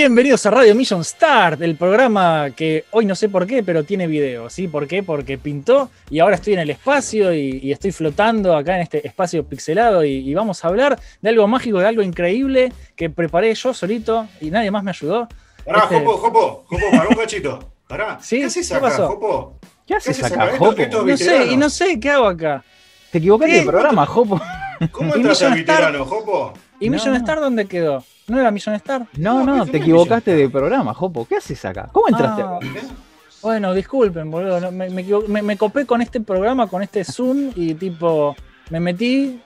Bienvenidos 0.00 0.46
a 0.46 0.52
Radio 0.52 0.76
Mission 0.76 1.04
Start, 1.04 1.60
el 1.60 1.74
programa 1.74 2.50
que 2.54 2.84
hoy 2.92 3.04
no 3.04 3.16
sé 3.16 3.28
por 3.28 3.48
qué, 3.48 3.64
pero 3.64 3.82
tiene 3.82 4.06
video. 4.06 4.48
¿Sí? 4.48 4.68
¿Por 4.68 4.86
qué? 4.86 5.02
Porque 5.02 5.38
pintó 5.38 5.90
y 6.08 6.20
ahora 6.20 6.36
estoy 6.36 6.52
en 6.52 6.60
el 6.60 6.70
espacio 6.70 7.34
y, 7.34 7.72
estoy 7.72 7.90
flotando 7.90 8.56
acá 8.56 8.76
en 8.76 8.82
este 8.82 9.04
espacio 9.04 9.44
pixelado 9.44 10.04
y, 10.04 10.32
vamos 10.34 10.64
a 10.64 10.68
hablar 10.68 11.00
de 11.20 11.28
algo 11.28 11.48
mágico, 11.48 11.80
de 11.80 11.88
algo 11.88 12.02
increíble 12.02 12.72
que 12.94 13.10
preparé 13.10 13.52
yo 13.56 13.74
solito 13.74 14.28
y 14.40 14.52
nadie 14.52 14.70
más 14.70 14.84
me 14.84 14.92
ayudó. 14.92 15.26
Pará, 15.64 15.82
este... 15.82 15.98
Jopo, 15.98 16.16
Jopo, 16.16 16.64
Jopo, 16.68 16.90
para 16.92 17.08
un 17.08 17.16
cachito. 17.16 17.58
Pará. 17.88 18.20
¿Sí? 18.22 18.38
¿Qué 18.38 18.44
haces 18.44 18.70
acá, 18.70 18.90
Jopo? 18.90 19.58
¿Qué 19.84 19.94
haces 19.96 20.22
acá, 20.22 20.56
Jopo? 20.58 20.76
no 21.06 21.16
sé, 21.16 21.46
y 21.46 21.56
no 21.56 21.68
sé, 21.68 21.98
¿qué 21.98 22.10
hago 22.10 22.26
acá? 22.26 22.62
Te 23.10 23.18
equivocaste 23.18 23.52
de 23.52 23.62
programa, 23.64 24.06
Jopo. 24.06 24.40
¿Cómo 24.92 25.16
entras 25.16 25.42
al 25.42 25.54
veterano, 25.54 26.04
Jopo? 26.04 26.54
¿Y 26.80 26.90
Mission 26.90 27.14
Star 27.16 27.40
dónde 27.40 27.66
quedó? 27.66 28.04
¿No 28.26 28.38
era 28.38 28.50
Mission 28.50 28.74
Star? 28.74 29.06
No, 29.16 29.44
no, 29.44 29.66
te 29.66 29.78
equivocaste 29.78 30.34
de 30.34 30.48
programa, 30.48 30.94
Jopo. 30.94 31.26
¿Qué 31.26 31.36
haces 31.36 31.64
acá? 31.64 31.88
¿Cómo 31.92 32.08
entraste 32.08 32.42
ah, 32.42 32.58
Bueno, 33.42 33.74
disculpen, 33.74 34.30
boludo. 34.30 34.70
Me, 34.70 35.56
copé 35.56 35.86
con 35.86 36.02
este 36.02 36.20
programa, 36.20 36.68
con 36.68 36.82
este 36.82 37.04
Zoom 37.04 37.52
y 37.56 37.74
tipo, 37.74 38.36
me 38.70 38.80
metí 38.80 39.40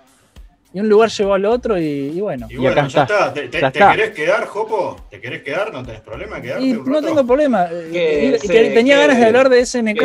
y 0.74 0.80
un 0.80 0.88
lugar 0.88 1.10
llevó 1.10 1.34
al 1.34 1.44
otro 1.44 1.78
y, 1.78 2.18
bueno. 2.20 2.46
Y, 2.50 2.56
bueno, 2.56 2.88
ya 2.88 3.02
está. 3.02 3.32
¿Te, 3.32 3.50
querés 3.50 4.10
quedar, 4.10 4.46
Jopo? 4.46 4.96
¿Te 5.10 5.20
querés 5.20 5.42
quedar? 5.42 5.72
¿No 5.72 5.84
tenés 5.84 6.00
problema 6.00 6.36
en 6.36 6.42
quedarte? 6.42 6.66
no 6.66 7.02
tengo 7.02 7.26
problema. 7.26 7.68
Y, 7.70 8.38
tenía 8.48 8.98
ganas 8.98 9.18
de 9.18 9.26
hablar 9.26 9.48
de 9.48 9.66
SNK. 9.66 10.02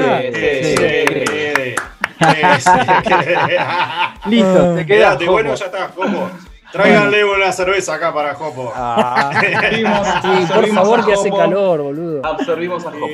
Listo, 4.27 4.75
te 4.75 4.85
quedaste. 4.85 5.29
Bueno, 5.29 5.55
ya 5.55 5.65
está, 5.65 5.87
Jopo. 5.89 6.29
Tráiganle 6.71 7.23
una 7.23 7.51
cerveza 7.51 7.95
acá 7.95 8.13
para 8.13 8.33
Jopo. 8.35 8.71
Ah. 8.75 9.31
por 10.53 10.67
favor, 10.67 11.05
que 11.05 11.13
hace 11.13 11.29
calor, 11.29 11.81
boludo. 11.81 12.25
Absorbimos 12.25 12.85
a 12.85 12.91
Jopo. 12.91 13.07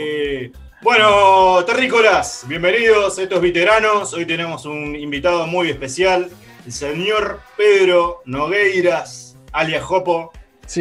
bueno, 0.82 1.64
terrícolas, 1.66 2.46
bienvenidos, 2.48 3.18
estos 3.20 3.42
veteranos. 3.42 4.14
Hoy 4.14 4.26
tenemos 4.26 4.66
un 4.66 4.96
invitado 4.96 5.46
muy 5.46 5.70
especial, 5.70 6.30
el 6.66 6.72
señor 6.72 7.42
Pedro 7.56 8.22
Nogueiras, 8.26 9.38
alias 9.52 9.84
Jopo. 9.84 10.32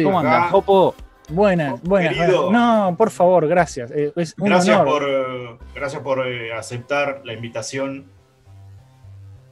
¿Cómo 0.03 0.19
anda, 0.19 0.49
Jopo? 0.49 0.95
Buenas, 1.29 1.81
buenas. 1.83 2.15
No, 2.51 2.95
por 2.97 3.11
favor, 3.11 3.47
gracias. 3.47 3.91
Eh, 3.91 4.11
gracias, 4.37 4.81
Por, 4.81 5.03
eh, 5.07 5.57
gracias 5.73 6.01
por 6.01 6.27
eh, 6.27 6.53
aceptar 6.53 7.21
la 7.23 7.33
invitación 7.33 8.11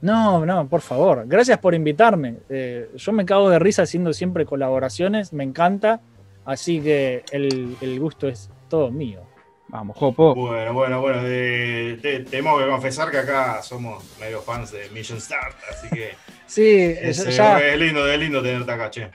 no, 0.02 0.44
no, 0.44 0.68
por 0.68 0.80
favor. 0.80 1.24
Gracias 1.26 1.58
por 1.58 1.74
invitarme. 1.74 2.38
Eh, 2.48 2.90
yo 2.96 3.12
me 3.12 3.24
cago 3.24 3.48
de 3.48 3.60
risa 3.60 3.82
haciendo 3.82 4.12
siempre 4.12 4.44
colaboraciones, 4.44 5.32
me 5.32 5.44
encanta. 5.44 6.00
Así 6.44 6.80
que 6.80 7.24
el, 7.30 8.00
gusto 8.00 8.26
es 8.26 8.50
todo 8.68 8.90
mío. 8.90 9.20
Vamos, 9.68 9.96
Jopo. 9.96 10.34
Bueno, 10.34 10.74
bueno, 10.74 11.00
bueno. 11.00 11.20
tengo 11.22 12.58
que 12.58 12.66
confesar 12.68 13.12
que 13.12 13.18
acá 13.18 13.62
somos 13.62 14.04
medio 14.18 14.42
fans 14.42 14.72
de 14.72 14.90
Mission 14.90 15.20
Start, 15.20 15.56
así 15.70 15.88
que. 15.88 16.14
Sí, 16.44 16.76
es, 16.76 17.34
ya, 17.34 17.58
es 17.60 17.78
lindo, 17.78 18.06
es 18.06 18.20
lindo 18.20 18.42
tenerte 18.42 18.70
acá, 18.70 18.90
che. 18.90 19.10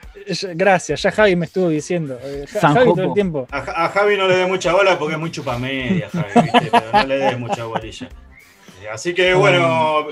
Gracias, 0.56 1.00
ya 1.02 1.12
Javi 1.12 1.36
me 1.36 1.46
estuvo 1.46 1.68
diciendo. 1.68 2.18
Eh, 2.20 2.46
Javi 2.48 2.92
todo 2.92 3.04
el 3.04 3.12
tiempo. 3.14 3.46
A, 3.52 3.88
Javi 3.90 4.16
no 4.16 4.26
le 4.26 4.38
dé 4.38 4.46
mucha 4.46 4.72
bola 4.72 4.98
porque 4.98 5.14
es 5.14 5.20
muy 5.20 5.30
chupamedia, 5.30 6.08
Javi, 6.10 6.50
¿viste? 6.50 6.68
pero 6.72 6.92
no 6.92 7.06
le 7.06 7.18
dé 7.18 7.36
mucha 7.36 7.64
bolilla. 7.64 8.08
Así 8.92 9.14
que 9.14 9.34
bueno. 9.34 10.08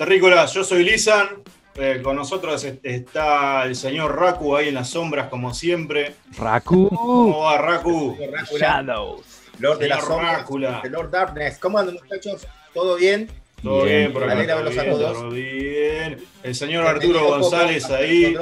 Terrícolas, 0.00 0.54
yo 0.54 0.64
soy 0.64 0.82
Lisan. 0.82 1.28
Eh, 1.74 2.00
con 2.02 2.16
nosotros 2.16 2.66
está 2.82 3.64
el 3.64 3.76
señor 3.76 4.18
Raku 4.18 4.56
ahí 4.56 4.68
en 4.68 4.74
las 4.74 4.88
sombras, 4.88 5.28
como 5.28 5.52
siempre. 5.52 6.14
Raku. 6.38 6.88
¿Cómo 6.88 7.40
va, 7.40 7.58
Raku? 7.58 8.16
Shadows. 8.58 9.42
Lord 9.58 9.78
de 9.78 9.88
la 9.88 10.00
sombras. 10.00 10.46
Lord 10.90 11.10
Darkness. 11.10 11.58
¿Cómo 11.58 11.78
andan, 11.78 11.96
muchachos? 11.96 12.46
¿Todo 12.72 12.96
bien? 12.96 13.30
Todo 13.62 13.84
bien, 13.84 14.10
por 14.10 14.24
acá. 14.24 14.46
Todo 14.72 15.28
bien. 15.28 16.24
El 16.44 16.54
señor 16.54 16.86
Arturo 16.86 17.22
González 17.26 17.84
ahí. 17.90 18.34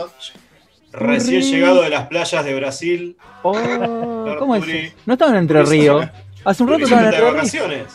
Recién 0.92 1.42
llegado 1.42 1.82
de 1.82 1.90
las 1.90 2.06
playas 2.06 2.44
de 2.44 2.54
Brasil. 2.54 3.16
Oh, 3.42 4.36
¿Cómo 4.38 4.54
es? 4.54 4.92
No 5.06 5.14
estaban 5.14 5.34
Entre 5.34 5.60
Ríos. 5.64 6.06
Hace 6.44 6.62
un 6.62 6.68
rato 6.68 6.84
estaban 6.84 7.06
Entre 7.06 7.20
Ríos. 7.20 7.34
vacaciones. 7.34 7.86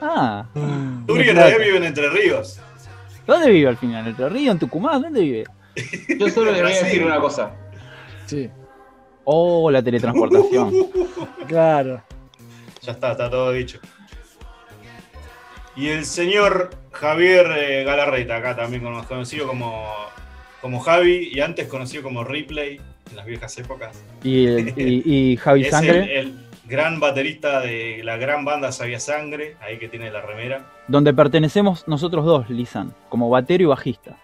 Ah. 0.00 0.46
Turi 1.06 1.32
todavía 1.32 1.58
vive 1.58 1.76
en 1.76 1.84
Entre 1.84 2.10
Ríos. 2.10 2.58
¿Dónde 3.26 3.50
vive 3.50 3.68
al 3.68 3.76
final? 3.76 4.02
¿En 4.02 4.10
¿Entre 4.10 4.28
Río? 4.28 4.52
¿En 4.52 4.58
Tucumán? 4.58 5.02
¿Dónde 5.02 5.20
vive? 5.20 5.44
Yo 6.18 6.28
solo 6.28 6.52
le 6.52 6.62
voy 6.62 6.72
a 6.72 6.82
decir 6.82 7.04
una 7.04 7.18
cosa. 7.20 7.54
Sí. 8.26 8.50
Oh, 9.24 9.70
la 9.70 9.82
teletransportación. 9.82 10.72
claro. 11.48 12.02
Ya 12.82 12.92
está, 12.92 13.12
está 13.12 13.30
todo 13.30 13.52
dicho. 13.52 13.78
Y 15.76 15.88
el 15.88 16.04
señor 16.04 16.70
Javier 16.92 17.46
eh, 17.56 17.84
Galarreta, 17.84 18.36
acá 18.36 18.54
también 18.54 18.82
conocido 19.08 19.46
como, 19.46 19.90
como 20.60 20.78
Javi 20.80 21.30
y 21.32 21.40
antes 21.40 21.66
conocido 21.66 22.02
como 22.02 22.22
Ripley 22.22 22.80
en 23.10 23.16
las 23.16 23.26
viejas 23.26 23.58
épocas. 23.58 24.00
¿Y, 24.22 24.46
y, 24.76 25.36
Javi 25.36 25.64
Sangre? 25.64 26.32
Gran 26.66 27.00
baterista 27.00 27.60
de 27.60 28.02
la 28.04 28.16
gran 28.16 28.44
banda 28.44 28.72
Sabia 28.72 29.00
Sangre, 29.00 29.56
ahí 29.60 29.78
que 29.78 29.88
tiene 29.88 30.10
la 30.10 30.20
remera. 30.20 30.66
Donde 30.88 31.14
pertenecemos 31.14 31.86
nosotros 31.88 32.24
dos, 32.24 32.50
Lisan, 32.50 32.94
como 33.08 33.30
batero 33.30 33.64
y 33.64 33.66
bajista. 33.66 34.16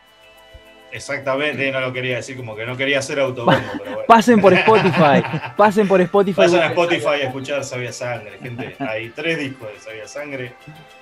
Exactamente, 0.92 1.70
no 1.70 1.80
lo 1.80 1.92
quería 1.92 2.16
decir, 2.16 2.36
como 2.36 2.56
que 2.56 2.66
no 2.66 2.76
quería 2.76 2.98
hacer 2.98 3.20
autobombo, 3.20 3.60
pero 3.78 3.84
bueno. 3.92 4.06
Pasen 4.06 4.40
por 4.40 4.52
Spotify, 4.60 5.22
pasen 5.56 5.86
por 5.86 6.00
Spotify. 6.00 6.36
Pasen 6.40 6.60
a 6.60 6.66
Spotify 6.66 7.06
a 7.06 7.16
escuchar 7.26 7.64
Sabia 7.64 7.92
Sangre, 7.92 8.38
gente. 8.42 8.74
Hay 8.80 9.10
tres 9.10 9.38
discos 9.38 9.68
de 9.72 9.78
Sabia 9.78 10.08
Sangre, 10.08 10.52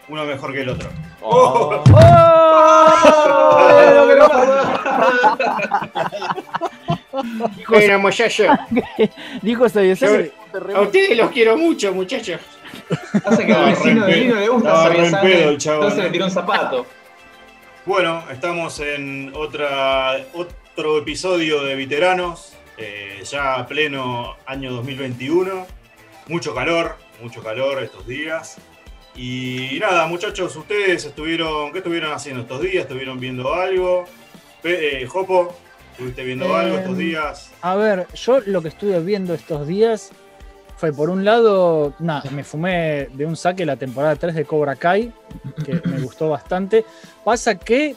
uno 0.08 0.24
mejor 0.24 0.52
que 0.52 0.60
el 0.60 0.68
otro. 0.68 0.90
¡Oh! 1.22 1.82
¡Oh! 1.90 2.04
Bueno, 7.68 7.98
muchacho. 7.98 8.44
Dijo 9.42 9.68
Sabia 9.68 9.96
Sangre. 9.96 10.30
A 10.74 10.80
ustedes 10.82 11.16
los 11.16 11.30
quiero 11.30 11.56
mucho, 11.56 11.92
muchachos. 11.92 12.40
Hace 13.24 13.46
que 13.46 13.52
al 13.52 13.64
vecino 13.66 14.06
de 14.06 14.14
vino 14.14 14.34
le 14.36 14.48
gusta 14.48 14.84
Sabia 14.84 15.10
Sangre, 15.10 15.52
entonces 15.52 16.04
le 16.04 16.10
tiró 16.10 16.24
un 16.26 16.30
zapato. 16.30 16.86
Bueno, 17.88 18.22
estamos 18.30 18.80
en 18.80 19.32
otra, 19.34 20.18
otro 20.34 20.98
episodio 20.98 21.64
de 21.64 21.74
Veteranos, 21.74 22.52
eh, 22.76 23.22
ya 23.24 23.66
pleno 23.66 24.36
año 24.44 24.72
2021. 24.74 25.66
Mucho 26.26 26.54
calor, 26.54 26.96
mucho 27.22 27.42
calor 27.42 27.82
estos 27.82 28.06
días. 28.06 28.58
Y 29.16 29.78
nada, 29.80 30.06
muchachos, 30.06 30.54
ustedes 30.54 31.06
estuvieron, 31.06 31.72
¿qué 31.72 31.78
estuvieron 31.78 32.12
haciendo 32.12 32.42
estos 32.42 32.60
días? 32.60 32.82
¿Estuvieron 32.82 33.18
viendo 33.18 33.54
algo? 33.54 34.04
Eh, 34.64 35.06
Jopo, 35.08 35.56
¿estuviste 35.92 36.24
viendo 36.24 36.54
algo 36.54 36.76
estos 36.76 36.92
em, 36.92 36.98
días? 36.98 37.52
A 37.62 37.74
ver, 37.74 38.06
yo 38.12 38.40
lo 38.44 38.60
que 38.60 38.68
estuve 38.68 39.00
viendo 39.00 39.32
estos 39.32 39.66
días 39.66 40.12
fue 40.78 40.92
por 40.92 41.10
un 41.10 41.24
lado, 41.24 41.92
nada, 41.98 42.30
me 42.30 42.44
fumé 42.44 43.08
de 43.12 43.26
un 43.26 43.36
saque 43.36 43.66
la 43.66 43.76
temporada 43.76 44.14
3 44.14 44.32
de 44.32 44.44
Cobra 44.44 44.76
Kai, 44.76 45.12
que 45.64 45.82
me 45.84 46.00
gustó 46.02 46.30
bastante. 46.30 46.84
Pasa 47.24 47.56
que 47.56 47.96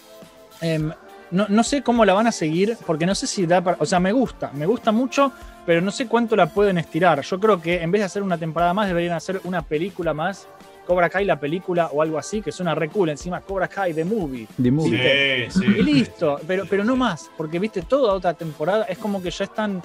em, 0.61 0.91
no, 1.29 1.63
sé 1.63 1.83
cómo 1.83 2.03
la 2.05 2.13
van 2.13 2.25
a 2.25 2.31
seguir, 2.31 2.75
porque 2.87 3.05
no 3.05 3.13
sé 3.13 3.27
si 3.27 3.45
da 3.45 3.61
para. 3.61 3.77
O 3.79 3.85
sea, 3.85 3.99
me 3.99 4.11
gusta, 4.11 4.49
me 4.55 4.65
gusta 4.65 4.91
mucho, 4.91 5.31
pero 5.63 5.79
no 5.79 5.91
sé 5.91 6.07
cuánto 6.07 6.35
la 6.35 6.47
pueden 6.47 6.79
estirar. 6.79 7.21
Yo 7.21 7.39
creo 7.39 7.61
que 7.61 7.83
en 7.83 7.91
vez 7.91 8.01
de 8.01 8.05
hacer 8.05 8.23
una 8.23 8.39
temporada 8.39 8.73
más, 8.73 8.87
deberían 8.87 9.13
hacer 9.13 9.39
una 9.43 9.61
película 9.61 10.15
más. 10.15 10.47
Cobra 10.87 11.07
Kai 11.07 11.23
la 11.23 11.39
película 11.39 11.91
o 11.93 12.01
algo 12.01 12.17
así, 12.17 12.41
que 12.41 12.49
es 12.49 12.59
una 12.59 12.73
recula 12.73 13.11
encima 13.11 13.41
Cobra 13.41 13.67
Kai 13.67 13.93
The 13.93 14.03
Movie. 14.03 14.47
The 14.61 14.71
Movie. 14.71 15.49
Sí, 15.51 15.59
sí. 15.59 15.65
Y 15.65 15.83
listo, 15.83 16.39
pero, 16.47 16.65
pero 16.67 16.83
no 16.83 16.95
más, 16.95 17.29
porque 17.37 17.59
viste, 17.59 17.83
toda 17.83 18.13
otra 18.13 18.33
temporada 18.33 18.85
es 18.85 18.97
como 18.97 19.21
que 19.21 19.29
ya 19.29 19.45
están 19.45 19.83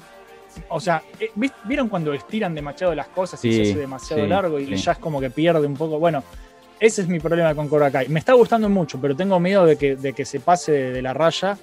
o 0.68 0.80
sea, 0.80 1.02
eh, 1.20 1.30
¿vieron 1.64 1.88
cuando 1.88 2.12
estiran 2.12 2.54
demasiado 2.54 2.94
las 2.94 3.08
cosas 3.08 3.44
y 3.44 3.52
se 3.52 3.62
hace 3.62 3.76
demasiado 3.76 4.26
largo 4.26 4.58
y 4.58 4.74
ya 4.76 4.92
es 4.92 4.98
como 4.98 5.20
que 5.20 5.30
pierde 5.30 5.66
un 5.66 5.74
poco? 5.74 5.98
Bueno, 5.98 6.22
ese 6.78 7.02
es 7.02 7.08
mi 7.08 7.20
problema 7.20 7.54
con 7.54 7.68
Cobra 7.68 7.90
Kai. 7.90 8.08
Me 8.08 8.18
está 8.18 8.34
gustando 8.34 8.68
mucho, 8.68 9.00
pero 9.00 9.16
tengo 9.16 9.40
miedo 9.40 9.64
de 9.64 9.76
que, 9.76 9.96
de 9.96 10.12
que 10.12 10.24
se 10.24 10.40
pase 10.40 10.72
de 10.72 11.02
la 11.02 11.14
raya 11.14 11.56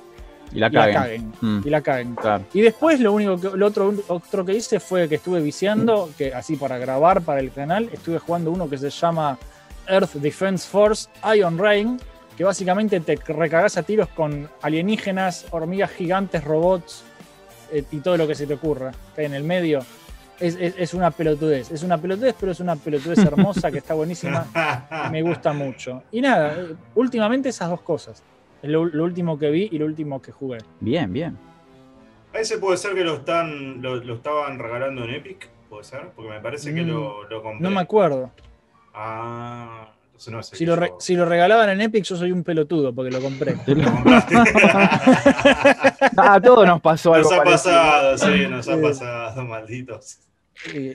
y 0.51 0.59
la 0.59 0.69
caguen. 0.69 1.33
Y 1.63 1.69
la 1.69 1.81
caguen. 1.81 2.11
Mm. 2.11 2.41
Y 2.53 2.61
después 2.61 2.99
lo 2.99 3.13
único 3.13 3.39
que, 3.39 3.57
lo 3.57 3.67
otro, 3.67 3.93
otro 4.07 4.45
que 4.45 4.53
hice 4.53 4.79
fue 4.79 5.09
que 5.09 5.15
estuve 5.15 5.41
viciando, 5.41 6.11
que 6.17 6.33
así 6.33 6.55
para 6.55 6.77
grabar 6.77 7.21
para 7.21 7.39
el 7.39 7.51
canal, 7.51 7.89
estuve 7.91 8.19
jugando 8.19 8.51
uno 8.51 8.69
que 8.69 8.77
se 8.77 8.89
llama 8.89 9.37
Earth 9.87 10.13
Defense 10.13 10.67
Force 10.67 11.09
Ion 11.35 11.57
Rain, 11.57 11.99
que 12.37 12.43
básicamente 12.43 12.99
te 12.99 13.15
recagas 13.15 13.77
a 13.77 13.83
tiros 13.83 14.09
con 14.09 14.49
alienígenas, 14.61 15.45
hormigas 15.51 15.91
gigantes, 15.91 16.43
robots, 16.43 17.03
y 17.91 17.99
todo 17.99 18.17
lo 18.17 18.27
que 18.27 18.35
se 18.35 18.47
te 18.47 18.53
ocurra 18.55 18.91
que 19.15 19.23
en 19.23 19.33
el 19.33 19.43
medio. 19.43 19.79
Es, 20.39 20.93
una 20.93 21.11
pelotudez, 21.11 21.71
es 21.71 21.83
una 21.83 21.97
pelotudez, 21.97 22.35
pero 22.37 22.51
es 22.51 22.59
una 22.59 22.75
pelotudez 22.75 23.19
hermosa 23.25 23.71
que 23.71 23.77
está 23.77 23.93
buenísima, 23.93 24.45
me 25.09 25.21
gusta 25.21 25.53
mucho. 25.53 26.03
Y 26.11 26.19
nada, 26.19 26.57
últimamente 26.95 27.47
esas 27.49 27.69
dos 27.69 27.81
cosas, 27.81 28.21
lo, 28.63 28.83
lo 28.85 29.03
último 29.05 29.37
que 29.39 29.49
vi 29.51 29.69
y 29.71 29.77
lo 29.77 29.85
último 29.85 30.21
que 30.21 30.33
jugué. 30.33 30.57
Bien, 30.81 31.13
bien. 31.13 31.37
A 32.33 32.39
ese 32.39 32.57
puede 32.57 32.77
ser 32.77 32.93
que 32.93 33.05
lo 33.05 33.13
están 33.17 33.81
lo, 33.81 33.95
lo 33.97 34.15
estaban 34.15 34.59
regalando 34.59 35.05
en 35.05 35.11
Epic, 35.11 35.47
puede 35.69 35.85
ser, 35.85 36.09
porque 36.13 36.31
me 36.31 36.41
parece 36.41 36.73
que 36.73 36.81
Mm, 36.81 36.87
lo, 36.89 37.29
lo 37.29 37.41
compré. 37.43 37.61
No 37.61 37.69
me 37.69 37.79
acuerdo. 37.79 38.31
Ah, 38.93 39.92
no 40.27 40.39
es 40.39 40.47
Si 40.47 40.65
lo, 40.65 40.75
re- 40.75 40.91
si 40.99 41.15
lo 41.15 41.25
regalaban 41.25 41.69
en 41.69 41.81
Epic, 41.81 42.03
yo 42.05 42.15
soy 42.15 42.31
un 42.31 42.43
pelotudo 42.43 42.93
porque 42.93 43.11
lo 43.11 43.21
compré. 43.21 43.55
lo 43.67 43.91
compraste. 43.91 44.35
A 46.17 46.39
todos 46.41 46.65
nos 46.67 46.81
pasó 46.81 47.13
algo 47.13 47.29
nos 47.29 47.39
ha 47.39 47.43
parecido. 47.43 47.73
pasado, 47.73 48.17
sí, 48.17 48.47
nos 48.47 48.67
ha 48.69 48.81
pasado, 48.81 49.43
malditos. 49.45 50.19
Y 50.73 50.93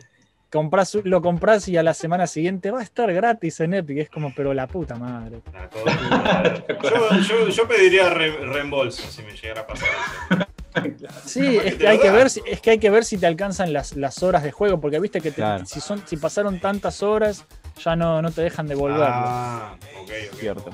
comprás, 0.50 0.94
lo 1.05 1.20
compras 1.20 1.69
y 1.69 1.76
a 1.76 1.82
la 1.82 1.93
semana 1.94 2.26
siguiente 2.26 2.70
va 2.70 2.81
a 2.81 2.82
estar 2.82 3.12
gratis 3.12 3.61
en 3.61 3.75
Epic. 3.75 3.99
Es 3.99 4.11
como, 4.11 4.32
pero 4.35 4.55
la 4.55 4.67
puta 4.67 4.94
madre. 4.97 5.41
Yo, 6.82 7.19
yo, 7.21 7.49
yo 7.49 7.69
pediría 7.69 8.09
re- 8.11 8.38
reembolso 8.47 9.03
si 9.11 9.23
me 9.23 9.32
llegara 9.32 9.62
a 9.62 9.67
pasar 9.67 9.88
eso. 9.88 10.47
Sí, 11.25 11.56
es 11.62 11.75
que, 11.75 11.88
hay 11.88 11.99
que 11.99 12.11
ver 12.11 12.31
si, 12.31 12.41
es 12.47 12.61
que 12.61 12.71
hay 12.71 12.79
que 12.79 12.91
ver 12.91 13.05
si 13.05 13.19
te 13.19 13.26
alcanzan 13.26 13.73
las, 13.73 13.97
las 13.97 14.23
horas 14.23 14.43
de 14.44 14.53
juego, 14.53 14.81
porque 14.81 15.00
viste 15.00 15.21
que 15.21 15.31
te- 15.31 15.37
Claro. 15.37 15.67
si, 15.67 15.81
son, 15.81 16.03
si 16.06 16.17
pasaron 16.17 16.61
tantas 16.61 17.03
horas, 17.03 17.44
ya 17.85 17.97
no, 17.97 18.21
no 18.23 18.31
te 18.31 18.43
dejan 18.43 18.67
devolverlo. 18.67 19.27
Ah, 19.29 19.77
ok, 20.03 20.11
ok. 20.33 20.39
Cierto. 20.39 20.71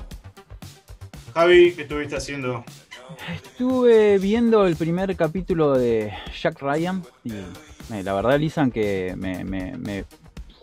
Javi, 1.33 1.73
¿qué 1.73 1.81
estuviste 1.83 2.15
haciendo? 2.15 2.63
Estuve 3.43 4.17
viendo 4.19 4.65
el 4.67 4.75
primer 4.75 5.15
capítulo 5.15 5.73
de 5.73 6.11
Jack 6.41 6.61
Ryan 6.61 7.03
y 7.23 7.33
eh, 7.33 8.03
la 8.03 8.13
verdad, 8.13 8.39
Lisan, 8.39 8.71
que 8.71 9.13
me, 9.17 9.43
me- 9.43 9.77
me- 9.77 10.05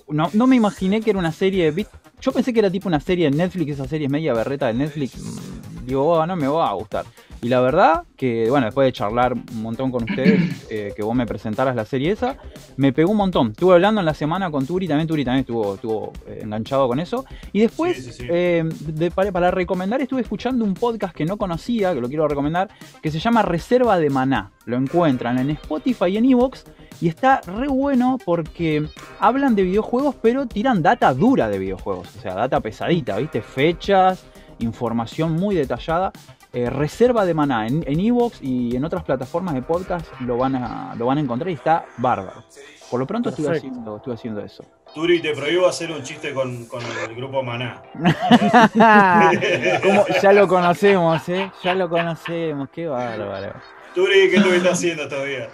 no, 0.09 0.29
no 0.33 0.47
me 0.47 0.57
imaginé 0.57 1.01
que 1.01 1.11
era 1.11 1.19
una 1.19 1.33
serie. 1.33 1.73
Yo 2.21 2.33
pensé 2.33 2.53
que 2.53 2.59
era 2.61 2.71
tipo 2.71 2.89
una 2.89 3.01
serie 3.01 3.31
de 3.31 3.37
Netflix, 3.37 3.73
esa 3.73 3.87
serie 3.89 4.09
media 4.09 4.33
berreta 4.35 4.67
de 4.67 4.75
Netflix. 4.75 5.17
mm, 5.19 5.87
Digo, 5.87 6.07
"Oh, 6.07 6.27
no 6.27 6.37
me 6.37 6.47
va 6.49 6.69
a 6.71 6.75
gustar. 6.75 7.05
Y 7.45 7.49
la 7.49 7.61
verdad 7.61 8.05
que, 8.17 8.49
bueno, 8.49 8.67
después 8.67 8.87
de 8.87 8.93
charlar 8.93 9.33
un 9.33 9.63
montón 9.63 9.91
con 9.91 10.05
ustedes, 10.05 10.65
eh, 10.71 10.93
que 10.95 11.03
vos 11.03 11.13
me 11.13 11.27
presentaras 11.27 11.75
la 11.75 11.85
serie 11.85 12.13
esa, 12.13 12.37
me 12.77 12.93
pegó 12.93 13.11
un 13.11 13.17
montón. 13.17 13.49
Estuve 13.51 13.75
hablando 13.75 14.01
en 14.01 14.05
la 14.07 14.15
semana 14.15 14.49
con 14.49 14.65
Turi, 14.65 14.87
también 14.87 15.09
Turi 15.09 15.25
también 15.25 15.41
estuvo, 15.41 15.75
estuvo 15.75 16.13
eh, 16.29 16.39
enganchado 16.45 16.87
con 16.87 17.01
eso. 17.01 17.25
Y 17.53 17.59
después, 17.61 17.97
Sí, 17.97 18.03
sí, 18.05 18.13
sí. 18.13 18.27
eh, 18.31 18.63
de- 18.87 19.11
para, 19.11 19.33
para 19.33 19.51
recomendar, 19.51 20.01
estuve 20.01 20.21
escuchando 20.21 20.65
un 20.65 20.75
podcast 20.75 21.13
que 21.17 21.25
no 21.25 21.37
conocía, 21.37 21.93
que 21.93 22.01
lo 22.01 22.07
quiero 22.09 22.29
recomendar, 22.29 22.69
que 23.03 23.11
se 23.11 23.19
llama 23.19 23.43
Reserva 23.43 23.99
de 23.99 24.09
Maná. 24.09 24.53
Lo 24.67 24.77
encuentran 24.77 25.37
en 25.39 25.51
Spotify 25.51 26.07
y 26.11 26.17
en 26.19 26.27
Evox. 26.27 26.65
Y 27.01 27.09
está 27.09 27.41
re 27.41 27.67
bueno 27.67 28.19
porque 28.25 28.87
hablan 29.19 29.57
de 29.57 29.65
videojuegos, 29.65 30.15
pero 30.23 30.47
tiran 30.47 30.81
data 30.81 31.13
dura 31.13 31.49
de 31.49 31.59
videojuegos. 31.59 32.07
O 32.17 32.21
sea, 32.21 32.35
data 32.37 32.61
pesadita, 32.61 33.17
¿viste? 33.19 33.43
Fechas, 33.43 34.25
información 34.61 35.33
muy 35.33 35.57
detallada. 35.57 36.13
Eh, 36.55 36.69
Reserva 36.69 37.25
de 37.25 37.33
Maná 37.33 37.67
en 37.67 37.83
en 37.87 37.99
Evox 37.99 38.39
y 38.43 38.77
en 38.77 38.85
otras 38.85 39.03
plataformas 39.05 39.55
de 39.55 39.63
podcast 39.63 40.07
lo 40.21 40.37
van 40.37 40.55
a, 40.57 40.95
lo 40.97 41.07
van 41.07 41.17
a 41.17 41.23
encontrar 41.23 41.49
y 41.51 41.55
está 41.55 41.87
bárbaro. 41.97 42.45
Por 42.91 43.01
lo 43.01 43.07
pronto 43.07 43.31
estuve 43.31 43.47
Perfecto. 43.47 43.69
haciendo, 43.69 43.97
estuve 43.97 44.15
haciendo 44.15 44.41
eso. 44.43 44.63
Turi, 44.95 45.23
te 45.23 45.35
prohíbo 45.35 45.67
hacer 45.67 45.91
un 45.91 46.03
chiste 46.03 46.35
con, 46.35 46.67
con 46.67 46.83
el 47.09 47.17
grupo 47.17 47.43
Maná. 47.43 47.83
Ya 50.23 50.33
lo 50.35 50.47
conocemos, 50.47 51.27
¿eh? 51.31 51.51
Ya 51.63 51.75
lo 51.75 51.89
conocemos, 51.89 52.69
qué 52.71 52.87
bárbaro. 52.87 53.55
Turi, 53.95 54.29
¿qué 54.31 54.37
estuviste 54.37 54.69
haciendo 54.69 55.09
todavía? 55.09 55.49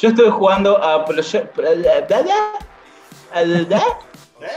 Yo 0.00 0.10
estuve 0.10 0.30
jugando 0.30 0.80
a 0.80 1.04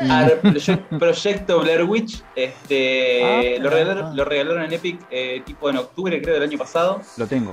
a 0.10 0.28
Proye- 0.42 1.00
Proyecto 1.00 1.60
Blair 1.62 1.84
Witch. 1.84 2.22
Este, 2.36 3.24
Ah, 3.24 3.62
lo, 3.62 3.70
regalaron, 3.70 4.06
ah. 4.06 4.14
lo 4.16 4.26
regalaron 4.26 4.64
en 4.64 4.74
Epic 4.74 5.00
eh, 5.12 5.42
tipo 5.46 5.70
en 5.70 5.78
octubre, 5.78 6.22
creo, 6.22 6.36
del 6.36 6.44
año 6.44 6.58
pasado. 6.58 7.02
Lo 7.18 7.28
tengo. 7.28 7.52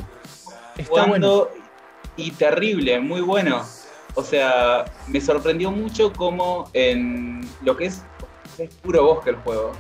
Está 0.76 1.04
bueno. 1.06 1.48
y 2.16 2.30
terrible, 2.32 3.00
muy 3.00 3.20
bueno. 3.20 3.62
O 4.14 4.22
sea, 4.24 4.84
me 5.06 5.20
sorprendió 5.20 5.70
mucho 5.70 6.12
como 6.12 6.68
en 6.72 7.40
lo 7.62 7.76
que 7.76 7.86
es, 7.86 8.02
es 8.58 8.74
puro 8.76 9.04
bosque 9.04 9.30
el 9.30 9.36
juego. 9.36 9.72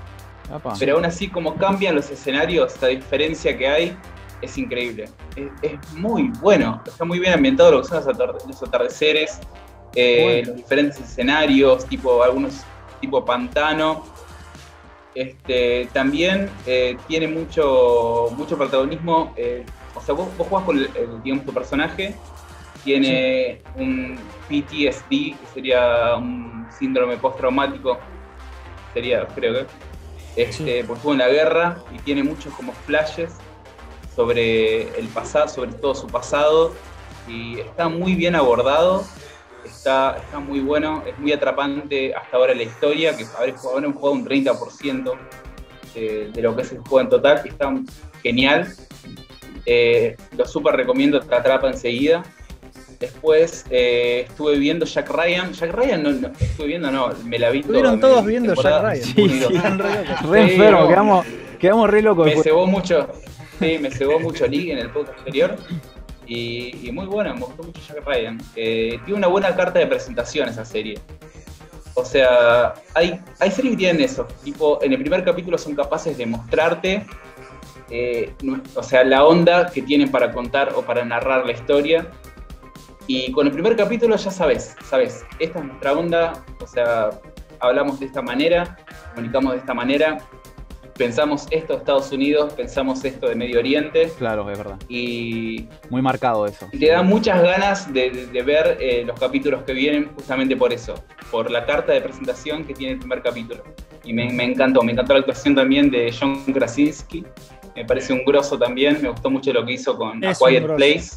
Apa. 0.52 0.74
Pero 0.78 0.94
aún 0.94 1.04
así, 1.04 1.28
como 1.28 1.56
cambian 1.56 1.94
los 1.94 2.10
escenarios, 2.10 2.74
la 2.80 2.88
diferencia 2.88 3.56
que 3.56 3.68
hay 3.68 3.96
es 4.42 4.56
increíble. 4.58 5.08
Es, 5.36 5.48
es 5.62 5.92
muy 5.94 6.30
bueno. 6.40 6.82
Está 6.86 7.04
muy 7.04 7.18
bien 7.18 7.34
ambientado 7.34 7.72
lo 7.72 7.82
que 7.82 7.88
son 7.88 8.04
los, 8.06 8.46
los 8.46 8.62
atardeceres, 8.62 9.38
eh, 9.94 10.22
Bueno. 10.22 10.48
los 10.48 10.56
diferentes 10.56 11.00
escenarios, 11.00 11.86
tipo 11.86 12.22
algunos 12.22 12.64
tipo 13.00 13.24
pantano. 13.24 14.04
Este, 15.14 15.88
también 15.92 16.48
eh, 16.66 16.96
tiene 17.08 17.26
mucho, 17.26 18.28
mucho 18.36 18.56
protagonismo. 18.56 19.32
eh, 19.36 19.64
o 19.94 20.00
sea, 20.00 20.14
vos, 20.14 20.28
vos 20.38 20.46
jugás 20.46 20.64
con 20.64 20.78
el, 20.78 20.84
el, 20.94 21.22
digamos, 21.22 21.44
tu 21.44 21.52
personaje, 21.52 22.14
tiene 22.84 23.60
un 23.74 24.16
PTSD, 24.48 25.08
que 25.08 25.36
sería 25.52 26.14
un 26.16 26.66
síndrome 26.78 27.16
postraumático, 27.16 27.98
sería, 28.94 29.26
creo 29.34 29.54
que, 29.54 30.42
este, 30.42 30.84
porque 30.84 30.98
estuvo 30.98 31.12
en 31.12 31.18
la 31.18 31.28
guerra 31.28 31.82
y 31.94 31.98
tiene 31.98 32.22
muchos 32.22 32.54
como 32.54 32.72
flashes 32.72 33.32
sobre 34.14 34.82
el 34.98 35.08
pasado, 35.08 35.48
sobre 35.48 35.72
todo 35.72 35.94
su 35.94 36.06
pasado, 36.06 36.72
y 37.28 37.58
está 37.60 37.88
muy 37.88 38.14
bien 38.14 38.34
abordado, 38.34 39.04
está, 39.64 40.16
está 40.16 40.38
muy 40.38 40.60
bueno, 40.60 41.02
es 41.06 41.18
muy 41.18 41.32
atrapante 41.32 42.14
hasta 42.14 42.36
ahora 42.36 42.54
la 42.54 42.62
historia, 42.62 43.16
que 43.16 43.24
habré 43.36 43.52
jugado, 43.52 43.78
habré 43.78 43.92
jugado 43.92 44.12
un 44.12 44.26
30% 44.26 45.14
de, 45.94 46.30
de 46.32 46.42
lo 46.42 46.56
que 46.56 46.62
es 46.62 46.72
el 46.72 46.78
juego 46.78 47.00
en 47.00 47.08
total, 47.08 47.42
y 47.44 47.48
está 47.48 47.72
genial. 48.22 48.72
Eh, 49.66 50.16
lo 50.36 50.46
súper 50.46 50.74
recomiendo, 50.74 51.20
te 51.20 51.34
atrapa 51.34 51.68
enseguida. 51.68 52.22
Después 52.98 53.64
eh, 53.70 54.26
estuve 54.28 54.58
viendo 54.58 54.84
Jack 54.84 55.10
Ryan. 55.10 55.52
Jack 55.52 55.72
Ryan 55.72 56.02
no, 56.02 56.10
no, 56.10 56.28
estuve 56.38 56.66
viendo, 56.66 56.90
no, 56.90 57.10
me 57.24 57.38
la 57.38 57.50
vi 57.50 57.60
Estuvieron 57.60 57.98
toda, 57.98 58.14
todos 58.14 58.26
viendo 58.26 58.54
Jack 58.54 58.82
Ryan. 58.82 59.02
Sí, 59.02 59.28
sí. 59.28 59.58
Re 60.28 60.40
enfermo, 60.42 60.88
quedamos, 60.88 61.26
quedamos 61.58 61.90
re 61.90 62.02
locos. 62.02 62.26
Me 62.26 62.42
cebó 62.42 62.66
mucho, 62.66 63.08
sí, 63.58 63.78
me 63.80 63.90
cebó 63.90 64.20
mucho 64.20 64.46
League 64.46 64.72
en 64.72 64.78
el 64.78 64.90
podcast 64.90 65.18
anterior. 65.18 65.56
Y, 66.32 66.92
muy 66.92 67.06
buena, 67.06 67.34
me 67.34 67.40
gustó 67.40 67.64
mucho 67.64 67.80
Jack 67.88 68.06
Ryan. 68.06 68.40
Eh, 68.54 69.00
tiene 69.04 69.18
una 69.18 69.26
buena 69.26 69.56
carta 69.56 69.80
de 69.80 69.86
presentación 69.88 70.48
esa 70.48 70.64
serie. 70.64 70.96
O 71.94 72.04
sea, 72.04 72.74
hay, 72.94 73.20
hay 73.40 73.50
series 73.50 73.72
que 73.72 73.78
tienen 73.78 74.00
eso. 74.00 74.28
Tipo, 74.44 74.80
en 74.80 74.92
el 74.92 75.00
primer 75.00 75.24
capítulo 75.24 75.58
son 75.58 75.74
capaces 75.74 76.16
de 76.16 76.26
mostrarte, 76.26 77.04
eh, 77.90 78.32
o 78.76 78.82
sea, 78.84 79.02
la 79.02 79.24
onda 79.24 79.72
que 79.72 79.82
tienen 79.82 80.08
para 80.12 80.30
contar 80.30 80.72
o 80.76 80.82
para 80.82 81.04
narrar 81.04 81.44
la 81.44 81.50
historia. 81.50 82.06
Y 83.08 83.32
con 83.32 83.48
el 83.48 83.52
primer 83.52 83.74
capítulo 83.74 84.14
ya 84.14 84.30
sabes, 84.30 84.76
sabes, 84.88 85.24
esta 85.40 85.58
es 85.58 85.64
nuestra 85.64 85.94
onda, 85.94 86.44
o 86.62 86.66
sea, 86.68 87.10
hablamos 87.58 87.98
de 87.98 88.06
esta 88.06 88.22
manera, 88.22 88.78
comunicamos 89.16 89.54
de 89.54 89.58
esta 89.58 89.74
manera, 89.74 90.18
pensamos 91.04 91.46
esto 91.50 91.72
de 91.72 91.78
Estados 91.78 92.12
Unidos, 92.12 92.52
pensamos 92.52 93.02
esto 93.06 93.26
de 93.26 93.34
Medio 93.34 93.58
Oriente 93.58 94.12
Claro, 94.18 94.50
es 94.50 94.58
verdad. 94.58 94.76
y, 94.86 95.66
Muy 95.88 96.02
marcado 96.02 96.44
eso. 96.44 96.68
y 96.70 96.78
te 96.78 96.88
da 96.90 97.02
muchas 97.02 97.42
ganas 97.42 97.90
de, 97.90 98.10
de- 98.10 98.26
de 98.26 98.42
ver 98.42 98.76
eh, 98.78 99.02
los 99.06 99.18
capítulos 99.18 99.62
que 99.62 99.72
vienen 99.72 100.10
justamente 100.14 100.54
por 100.58 100.74
eso, 100.74 100.92
por 101.30 101.50
la 101.50 101.64
carta 101.64 101.94
de 101.94 102.02
presentación 102.02 102.64
que 102.66 102.74
tiene 102.74 102.92
el 102.92 102.98
primer 102.98 103.22
capítulo. 103.22 103.64
Y 104.04 104.12
me, 104.12 104.30
me 104.30 104.44
encantó, 104.44 104.82
me 104.82 104.92
encantó 104.92 105.14
la 105.14 105.20
actuación 105.20 105.54
también 105.54 105.90
de 105.90 106.12
John 106.12 106.44
Krasinski, 106.52 107.24
me 107.74 107.86
parece 107.86 108.12
un 108.12 108.22
grosso 108.26 108.58
también, 108.58 109.00
me 109.00 109.08
gustó 109.08 109.30
mucho 109.30 109.54
lo 109.54 109.64
que 109.64 109.72
hizo 109.72 109.96
con 109.96 110.22
A 110.22 110.30
Es 110.32 110.40
un 110.42 110.48
Quiet. 110.48 110.66
Place. 110.76 111.10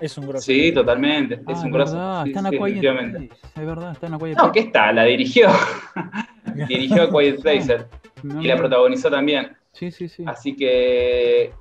Es 0.00 0.16
un 0.16 0.28
grosso. 0.28 0.44
Sí, 0.46 0.70
totalmente, 0.72 1.34
es 1.34 1.40
Ah, 1.46 1.52
un 1.62 1.66
es 1.66 1.72
grosso. 1.72 1.92
verdad, 1.96 2.22
Sí, 2.24 2.28
está 2.30 2.40
en 2.40 2.46
sí, 2.46 2.56
A 2.56 2.64
Quiet. 2.64 2.80
Place, 2.80 3.28
Es 3.56 3.66
verdad, 3.66 3.92
está 3.92 4.06
en 4.06 4.14
A 4.14 4.18
Quiet 4.18 4.36
No, 4.36 4.42
¿qué 4.44 4.50
Place. 4.52 4.66
está? 4.68 4.92
La 4.92 5.04
dirigió. 5.04 5.48
dirigió 6.68 7.02
a 7.02 7.10
Quiet 7.10 7.40
Place 7.42 7.76
No, 8.24 8.42
y 8.42 8.46
la 8.46 8.56
protagonizó 8.56 9.10
también. 9.10 9.56
Sí, 9.72 9.90
sí, 9.90 10.08
sí. 10.08 10.24
Así 10.26 10.56
que 10.56 11.52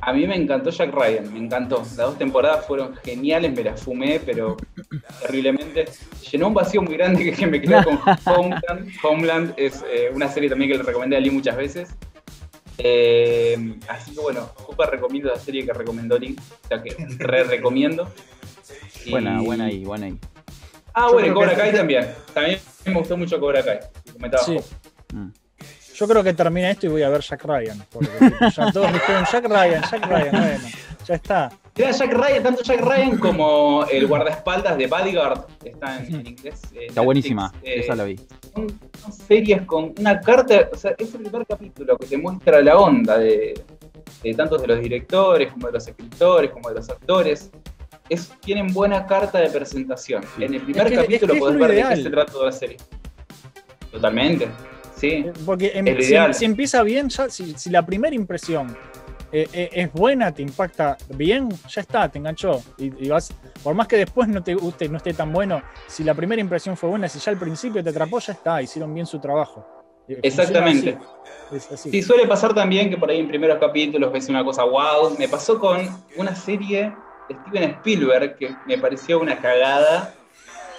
a 0.00 0.12
mí 0.12 0.26
me 0.26 0.34
encantó 0.36 0.70
Jack 0.70 0.92
Ryan, 0.92 1.32
me 1.32 1.38
encantó. 1.38 1.78
Las 1.78 1.96
dos 1.96 2.18
temporadas 2.18 2.66
fueron 2.66 2.96
geniales, 2.96 3.54
me 3.54 3.62
las 3.62 3.82
fumé, 3.82 4.20
pero 4.24 4.56
terriblemente. 5.22 5.84
Llenó 6.30 6.48
un 6.48 6.54
vacío 6.54 6.82
muy 6.82 6.94
grande 6.94 7.32
que 7.32 7.46
me 7.46 7.60
quedó 7.60 7.82
con 7.84 7.98
Homeland. 8.26 8.90
Homeland 9.02 9.54
es 9.56 9.84
eh, 9.88 10.10
una 10.12 10.28
serie 10.28 10.48
también 10.50 10.70
que 10.70 10.78
le 10.78 10.82
recomendé 10.82 11.16
a 11.16 11.20
Lee 11.20 11.30
muchas 11.30 11.56
veces. 11.56 11.94
Eh, 12.78 13.76
así 13.88 14.14
que 14.14 14.20
bueno, 14.20 14.50
súper 14.66 14.90
recomiendo 14.90 15.28
la 15.30 15.38
serie 15.38 15.64
que 15.64 15.72
recomendó 15.72 16.18
Lee, 16.18 16.36
o 16.64 16.68
sea 16.68 16.82
que 16.82 16.96
re 17.18 17.44
recomiendo. 17.44 18.12
Y- 19.04 19.10
Buena, 19.12 19.40
buena 19.42 19.66
ahí, 19.66 19.84
buena 19.84 20.06
ahí. 20.06 20.18
Ah, 20.92 21.06
Yo 21.08 21.12
bueno, 21.14 21.34
Cobra 21.34 21.50
que- 21.50 21.56
Kai 21.56 21.72
también. 21.72 22.08
También 22.32 22.58
me 22.84 22.94
gustó 22.94 23.16
mucho 23.16 23.38
Cobra 23.38 23.62
Kai. 23.62 23.78
comentaba 24.12 24.42
Sí. 24.42 24.56
Yo 25.94 26.08
creo 26.08 26.22
que 26.24 26.32
termina 26.34 26.70
esto 26.70 26.86
y 26.86 26.88
voy 26.90 27.02
a 27.02 27.08
ver 27.08 27.20
Jack 27.20 27.44
Ryan. 27.44 27.84
Porque 27.90 28.08
todos 28.72 28.92
dijeron 28.92 29.24
Jack 29.30 29.44
Ryan, 29.46 29.82
Jack 29.90 30.06
Ryan, 30.06 30.30
bueno, 30.32 30.64
ya 31.06 31.14
está. 31.14 31.52
Era 31.76 31.90
Jack 31.90 32.12
Ryan, 32.12 32.42
tanto 32.42 32.62
Jack 32.62 32.80
Ryan 32.80 33.18
como 33.18 33.84
el 33.90 34.06
guardaespaldas 34.06 34.76
de 34.78 34.86
Bodyguard. 34.86 35.46
Está 35.64 35.98
en, 36.04 36.14
en 36.14 36.26
inglés. 36.28 36.60
eh, 36.64 36.66
Está 36.66 36.78
Netflix. 36.80 37.04
buenísima, 37.04 37.52
Eh, 37.62 37.80
esa 37.80 37.94
la 37.96 38.04
vi. 38.04 38.16
Son, 38.54 38.80
son 39.02 39.12
series 39.12 39.62
con 39.62 39.92
una 39.98 40.20
carta, 40.20 40.68
o 40.72 40.76
sea, 40.76 40.94
es 40.98 41.14
el 41.14 41.22
primer 41.22 41.46
capítulo 41.46 41.96
que 41.98 42.06
te 42.06 42.16
muestra 42.18 42.60
la 42.62 42.76
onda 42.78 43.18
de, 43.18 43.60
eh, 44.22 44.34
tanto 44.34 44.56
de 44.58 44.66
los 44.68 44.80
directores 44.80 45.52
como 45.52 45.66
de 45.68 45.72
los 45.74 45.86
escritores, 45.88 46.50
como 46.50 46.68
de 46.68 46.74
los 46.76 46.88
actores. 46.90 47.50
Es, 48.08 48.30
tienen 48.40 48.72
buena 48.72 49.06
carta 49.06 49.38
de 49.38 49.48
presentación. 49.50 50.24
En 50.38 50.54
el 50.54 50.60
primer 50.62 50.86
Es 50.86 50.90
que- 50.92 50.96
capítulo 50.98 51.14
es 51.14 51.20
que 51.30 51.36
es 51.36 51.40
podés 51.40 51.58
ver 51.58 51.70
de 51.88 51.94
qué 51.96 52.02
se 52.02 52.10
trata 52.10 52.32
toda 52.32 52.46
la 52.46 52.52
serie. 52.52 52.76
Totalmente. 53.90 54.48
Sí. 55.04 55.10
Eh, 55.26 55.32
Porque 55.44 55.72
em- 55.74 55.88
Es 55.88 56.36
si, 56.38 56.44
empieza 56.44 56.82
bien, 56.82 57.08
ya, 57.08 57.28
si, 57.28 57.54
si 57.58 57.70
la 57.70 57.84
primera 57.84 58.14
impresión 58.14 58.76
eh, 59.32 59.48
eh, 59.52 59.68
es 59.72 59.92
buena, 59.92 60.32
te 60.32 60.42
impacta 60.42 60.96
bien, 61.08 61.48
ya 61.68 61.80
está, 61.80 62.08
te 62.08 62.18
enganchó. 62.18 62.62
Y, 62.78 63.04
y 63.04 63.08
vas, 63.08 63.32
por 63.62 63.74
más 63.74 63.88
que 63.88 63.96
después 63.96 64.28
no 64.28 64.42
te 64.42 64.54
guste, 64.54 64.88
no 64.88 64.96
esté 64.98 65.12
tan 65.12 65.32
bueno, 65.32 65.60
si 65.88 66.04
la 66.04 66.14
primera 66.14 66.40
impresión 66.40 66.76
fue 66.76 66.88
buena, 66.88 67.08
si 67.08 67.18
ya 67.18 67.32
al 67.32 67.38
principio 67.38 67.82
te 67.82 67.90
atrapó, 67.90 68.20
ya 68.20 68.32
está, 68.32 68.62
hicieron 68.62 68.94
bien 68.94 69.06
su 69.06 69.18
trabajo. 69.18 69.66
Exactamente. 70.06 70.98
así, 71.50 71.74
así. 71.74 71.90
Sí, 71.90 72.02
suele 72.02 72.26
pasar 72.26 72.54
también 72.54 72.90
que 72.90 72.96
por 72.96 73.10
ahí 73.10 73.20
en 73.20 73.28
primeros 73.28 73.58
capítulos 73.58 74.12
ves 74.12 74.28
una 74.28 74.44
cosa 74.44 74.64
wow. 74.64 75.16
Me 75.18 75.28
pasó 75.28 75.58
con 75.58 75.80
una 76.16 76.34
serie 76.36 76.94
de 77.28 77.34
Steven 77.34 77.70
Spielberg 77.70 78.36
que 78.36 78.54
me 78.66 78.78
pareció 78.78 79.18
una 79.18 79.38
cagada 79.38 80.14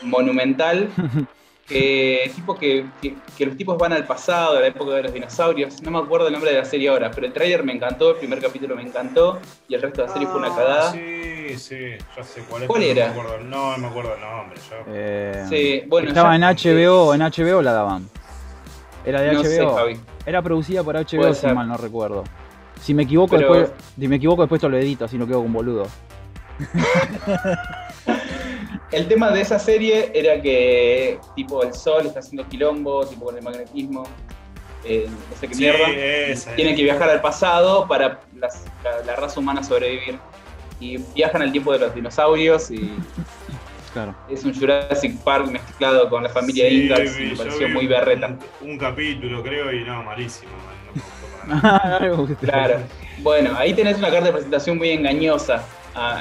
monumental. 0.04 0.90
Que, 1.68 2.32
tipo 2.36 2.56
que, 2.56 2.86
que- 3.02 3.16
que 3.36 3.46
los 3.48 3.58
tipos 3.58 3.76
van 3.78 3.92
al 3.94 4.06
pasado, 4.06 4.58
a 4.58 4.62
la 4.62 4.68
época 4.68 4.94
de 4.94 5.04
los 5.04 5.14
dinosaurios. 5.14 5.82
No 5.82 5.90
me 5.92 5.98
acuerdo 5.98 6.28
el 6.28 6.34
nombre 6.34 6.52
de 6.52 6.60
la 6.60 6.66
serie 6.66 6.90
ahora, 6.90 7.10
pero 7.10 7.26
el 7.26 7.34
trailer 7.34 7.64
me 7.64 7.74
encantó, 7.74 8.12
el 8.12 8.18
primer 8.18 8.40
capítulo 8.40 8.76
me 8.76 8.84
encantó 8.84 9.40
y 9.68 9.74
el 9.74 9.82
resto 9.82 10.02
de 10.04 10.08
la 10.08 10.14
serie 10.14 10.28
fue 10.28 10.38
una 10.38 10.54
Ah, 10.54 10.56
cagada. 10.56 10.92
Sí, 10.92 11.58
sí, 11.58 11.76
ya 12.16 12.24
sé 12.24 12.42
cuál 12.48 12.62
es. 12.64 12.68
¿Cuál 12.68 12.84
era? 12.84 13.08
No 13.08 13.14
me 13.16 13.20
acuerdo, 13.22 13.44
no, 13.46 13.72
no 13.72 13.78
me 13.80 13.88
acuerdo 13.88 14.14
el 14.16 14.22
nombre. 14.22 14.60
yo. 14.70 14.76
Eh, 14.88 15.46
Sí, 15.50 15.84
bueno, 15.88 16.08
estaba 16.10 16.30
ya- 16.30 16.36
en 16.36 16.44
HBO, 16.44 17.14
en 17.16 17.22
HBO 17.24 17.62
la 17.64 17.74
daban. 17.74 18.10
Era 19.04 19.22
de 19.22 19.34
No 19.34 19.44
sé, 19.44 19.60
HBO. 19.62 19.76
Javi. 19.76 20.00
Era 20.26 20.42
producida 20.44 20.84
por 20.84 20.96
HBO, 20.98 21.18
Puede 21.22 21.34
si 21.34 21.42
ser. 21.42 21.56
mal 21.56 21.68
no 21.68 21.78
recuerdo. 21.78 22.24
Si 22.82 22.94
me 22.94 23.04
equivoco, 23.04 23.38
Pero- 23.38 23.54
después, 23.56 23.72
si 24.00 24.08
me 24.08 24.18
equivoco 24.18 24.44
después 24.44 24.62
te 24.62 24.70
lo 24.70 24.78
edito, 24.78 25.06
así 25.06 25.18
no 25.18 25.26
quedo 25.26 25.42
con 25.42 25.52
boludo. 25.54 25.88
El 28.92 29.08
tema 29.08 29.32
de 29.32 29.42
esa 29.42 29.58
serie 29.60 30.12
era 30.14 30.42
que 30.42 31.20
tipo 31.36 31.64
el 31.64 31.74
sol 31.74 32.06
está 32.06 32.20
haciendo 32.20 32.48
quilombo, 32.48 33.06
tipo 33.06 33.26
con 33.26 33.36
el 33.38 33.44
magnetismo, 33.44 34.04
eh, 34.84 35.08
no 35.08 35.38
sé 35.38 35.48
qué 35.48 35.56
Sí, 35.56 35.62
mierda. 35.62 35.90
esa, 35.90 36.56
Tienen 36.56 36.74
esa. 36.74 36.78
que 36.78 36.84
viajar 36.84 37.10
al 37.10 37.22
pasado 37.22 37.88
para 37.88 38.22
las- 38.36 38.64
la, 38.84 39.04
la 39.06 39.16
raza 39.16 39.40
humana 39.40 39.64
sobrevivir. 39.64 40.20
Y 40.80 40.98
viajan 41.16 41.42
al 41.42 41.52
tiempo 41.52 41.72
de 41.72 41.80
los 41.80 41.96
dinosaurios 41.96 42.70
y 42.70 42.92
Claro. 43.94 44.14
es 44.30 44.44
un 44.44 44.54
Jurassic 44.54 45.18
Park 45.24 45.48
mezclado 45.48 46.10
con 46.10 46.22
la 46.22 46.30
familia 46.30 46.68
Sí, 46.68 46.84
Ingalls 46.84 47.18
y 47.20 47.24
me 47.28 47.36
pareció 47.38 47.70
muy 47.70 47.88
berreta. 47.88 48.28
Un, 48.62 48.72
un 48.72 48.78
capítulo, 48.78 49.42
creo, 49.42 49.72
y 49.72 49.86
no, 49.86 50.04
malísimo. 50.04 50.52
man, 51.48 51.62
no 51.90 52.00
me 52.02 52.10
gustó 52.12 52.36
para 52.46 52.52
nada. 52.58 52.68
Claro. 52.68 52.80
Bueno, 53.20 53.56
ahí 53.58 53.74
tenés 53.74 53.98
una 53.98 54.10
carta 54.10 54.26
de 54.26 54.34
presentación 54.34 54.78
muy 54.78 54.90
engañosa 54.92 55.64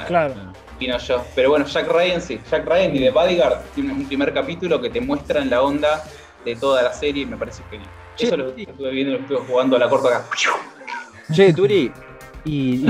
Claro. 0.07 0.33
Opino 0.75 0.97
yo. 0.97 1.23
Pero 1.35 1.49
bueno, 1.49 1.65
Jack 1.65 1.87
Ryan 1.91 2.21
sí. 2.21 2.39
Jack 2.49 2.65
Ryan 2.65 2.95
y 2.95 2.99
The 2.99 3.11
Bodyguard 3.11 3.61
tiene 3.73 3.93
un 3.93 4.05
primer 4.05 4.33
capítulo 4.33 4.81
que 4.81 4.89
te 4.89 5.01
muestran 5.01 5.49
la 5.49 5.61
onda 5.61 6.03
de 6.43 6.55
toda 6.55 6.83
la 6.83 6.93
serie 6.93 7.23
y 7.23 7.25
me 7.25 7.37
parece 7.37 7.63
genial. 7.69 7.89
Eso 8.17 8.37
lo 8.37 8.49
estuve 8.49 8.91
viendo, 8.91 9.13
lo 9.13 9.19
estuve 9.19 9.39
jugando 9.47 9.75
a 9.75 9.79
la 9.79 9.89
corta 9.89 10.07
acá. 10.09 10.25
Che, 11.33 11.51
Turi, 11.53 11.91
y, 12.45 12.75
y, 12.75 12.85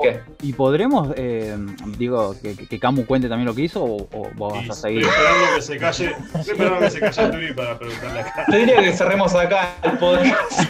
¿Qué? 0.00 0.20
y 0.42 0.52
podremos, 0.52 1.08
eh, 1.16 1.56
digo, 1.98 2.34
que, 2.40 2.56
que 2.56 2.78
Camu 2.78 3.04
cuente 3.04 3.28
también 3.28 3.46
lo 3.48 3.54
que 3.54 3.62
hizo 3.62 3.82
o, 3.82 4.08
o 4.12 4.30
vos 4.36 4.54
Y 4.62 4.68
vas 4.68 4.84
a 4.84 4.88
estoy 4.88 5.02
seguir? 5.02 5.06
esperando 5.06 5.54
que 5.56 5.62
se 5.62 5.76
calle, 5.78 6.14
estoy 6.34 6.40
esperando 6.52 6.78
que 6.78 6.90
se 6.90 7.00
calle 7.00 7.28
Turi 7.30 7.52
para 7.54 7.78
preguntarle 7.78 8.20
acá. 8.20 8.44
Yo 8.48 8.58
diría 8.58 8.76
que 8.82 8.92
cerremos 8.92 9.34
acá 9.34 9.74
el 9.82 9.98
podcast. 9.98 10.62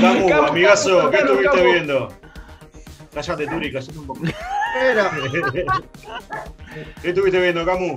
Camu, 0.00 0.28
Camu, 0.28 0.46
amigazo, 0.48 0.98
Camu, 0.98 1.10
¿qué 1.10 1.16
estuviste 1.16 1.62
viendo? 1.64 2.08
Cállate, 3.16 3.46
Turi, 3.46 3.72
cállate 3.72 3.98
un 3.98 4.06
poco. 4.06 4.20
¿Qué 7.00 7.08
estuviste 7.08 7.40
viendo, 7.40 7.64
Camu? 7.64 7.96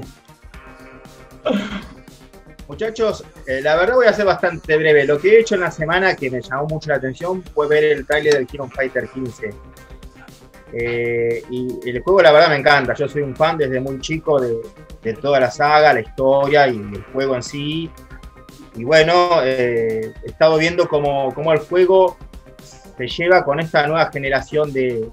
muchachos, 2.70 3.26
eh, 3.46 3.60
la 3.62 3.76
verdad 3.76 3.96
voy 3.96 4.08
a 4.08 4.14
ser 4.14 4.26
bastante 4.26 4.78
breve. 4.78 5.06
Lo 5.06 5.20
que 5.20 5.36
he 5.36 5.40
hecho 5.42 5.56
en 5.56 5.62
la 5.62 5.72
semana 5.72 6.16
que 6.16 6.32
me 6.32 6.42
llamó 6.42 6.68
mucho 6.68 6.92
la 6.92 6.96
atención 6.96 7.44
fue 7.44 7.68
ver 7.68 7.84
el 7.84 8.06
tráiler 8.06 8.36
del 8.36 8.48
Kingdom 8.48 8.70
Fighter 8.70 9.10
15. 9.10 9.50
Eh, 10.72 11.44
y 11.50 11.90
el 11.90 12.02
juego 12.02 12.22
la 12.22 12.32
verdad 12.32 12.48
me 12.48 12.56
encanta. 12.56 12.94
Yo 12.94 13.10
soy 13.10 13.24
un 13.24 13.36
fan 13.36 13.58
desde 13.58 13.82
muy 13.82 14.00
chico 14.00 14.40
de, 14.40 14.56
de 15.04 15.14
toda 15.16 15.42
la 15.42 15.52
saga, 15.52 15.94
la 15.94 16.00
historia 16.00 16.66
y 16.70 16.78
el 16.78 17.04
juego 17.12 17.36
en 17.36 17.44
sí. 17.44 17.92
Y 18.76 18.86
bueno, 18.86 19.44
eh, 19.44 20.14
he 20.24 20.28
estado 20.28 20.58
viendo 20.58 20.88
cómo, 20.88 21.34
cómo 21.34 21.52
el 21.52 21.60
juego 21.60 22.18
se 23.00 23.08
lleva 23.08 23.44
con 23.46 23.60
esta 23.60 23.88
nueva 23.88 24.12
generación 24.12 24.74
de, 24.74 25.10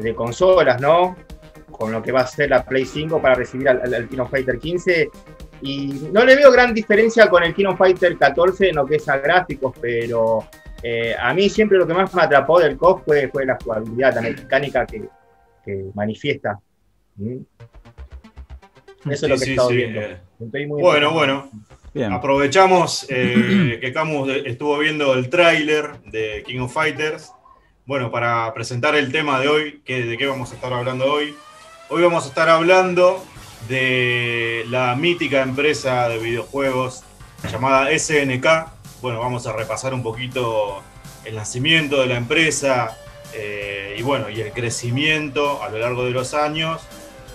de 0.00 0.14
consolas, 0.14 0.80
¿no? 0.80 1.16
Con 1.70 1.90
lo 1.92 2.02
que 2.02 2.12
va 2.12 2.20
a 2.20 2.26
ser 2.26 2.50
la 2.50 2.64
Play 2.64 2.84
5 2.84 3.22
para 3.22 3.34
recibir 3.34 3.68
al, 3.68 3.94
al, 3.94 4.08
Kingdom 4.08 4.28
Fighter 4.28 4.58
15. 4.58 5.10
Y 5.62 6.08
no 6.12 6.24
le 6.24 6.36
veo 6.36 6.52
gran 6.52 6.74
diferencia 6.74 7.28
con 7.28 7.42
el 7.42 7.54
Kingdom 7.54 7.76
Fighter 7.76 8.16
14 8.18 8.68
en 8.68 8.76
lo 8.76 8.86
que 8.86 8.96
es 8.96 9.08
a 9.08 9.16
gráficos, 9.18 9.72
pero 9.80 10.44
eh, 10.82 11.14
a 11.18 11.32
mí 11.34 11.48
siempre 11.48 11.78
lo 11.78 11.86
que 11.86 11.94
más 11.94 12.14
me 12.14 12.22
atrapó 12.22 12.60
del 12.60 12.76
COF 12.76 13.02
fue, 13.04 13.28
fue 13.28 13.44
la 13.46 13.56
jugabilidad, 13.62 14.14
la 14.14 14.20
mecánica 14.22 14.86
que, 14.86 15.08
que 15.64 15.86
manifiesta. 15.94 16.58
¿Mm? 17.16 17.38
Eso 19.10 19.26
es 19.26 19.30
lo 19.30 19.36
que 19.36 19.44
Sí, 19.44 19.50
he 19.50 19.52
estado 19.54 19.68
sí, 19.70 19.76
viendo. 19.76 20.00
eh, 20.00 20.18
Estoy 20.40 20.66
muy 20.66 20.82
Bueno, 20.82 21.12
bueno, 21.12 21.50
Bien. 21.98 22.12
aprovechamos 22.12 23.06
eh, 23.08 23.78
que 23.80 23.92
Camus 23.92 24.30
estuvo 24.44 24.78
viendo 24.78 25.14
el 25.14 25.28
tráiler 25.28 26.00
de 26.04 26.44
King 26.46 26.60
of 26.60 26.72
Fighters. 26.72 27.32
Bueno, 27.86 28.12
para 28.12 28.54
presentar 28.54 28.94
el 28.94 29.10
tema 29.10 29.40
de 29.40 29.48
hoy, 29.48 29.82
que, 29.84 30.04
de 30.04 30.16
qué 30.16 30.28
vamos 30.28 30.52
a 30.52 30.54
estar 30.54 30.72
hablando 30.72 31.12
hoy. 31.12 31.34
Hoy 31.88 32.02
vamos 32.02 32.24
a 32.26 32.28
estar 32.28 32.48
hablando 32.50 33.24
de 33.68 34.64
la 34.68 34.94
mítica 34.94 35.42
empresa 35.42 36.08
de 36.08 36.18
videojuegos 36.18 37.02
llamada 37.50 37.90
SNK. 37.90 38.46
Bueno, 39.02 39.18
vamos 39.18 39.48
a 39.48 39.52
repasar 39.52 39.92
un 39.92 40.04
poquito 40.04 40.84
el 41.24 41.34
nacimiento 41.34 42.00
de 42.00 42.06
la 42.06 42.16
empresa 42.16 42.96
eh, 43.34 43.96
y 43.98 44.02
bueno, 44.02 44.30
y 44.30 44.40
el 44.40 44.52
crecimiento 44.52 45.64
a 45.64 45.68
lo 45.68 45.78
largo 45.78 46.04
de 46.04 46.12
los 46.12 46.32
años, 46.32 46.80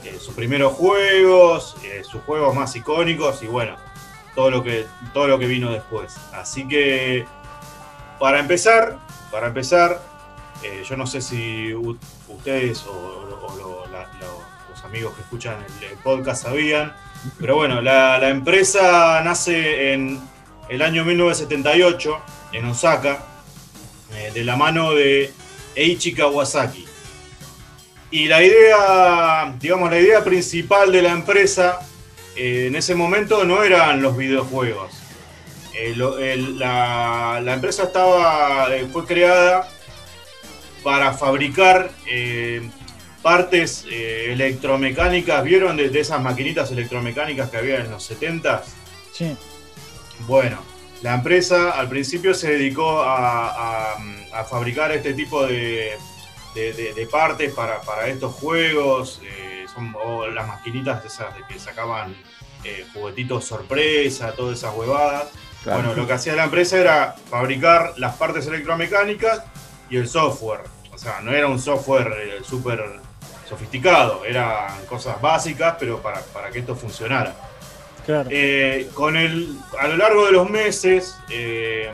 eh, 0.06 0.16
sus 0.22 0.34
primeros 0.34 0.72
juegos, 0.72 1.76
sus 2.10 2.22
juegos 2.22 2.56
más 2.56 2.74
icónicos 2.78 3.44
y 3.44 3.48
bueno, 3.48 3.76
todo 4.36 4.50
lo 4.50 4.64
que, 4.64 4.88
todo 5.14 5.28
lo 5.28 5.40
que 5.40 5.48
vino 5.48 5.72
después. 5.72 6.16
Así 6.32 6.68
que 6.68 7.26
para 8.20 8.40
empezar, 8.40 9.00
para 9.32 9.48
empezar, 9.48 10.02
eh, 10.64 10.84
yo 10.88 10.98
no 10.98 11.06
sé 11.06 11.22
si 11.22 11.74
ustedes 11.74 12.86
o, 12.88 13.22
los 14.70 14.84
amigos 14.86 15.14
que 15.14 15.22
escuchan 15.22 15.58
el, 15.82 15.98
podcast 15.98 16.44
sabían, 16.44 16.94
pero 17.40 17.56
bueno, 17.56 17.82
la, 17.82 18.18
la 18.18 18.30
empresa 18.30 19.22
nace 19.24 19.94
en 19.94 20.20
el 20.70 20.82
año 20.82 21.06
1978 21.06 22.22
en 22.54 22.66
Osaka, 22.66 23.24
eh, 24.16 24.32
de 24.34 24.44
la 24.44 24.56
mano 24.56 24.94
de 24.94 25.32
Eiichi 25.76 26.14
Kawasaki. 26.14 26.86
Y 28.12 28.28
la 28.28 28.44
idea, 28.44 29.56
digamos, 29.60 29.90
la 29.90 30.00
idea 30.00 30.24
principal 30.24 30.92
de 30.92 31.02
la 31.02 31.12
empresa 31.12 31.80
eh, 32.36 32.66
en 32.68 32.76
ese 32.76 32.96
momento 32.96 33.44
no 33.44 33.64
eran 33.64 34.02
los 34.02 34.16
videojuegos. 34.18 34.94
Eh, 35.74 35.96
el- 36.20 36.60
la, 36.60 37.40
la 37.44 37.54
empresa 37.54 37.84
estaba, 37.84 38.68
eh, 38.76 38.88
fue 38.92 39.06
creada 39.06 39.68
para 40.84 41.14
fabricar 41.14 41.92
eh, 42.10 42.70
partes 43.22 43.86
eh, 43.90 44.28
electromecánicas. 44.34 45.44
¿Vieron 45.44 45.78
de, 45.78 45.90
de 45.90 46.00
esas 46.00 46.22
maquinitas 46.22 46.72
electromecánicas 46.72 47.50
que 47.50 47.58
había 47.58 47.80
en 47.80 47.90
los 47.92 48.04
70? 48.04 48.64
Sí. 49.14 49.36
Bueno, 50.28 50.60
la 51.02 51.16
empresa 51.16 51.72
al 51.72 51.90
principio 51.90 52.34
se 52.34 52.52
dedicó 52.52 53.02
a, 53.02 53.94
a- 53.94 53.98
a 54.34 54.44
fabricar 54.46 54.92
este 54.92 55.14
tipo 55.14 55.46
de, 55.46 55.98
de- 56.56 56.74
de- 56.74 56.94
de 56.94 57.06
partes 57.08 57.54
para, 57.54 57.82
para 57.82 58.08
estos 58.08 58.34
juegos. 58.36 59.22
eh, 59.24 59.43
son 59.74 59.96
o 60.04 60.28
las 60.28 60.48
maquinitas 60.48 61.04
esas 61.06 61.36
de 61.36 61.44
que 61.48 61.60
sacaban 61.60 62.16
eh, 62.64 62.86
juguetitos 62.94 63.46
sorpresa, 63.46 64.34
todas 64.34 64.60
esas 64.60 64.76
huevadas. 64.76 65.30
Claro. 65.64 65.80
Bueno, 65.80 65.96
lo 65.96 66.08
que 66.08 66.14
hacía 66.14 66.36
la 66.36 66.46
empresa 66.46 66.78
era 66.78 67.16
fabricar 67.30 67.94
las 67.98 68.16
partes 68.16 68.48
electromecánicas 68.48 69.44
y 69.90 69.98
el 69.98 70.08
software. 70.08 70.62
O 70.94 70.98
sea, 70.98 71.22
no 71.22 71.32
era 71.32 71.48
un 71.48 71.60
software 71.60 72.14
eh, 72.18 72.44
súper 72.44 73.00
sofisticado, 73.48 74.24
eran 74.26 74.86
cosas 74.86 75.20
básicas, 75.22 75.76
pero 75.80 76.02
para, 76.02 76.22
para 76.22 76.50
que 76.50 76.60
esto 76.60 76.76
funcionara. 76.76 77.36
Claro. 78.06 78.30
Eh, 78.32 78.90
con 78.94 79.16
el, 79.16 79.58
a 79.80 79.88
lo 79.88 79.98
largo 79.98 80.26
de 80.26 80.34
los 80.34 80.50
meses, 80.50 81.18
eh, 81.30 81.92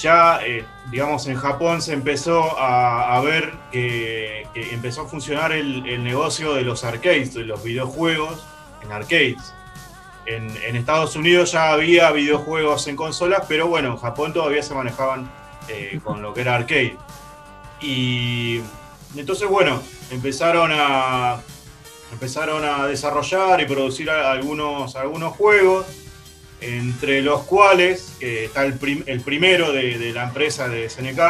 ya, 0.00 0.40
eh, 0.44 0.64
digamos, 0.90 1.26
en 1.26 1.36
Japón 1.36 1.82
se 1.82 1.92
empezó 1.92 2.58
a, 2.58 3.20
ver 3.20 3.52
que, 3.72 4.46
empezó 4.54 5.02
a 5.02 5.06
funcionar 5.06 5.52
el, 5.52 6.02
negocio 6.04 6.54
de 6.54 6.62
los 6.62 6.84
arcades, 6.84 7.34
de 7.34 7.44
los 7.44 7.62
videojuegos 7.62 8.44
en 8.82 8.92
arcades. 8.92 9.54
En, 10.26 10.76
Estados 10.76 11.16
Unidos 11.16 11.52
ya 11.52 11.72
había 11.72 12.10
videojuegos 12.12 12.86
en 12.86 12.96
consolas, 12.96 13.42
pero 13.48 13.66
bueno, 13.66 13.92
en 13.92 13.96
Japón 13.96 14.32
todavía 14.32 14.62
se 14.62 14.74
manejaban 14.74 15.30
eh, 15.68 15.98
con 16.04 16.22
lo 16.22 16.32
que 16.32 16.42
era 16.42 16.54
arcade. 16.54 16.96
Y 17.80 18.60
entonces, 19.16 19.48
bueno, 19.48 19.82
empezaron 20.10 20.70
a, 20.72 21.40
empezaron 22.12 22.64
a 22.64 22.86
desarrollar 22.86 23.60
y 23.60 23.66
producir 23.66 24.10
algunos, 24.10 24.96
algunos 24.96 25.34
juegos, 25.34 25.86
entre 26.60 27.22
los 27.22 27.42
cuales 27.42 28.12
eh, 28.20 28.44
está 28.46 28.64
el, 28.64 28.74
prim- 28.74 29.04
el 29.06 29.20
primero 29.20 29.72
de, 29.72 29.98
de 29.98 30.12
la 30.12 30.24
empresa 30.24 30.68
de 30.68 30.88
SNK, 30.88 31.20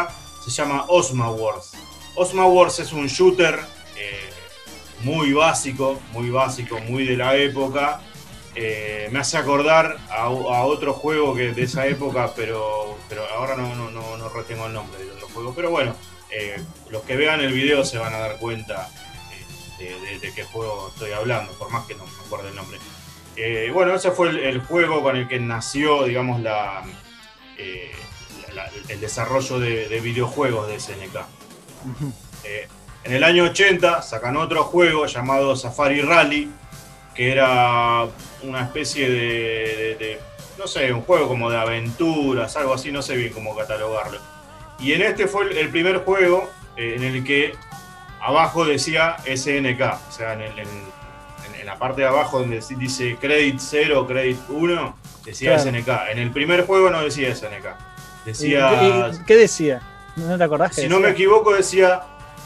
se 0.44 0.50
llama 0.50 0.84
Osma 0.88 1.30
Wars. 1.30 1.72
Osma 2.14 2.46
Wars 2.46 2.78
es 2.78 2.92
un 2.92 3.06
shooter 3.06 3.58
eh, 3.96 4.30
muy 5.02 5.32
básico, 5.32 6.00
muy 6.12 6.30
básico, 6.30 6.78
muy 6.80 7.04
de 7.04 7.16
la 7.16 7.36
época. 7.36 8.00
Eh, 8.54 9.08
me 9.12 9.20
hace 9.20 9.36
acordar 9.36 9.96
a, 10.10 10.28
otro 10.30 10.92
juego 10.94 11.34
que 11.34 11.52
de 11.52 11.62
esa 11.62 11.86
época, 11.86 12.32
pero, 12.34 12.96
pero 13.08 13.24
ahora 13.36 13.54
no, 13.56 13.74
no, 13.76 13.90
no, 13.90 14.16
no 14.16 14.28
retengo 14.30 14.66
el 14.66 14.72
nombre 14.72 14.98
del 14.98 15.10
otro 15.12 15.28
juego. 15.28 15.54
Pero 15.54 15.70
bueno, 15.70 15.94
los 16.90 17.02
que 17.02 17.16
vean 17.16 17.40
el 17.40 17.52
video 17.52 17.84
se 17.84 17.98
van 17.98 18.14
a 18.14 18.18
dar 18.18 18.38
cuenta 18.38 18.88
de, 19.78 19.86
de- 20.00 20.18
de 20.18 20.32
qué 20.34 20.42
juego 20.44 20.88
estoy 20.92 21.12
hablando, 21.12 21.52
por 21.52 21.70
más 21.70 21.86
que 21.86 21.94
no 21.94 22.04
me 22.04 22.10
acuerde 22.26 22.48
el 22.48 22.56
nombre. 22.56 22.78
Eh, 23.40 23.70
bueno, 23.72 23.94
ese 23.94 24.10
fue 24.10 24.30
el, 24.30 24.38
el 24.38 24.60
juego 24.60 25.00
con 25.02 25.16
el 25.16 25.28
que 25.28 25.38
nació, 25.38 26.04
digamos, 26.04 26.40
la, 26.40 26.82
eh, 27.56 27.92
la- 28.48 28.64
la- 28.64 28.70
el 28.88 29.00
desarrollo 29.00 29.60
de, 29.60 29.88
de 29.88 30.00
videojuegos 30.00 30.66
de 30.68 30.80
SNK. 30.80 31.16
Eh, 32.44 32.66
en 33.04 33.12
el 33.12 33.22
año 33.22 33.44
80 33.44 34.02
sacan 34.02 34.36
otro 34.36 34.64
juego 34.64 35.06
llamado 35.06 35.54
Safari 35.54 36.00
Rally, 36.02 36.50
que 37.14 37.30
era 37.32 38.06
una 38.42 38.62
especie 38.62 39.08
de, 39.08 39.16
de- 39.18 39.94
de, 39.98 40.20
no 40.58 40.66
sé, 40.66 40.92
un 40.92 41.02
juego 41.02 41.28
como 41.28 41.48
de 41.50 41.58
aventuras, 41.58 42.56
algo 42.56 42.74
así, 42.74 42.90
no 42.90 43.02
sé 43.02 43.16
bien 43.16 43.32
cómo 43.32 43.54
catalogarlo. 43.56 44.18
Y 44.80 44.92
en 44.94 45.02
este 45.02 45.28
fue 45.28 45.44
el, 45.44 45.56
el 45.58 45.68
primer 45.70 45.98
juego 45.98 46.50
en 46.76 47.02
el 47.04 47.22
que 47.24 47.54
abajo 48.20 48.64
decía 48.64 49.16
SNK, 49.24 49.80
o 50.08 50.12
sea, 50.12 50.32
el- 50.34 50.58
en 50.58 50.68
la 51.68 51.78
parte 51.78 52.00
de 52.00 52.06
abajo 52.06 52.38
donde 52.40 52.62
dice 52.78 53.16
Credit 53.20 53.56
0, 53.58 54.06
Credit 54.08 54.38
1, 54.48 54.96
decía 55.26 55.54
Claro. 55.54 55.70
SNK. 55.70 55.88
En 56.12 56.18
el 56.18 56.30
primer 56.30 56.64
juego 56.66 56.88
no 56.90 57.02
decía 57.02 57.28
SNK, 57.34 57.66
¿Y- 58.24 58.28
decía... 58.28 59.10
y- 59.12 59.24
¿Qué 59.26 59.36
decía? 59.36 59.82
¿No 60.16 60.38
te 60.38 60.44
acordás? 60.44 60.74
Si 60.74 60.88
no 60.88 60.98
me 60.98 61.10
equivoco, 61.10 61.54
decía 61.54 62.00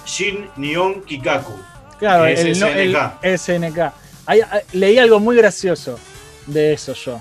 Shin 0.05 0.49
Nihon 0.57 1.03
Kikaku. 1.03 1.57
Claro, 2.01 2.25
que 2.25 2.33
es 2.33 2.41
el, 2.41 2.59
no- 2.59 2.67
el 2.67 3.39
SNK. 3.39 3.77
SNK. 3.79 3.93
Leí 4.73 4.99
algo 4.99 5.21
muy 5.21 5.37
gracioso 5.37 5.99
de 6.47 6.73
eso 6.73 6.93
yo. 6.95 7.21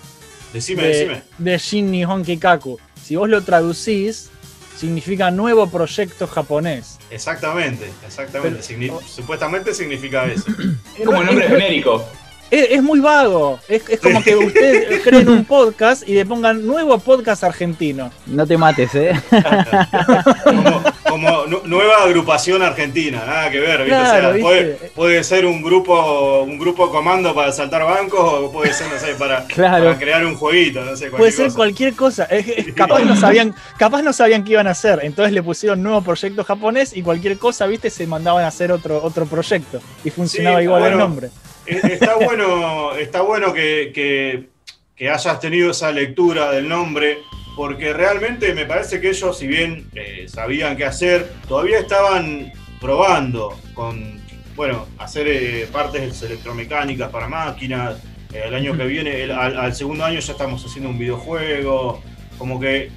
Decime, 0.54 0.82
de, 0.82 0.88
decime. 0.90 1.24
de 1.38 1.58
Shin 1.60 1.92
Nihon 1.92 2.24
Kikaku. 2.26 2.80
Si 3.02 3.16
vos 3.16 3.30
lo 3.30 3.44
traducís, 3.44 4.32
significa 4.76 5.30
nuevo 5.30 5.70
proyecto 5.70 6.26
japonés. 6.26 6.98
Exactamente, 7.12 7.92
exactamente. 8.06 8.60
Pero- 8.68 8.80
Signi- 8.80 9.06
Supuestamente 9.08 9.74
significa 9.74 10.26
eso. 10.26 10.46
Como 11.06 11.20
un 11.20 11.26
nombre 11.26 11.46
es, 11.46 11.52
genérico. 11.52 12.04
es- 12.50 12.72
es 12.72 12.82
muy 12.84 13.00
vago. 13.00 13.60
Es, 13.68 13.84
es 13.90 14.00
como 14.00 14.22
que 14.24 14.36
ustedes 14.36 15.02
creen 15.04 15.30
un 15.30 15.46
podcast 15.46 16.08
y 16.08 16.14
le 16.16 16.26
pongan 16.26 16.66
nuevo 16.66 16.98
podcast 17.00 17.44
argentino. 17.44 18.12
No 18.26 18.46
te 18.48 18.58
mates, 18.58 18.94
¿eh? 18.96 19.14
Como, 20.44 20.84
como 21.12 21.46
nu- 21.46 21.62
nueva 21.66 22.04
agrupación 22.04 22.62
argentina, 22.62 23.24
nada 23.26 23.52
que 23.52 23.60
ver, 23.60 23.84
¿viste? 23.84 23.96
O 24.02 24.06
sea, 24.06 24.32
puede, 24.42 24.74
puede 24.96 25.24
ser 25.24 25.46
un 25.46 25.62
grupo, 25.62 26.42
un 26.44 26.58
grupo 26.58 26.90
comando 26.90 27.36
para 27.36 27.52
saltar 27.52 27.84
bancos 27.84 28.20
o 28.22 28.52
puede 28.52 28.74
ser, 28.74 28.88
no 28.92 28.98
sé, 28.98 29.16
para, 29.16 29.46
Claro. 29.48 29.86
para 29.86 30.00
crear 30.00 30.26
un 30.26 30.36
jueguito, 30.36 30.84
no 30.86 30.96
sé, 30.96 31.10
Puede 31.12 31.32
ser 31.32 31.46
cosa. 31.48 31.56
cualquier 31.58 31.94
cosa. 31.96 32.24
Es- 32.26 32.48
es- 32.48 32.74
capaz, 32.76 33.02
no 33.04 33.16
sabían, 33.16 33.54
capaz 33.78 34.02
no 34.02 34.14
sabían 34.14 34.44
qué 34.44 34.54
iban 34.54 34.68
a 34.68 34.72
hacer. 34.72 35.00
Entonces 35.04 35.34
le 35.34 35.44
pusieron 35.44 35.84
nuevo 35.84 36.02
proyecto 36.02 36.44
japonés 36.44 36.96
y 36.96 37.02
cualquier 37.04 37.38
cosa, 37.38 37.68
viste, 37.68 37.90
se 37.90 38.08
mandaban 38.08 38.44
a 38.46 38.48
hacer 38.48 38.72
otro, 38.72 39.04
otro 39.04 39.26
proyecto. 39.26 39.82
Y 40.06 40.10
funcionaba 40.12 40.58
Sí, 40.60 40.64
igual 40.64 40.84
el 40.92 40.98
nombre. 40.98 41.28
Eh, 41.66 41.80
Está 41.84 42.16
bueno, 42.16 42.96
está 42.96 43.22
bueno 43.22 43.54
que, 43.54 43.92
que- 43.94 44.50
que 44.96 45.10
hayas 45.10 45.40
tenido 45.40 45.72
esa 45.72 45.92
lectura 45.92 46.52
del 46.52 46.70
nombre, 46.70 47.20
porque 47.56 47.94
realmente 47.94 48.54
me 48.54 48.66
parece 48.66 49.00
que 49.02 49.10
ellos, 49.10 49.38
si 49.38 49.48
bien 49.48 49.88
eh, 49.96 50.26
sabían 50.28 50.78
qué 50.78 50.86
hacer, 50.86 51.32
todavía 51.48 51.80
estaban 51.80 52.52
probando 52.80 53.58
con, 53.74 54.20
bueno, 54.56 54.88
hacer 54.98 55.28
eh, 55.28 55.68
partes 55.72 56.22
electromecánicas 56.24 57.10
para 57.10 57.28
máquinas. 57.28 57.98
Eh, 58.34 58.44
el 58.48 58.54
año 58.56 58.76
que 58.78 58.86
viene, 58.86 59.24
el- 59.24 59.32
al, 59.32 59.58
al 59.58 59.76
segundo 59.76 60.06
año 60.06 60.20
ya 60.20 60.32
estamos 60.32 60.64
haciendo 60.66 60.90
un 60.90 60.98
videojuego, 60.98 62.02
como 62.38 62.60
que 62.60 62.90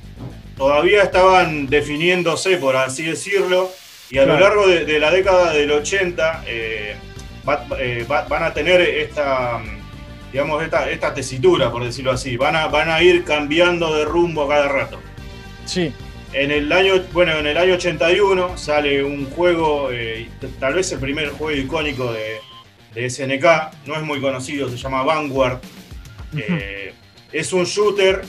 todavía 0.57 1.03
estaban 1.03 1.67
definiéndose, 1.67 2.57
por 2.59 2.77
así 2.77 3.03
decirlo, 3.05 3.71
y 4.11 4.19
a 4.19 4.27
lo 4.27 4.39
largo 4.39 4.69
de, 4.69 4.85
de 4.85 4.99
la 5.01 5.11
década 5.11 5.53
del 5.53 5.71
80 5.73 6.45
eh, 6.47 6.95
va- 7.49 7.67
eh, 7.81 8.07
va- 8.11 8.23
van 8.29 8.45
a 8.45 8.55
tener 8.55 8.81
esta, 8.81 9.61
digamos, 10.35 10.65
esta, 10.65 10.91
esta 10.91 11.15
tesitura, 11.15 11.71
por 11.71 11.85
decirlo 11.85 12.11
así. 12.11 12.37
Van 12.37 12.57
a, 12.57 12.67
van 12.67 12.91
a 12.91 13.01
ir 13.01 13.23
cambiando 13.23 13.95
de 13.95 14.05
rumbo 14.05 14.49
cada 14.49 14.67
rato. 14.67 14.99
Sí. 15.65 15.93
En 16.33 16.51
el 16.51 16.73
año, 16.73 16.95
bueno, 17.13 17.39
en 17.39 17.47
el 17.47 17.57
año 17.57 17.75
81 17.75 18.59
sale 18.59 19.05
un 19.05 19.31
juego, 19.31 19.93
eh, 19.93 20.29
tal 20.59 20.75
vez 20.75 20.91
el 20.91 20.99
primer 20.99 21.29
juego 21.29 21.57
icónico 21.57 22.13
de, 22.13 22.41
de 22.95 23.09
SNK, 23.09 23.87
no 23.87 23.95
es 23.95 24.03
muy 24.03 24.21
conocido, 24.21 24.69
se 24.69 24.77
llama 24.77 25.05
Vanguard. 25.05 25.61
Eh, 26.37 26.93
es 27.31 27.53
un 27.53 27.63
shooter, 27.63 28.23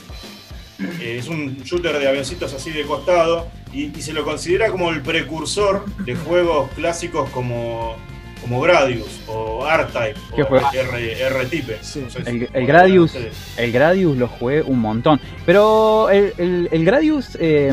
eh, 1.00 1.16
es 1.18 1.26
un 1.26 1.56
shooter 1.64 1.98
de 1.98 2.08
avioncitos 2.08 2.54
así 2.54 2.70
de 2.70 2.84
costado 2.84 3.48
y, 3.72 3.86
y 3.86 4.00
se 4.00 4.12
lo 4.12 4.24
considera 4.24 4.70
como 4.70 4.90
el 4.90 5.02
precursor 5.02 5.84
de 6.04 6.14
juegos 6.14 6.70
clásicos 6.76 7.28
como, 7.30 7.96
como 8.40 8.60
Gradius 8.60 9.22
o 9.26 9.55
R-Type 9.68 10.14
R-Type. 10.36 11.78
Sí. 11.82 12.00
No 12.00 12.10
sé 12.10 12.24
si- 12.24 12.48
El, 12.52 12.66
Gradius, 12.66 13.12
el 13.56 13.72
Gradius 13.72 14.16
lo 14.16 14.28
jugué 14.28 14.62
un 14.62 14.78
montón. 14.80 15.20
Pero 15.44 16.08
el, 16.10 16.32
el- 16.38 16.68
el 16.72 16.84
Gradius, 16.84 17.36
eh, 17.40 17.72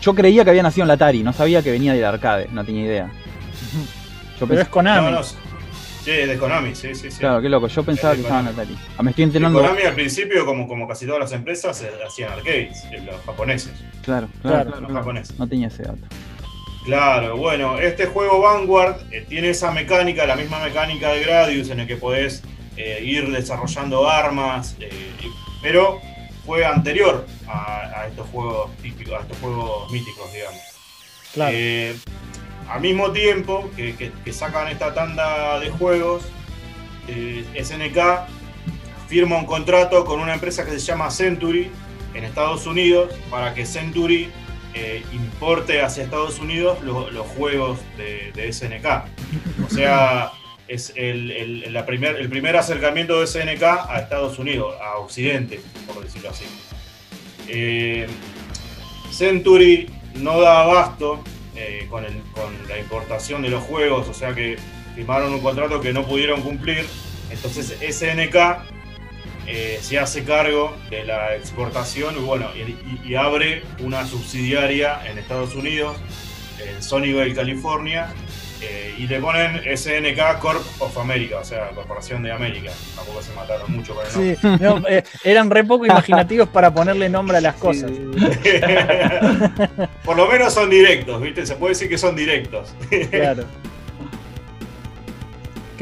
yo 0.00 0.14
creía 0.14 0.44
que 0.44 0.50
había 0.50 0.62
nacido 0.62 0.84
en 0.84 0.88
la 0.88 0.94
Atari, 0.94 1.22
no 1.22 1.32
sabía 1.32 1.62
que 1.62 1.70
venía 1.70 1.92
del 1.94 2.04
arcade, 2.04 2.48
no 2.52 2.64
tenía 2.64 2.84
idea. 2.84 3.10
Yo 4.40 4.46
Pero 4.48 4.60
es 4.62 4.68
Konami. 4.68 5.06
No, 5.10 5.18
no, 5.18 5.22
sí, 5.22 6.10
de 6.10 6.36
Konami, 6.36 6.74
sí, 6.74 6.94
sí, 6.96 7.10
sí. 7.12 7.18
claro, 7.20 7.40
qué 7.40 7.48
loco, 7.48 7.68
yo 7.68 7.84
pensaba 7.84 8.12
Es 8.14 8.16
que 8.18 8.22
estaba 8.22 8.40
en. 8.40 8.48
Atari. 8.48 8.76
Ah, 8.98 9.02
me 9.04 9.10
estoy 9.10 9.22
Y 9.22 9.26
enterando. 9.26 9.60
Konami 9.60 9.82
al 9.82 9.94
principio, 9.94 10.44
como, 10.44 10.66
como 10.66 10.88
casi 10.88 11.06
todas 11.06 11.20
las 11.20 11.32
empresas, 11.32 11.80
eh, 11.82 11.90
hacían 12.04 12.32
arcades, 12.32 12.82
eh, 12.90 13.00
los 13.06 13.20
japoneses. 13.24 13.72
Claro, 14.02 14.26
Claro, 14.42 14.56
claro, 14.56 14.70
Los 14.70 14.78
claro. 14.80 14.94
japoneses. 14.94 15.38
No 15.38 15.46
tenía 15.46 15.68
ese 15.68 15.84
dato. 15.84 15.98
Claro, 16.84 17.36
bueno, 17.36 17.78
este 17.78 18.06
juego 18.06 18.40
Vanguard 18.40 18.96
eh, 19.12 19.24
tiene 19.28 19.50
esa 19.50 19.70
mecánica, 19.70 20.26
la 20.26 20.34
misma 20.36 20.58
mecánica 20.58 21.10
de 21.10 21.20
Gradius, 21.22 21.70
en 21.70 21.80
el 21.80 21.86
que 21.86 21.96
podés 21.96 22.42
eh, 22.76 23.00
ir 23.04 23.30
desarrollando 23.30 24.08
armas, 24.08 24.74
eh, 24.80 24.90
pero 25.62 26.00
fue 26.44 26.64
anterior 26.64 27.24
a, 27.46 28.00
a 28.00 28.06
estos 28.08 28.28
juegos 28.30 28.76
típicos, 28.78 29.14
a 29.14 29.20
estos 29.20 29.38
juegos 29.38 29.92
míticos, 29.92 30.32
digamos. 30.32 30.60
Claro. 31.34 31.56
Al 32.68 32.80
mismo 32.80 33.12
tiempo 33.12 33.70
que, 33.76 33.94
que- 33.96 34.10
que 34.24 34.32
sacan 34.32 34.66
esta 34.68 34.92
tanda 34.92 35.60
de 35.60 35.70
juegos, 35.70 36.24
SNK 37.06 37.98
firma 39.08 39.36
un 39.36 39.46
contrato 39.46 40.04
con 40.04 40.20
una 40.20 40.34
empresa 40.34 40.64
que 40.64 40.72
se 40.72 40.78
llama 40.80 41.10
Century 41.10 41.70
en 42.14 42.24
Estados 42.24 42.66
Unidos 42.66 43.12
para 43.30 43.54
que 43.54 43.66
Century 43.66 44.30
eh, 44.74 45.02
importe 45.12 45.82
hacia 45.82 46.02
Estados 46.04 46.38
Unidos 46.38 46.80
lo- 46.82 47.10
los 47.10 47.26
juegos 47.28 47.78
de, 47.96 48.32
de 48.34 48.52
SNK. 48.52 48.86
O 49.66 49.70
sea, 49.70 50.30
es 50.68 50.92
el, 50.96 51.30
el- 51.30 51.72
la 51.72 51.84
primer, 51.86 52.16
el 52.16 52.28
primer 52.28 52.56
acercamiento 52.56 53.20
de 53.20 53.26
SNK 53.26 53.62
a 53.62 53.98
Estados 54.00 54.38
Unidos, 54.38 54.74
a 54.82 54.98
Occidente, 54.98 55.60
por 55.86 56.02
decirlo 56.02 56.30
así. 56.30 56.44
Eh, 57.48 58.06
Century 59.10 59.90
no 60.14 60.40
da 60.40 60.62
abasto 60.62 61.22
eh, 61.56 61.86
con, 61.90 62.04
el- 62.04 62.22
con 62.32 62.52
la 62.68 62.78
importación 62.78 63.42
de 63.42 63.50
los 63.50 63.62
juegos, 63.64 64.08
o 64.08 64.14
sea 64.14 64.34
que 64.34 64.56
firmaron 64.94 65.32
un 65.34 65.40
contrato 65.40 65.80
que 65.80 65.92
no 65.92 66.04
pudieron 66.06 66.40
cumplir. 66.42 66.86
Entonces 67.30 67.76
SNK 67.80 68.71
eh, 69.46 69.78
se 69.80 69.98
hace 69.98 70.24
cargo 70.24 70.76
de 70.90 71.04
la 71.04 71.34
exportación 71.34 72.16
y, 72.16 72.20
bueno, 72.20 72.48
y, 73.04 73.14
abre 73.14 73.62
una 73.80 74.06
subsidiaria 74.06 75.00
en 75.06 75.18
Estados 75.18 75.54
Unidos, 75.54 75.96
en 76.64 76.82
Sunnyvale, 76.82 77.34
California, 77.34 78.08
eh, 78.60 78.94
y 78.96 79.08
le 79.08 79.18
ponen 79.18 79.60
SNK 79.76 80.38
Corp 80.38 80.62
of 80.78 80.96
America, 80.96 81.40
o 81.40 81.44
sea, 81.44 81.70
Corporación 81.70 82.22
de 82.22 82.30
América. 82.30 82.70
Tampoco 82.94 83.20
se 83.20 83.34
mataron 83.34 83.72
mucho 83.72 83.94
con 83.94 84.06
el 84.06 84.12
nombre. 84.12 84.36
Sí, 84.40 84.48
no, 84.60 84.88
eh, 84.88 85.02
eran 85.24 85.50
re 85.50 85.64
poco 85.64 85.84
imaginativos 85.86 86.48
para 86.48 86.72
ponerle 86.72 87.08
nombre 87.08 87.38
a 87.38 87.40
las 87.40 87.56
cosas. 87.56 87.90
Por 90.04 90.16
lo 90.16 90.28
menos 90.28 90.54
son 90.54 90.70
directos, 90.70 91.20
¿viste? 91.20 91.44
Se 91.44 91.56
puede 91.56 91.72
decir 91.72 91.88
que 91.88 91.98
son 91.98 92.14
directos. 92.14 92.72
Claro. 93.10 93.44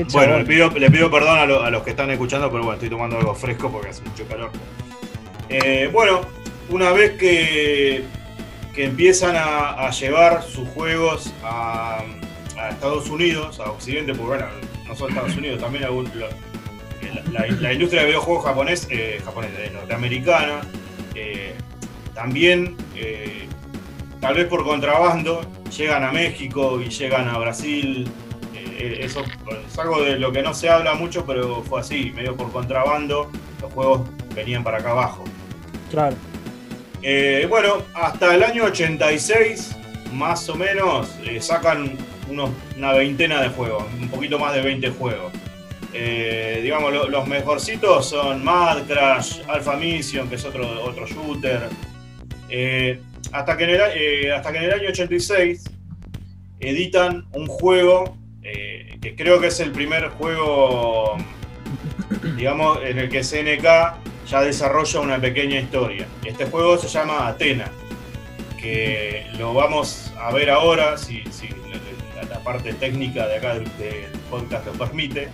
Qué 0.07 0.13
Bueno, 0.13 0.39
le 0.39 0.45
pido, 0.45 0.71
le 0.71 0.91
pido 0.91 1.11
perdón 1.11 1.39
a, 1.39 1.47
lo- 1.47 1.63
a 1.63 1.71
los 1.71 1.83
que 1.83 1.91
están 1.91 2.11
escuchando, 2.11 2.51
pero 2.51 2.63
bueno, 2.63 2.75
estoy 2.75 2.91
tomando 2.91 3.19
algo 3.19 3.35
fresco 3.35 3.71
porque 3.71 3.89
hace 3.91 4.03
mucho 4.03 4.27
calor. 4.27 4.51
Eh, 5.49 5.89
bueno, 5.93 6.21
una 6.69 6.93
vez 6.93 7.13
que, 7.19 8.05
que 8.75 8.85
empiezan 8.85 9.37
a, 9.37 9.71
a 9.87 9.91
llevar 9.91 10.43
sus 10.43 10.69
juegos 10.71 11.33
a, 11.43 12.03
a 12.59 12.69
Estados 12.71 13.09
Unidos, 13.11 13.61
a 13.61 13.71
Occidente, 13.71 14.15
porque 14.15 14.37
bueno, 14.43 14.47
no 14.87 14.97
solo 14.97 15.11
Estados 15.11 15.37
Unidos, 15.37 15.61
también 15.61 15.85
algún- 15.85 16.11
lo- 16.15 16.29
la, 17.33 17.47
la- 17.47 17.55
la 17.61 17.73
industria 17.73 18.03
de 18.03 18.09
videojuegos 18.09 18.45
japonés, 18.45 18.87
eh, 18.91 19.21
japonés, 19.25 19.51
eh, 19.59 19.71
norteamericana, 19.73 20.61
eh, 21.15 21.55
también, 22.15 22.77
eh, 22.95 23.47
tal 24.21 24.35
vez 24.35 24.47
por 24.47 24.65
contrabando, 24.65 25.41
llegan 25.77 26.05
a 26.05 26.13
México 26.13 26.81
y 26.81 26.89
llegan 26.89 27.29
a 27.29 27.39
Brasil. 27.39 28.09
Eh, 28.81 29.01
eso 29.05 29.23
es 29.67 29.79
algo 29.79 30.03
de 30.03 30.19
lo 30.19 30.33
que 30.33 30.43
no 30.43 30.55
se 30.55 30.69
habla 30.69 30.95
mucho, 30.95 31.25
pero 31.27 31.63
fue 31.63 31.81
así, 31.81 32.11
medio 32.15 32.37
por 32.37 32.51
contrabando, 32.53 33.31
los 33.61 33.73
juegos 33.73 34.03
venían 34.35 34.65
para 34.65 34.79
acá 34.79 34.91
abajo. 34.91 35.25
Claro. 35.91 36.17
Eh, 37.03 37.47
bueno, 37.49 37.83
hasta 37.95 38.35
el 38.35 38.43
año 38.43 38.65
86, 38.65 39.77
más 40.13 40.49
o 40.49 40.55
menos, 40.55 41.17
eh, 41.25 41.41
sacan 41.41 41.97
unos- 42.29 42.51
una 42.77 42.93
veintena 42.93 43.41
de 43.43 43.49
juegos, 43.49 43.85
un 44.01 44.09
poquito 44.09 44.39
más 44.39 44.55
de 44.55 44.61
20 44.63 44.91
juegos. 44.91 45.33
Eh, 45.93 46.61
digamos, 46.63 46.93
lo- 46.93 47.09
los 47.09 47.27
mejorcitos 47.27 48.09
son 48.09 48.45
Mad 48.45 48.83
Crash, 48.87 49.41
Alpha 49.49 49.77
Mission, 49.77 50.29
que 50.29 50.37
es 50.37 50.45
otro, 50.45 50.85
otro 50.85 51.07
shooter. 51.07 51.69
Hasta, 53.33 53.57
que 53.57 53.65
en 53.65 53.71
el, 53.71 54.33
hasta 54.33 54.53
que 54.53 54.59
en 54.59 54.65
el 54.65 54.73
año 54.73 54.89
86 54.91 55.65
editan 56.61 57.27
un 57.33 57.47
juego 57.47 58.17
eh, 58.43 58.99
que 59.01 59.15
creo 59.15 59.41
que 59.41 59.49
es 59.49 59.61
el 59.61 59.73
primer 59.73 60.09
juego, 60.11 61.17
digamos, 62.37 62.79
en 62.83 62.99
el 62.99 63.09
que 63.09 63.23
SNK 63.23 63.65
ya 64.27 64.41
desarrolla 64.43 65.01
una 65.01 65.21
pequeña 65.21 65.61
historia. 65.61 66.07
Este 66.25 66.47
juego 66.47 66.79
se 66.79 66.89
llama 66.89 67.29
Atena, 67.29 67.71
que 68.59 69.27
lo 69.39 69.55
vamos 69.55 70.13
a 70.19 70.33
ver 70.33 70.51
ahora, 70.51 70.97
si, 70.97 71.23
la, 72.31 72.39
parte 72.41 72.73
técnica 72.75 73.27
de 73.27 73.37
acá 73.37 73.55
del, 73.55 73.71
podcast 74.31 74.67
lo 74.67 74.73
permite. 74.73 75.29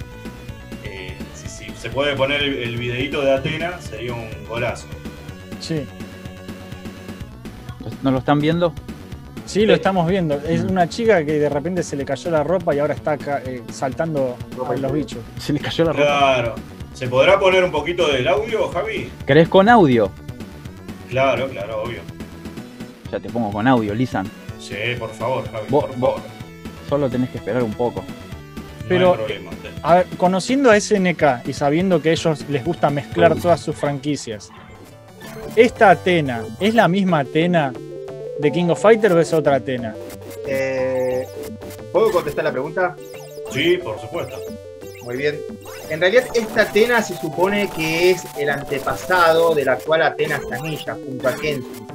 Eh, 0.84 1.16
si, 1.34 1.48
si 1.48 1.70
se 1.76 1.90
puede 1.90 2.16
poner 2.16 2.42
el, 2.42 2.54
el 2.54 2.76
videito 2.76 3.20
de 3.22 3.32
Atena, 3.32 3.80
sería 3.80 4.14
un 4.14 4.28
golazo. 4.48 4.86
Sí. 5.60 5.86
¿No 8.02 8.10
lo 8.10 8.18
están 8.18 8.40
viendo? 8.40 8.74
Sí, 9.46 9.64
lo 9.64 9.72
Sí. 9.74 9.76
estamos 9.76 10.08
viendo. 10.08 10.34
Es 10.46 10.64
Mm. 10.64 10.70
una 10.70 10.88
chica 10.88 11.24
que 11.24 11.38
de 11.38 11.48
repente 11.48 11.82
se 11.82 11.96
le 11.96 12.04
cayó 12.04 12.30
la 12.30 12.42
ropa 12.42 12.74
y 12.74 12.78
ahora 12.80 12.94
está 12.94 13.12
acá, 13.12 13.40
eh, 13.46 13.62
saltando 13.72 14.36
a 14.68 14.74
los 14.76 14.92
bichos. 14.92 15.20
Se 15.38 15.52
le 15.52 15.60
cayó 15.60 15.84
la 15.84 15.92
ropa. 15.92 16.04
Claro. 16.04 16.54
¿Se 16.92 17.06
podrá 17.08 17.38
poner 17.38 17.62
un 17.62 17.70
poquito 17.70 18.08
del 18.10 18.26
audio, 18.26 18.68
Javi? 18.68 19.10
¿Querés 19.26 19.48
con 19.48 19.68
audio? 19.68 20.10
Claro, 21.08 21.48
claro, 21.48 21.82
obvio. 21.84 22.00
Ya 23.12 23.20
te 23.20 23.28
pongo 23.30 23.52
con 23.52 23.66
audio, 23.68 23.94
Lisan. 23.94 24.26
Sí, 24.58 24.74
por 24.98 25.10
favor, 25.12 25.44
Javi, 25.50 25.66
Vos- 25.68 25.84
por 25.84 25.96
vos- 25.96 26.14
favor. 26.16 26.22
Solo 26.88 27.08
tenés 27.10 27.30
que 27.30 27.38
esperar 27.38 27.62
un 27.62 27.72
poco. 27.74 28.00
No 28.00 28.88
Pero- 28.88 29.10
hay 29.12 29.16
problema. 29.18 29.50
A 29.82 29.94
ver, 29.96 30.06
conociendo 30.16 30.70
a 30.70 30.76
SNK 30.76 31.42
y 31.46 31.52
sabiendo 31.52 32.00
que 32.02 32.08
a 32.10 32.12
ellos 32.12 32.44
les 32.48 32.64
gusta 32.64 32.90
mezclar 32.90 33.36
todas 33.36 33.60
sus 33.60 33.76
franquicias, 33.76 34.50
¿esta 35.54 35.90
Atena 35.90 36.42
es 36.60 36.74
la 36.74 36.88
misma 36.88 37.20
Atena 37.20 37.72
de 38.38 38.52
King 38.52 38.68
of 38.68 38.80
Fighters 38.80 39.14
o 39.14 39.20
es 39.20 39.32
otra 39.32 39.56
Atena? 39.56 39.94
Eh, 40.46 41.26
¿Puedo 41.92 42.10
contestar 42.10 42.44
la 42.44 42.52
pregunta? 42.52 42.96
Sí, 43.50 43.78
por 43.78 43.98
supuesto. 44.00 44.36
Muy 45.02 45.16
bien. 45.16 45.38
En 45.88 46.00
realidad, 46.00 46.24
esta 46.34 46.62
Atena 46.62 47.00
se 47.00 47.16
supone 47.16 47.70
que 47.74 48.10
es 48.10 48.24
el 48.38 48.50
antepasado 48.50 49.54
de 49.54 49.64
la 49.64 49.72
actual 49.72 50.02
Atena 50.02 50.40
Sanilla, 50.48 50.94
junto 50.94 51.28
a 51.28 51.34
Kensu. 51.34 51.86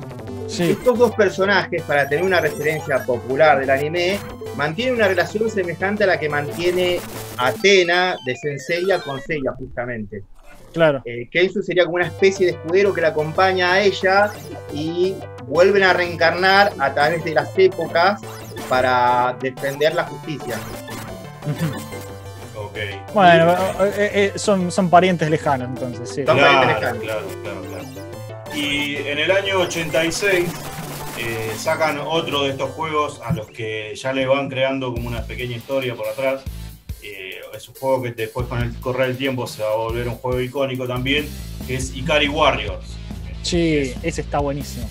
Sí, 0.47 0.71
Estos 0.71 0.97
dos 0.97 1.15
personajes, 1.15 1.81
para 1.83 2.07
tener 2.09 2.25
una 2.25 2.41
referencia 2.41 3.03
popular 3.05 3.59
del 3.59 3.69
anime, 3.69 4.19
mantienen 4.55 4.95
una 4.95 5.07
relación 5.07 5.49
semejante 5.49 6.03
a 6.03 6.07
la 6.07 6.19
que 6.19 6.29
mantiene 6.29 6.99
Atena 7.37 8.17
de 8.25 8.35
Senseiya 8.35 8.99
con 8.99 9.21
Seiya, 9.21 9.53
justamente. 9.57 10.23
Claro. 10.73 11.01
Eh, 11.05 11.27
Kensu 11.31 11.61
sería 11.61 11.83
como 11.85 11.95
una 11.95 12.07
especie 12.07 12.45
de 12.47 12.51
escudero 12.53 12.93
que 12.93 13.01
la 13.01 13.09
acompaña 13.09 13.73
a 13.73 13.81
ella 13.81 14.31
y 14.73 15.15
vuelven 15.45 15.83
a 15.83 15.93
reencarnar 15.93 16.73
a 16.79 16.93
través 16.93 17.23
de 17.23 17.33
las 17.33 17.49
épocas 17.57 18.21
para 18.69 19.35
defender 19.41 19.93
la 19.95 20.03
justicia. 20.05 20.55
Ok. 22.55 22.77
Bueno, 23.13 23.51
eh, 23.97 24.11
eh, 24.13 24.31
son, 24.35 24.71
son 24.71 24.89
parientes 24.89 25.29
lejanos 25.29 25.67
entonces, 25.69 26.09
sí. 26.09 26.25
Son 26.25 26.37
Claro, 26.37 26.59
parientes 26.67 26.77
claro, 26.79 26.99
lejanos. 26.99 27.35
claro, 27.43 27.61
claro. 27.61 28.55
Y 28.55 28.95
en 28.97 29.17
el 29.17 29.31
año 29.31 29.59
86 29.59 30.49
eh, 31.17 31.51
sacan 31.57 31.99
otro 31.99 32.43
de 32.43 32.49
estos 32.51 32.69
juegos 32.71 33.21
a 33.23 33.33
los 33.33 33.47
que 33.47 33.93
ya 33.95 34.13
le 34.13 34.25
van 34.25 34.49
creando 34.49 34.93
como 34.93 35.07
una 35.07 35.23
pequeña 35.23 35.57
historia 35.57 35.95
por 35.95 36.07
atrás. 36.07 36.41
Es 37.55 37.67
un 37.67 37.75
juego 37.75 38.01
que 38.01 38.11
después 38.11 38.47
con 38.47 38.61
el 38.61 38.73
correr 38.79 39.07
del 39.07 39.17
tiempo 39.17 39.45
se 39.47 39.61
va 39.63 39.71
a 39.71 39.75
volver 39.75 40.07
un 40.07 40.15
juego 40.15 40.39
icónico 40.41 40.87
también, 40.87 41.27
que 41.67 41.75
es 41.75 41.93
Ikari 41.95 42.29
Warriors. 42.29 42.85
Sí, 43.43 43.93
ese 44.03 44.21
está 44.21 44.39
buenísimo. 44.39 44.87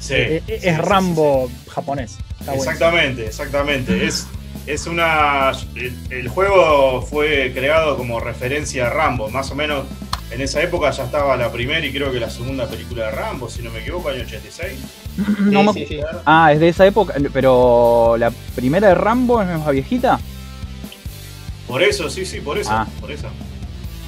Sí, 0.00 0.14
Eh, 0.14 0.36
eh, 0.36 0.42
sí, 0.46 0.52
es 0.54 0.76
sí, 0.76 0.80
Rambo 0.80 1.50
japonés. 1.68 2.12
Está 2.38 2.52
buenísimo. 2.52 2.72
Exactamente, 2.72 3.26
exactamente. 3.26 4.06
Es, 4.06 4.26
es 4.66 4.86
una. 4.86 5.52
El, 5.76 5.94
el 6.10 6.28
juego 6.28 7.02
fue 7.02 7.52
creado 7.54 7.96
como 7.96 8.18
referencia 8.20 8.86
a 8.86 8.90
Rambo. 8.90 9.28
Más 9.28 9.50
o 9.50 9.54
menos 9.54 9.84
en 10.30 10.40
esa 10.40 10.62
época 10.62 10.90
ya 10.90 11.04
estaba 11.04 11.36
la 11.36 11.50
primera 11.50 11.84
y 11.84 11.92
creo 11.92 12.12
que 12.12 12.20
la 12.20 12.30
segunda 12.30 12.66
película 12.66 13.06
de 13.06 13.10
Rambo, 13.10 13.48
si 13.50 13.62
no 13.62 13.70
me 13.70 13.80
equivoco, 13.80 14.08
año 14.08 14.22
86. 14.22 14.72
No 15.40 15.72
sí, 15.72 15.86
sí. 15.86 16.00
Ah, 16.24 16.52
es 16.52 16.60
de 16.60 16.68
esa 16.68 16.86
época, 16.86 17.14
pero 17.32 18.16
la 18.16 18.30
primera 18.54 18.88
de 18.88 18.94
Rambo 18.94 19.42
es 19.42 19.48
más 19.48 19.70
viejita. 19.70 20.18
Por 21.70 21.82
eso, 21.82 22.10
sí, 22.10 22.24
sí, 22.26 22.40
por 22.40 22.58
eso. 22.58 22.70
Ah. 22.72 22.86
Por 23.00 23.10
eso. 23.10 23.28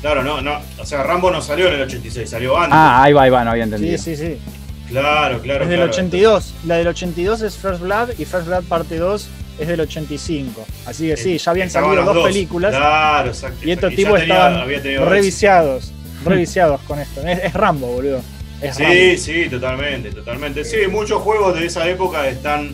Claro, 0.01 0.23
no, 0.25 0.41
no. 0.43 0.59
O 0.79 0.85
sea, 0.85 1.03
Rambo 1.05 1.31
no 1.31 1.41
salió 1.41 1.69
en 1.69 1.75
el 1.75 1.83
86, 1.83 2.29
salió 2.29 2.57
antes. 2.59 2.73
Ah, 2.73 3.03
ahí 3.05 3.13
va, 3.13 3.23
ahí 3.23 3.31
va, 3.31 3.45
no 3.45 3.53
había 3.53 3.65
entendido. 3.65 3.97
Sí, 3.99 4.17
sí, 4.17 4.27
sí. 4.27 4.39
Claro, 4.89 5.41
claro. 5.41 5.63
Es 5.65 5.71
del 5.71 5.79
claro. 5.79 5.93
82. 5.93 6.55
La 6.67 6.77
del 6.77 6.89
82 6.89 7.43
es 7.43 7.57
First 7.57 7.81
Blood 7.81 8.11
y 8.19 8.25
First 8.25 8.47
Blood 8.49 8.65
parte 8.65 8.97
2 8.99 9.29
es 9.61 9.69
del 9.69 9.81
85. 9.81 10.67
Así 10.87 11.09
que 11.09 11.17
sí, 11.17 11.39
ya 11.39 11.51
habían 11.53 11.69
Estaban 11.69 11.95
salido 11.95 12.13
dos 12.13 12.27
películas 12.27 12.75
Claro, 12.75 13.29
exacto. 13.29 13.59
y 13.67 13.71
estos 13.71 13.95
tipos 13.95 14.19
tenía- 14.21 14.49
estaban 14.49 14.83
tenido 14.83 15.05
reviciados. 15.09 15.93
Reviciados 16.25 16.81
con 16.83 16.99
esto. 16.99 17.21
Es, 17.27 17.39
es 17.45 17.53
Rambo, 17.55 17.87
boludo. 17.87 18.21
Es 18.61 18.79
Rambo. 18.79 18.93
Sí, 18.95 19.19
sí, 19.19 19.49
totalmente, 19.49 20.11
totalmente. 20.11 20.65
Sí, 20.65 20.79
muchos 20.91 21.23
juegos 21.23 21.59
de 21.59 21.67
esa 21.67 21.89
época 21.89 22.29
están 22.29 22.71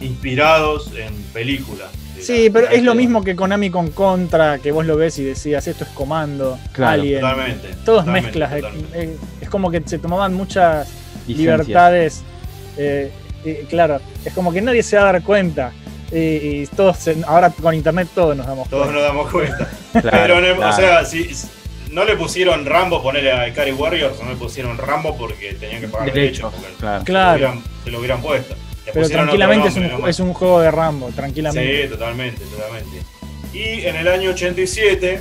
inspirados 0.00 0.90
en 0.96 1.14
películas. 1.32 1.88
Sí, 2.22 2.46
la- 2.48 2.52
pero 2.52 2.66
la 2.66 2.72
es 2.72 2.82
lo 2.82 2.94
mismo 2.94 3.22
que 3.24 3.34
Konami 3.36 3.70
con 3.70 3.90
Contra, 3.90 4.58
que 4.58 4.72
vos 4.72 4.84
lo 4.86 4.96
ves 4.96 5.18
y 5.18 5.24
decías, 5.24 5.66
esto 5.66 5.84
es 5.84 5.90
Comando, 5.90 6.58
Claro, 6.72 7.00
Alien. 7.02 7.20
Totalmente. 7.20 7.68
Todos 7.84 8.04
totalmente, 8.04 8.26
mezclas. 8.38 8.52
eh, 8.52 8.60
totalmente. 8.60 9.02
eh, 9.02 9.16
es 9.40 9.48
como 9.48 9.70
que 9.70 9.82
se 9.86 9.98
tomaban 9.98 10.34
muchas 10.34 10.88
Licencia. 11.26 11.36
libertades. 11.52 12.22
eh, 12.76 13.10
y 13.44 13.54
claro, 13.66 14.00
es 14.24 14.32
como 14.34 14.52
que 14.52 14.60
nadie 14.62 14.82
se 14.82 14.96
va 14.96 15.02
a 15.08 15.12
dar 15.12 15.22
cuenta. 15.22 15.72
Y, 16.12 16.16
y 16.16 16.66
todos, 16.76 16.96
se- 16.98 17.16
ahora 17.26 17.50
con 17.50 17.74
internet 17.74 18.08
todos 18.14 18.36
nos 18.36 18.46
damos 18.46 18.68
Todos 18.68 18.84
cuenta. 18.88 19.00
nos 19.00 19.08
damos 19.08 19.30
cuenta. 19.30 19.70
Claro, 20.00 20.10
pero, 20.10 20.38
en 20.38 20.44
el- 20.44 20.56
claro. 20.56 20.72
o 20.72 20.76
sea, 20.76 21.04
si, 21.04 21.30
no 21.90 22.04
le 22.04 22.16
pusieron 22.16 22.64
Rambo 22.66 23.02
ponerle 23.02 23.32
a 23.32 23.48
Ikari 23.48 23.72
Warriors, 23.72 24.22
no 24.22 24.30
le 24.30 24.36
pusieron 24.36 24.76
Rambo 24.78 25.16
porque 25.16 25.54
tenían 25.54 25.80
que 25.80 25.88
pagar 25.88 26.12
derechos. 26.12 26.52
Porque 26.54 26.74
claro. 26.78 27.04
Claro. 27.04 27.38
Se, 27.38 27.40
lo 27.42 27.48
hubieran, 27.50 27.64
se 27.84 27.90
lo 27.90 27.98
hubieran 27.98 28.22
puesto. 28.22 28.54
Pero 28.92 29.08
tranquilamente 29.08 29.68
es 29.68 29.76
un, 29.76 30.08
es 30.08 30.20
un 30.20 30.32
juego 30.34 30.60
de 30.60 30.70
Rambo, 30.70 31.08
tranquilamente. 31.14 31.82
Sí, 31.84 31.88
totalmente, 31.90 32.42
totalmente. 32.44 33.02
Y 33.52 33.82
en 33.86 33.96
el 33.96 34.08
año 34.08 34.30
87 34.30 35.20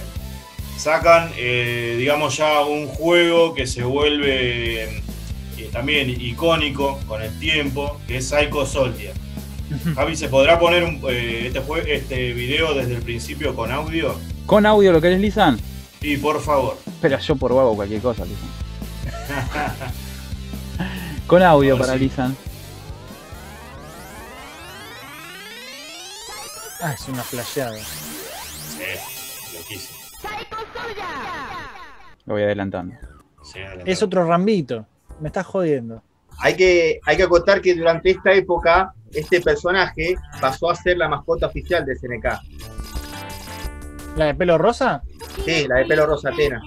sacan, 0.78 1.32
eh, 1.38 1.96
digamos, 1.98 2.38
ya 2.38 2.62
un 2.62 2.88
juego 2.88 3.54
que 3.54 3.68
se 3.68 3.84
vuelve 3.84 4.84
eh, 4.86 5.70
también 5.72 6.10
icónico 6.10 7.00
con 7.08 7.22
el 7.22 7.38
tiempo, 7.40 8.00
que 8.08 8.18
es 8.18 8.30
Psycho 8.30 8.66
Soldier. 8.66 9.14
Javi, 9.94 10.16
¿se 10.16 10.30
podrá 10.30 10.58
poner 10.60 10.84
un, 10.84 11.00
eh, 11.10 11.44
este, 11.48 11.62
jue- 11.62 11.86
este 11.88 12.34
video 12.34 12.74
desde 12.74 12.96
el 12.96 13.02
principio 13.04 13.56
con 13.56 13.72
audio? 13.72 14.16
Con 14.48 14.66
audio 14.66 14.92
lo 14.92 15.00
querés, 15.02 15.20
Lisan. 15.20 15.60
Y 16.02 16.18
por 16.18 16.42
favor. 16.42 16.78
Espera, 16.88 17.20
yo 17.20 17.36
por 17.36 17.52
huevo 17.52 17.76
cualquier 17.76 18.02
cosa, 18.02 18.24
Lisan. 18.26 18.50
Con 21.28 21.44
audio 21.44 21.78
para 21.78 21.94
sí. 21.94 22.00
Lisan. 22.00 22.36
Ah, 26.82 26.94
es 26.94 27.08
una 27.08 27.24
flasheada. 27.24 27.76
Sí, 27.78 28.84
loquísimo. 29.58 30.00
Lo 32.26 32.34
voy 32.36 32.44
adelantando. 32.44 32.96
Sí. 33.44 33.60
Es 33.86 34.02
otro 34.04 34.26
Rambito. 34.26 34.86
Me 35.20 35.28
estás 35.28 35.46
jodiendo. 35.46 36.02
Hay 36.40 36.56
que, 36.56 37.00
hay 37.06 37.18
que 37.18 37.24
acotar 37.24 37.62
que 37.62 37.76
durante 37.76 38.12
esta 38.12 38.32
época, 38.32 38.94
este 39.12 39.42
personaje 39.42 40.16
pasó 40.40 40.70
a 40.70 40.76
ser 40.76 40.98
la 40.98 41.10
mascota 41.10 41.48
oficial 41.48 41.86
de 41.86 41.96
SNK. 41.98 42.26
¿La 44.16 44.26
de 44.26 44.36
pelo 44.36 44.58
rosa? 44.58 45.02
Sí, 45.44 45.68
la 45.68 45.78
de 45.78 45.86
pelo 45.86 46.06
rosa 46.06 46.30
Atena. 46.30 46.62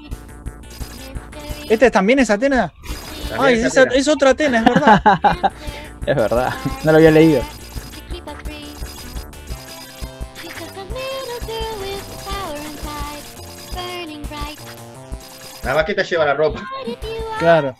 ¿Este 1.70 1.90
también 1.90 2.18
es 2.18 2.28
Atena? 2.28 2.70
También 3.30 3.40
Ay, 3.40 3.54
es 3.54 3.64
es, 3.64 3.78
Atena. 3.78 3.94
es 3.96 4.08
otra 4.08 4.30
Atena, 4.30 4.58
es 4.58 4.64
verdad. 4.64 5.02
Es 6.04 6.16
verdad, 6.16 6.52
no 6.82 6.90
lo 6.90 6.98
había 6.98 7.12
leído. 7.12 7.42
Nada 15.62 15.76
más 15.76 15.84
que 15.84 15.94
te 15.94 16.04
lleva 16.04 16.24
la 16.24 16.34
ropa. 16.34 16.60
Claro. 17.38 17.76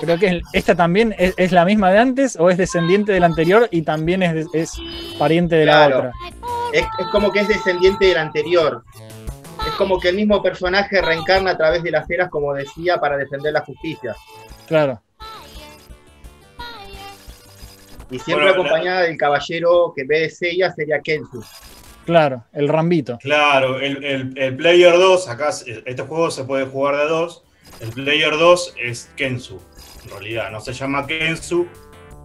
Creo 0.00 0.18
que 0.18 0.26
es- 0.38 0.42
esta 0.52 0.74
también 0.74 1.14
es, 1.18 1.34
es 1.36 1.52
la 1.52 1.64
misma 1.64 1.90
de 1.90 1.98
antes 1.98 2.36
o 2.38 2.50
es 2.50 2.56
descendiente 2.56 3.12
del 3.12 3.24
anterior 3.24 3.68
y 3.70 3.82
también 3.82 4.22
es, 4.22 4.46
es 4.52 4.72
pariente 5.18 5.56
de 5.56 5.66
la 5.66 5.86
otra. 5.86 6.12
Es, 6.72 6.82
es 6.98 7.06
como 7.10 7.32
que 7.32 7.40
es 7.40 7.48
descendiente 7.48 8.06
del 8.06 8.18
anterior. 8.18 8.84
Es 9.66 9.74
como 9.74 9.98
que 9.98 10.08
el 10.10 10.16
mismo 10.16 10.42
personaje 10.42 11.00
reencarna 11.02 11.52
a 11.52 11.56
través 11.56 11.82
de 11.82 11.90
las 11.90 12.08
eras, 12.10 12.30
como 12.30 12.54
decía, 12.54 12.98
para 12.98 13.16
defender 13.16 13.52
la 13.52 13.60
justicia. 13.62 14.14
Claro. 14.66 15.00
Y 18.10 18.18
siempre 18.20 18.46
Bueno, 18.46 18.62
la- 18.62 18.68
acompañada 18.68 19.00
del 19.02 19.16
caballero 19.18 19.92
que 19.94 20.02
en 20.02 20.08
vez 20.08 20.20
de 20.22 20.30
Seiya 20.30 20.72
sería 20.72 21.00
Kensu. 21.00 21.42
Claro, 22.08 22.42
el 22.54 22.68
Rambito. 22.68 23.18
Claro, 23.18 23.78
el, 23.80 24.02
el- 24.02 24.32
el 24.38 24.56
Player 24.56 24.94
2, 24.94 25.28
acá 25.28 25.50
este 25.50 26.02
juego 26.04 26.30
se 26.30 26.44
puede 26.44 26.64
jugar 26.64 26.96
de 26.96 27.04
dos. 27.04 27.44
El 27.80 27.90
Player 27.90 28.30
2 28.30 28.76
es 28.82 29.10
Kensu, 29.14 29.60
en 30.04 30.10
realidad, 30.12 30.50
no 30.50 30.58
se 30.62 30.72
llama 30.72 31.06
Kensu, 31.06 31.66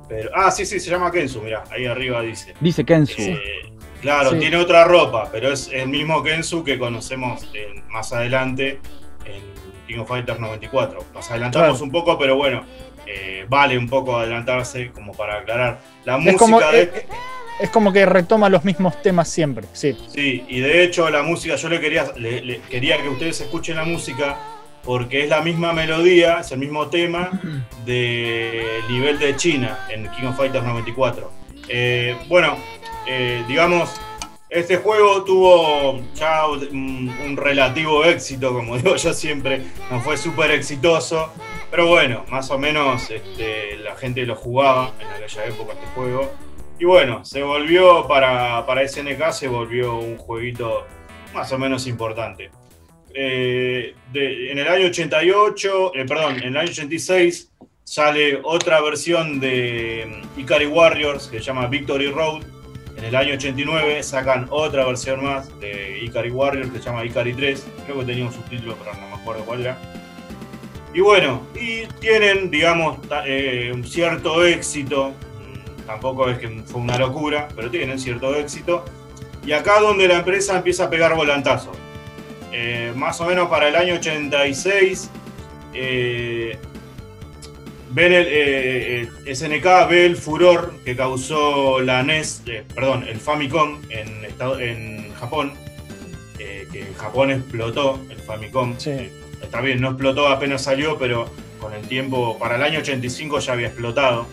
pero... 0.08 0.30
Ah, 0.34 0.52
sí, 0.52 0.65
sí, 0.65 0.80
se 0.80 0.89
llama 0.89 1.12
Kensu, 1.12 1.41
mira, 1.41 1.65
ahí 1.69 1.86
arriba 1.86 2.22
dice. 2.22 2.54
Dice 2.62 2.86
Kensu. 2.86 3.13
Eh, 3.22 3.74
claro, 4.02 4.30
Sí. 4.30 4.39
tiene 4.39 4.56
otra 4.56 4.86
ropa, 4.86 5.28
pero 5.30 5.52
es 5.52 5.67
el 5.74 5.89
mismo 5.89 6.24
Kensu 6.24 6.63
que 6.63 6.80
conocemos 6.80 7.46
en- 7.54 7.86
más 7.89 8.13
adelante 8.13 8.80
en 9.26 9.41
King 9.86 10.00
of 10.00 10.08
Fighters 10.08 10.39
94. 10.39 11.04
Nos 11.13 11.30
adelantamos 11.30 11.67
Claro. 11.72 11.84
un 11.84 11.91
poco, 11.91 12.17
pero 12.17 12.38
bueno, 12.38 12.63
eh, 13.06 13.46
vale 13.50 13.78
un 13.78 13.89
poco 13.89 14.15
adelantarse 14.17 14.91
como 14.91 15.12
para 15.12 15.39
aclarar. 15.39 15.82
La 16.06 16.13
Es 16.15 16.22
música 16.24 16.38
como, 16.39 16.60
de... 16.62 16.82
es, 16.84 16.89
es 17.60 17.70
como 17.70 17.94
que 17.94 18.06
retoma 18.06 18.50
los 18.50 18.63
mismos 18.66 19.02
temas 19.02 19.30
siempre, 19.30 19.68
sí. 19.74 19.98
Sí, 20.10 20.44
y 20.48 20.60
de 20.60 20.84
hecho 20.84 21.10
la 21.10 21.24
música, 21.24 21.56
yo 21.56 21.70
le 21.70 21.80
quería, 21.80 22.12
le- 22.18 22.42
le- 22.42 22.62
quería 22.62 23.02
que 23.02 23.10
ustedes 23.10 23.39
escuchen 23.42 23.76
la 23.76 23.86
música 23.86 24.38
porque 24.84 25.24
es 25.24 25.30
la 25.30 25.42
misma 25.42 25.72
melodía, 25.72 26.39
es 26.42 26.52
el 26.52 26.60
mismo 26.60 26.88
tema 26.88 27.30
de 27.86 28.80
nivel 28.89 29.20
de 29.20 29.36
China 29.36 29.88
en 29.89 30.10
King 30.12 30.28
of 30.28 30.38
Fighters 30.38 30.63
94. 30.66 31.32
Eh, 31.70 32.18
bueno, 32.28 32.58
eh, 33.08 33.44
digamos, 33.48 33.89
este 34.50 34.78
juego 34.78 35.24
tuvo 35.24 36.02
ya 36.16 36.48
un, 36.48 37.10
un 37.26 37.38
relativo 37.38 38.04
éxito, 38.04 38.54
como 38.54 38.78
digo 38.78 38.96
yo 38.96 39.13
siempre, 39.13 39.62
no 39.89 40.02
fue 40.02 40.18
súper 40.18 40.52
exitoso, 40.52 41.32
pero 41.72 41.88
bueno, 41.88 42.26
más 42.30 42.50
o 42.52 42.58
menos 42.58 43.10
este, 43.10 43.78
la 43.78 43.96
gente 43.96 44.26
lo 44.26 44.36
jugaba 44.36 44.92
en 45.00 45.08
aquella 45.08 45.46
época 45.46 45.74
este 45.74 45.86
juego. 45.96 46.32
Y 46.84 46.86
bueno, 46.86 47.24
se 47.24 47.41
volvió 47.41 48.06
para, 48.10 48.65
para 48.65 48.86
SNK, 48.86 49.32
se 49.32 49.48
volvió 49.48 49.96
un 49.96 50.17
jueguito 50.17 50.86
más 51.34 51.50
o 51.54 51.58
menos 51.58 51.88
importante. 51.88 52.52
Eh, 53.13 53.96
en 54.13 54.58
el 54.58 54.67
año 54.67 54.88
88, 54.88 55.96
eh, 55.96 56.06
perdón, 56.06 56.36
en 56.39 56.50
el 56.50 56.58
año 56.58 56.69
86 56.69 57.54
sale 57.86 58.41
otra 58.43 58.82
versión 58.82 59.39
de 59.39 60.26
mm, 60.36 60.39
Ikari 60.41 60.65
Warriors 60.65 61.30
que 61.30 61.38
se 61.38 61.46
llama 61.46 61.67
Victory 61.67 62.12
Road. 62.12 62.43
En 62.98 63.06
el 63.06 63.15
año 63.15 63.36
89 63.36 64.04
sacan 64.04 64.48
otra 64.50 64.86
versión 64.86 65.24
más 65.24 65.58
de 65.62 66.00
Ikari 66.04 66.32
Warriors 66.32 66.69
que 66.69 66.80
se 66.80 66.84
llama 66.84 67.06
Ikari 67.06 67.34
3. 67.34 67.65
Creo 67.86 68.00
que 68.00 68.06
tenía 68.06 68.26
un 68.26 68.34
subtítulo, 68.34 68.76
pero 68.76 68.93
no 69.00 69.08
me 69.08 69.22
acuerdo 69.22 69.46
cuál 69.46 69.62
era. 69.62 69.78
Y 70.93 71.00
bueno, 71.00 71.48
y 71.56 71.86
tienen, 72.02 72.52
digamos, 72.52 73.00
eh, 73.26 73.72
un 73.74 73.86
cierto 73.86 74.43
éxito. 74.43 75.13
Tampoco 75.86 76.30
es 76.30 76.38
que 76.38 76.48
fue 76.65 76.82
una 76.82 76.98
locura, 76.98 77.48
pero 77.56 77.69
tienen 77.69 78.00
cierto 78.00 78.36
éxito. 78.36 78.86
Y 79.46 79.52
acá 79.52 79.80
donde 79.82 80.08
la 80.08 80.19
empresa 80.19 80.56
empieza 80.58 80.86
a 80.86 80.89
pegar 80.89 81.15
volantazos. 81.15 81.76
Eh, 82.52 82.93
más 82.96 83.19
o 83.19 83.26
menos 83.26 83.50
para 83.50 83.67
el 83.67 83.76
año 83.76 83.96
86, 83.96 85.10
eh, 85.74 86.58
ven 87.91 88.13
el, 88.13 88.26
eh, 88.28 89.02
eh, 89.26 89.36
SNK 89.36 89.88
ve 89.89 90.06
el 90.06 90.15
furor 90.15 90.74
que 90.86 90.96
causó 90.96 91.82
la 91.82 92.04
NES, 92.04 92.43
eh, 92.46 92.63
perdón, 92.74 93.06
el 93.08 93.19
Famicom 93.19 93.82
en, 93.89 94.26
Estado- 94.26 94.60
en 94.60 95.13
Japón, 95.15 95.54
que 96.38 96.67
en 96.82 96.93
Japón 96.96 97.32
explotó 97.32 98.00
el 98.10 98.17
Famicom. 98.17 98.76
Sí. 98.78 99.10
Está 99.41 99.62
bien, 99.62 99.80
no 99.82 99.89
explotó 99.89 100.28
apenas 100.28 100.63
salió, 100.63 100.98
pero 100.98 101.30
con 101.60 101.74
el 101.74 101.88
tiempo, 101.88 102.38
para 102.39 102.56
el 102.56 102.63
año 102.63 102.80
85 102.80 103.39
ya 103.39 103.54
había 103.54 103.67
explotado 103.67 104.26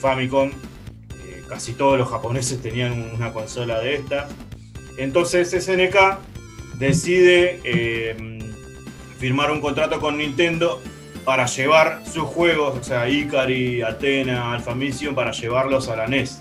Famicom. 0.00 0.48
Eh, 0.48 1.42
casi 1.48 1.74
todos 1.74 1.98
los 1.98 2.08
japoneses 2.08 2.60
tenían 2.60 3.10
una 3.14 3.32
consola 3.32 3.80
de 3.80 3.96
esta. 3.96 4.28
Entonces 4.96 5.50
SNK 5.50 6.18
decide 6.78 7.60
eh, 7.64 8.16
firmar 9.18 9.50
un 9.50 9.60
contrato 9.60 10.00
con 10.00 10.18
Nintendo 10.18 10.80
para 11.24 11.46
llevar 11.46 12.02
sus 12.06 12.24
juegos, 12.24 12.78
o 12.78 12.82
sea, 12.82 13.08
Ikari, 13.08 13.82
Athena, 13.82 14.54
Alpha 14.54 14.74
Mission, 14.74 15.14
para 15.14 15.30
llevarlos 15.32 15.88
a 15.88 15.96
la 15.96 16.06
NES. 16.06 16.38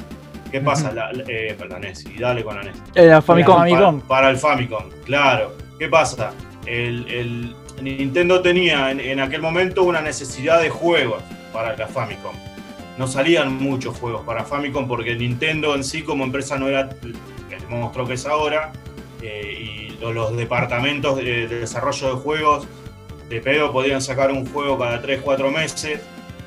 ¿Qué 0.51 0.61
pasa? 0.61 0.87
Ujú. 0.87 0.95
La, 0.95 1.11
eh, 1.27 1.55
para 1.59 1.71
la 1.71 1.79
NES, 1.79 2.05
y 2.05 2.17
dale 2.17 2.43
con 2.43 2.55
la 2.55 2.63
NES. 2.63 2.77
Era 2.95 3.21
Famicom. 3.21 3.57
Famicom. 3.57 3.99
Para, 3.99 4.07
para 4.07 4.29
el 4.29 4.37
Famicom, 4.37 4.85
claro. 5.05 5.55
¿Qué 5.77 5.87
pasa? 5.89 6.33
El, 6.65 7.07
el 7.09 7.55
Nintendo 7.81 8.41
tenía 8.41 8.91
en, 8.91 8.99
en 8.99 9.19
aquel 9.19 9.41
momento 9.41 9.83
una 9.83 10.01
necesidad 10.01 10.61
de 10.61 10.69
juegos 10.69 11.21
para 11.53 11.75
la 11.75 11.87
Famicom. 11.87 12.33
No 12.99 13.07
salían 13.07 13.55
muchos 13.57 13.97
juegos 13.97 14.23
para 14.25 14.43
Famicom 14.43 14.87
porque 14.87 15.15
Nintendo 15.15 15.73
en 15.73 15.83
sí 15.83 16.03
como 16.03 16.23
empresa 16.25 16.57
no 16.59 16.67
era 16.67 16.89
el 17.01 17.67
monstruo 17.69 18.05
que 18.05 18.13
es 18.13 18.25
ahora. 18.25 18.71
eh, 19.21 19.57
y 19.95 20.01
lo- 20.01 20.13
los 20.13 20.35
departamentos 20.37 21.17
de, 21.17 21.47
de 21.47 21.59
desarrollo 21.59 22.07
de 22.15 22.21
juegos 22.21 22.67
de 23.29 23.41
pedo 23.41 23.71
podían 23.71 24.01
sacar 24.01 24.31
un 24.31 24.45
juego 24.45 24.77
cada 24.79 25.01
3-4 25.01 25.51
meses 25.51 25.99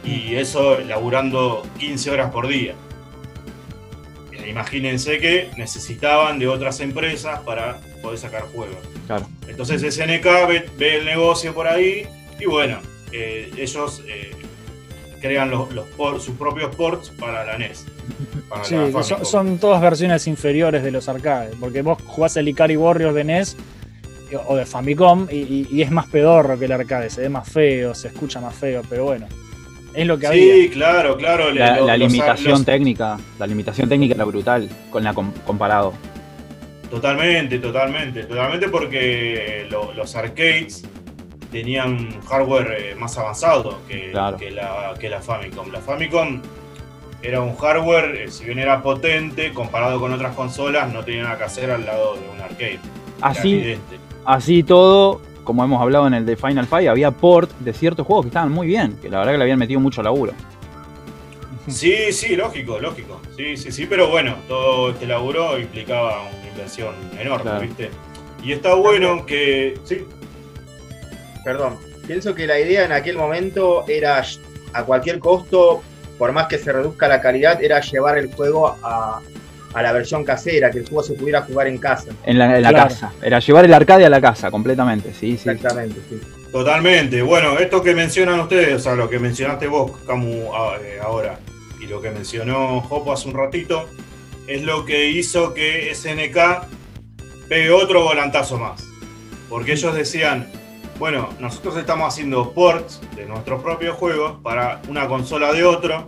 y 0.05 0.35
eso 0.37 0.79
laburando 0.81 1.63
15 1.79 2.11
horas 2.11 2.31
por 2.31 2.49
día. 2.49 2.75
Eh, 4.33 4.49
Imagínense 4.49 5.19
que 5.19 5.51
necesitaban 5.57 6.39
de 6.39 6.49
otras 6.49 6.81
empresas 6.81 7.41
para 7.41 7.79
poder 8.03 8.19
sacar 8.19 8.43
juegos. 8.53 8.79
Claro. 9.07 9.27
Entonces 9.47 9.83
SNK 9.83 10.25
ve, 10.49 10.71
ve 10.79 10.97
el 10.99 11.05
negocio 11.05 11.53
por 11.55 11.67
ahí 11.69 12.07
y 12.41 12.47
bueno, 12.47 12.79
eh, 13.13 13.51
ellos 13.59 14.03
crean 15.23 15.51
los, 15.51 15.73
los 15.73 15.87
por- 15.89 16.21
sus 16.21 16.35
propios 16.37 16.75
ports 16.77 17.09
para 17.11 17.45
la 17.47 17.57
NES. 17.57 17.87
Para 18.51 18.65
Sí, 18.65 18.75
la 18.75 19.03
son, 19.03 19.25
son 19.25 19.59
todas 19.59 19.81
versiones 19.81 20.27
inferiores 20.27 20.83
de 20.83 20.91
los 20.91 21.09
arcades, 21.09 21.55
porque 21.59 21.81
vos 21.81 21.97
jugás 22.05 22.37
el 22.37 22.49
Ikari 22.49 22.77
Warriors 22.77 23.15
de 23.15 23.25
NES 23.25 23.57
eh, 24.31 24.37
o 24.47 24.57
de 24.57 24.67
Famicom 24.67 25.27
y, 25.31 25.37
y- 25.37 25.69
y 25.71 25.81
es 25.83 25.91
más 25.91 26.07
pedorro 26.09 26.59
que 26.59 26.67
el 26.67 26.73
arcade, 26.73 27.09
se 27.09 27.23
ve 27.23 27.29
más 27.31 27.49
feo, 27.49 27.95
se 27.95 28.09
escucha 28.09 28.41
más 28.41 28.55
feo, 28.55 28.83
pero 28.91 29.05
bueno, 29.05 29.27
es 29.95 30.07
lo 30.07 30.19
que 30.19 30.27
había. 30.27 30.55
Sí, 30.55 30.71
claro, 30.71 31.17
claro. 31.17 31.51
La, 31.53 31.97
limitación 31.97 32.53
los- 32.53 32.65
técnica, 32.65 33.19
la 33.39 33.47
limitación 33.47 33.89
técnica 33.89 34.15
era 34.15 34.25
brutal 34.25 34.69
con 34.91 35.05
la 35.05 35.15
com- 35.15 35.33
comparado. 35.47 35.95
Totalmente, 36.91 37.59
totalmente, 37.59 38.25
totalmente 38.25 38.69
porque 38.69 39.67
lo- 39.71 39.95
los 39.95 40.15
arcades 40.15 40.83
tenían 41.53 42.21
hardware 42.23 42.77
eh, 42.79 42.95
más 42.97 43.17
avanzado 43.19 43.79
que, 43.87 44.11
Claro. 44.11 44.37
que 44.39 44.51
la, 44.51 44.95
que 44.99 45.09
la 45.09 45.21
Famicom. 45.21 45.71
La 45.71 45.81
Famicom 45.81 46.41
era 47.23 47.41
un 47.41 47.55
hardware, 47.57 48.17
eh, 48.23 48.31
si 48.31 48.45
bien 48.47 48.59
era 48.59 48.83
potente, 48.83 49.53
comparado 49.53 50.01
con 50.01 50.13
otras 50.13 50.35
consolas, 50.35 50.93
no 50.93 51.05
tenía 51.05 51.23
nada 51.25 51.39
que 51.39 51.45
hacer 51.45 51.71
al 51.71 51.85
lado 51.87 52.15
de 52.15 52.29
un 52.29 52.41
arcade. 52.41 52.81
Así, 53.21 53.77
así 54.25 54.63
todo, 54.65 55.21
como 55.45 55.63
hemos 55.63 55.81
hablado 55.81 56.09
en 56.09 56.15
el 56.15 56.27
de 56.27 56.37
Final 56.37 56.67
Fight, 56.67 56.89
había 56.89 57.13
port 57.13 57.51
de 57.61 57.73
ciertos 57.73 58.05
juegos 58.07 58.25
que 58.25 58.29
estaban 58.31 58.51
muy 58.51 58.67
bien, 58.67 58.97
que 59.01 59.09
la 59.09 59.19
verdad 59.19 59.33
que 59.33 59.39
le 59.39 59.45
habían 59.45 59.59
metido 59.61 59.79
mucho 59.79 60.03
laburo. 60.03 60.33
Sí, 61.69 62.13
sí, 62.13 62.35
lógico, 62.35 62.81
lógico. 62.81 63.21
Sí, 63.37 63.57
sí, 63.57 63.71
sí, 63.71 63.87
pero 63.87 64.09
bueno, 64.11 64.35
todo 64.49 64.91
este 64.91 65.07
laburo 65.07 65.59
implicaba 65.61 66.23
una 66.23 66.49
inversión 66.49 66.93
enorme, 67.21 67.43
Claro. 67.45 67.61
¿viste? 67.61 67.91
Y 68.43 68.51
está 68.53 68.75
bueno 68.75 69.25
que. 69.25 69.79
Sí, 69.85 70.05
Perdón. 71.45 71.79
Pienso 72.07 72.35
que 72.35 72.47
la 72.47 72.59
idea 72.59 72.85
en 72.85 72.93
aquel 72.93 73.17
momento 73.17 73.85
era 73.89 74.23
a 74.73 74.85
cualquier 74.85 75.19
costo, 75.19 75.83
por 76.19 76.33
más 76.33 76.47
que 76.49 76.59
se 76.59 76.73
reduzca 76.73 77.09
la 77.09 77.21
calidad, 77.21 77.63
era 77.63 77.81
llevar 77.81 78.19
el 78.19 78.33
juego 78.33 78.77
a, 78.83 79.21
a 79.75 79.83
la 79.83 79.93
versión 79.93 80.25
casera, 80.25 80.71
que 80.71 80.79
el 80.79 80.85
juego 80.89 81.03
se 81.03 81.15
pudiera 81.15 81.43
jugar 81.43 81.67
en 81.69 81.79
casa. 81.79 82.11
En 82.25 82.39
la, 82.39 82.57
en 82.57 82.63
la 82.63 82.69
Claro. 82.71 82.89
casa. 82.89 83.13
Era 83.23 83.39
llevar 83.39 83.65
el 83.65 83.75
arcade 83.75 84.05
a 84.05 84.11
la 84.11 84.21
casa, 84.21 84.51
completamente, 84.51 85.13
sí, 85.15 85.37
sí. 85.39 85.49
Exactamente, 85.49 86.01
sí. 86.09 86.21
Totalmente. 86.51 87.23
Bueno, 87.23 87.59
esto 87.59 87.83
que 87.83 87.95
mencionan 87.95 88.41
ustedes, 88.41 88.75
o 88.75 88.79
sea, 88.79 88.95
lo 88.95 89.09
que 89.09 89.19
mencionaste 89.19 89.67
vos, 89.69 89.93
Camu, 90.07 90.51
eh, 90.83 90.99
ahora, 91.03 91.39
y 91.81 91.87
lo 91.87 92.01
que 92.03 92.11
mencionó 92.11 92.81
Jopo 92.83 93.13
hace 93.13 93.29
un 93.29 93.35
ratito, 93.35 93.89
es 94.47 94.63
lo 94.63 94.85
que 94.85 95.07
hizo 95.09 95.55
que 95.55 95.95
SNK 95.95 96.67
pegue 97.49 97.71
otro 97.71 98.03
volantazo 98.03 98.59
más. 98.59 98.85
Porque 99.49 99.73
ellos 99.73 99.95
decían, 99.95 100.49
Bueno, 101.03 101.31
nosotros 101.41 101.77
estamos 101.79 102.15
haciendo 102.15 102.53
ports 102.53 103.01
de 103.17 103.27
nuestros 103.27 103.61
propios 103.61 103.97
juegos 103.97 104.41
para 104.41 104.81
una 104.89 105.09
consola 105.09 105.53
de 105.53 105.65
otro. 105.65 106.07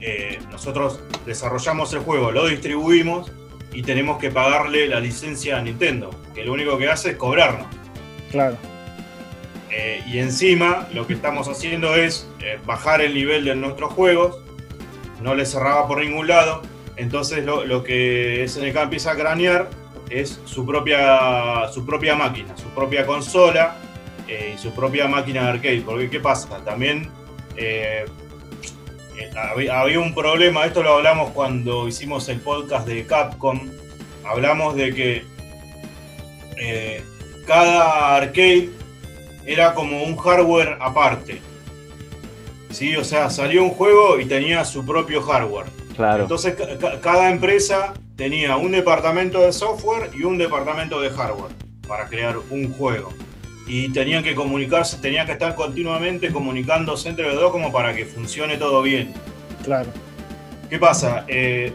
Eh, 0.00 0.38
nosotros 0.52 1.00
desarrollamos 1.26 1.92
el 1.92 1.98
juego, 1.98 2.30
lo 2.30 2.46
distribuimos 2.46 3.32
y 3.72 3.82
tenemos 3.82 4.18
que 4.18 4.30
pagarle 4.30 4.86
la 4.86 5.00
licencia 5.00 5.58
a 5.58 5.62
Nintendo, 5.62 6.10
que 6.32 6.44
lo 6.44 6.52
único 6.52 6.78
que 6.78 6.88
hace 6.88 7.10
es 7.10 7.16
cobrarnos. 7.16 7.66
Claro. 8.30 8.56
Eh, 9.68 10.00
y 10.06 10.20
encima 10.20 10.86
lo 10.94 11.08
que 11.08 11.14
estamos 11.14 11.48
haciendo 11.48 11.96
es 11.96 12.30
eh, 12.38 12.60
bajar 12.64 13.00
el 13.00 13.14
nivel 13.14 13.44
de 13.44 13.56
nuestros 13.56 13.92
juegos. 13.94 14.38
No 15.20 15.34
le 15.34 15.44
cerraba 15.44 15.88
por 15.88 15.98
ningún 15.98 16.28
lado. 16.28 16.62
Entonces 16.94 17.44
lo, 17.44 17.64
lo 17.64 17.82
que 17.82 18.46
SNK 18.46 18.76
empieza 18.76 19.10
a 19.10 19.16
cranear 19.16 19.79
es 20.10 20.40
su 20.44 20.66
propia, 20.66 21.68
su 21.72 21.86
propia 21.86 22.14
máquina, 22.16 22.56
su 22.56 22.68
propia 22.70 23.06
consola 23.06 23.76
eh, 24.28 24.52
y 24.54 24.58
su 24.58 24.72
propia 24.72 25.06
máquina 25.08 25.44
de 25.44 25.48
arcade. 25.50 25.82
Porque 25.86 26.10
¿qué 26.10 26.20
pasa? 26.20 26.62
También 26.64 27.08
eh, 27.56 28.04
eh, 29.18 29.30
había, 29.72 30.00
un 30.00 30.14
problema, 30.14 30.64
esto 30.66 30.82
lo 30.82 30.94
hablamos 30.94 31.30
cuando 31.30 31.86
hicimos 31.88 32.28
el 32.28 32.40
podcast 32.40 32.86
de 32.86 33.06
Capcom. 33.06 33.60
Hablamos 34.24 34.74
de 34.76 34.94
que 34.94 35.24
eh, 36.58 37.02
cada 37.46 38.16
arcade 38.16 38.70
era 39.46 39.74
como 39.74 40.02
un 40.02 40.16
hardware 40.16 40.76
aparte. 40.80 41.40
¿Sí? 42.70 42.94
O 42.96 43.02
sea, 43.04 43.30
salió 43.30 43.64
un 43.64 43.70
juego 43.70 44.20
y 44.20 44.26
tenía 44.26 44.64
su 44.64 44.84
propio 44.86 45.22
hardware. 45.22 45.66
Claro. 45.96 46.22
Entonces 46.22 46.54
ca- 46.54 46.78
ca- 46.78 47.00
cada 47.00 47.30
empresa 47.30 47.94
tenía 48.20 48.58
un 48.58 48.72
departamento 48.72 49.40
de 49.40 49.50
software 49.50 50.10
y 50.12 50.24
un 50.24 50.36
departamento 50.36 51.00
de 51.00 51.08
hardware 51.08 51.54
para 51.88 52.06
crear 52.06 52.36
un 52.50 52.70
juego. 52.70 53.14
Y 53.66 53.90
tenían 53.92 54.22
que 54.22 54.34
comunicarse, 54.34 54.98
tenían 54.98 55.24
que 55.24 55.32
estar 55.32 55.54
continuamente 55.54 56.30
comunicándose 56.30 57.08
entre 57.08 57.28
los 57.28 57.36
dos 57.36 57.50
como 57.50 57.72
para 57.72 57.96
que 57.96 58.04
funcione 58.04 58.58
todo 58.58 58.82
bien. 58.82 59.14
Claro. 59.64 59.88
¿Qué 60.68 60.78
pasa? 60.78 61.24
Eh, 61.28 61.72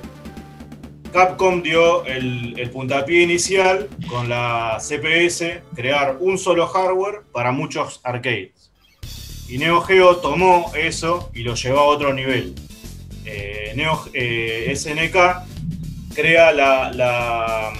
Capcom 1.11 1.63
dio 1.63 2.05
el, 2.05 2.53
el 2.59 2.69
puntapié 2.69 3.23
inicial 3.23 3.89
con 4.07 4.29
la 4.29 4.77
CPS, 4.79 5.63
crear 5.73 6.17
un 6.19 6.37
solo 6.37 6.67
hardware 6.67 7.23
para 7.31 7.51
muchos 7.51 8.01
arcades. 8.03 8.69
Y 9.49 9.57
Neo 9.57 9.81
Geo 9.81 10.17
tomó 10.17 10.71
eso 10.77 11.31
y 11.33 11.41
lo 11.41 11.55
llevó 11.55 11.79
a 11.79 11.85
otro 11.85 12.13
nivel. 12.13 12.53
Eh, 13.25 13.73
Neo, 13.75 13.99
eh, 14.13 14.71
SNK 14.75 15.54
crea 16.15 16.51
la, 16.51 16.91
la- 16.91 17.73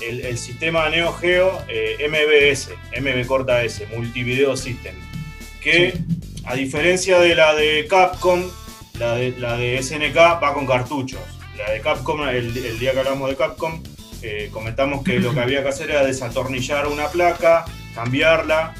el, 0.00 0.24
el 0.26 0.38
sistema 0.38 0.88
Neo 0.88 1.12
Geo 1.12 1.62
eh, 1.68 1.96
MBS, 2.08 2.70
MB 3.00 3.26
corta 3.26 3.62
S, 3.62 3.86
Multivideo 3.94 4.56
System, 4.56 4.94
que 5.60 5.94
a 6.44 6.54
diferencia 6.54 7.18
de 7.20 7.34
la 7.36 7.54
de 7.54 7.86
Capcom, 7.88 8.42
la 8.98 9.14
de, 9.14 9.32
la 9.38 9.56
de 9.56 9.80
SNK 9.82 10.16
va 10.16 10.54
con 10.54 10.66
cartuchos. 10.66 11.20
La 11.56 11.70
de 11.70 11.80
Capcom, 11.80 12.22
el, 12.28 12.56
el 12.56 12.78
día 12.80 12.92
que 12.92 12.98
hablamos 12.98 13.28
de 13.30 13.36
Capcom, 13.36 13.80
eh, 14.22 14.48
comentamos 14.52 15.04
que 15.04 15.20
lo 15.20 15.32
que 15.32 15.40
había 15.40 15.62
que 15.62 15.68
hacer 15.68 15.90
era 15.90 16.04
desatornillar 16.04 16.88
una 16.88 17.06
placa, 17.08 17.64
cambiarla 17.94 18.74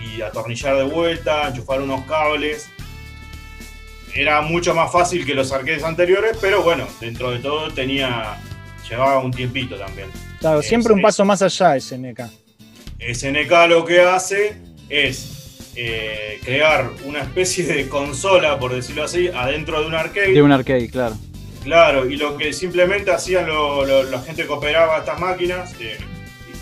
y 0.00 0.22
atornillar 0.22 0.76
de 0.76 0.84
vuelta, 0.84 1.48
enchufar 1.48 1.80
unos 1.80 2.04
cables. 2.04 2.70
Era 4.14 4.40
mucho 4.42 4.74
más 4.74 4.92
fácil 4.92 5.26
que 5.26 5.34
los 5.34 5.52
arcades 5.52 5.82
anteriores, 5.84 6.36
pero 6.40 6.62
bueno, 6.62 6.86
dentro 7.00 7.30
de 7.32 7.38
todo 7.40 7.72
tenía 7.72 8.38
llevaba 8.88 9.18
un 9.20 9.30
tiempito 9.32 9.76
también. 9.76 10.08
Claro, 10.40 10.60
Es- 10.60 10.66
siempre 10.68 10.92
un 10.92 10.98
es- 11.00 11.02
paso 11.04 11.24
más 11.24 11.42
allá 11.42 11.76
SNK. 11.76 12.28
SNK 13.00 13.66
lo 13.68 13.84
que 13.84 14.00
hace 14.00 14.56
es 14.88 15.34
eh, 15.80 16.40
crear 16.42 16.90
una 17.04 17.20
especie 17.20 17.64
de 17.64 17.88
consola, 17.88 18.58
por 18.58 18.74
decirlo 18.74 19.04
así, 19.04 19.28
adentro 19.28 19.80
de 19.80 19.86
un 19.86 19.94
arcade. 19.94 20.32
De 20.32 20.42
un 20.42 20.50
arcade, 20.50 20.88
claro. 20.90 21.16
Claro, 21.62 22.08
y 22.10 22.16
lo 22.16 22.36
que 22.36 22.52
simplemente 22.52 23.12
hacían 23.12 23.46
lo- 23.46 23.84
lo- 23.86 24.02
la 24.04 24.20
gente 24.22 24.42
que 24.44 24.48
operaba 24.52 24.98
estas 24.98 25.20
máquinas, 25.20 25.74
eh, 25.80 25.96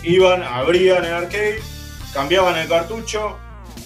iban, 0.03 0.43
abrían 0.43 1.03
el 1.03 1.13
arcade, 1.13 1.59
cambiaban 2.13 2.57
el 2.59 2.67
cartucho, 2.67 3.37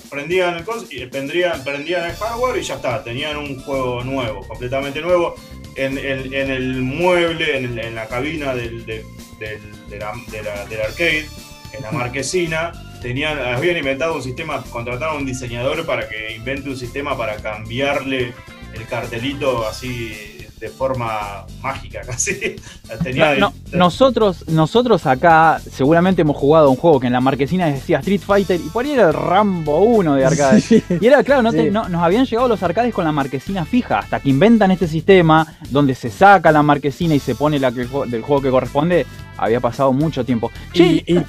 prendían 0.10 0.58
el, 0.58 1.10
prendían, 1.10 1.64
prendían 1.64 2.10
el 2.10 2.16
hardware 2.18 2.58
y 2.60 2.64
ya 2.64 2.76
está, 2.76 3.02
tenían 3.02 3.38
un 3.38 3.62
juego 3.62 4.04
nuevo, 4.04 4.46
completamente 4.46 5.00
nuevo. 5.00 5.36
En, 5.76 5.98
el- 5.98 6.34
en 6.34 6.52
el 6.52 6.82
mueble, 6.82 7.58
en, 7.58 7.80
en 7.80 7.96
la 7.96 8.08
cabina 8.08 8.54
del, 8.56 8.86
de- 8.86 9.06
del- 9.40 9.90
de 9.90 9.98
la- 10.00 10.14
de 10.32 10.44
la- 10.44 10.66
del 10.66 10.82
arcade, 10.82 11.26
en 11.74 11.82
la 11.82 11.92
marquesina, 11.92 12.72
tenían, 13.02 13.40
habían 13.40 13.78
inventado 13.78 14.16
un 14.16 14.22
sistema, 14.24 14.62
contrataron 14.70 15.16
a 15.16 15.20
un 15.20 15.26
diseñador 15.26 15.86
para 15.86 16.08
que 16.10 16.36
invente 16.36 16.70
un 16.70 16.78
sistema 16.78 17.18
para 17.18 17.38
cambiarle 17.38 18.34
el 18.74 18.86
cartelito 18.88 19.68
así 19.68 20.31
de 20.62 20.70
forma 20.70 21.44
mágica 21.62 22.02
casi. 22.06 22.56
Tenía 23.04 23.36
No, 23.36 23.52
nosotros, 23.74 24.48
nosotros 24.48 25.06
acá 25.08 25.60
seguramente 25.60 26.22
hemos 26.22 26.38
jugado 26.38 26.70
un 26.70 26.78
juego 26.78 27.00
que 27.00 27.08
en 27.08 27.14
la 27.14 27.20
marquesina 27.20 27.66
decía 27.66 27.98
Street 28.00 28.22
Fighter 28.22 28.60
y 28.64 28.70
por 28.70 28.86
ahí 28.86 28.92
era 28.92 29.08
el 29.08 29.14
Rambo 29.14 29.80
1 29.82 30.16
de 30.16 30.26
arcade. 30.26 30.62
Sí. 30.72 30.84
Y 31.02 31.08
era, 31.08 31.24
claro, 31.24 31.42
no 31.42 31.52
te- 31.52 31.66
Sí. 31.66 31.72
no- 31.72 31.90
nos 31.90 32.04
habían 32.04 32.26
llegado 32.26 32.48
los 32.48 32.62
arcades 32.62 32.94
con 32.94 33.04
la 33.06 33.12
marquesina 33.12 33.66
fija, 33.66 34.00
hasta 34.00 34.20
que 34.20 34.30
inventan 34.30 34.70
este 34.72 34.88
sistema 34.88 35.46
donde 35.72 35.96
se 35.96 36.12
saca 36.12 36.52
la 36.52 36.62
marquesina 36.62 37.16
y 37.16 37.20
se 37.20 37.34
pone 37.36 37.58
la 37.60 37.72
que, 37.72 37.86
del 38.08 38.22
juego 38.22 38.42
que 38.42 38.52
corresponde, 38.52 39.06
había 39.38 39.60
pasado 39.60 39.92
mucho 39.94 40.24
tiempo. 40.24 40.52
Che, 40.74 41.04
y 41.08 41.22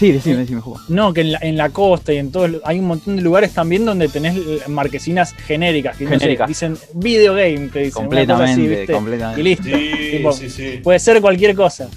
sí, 0.00 0.12
decime, 0.12 0.38
decime, 0.38 0.60
juego. 0.60 0.80
no, 0.88 1.12
que 1.14 1.20
en 1.20 1.32
la, 1.32 1.38
en 1.42 1.56
la 1.56 1.68
costa 1.70 2.12
y 2.12 2.16
en 2.16 2.32
todos 2.32 2.50
hay 2.64 2.78
un 2.78 2.86
montón 2.86 3.16
de 3.16 3.22
lugares 3.22 3.52
también 3.52 3.84
donde 3.84 4.08
tenés 4.08 4.34
marquesinas 4.68 5.34
genéricas 5.34 5.96
que 5.96 6.04
no 6.04 6.10
sé, 6.10 6.18
Genéricas. 6.18 6.48
dicen 6.48 6.76
video 6.94 7.34
game, 7.34 7.68
te 7.68 7.80
dicen 7.80 8.06
una 8.06 8.26
cosa 8.26 8.44
así, 8.44 8.54
Completamente, 8.54 8.76
¿viste? 8.78 8.92
completamente. 8.92 9.40
Y 9.40 9.44
listo. 9.44 9.64
Sí, 9.64 10.10
Tipo, 10.16 10.32
sí, 10.32 10.50
sí. 10.50 10.80
Puede 10.82 10.98
ser 10.98 11.20
cualquier 11.20 11.54
cosa. 11.54 11.88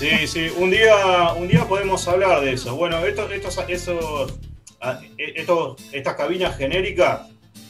Sí, 0.00 0.26
sí. 0.26 0.46
Un 0.58 0.70
día, 0.70 1.32
un 1.36 1.46
día 1.48 1.64
podemos 1.66 2.06
hablar 2.08 2.40
de 2.40 2.52
eso. 2.54 2.74
Bueno, 2.76 3.04
estos, 3.04 3.30
estos, 3.32 3.58
esos, 3.68 4.34
ah, 4.80 4.98
estos, 5.18 5.76
estas 5.92 6.14
cabinas 6.14 6.56
genéricas 6.56 7.22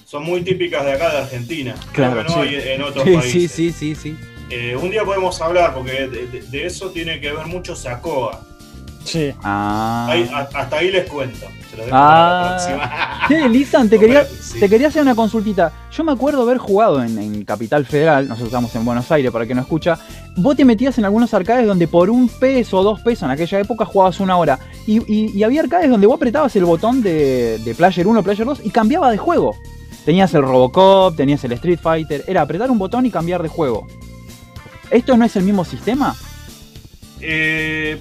son 0.04 0.22
muy 0.24 0.42
típicas 0.42 0.84
de 0.84 0.92
acá 0.92 1.11
de 1.11 1.18
Argentina. 1.18 1.74
Claro, 1.92 2.18
que 2.18 2.22
no 2.24 2.34
sí. 2.34 2.40
hay 2.54 2.68
en 2.74 2.82
otros 2.82 3.04
Sí, 3.04 3.11
países. 3.14 3.32
sí, 3.52 3.72
sí, 3.72 3.72
sí, 3.72 3.94
sí. 3.94 4.16
Eh, 4.50 4.76
un 4.76 4.90
día 4.90 5.04
podemos 5.04 5.40
hablar 5.42 5.74
porque 5.74 5.92
de, 6.06 6.26
de- 6.28 6.42
de 6.42 6.66
eso 6.66 6.90
tiene 6.90 7.20
que 7.20 7.32
ver 7.32 7.46
mucho 7.46 7.74
Sacoa. 7.74 8.46
Sí. 9.08 9.32
Ah. 9.42 10.06
Ahí- 10.10 10.30
hasta 10.32 10.76
ahí 10.76 10.90
les 10.90 11.08
cuento. 11.10 11.46
Se 11.70 11.76
los 11.76 11.86
dejo 11.86 11.96
Ah. 11.98 12.56
para 12.68 12.78
la 12.80 12.88
próxima. 13.26 13.28
Che, 13.42 13.48
Lisan, 13.48 13.88
te 13.88 13.98
quería, 14.00 14.24
Sí. 14.24 14.60
te 14.60 14.68
quería 14.68 14.88
hacer 14.88 15.02
una 15.02 15.14
consultita. 15.14 15.72
Yo 15.92 16.04
me 16.04 16.12
acuerdo 16.12 16.42
haber 16.42 16.58
jugado 16.58 17.02
en, 17.02 17.18
en 17.18 17.44
Capital 17.44 17.84
Federal, 17.86 18.26
nosotros 18.28 18.48
estamos 18.48 18.74
en 18.74 18.84
Buenos 18.84 19.10
Aires 19.10 19.30
para 19.32 19.42
el 19.44 19.48
que 19.48 19.54
no 19.54 19.60
escucha. 19.62 19.98
Vos 20.36 20.56
te 20.56 20.64
metías 20.64 20.96
en 20.98 21.04
algunos 21.04 21.32
arcades 21.34 21.66
donde 21.66 21.88
por 21.88 22.10
un 22.10 22.28
peso 22.28 22.78
o 22.78 22.82
dos 22.82 23.00
pesos 23.00 23.24
en 23.24 23.30
aquella 23.30 23.58
época 23.60 23.84
jugabas 23.84 24.20
una 24.20 24.36
hora. 24.36 24.58
Y, 24.86 24.98
y- 25.12 25.36
y 25.36 25.42
había 25.42 25.60
arcades 25.62 25.90
donde 25.90 26.06
vos 26.06 26.16
apretabas 26.16 26.54
el 26.56 26.64
botón 26.64 27.02
de, 27.02 27.58
de 27.58 27.74
Player 27.74 28.06
1, 28.06 28.22
Player 28.22 28.44
2 28.46 28.60
y 28.64 28.70
cambiaba 28.70 29.10
de 29.10 29.18
juego. 29.18 29.54
Tenías 30.04 30.32
el 30.34 30.42
Robocop, 30.42 31.16
tenías 31.16 31.42
el 31.44 31.52
Street 31.52 31.78
Fighter. 31.82 32.24
Era 32.26 32.42
apretar 32.42 32.70
un 32.70 32.78
botón 32.78 33.04
y 33.04 33.10
cambiar 33.10 33.42
de 33.42 33.48
juego. 33.48 33.86
¿Esto 34.90 35.16
no 35.18 35.24
es 35.26 35.36
el 35.36 35.42
mismo 35.42 35.64
sistema? 35.66 36.14
Eh, 37.20 38.00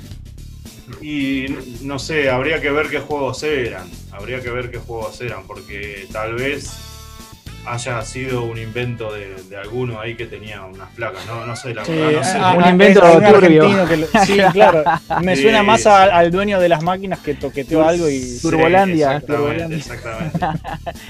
y 1.09 1.45
no 1.83 1.99
sé, 1.99 2.29
habría 2.29 2.59
que 2.59 2.69
ver 2.69 2.89
qué 2.89 2.99
juegos 2.99 3.41
eran. 3.43 3.87
Habría 4.11 4.41
que 4.41 4.49
ver 4.49 4.69
qué 4.71 4.77
juegos 4.79 5.21
eran, 5.21 5.43
porque 5.47 6.05
tal 6.11 6.35
vez 6.35 6.69
haya 7.65 8.01
sido 8.01 8.43
un 8.43 8.58
invento 8.58 9.13
de, 9.13 9.35
de 9.49 9.58
alguno 9.58 9.99
ahí 9.99 10.15
que 10.15 10.25
tenía 10.25 10.63
unas 10.63 10.89
placas. 10.95 11.25
No, 11.25 11.45
no 11.45 11.55
sé, 11.55 11.73
la 11.73 11.83
Sí, 11.85 11.91
verdad, 11.91 12.12
no 12.12 12.23
sé. 12.23 12.37
ah, 12.41 12.53
Un 12.58 12.65
invento 12.67 12.99
turbio. 13.01 13.27
argentino 13.35 13.87
que 13.87 13.97
lo- 13.97 14.08
sí, 14.25 14.37
claro. 14.53 14.83
Me 15.21 15.35
Sí, 15.35 15.43
suena 15.43 15.63
más 15.63 15.83
sí. 15.83 15.89
a- 15.89 16.03
al 16.03 16.31
dueño 16.31 16.60
de 16.60 16.69
las 16.69 16.81
máquinas 16.83 17.19
que 17.19 17.35
toqueteó 17.35 17.87
algo 17.87 18.10
y. 18.10 18.19
Sí, 18.21 18.41
Turbolandia, 18.41 19.17
exactamente. 19.17 19.81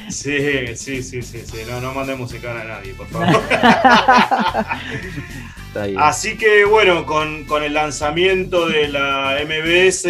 Sí, 0.10 0.76
sí, 0.76 1.02
sí, 1.04 1.22
sí, 1.24 1.42
sí. 1.46 1.58
No, 1.70 1.80
no 1.82 1.94
mandemos 1.94 2.30
musical 2.32 2.58
a 2.58 2.64
nadie, 2.64 2.94
por 2.94 3.08
favor. 3.08 3.28
Así 5.98 6.38
que 6.38 6.66
bueno, 6.66 7.06
con, 7.06 7.46
con 7.46 7.64
el 7.64 7.74
lanzamiento 7.74 8.68
de 8.68 8.88
la 8.88 9.38
MBS 9.46 10.06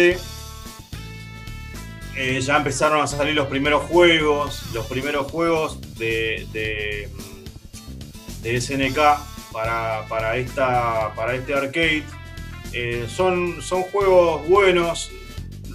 eh, 2.16 2.40
ya 2.40 2.56
empezaron 2.56 3.00
a 3.00 3.06
salir 3.06 3.34
los 3.34 3.46
primeros 3.46 3.82
juegos, 3.84 4.62
los 4.72 4.86
primeros 4.86 5.30
juegos 5.30 5.80
de, 5.98 6.46
de, 6.52 7.08
de 8.42 8.60
SNK 8.60 8.98
para, 9.52 10.04
para, 10.08 10.36
esta, 10.36 11.14
para 11.14 11.34
este 11.34 11.54
arcade. 11.54 12.02
Eh, 12.72 13.06
son, 13.08 13.62
son 13.62 13.82
juegos 13.82 14.46
buenos, 14.48 15.10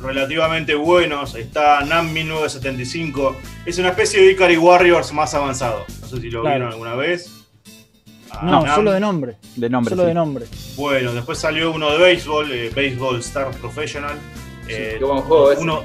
relativamente 0.02 0.76
buenos. 0.76 1.36
Está 1.36 1.82
NAM 1.86 2.12
1975, 2.14 3.38
es 3.66 3.78
una 3.78 3.90
especie 3.90 4.22
de 4.22 4.32
Ikari 4.32 4.58
Warriors 4.58 5.14
más 5.14 5.34
avanzado. 5.34 5.86
No 6.02 6.08
sé 6.08 6.20
si 6.20 6.30
lo 6.30 6.42
Claro. 6.42 6.56
vieron 6.58 6.72
alguna 6.74 6.96
vez. 6.96 7.43
Ah, 8.34 8.46
No, 8.66 8.76
solo 8.76 8.92
de 8.92 9.00
nombre. 9.00 9.36
de 9.56 9.70
nombre. 9.70 9.90
Solo 9.92 10.04
sí. 10.04 10.08
de 10.08 10.14
nombre. 10.14 10.46
bueno, 10.76 11.14
después 11.14 11.38
salió 11.38 11.72
uno 11.72 11.92
de 11.92 11.98
béisbol, 11.98 12.52
eh, 12.52 12.70
Baseball 12.76 13.20
Star 13.20 13.52
Professional. 13.58 14.18
Eh, 14.68 14.96
Qué 14.98 15.04
buen 15.06 15.22
juego 15.22 15.52
uno- 15.60 15.84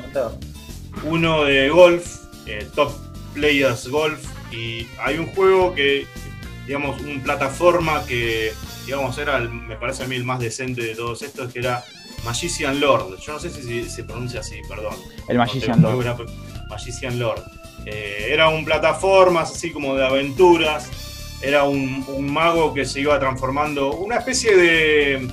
uno 1.05 1.45
de 1.45 1.69
golf, 1.69 2.07
eh, 2.47 2.67
Top 2.75 2.93
Players 3.35 3.89
Golf, 3.89 4.25
y 4.53 4.87
hay 5.01 5.19
un 5.19 5.27
juego 5.35 5.75
que, 5.75 6.07
digamos, 6.67 7.01
un 7.03 7.21
plataforma 7.21 8.05
que, 8.07 8.53
digamos, 8.87 9.17
era, 9.19 9.37
el- 9.37 9.51
me 9.51 9.77
parece 9.77 10.05
a 10.05 10.07
mí 10.07 10.17
el 10.17 10.25
más 10.25 10.39
decente 10.41 10.83
de 10.83 10.95
todos 10.95 11.23
estos, 11.23 11.53
que 11.53 11.59
era 11.61 11.85
Magician 12.25 12.81
Lord. 12.81 13.19
Yo 13.21 13.35
no 13.35 13.39
sé 13.41 13.51
si 13.51 13.85
se, 13.89 14.05
pronuncia 14.05 14.41
así, 14.41 14.57
perdón. 14.69 14.95
El 15.29 15.39
Magician 15.39 15.81
No 15.83 15.93
Lord. 15.93 16.17
buena- 16.17 16.33
Magician 16.69 17.19
Lord. 17.19 17.43
Eh, 17.87 18.29
era 18.33 18.49
un 18.49 18.65
plataformas 18.65 19.51
así 19.53 19.71
como 19.71 19.95
de 19.95 20.05
aventuras. 20.07 20.89
Era 21.43 21.65
un, 21.65 22.05
un 22.09 22.33
mago 22.33 22.75
que 22.75 22.85
se 22.85 23.01
iba 23.01 23.19
transformando. 23.21 23.93
Una 23.97 24.17
especie 24.17 24.57
de, 24.57 25.29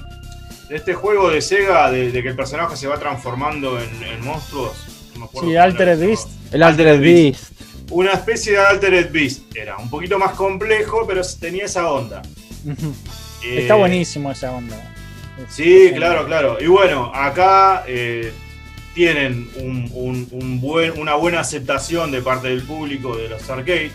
de 0.70 0.76
este 0.76 0.94
juego 0.94 1.30
de 1.32 1.42
Sega 1.42 1.92
de, 1.92 2.12
de 2.12 2.22
que 2.24 2.30
el 2.30 2.36
personaje 2.36 2.76
se 2.78 2.88
va 2.88 3.00
transformando 3.00 3.80
en, 3.80 4.04
en 4.04 4.22
monstruos. 4.24 4.86
No 5.14 5.20
me 5.22 5.26
acuerdo 5.26 5.50
Sí, 5.50 5.56
Altered. 5.58 6.00
Beast. 6.00 6.30
El 6.52 6.64
Altered 6.64 7.00
Beast. 7.02 7.52
Una 7.92 8.12
especie 8.14 8.54
de 8.54 8.60
Altered 8.60 9.12
Beast. 9.12 9.56
Era 9.56 9.78
un 9.78 9.90
poquito 9.90 10.20
más 10.20 10.34
complejo, 10.34 11.06
pero 11.08 11.22
tenía 11.40 11.66
esa 11.66 11.92
onda. 11.92 12.22
Eh, 13.44 13.60
Está 13.62 13.76
buenísimo 13.76 14.32
esa 14.32 14.52
onda. 14.52 14.76
Es- 15.38 15.54
Sí, 15.56 15.88
es 15.88 15.94
claro, 15.94 16.26
claro. 16.26 16.58
Y 16.62 16.68
bueno, 16.68 17.12
acá 17.14 17.84
eh, 17.88 18.32
tienen 18.94 19.50
un- 19.58 19.90
un- 19.94 20.28
un 20.32 20.62
buen- 20.62 20.98
una 21.00 21.16
buena 21.16 21.42
aceptación 21.42 22.12
de 22.12 22.22
parte 22.22 22.48
del 22.48 22.64
público 22.64 23.16
de 23.18 23.28
los 23.30 23.50
arcades. 23.50 23.92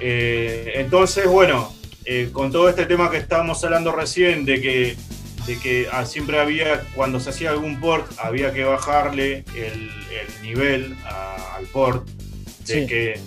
Eh, 0.00 0.72
entonces, 0.76 1.26
bueno, 1.26 1.72
eh, 2.04 2.30
con 2.32 2.50
todo 2.52 2.68
este 2.68 2.86
tema 2.86 3.10
que 3.10 3.16
estábamos 3.18 3.62
hablando 3.64 3.92
recién, 3.92 4.44
de 4.44 4.60
que, 4.60 4.96
de 5.46 5.58
que 5.58 5.86
ah, 5.92 6.04
siempre 6.04 6.38
había, 6.40 6.82
cuando 6.94 7.20
se 7.20 7.30
hacía 7.30 7.50
algún 7.50 7.80
port, 7.80 8.10
había 8.18 8.52
que 8.52 8.64
bajarle 8.64 9.44
el, 9.54 9.90
el 10.10 10.42
nivel 10.42 10.96
a- 11.04 11.56
al 11.56 11.66
port, 11.66 12.06
de 12.66 12.80
Sí. 12.82 12.86
que 12.86 13.20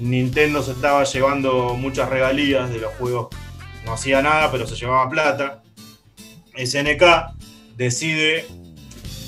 Nintendo 0.00 0.62
se 0.62 0.72
estaba 0.72 1.04
llevando 1.04 1.74
muchas 1.74 2.08
regalías 2.08 2.70
de 2.70 2.78
los 2.78 2.92
juegos, 2.94 3.28
no 3.84 3.94
hacía 3.94 4.22
nada, 4.22 4.50
pero 4.52 4.66
se 4.66 4.74
llevaba 4.76 5.08
plata. 5.10 5.62
SNK 6.56 7.32
decide 7.76 8.46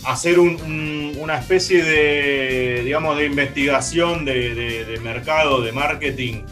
hacer 0.07 0.39
un- 0.39 0.61
un- 0.63 1.17
una 1.19 1.39
especie 1.39 1.83
de, 1.85 2.83
digamos, 2.85 3.17
de 3.19 3.27
investigación 3.27 4.25
de, 4.25 4.55
de- 4.55 4.85
de 4.85 5.01
mercado, 5.01 5.61
de 5.61 5.73
marketing, 5.73 6.43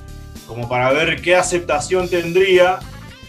como 0.46 0.68
para 0.68 0.92
ver 0.92 1.20
qué 1.20 1.36
aceptación 1.36 2.08
tendría 2.08 2.78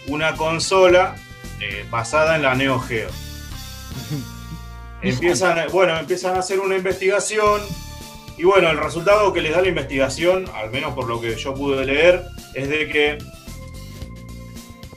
una 0.07 0.35
consola 0.35 1.15
eh, 1.59 1.85
basada 1.89 2.35
en 2.35 2.43
la 2.43 2.55
Neo 2.55 2.79
Geo. 2.79 3.09
Empiezan, 5.01 5.67
bueno, 5.71 5.95
empiezan 5.99 6.35
a 6.35 6.39
hacer 6.39 6.59
una 6.59 6.75
investigación 6.75 7.61
y 8.35 8.43
bueno, 8.45 8.71
el 8.71 8.79
resultado 8.79 9.31
que 9.31 9.41
les 9.41 9.53
da 9.53 9.61
la 9.61 9.67
investigación, 9.67 10.45
al 10.55 10.71
menos 10.71 10.95
por 10.95 11.07
lo 11.07 11.21
que 11.21 11.35
yo 11.35 11.53
pude 11.53 11.85
leer, 11.85 12.23
es 12.55 12.67
de 12.67 12.87
que 12.87 13.17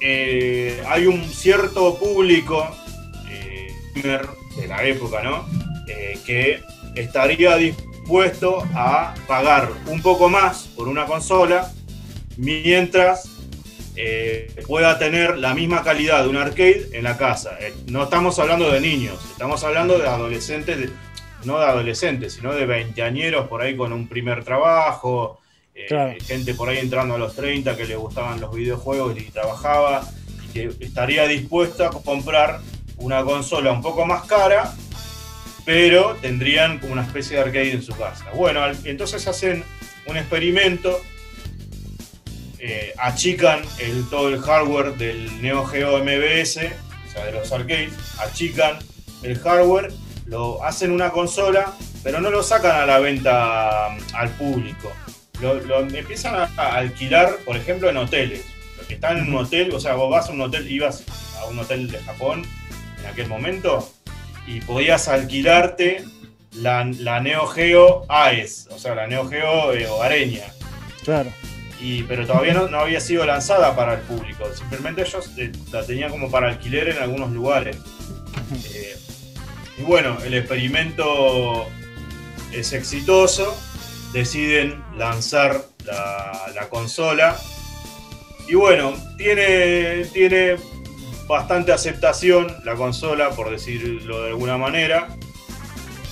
eh, 0.00 0.82
hay 0.88 1.06
un 1.06 1.22
cierto 1.28 1.98
público 1.98 2.66
eh, 3.28 3.74
de 3.94 4.66
la 4.66 4.84
época, 4.84 5.22
¿no? 5.22 5.46
Que 6.24 6.62
estaría 6.94 7.56
dispuesto 7.56 8.62
a 8.74 9.14
pagar 9.26 9.70
un 9.86 10.00
poco 10.00 10.28
más 10.28 10.68
por 10.76 10.88
una 10.88 11.06
consola 11.06 11.70
mientras 12.40 13.28
eh, 13.96 14.50
pueda 14.66 14.98
tener 14.98 15.36
la 15.36 15.52
misma 15.54 15.82
calidad 15.82 16.22
de 16.22 16.28
un 16.30 16.36
arcade 16.36 16.88
en 16.92 17.04
la 17.04 17.16
casa. 17.18 17.58
Eh, 17.60 17.74
no 17.88 18.04
estamos 18.04 18.38
hablando 18.38 18.70
de 18.70 18.80
niños, 18.80 19.18
estamos 19.30 19.62
hablando 19.62 19.98
de 19.98 20.08
adolescentes, 20.08 20.78
de- 20.78 20.90
no 21.44 21.58
de 21.58 21.66
adolescentes, 21.66 22.32
sino 22.34 22.54
de 22.54 22.64
veinteañeros 22.66 23.46
por 23.48 23.60
ahí 23.62 23.76
con 23.76 23.92
un 23.92 24.08
primer 24.08 24.42
trabajo, 24.44 25.40
eh, 25.74 25.84
Claro. 25.88 26.14
gente 26.26 26.54
por 26.54 26.68
ahí 26.70 26.78
entrando 26.78 27.14
a 27.14 27.18
los 27.18 27.34
30 27.36 27.76
que 27.76 27.84
le 27.84 27.96
gustaban 27.96 28.40
los 28.40 28.54
videojuegos 28.54 29.18
y 29.18 29.24
trabajaba 29.30 30.02
y 30.48 30.52
que 30.52 30.70
estaría 30.84 31.26
dispuesta 31.26 31.88
a 31.88 31.90
comprar 31.90 32.60
una 32.96 33.22
consola 33.22 33.70
un 33.72 33.82
poco 33.82 34.04
más 34.06 34.24
cara, 34.24 34.74
pero 35.66 36.16
tendrían 36.22 36.78
como 36.78 36.92
una 36.94 37.02
especie 37.02 37.36
de 37.36 37.42
arcade 37.42 37.72
en 37.72 37.82
su 37.82 37.94
casa. 37.96 38.26
Bueno, 38.34 38.60
entonces 38.84 39.26
hacen 39.26 39.62
un 40.06 40.16
experimento, 40.16 41.00
eh, 42.60 42.92
achican 42.98 43.62
el, 43.78 44.08
todo 44.10 44.28
el 44.28 44.40
hardware 44.40 44.94
del 44.94 45.40
Neo 45.40 45.64
Geo 45.64 45.98
MBS, 45.98 46.58
o 46.58 47.12
sea, 47.12 47.24
de 47.24 47.32
los 47.32 47.50
arcades, 47.52 47.92
achican 48.18 48.78
el 49.22 49.38
hardware, 49.38 49.92
lo 50.26 50.62
hacen 50.64 50.92
una 50.92 51.10
consola, 51.10 51.72
pero 52.02 52.20
no 52.20 52.30
lo 52.30 52.42
sacan 52.42 52.80
a 52.82 52.86
la 52.86 52.98
venta 52.98 53.88
mm, 53.90 54.14
al 54.14 54.28
público. 54.30 54.92
Lo, 55.40 55.54
lo 55.54 55.80
empiezan 55.80 56.34
a, 56.34 56.50
a 56.56 56.76
alquilar, 56.76 57.38
por 57.46 57.56
ejemplo, 57.56 57.88
en 57.88 57.96
hoteles. 57.96 58.44
Los 58.76 58.86
que 58.86 58.94
están 58.94 59.18
en 59.18 59.28
un 59.28 59.36
hotel, 59.36 59.72
o 59.74 59.80
sea, 59.80 59.94
vos 59.94 60.10
vas 60.10 60.28
a 60.28 60.32
un 60.32 60.42
hotel, 60.42 60.70
ibas 60.70 61.04
a 61.40 61.46
un 61.46 61.58
hotel 61.58 61.90
de 61.90 61.98
Japón 62.00 62.44
en 63.00 63.06
aquel 63.06 63.26
momento 63.26 63.90
y 64.46 64.60
podías 64.60 65.08
alquilarte 65.08 66.04
la, 66.52 66.84
la 66.84 67.20
Neo 67.20 67.46
Geo 67.46 68.04
AES, 68.08 68.68
o 68.70 68.78
sea, 68.78 68.94
la 68.94 69.06
Neo 69.06 69.28
Geo 69.28 69.72
eh, 69.72 69.86
hogareña. 69.86 70.44
Claro. 71.04 71.30
Pero 72.08 72.26
todavía 72.26 72.54
no, 72.54 72.78
había 72.78 73.00
sido 73.00 73.24
lanzada 73.24 73.74
para 73.74 73.94
el 73.94 74.00
público. 74.00 74.44
Simplemente 74.54 75.02
ellos 75.02 75.30
eh, 75.36 75.50
la 75.72 75.84
tenían 75.84 76.10
como 76.10 76.30
para 76.30 76.48
alquiler 76.48 76.88
en 76.88 76.98
algunos 76.98 77.30
lugares. 77.30 77.76
Eh, 78.74 78.96
y 79.78 79.82
bueno, 79.82 80.18
el 80.24 80.34
experimento 80.34 81.66
es 82.52 82.72
exitoso. 82.72 83.56
Deciden 84.12 84.82
lanzar 84.96 85.62
la, 85.84 86.32
la 86.54 86.68
consola. 86.68 87.36
Y 88.48 88.54
bueno, 88.54 88.92
tiene, 89.16 90.04
tiene 90.12 90.56
bastante 91.28 91.72
aceptación 91.72 92.56
la 92.64 92.74
consola, 92.74 93.30
por 93.30 93.50
decirlo 93.50 94.22
de 94.24 94.30
alguna 94.30 94.58
manera. 94.58 95.08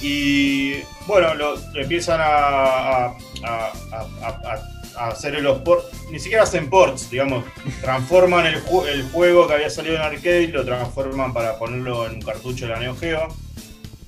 Y 0.01 0.75
bueno, 1.07 1.35
lo, 1.35 1.59
empiezan 1.75 2.21
a- 2.23 3.17
hacer 5.07 5.41
los 5.41 5.59
ports, 5.61 5.87
ni 6.11 6.19
siquiera 6.19 6.43
hacen 6.45 6.69
ports, 6.71 7.11
digamos, 7.11 7.45
transforman 7.81 8.47
el, 8.47 8.63
ju- 8.65 8.87
juego 9.11 9.47
que 9.47 9.55
había 9.55 9.71
salido 9.71 9.97
en 9.97 10.03
arcade 10.03 10.49
lo 10.49 10.65
transforman 10.65 11.33
para 11.33 11.59
ponerlo 11.59 12.07
en 12.07 12.15
un 12.17 12.23
cartucho 12.23 12.67
de 12.67 12.73
la 12.73 12.81
Neo 12.81 12.97
Geo. 12.97 13.29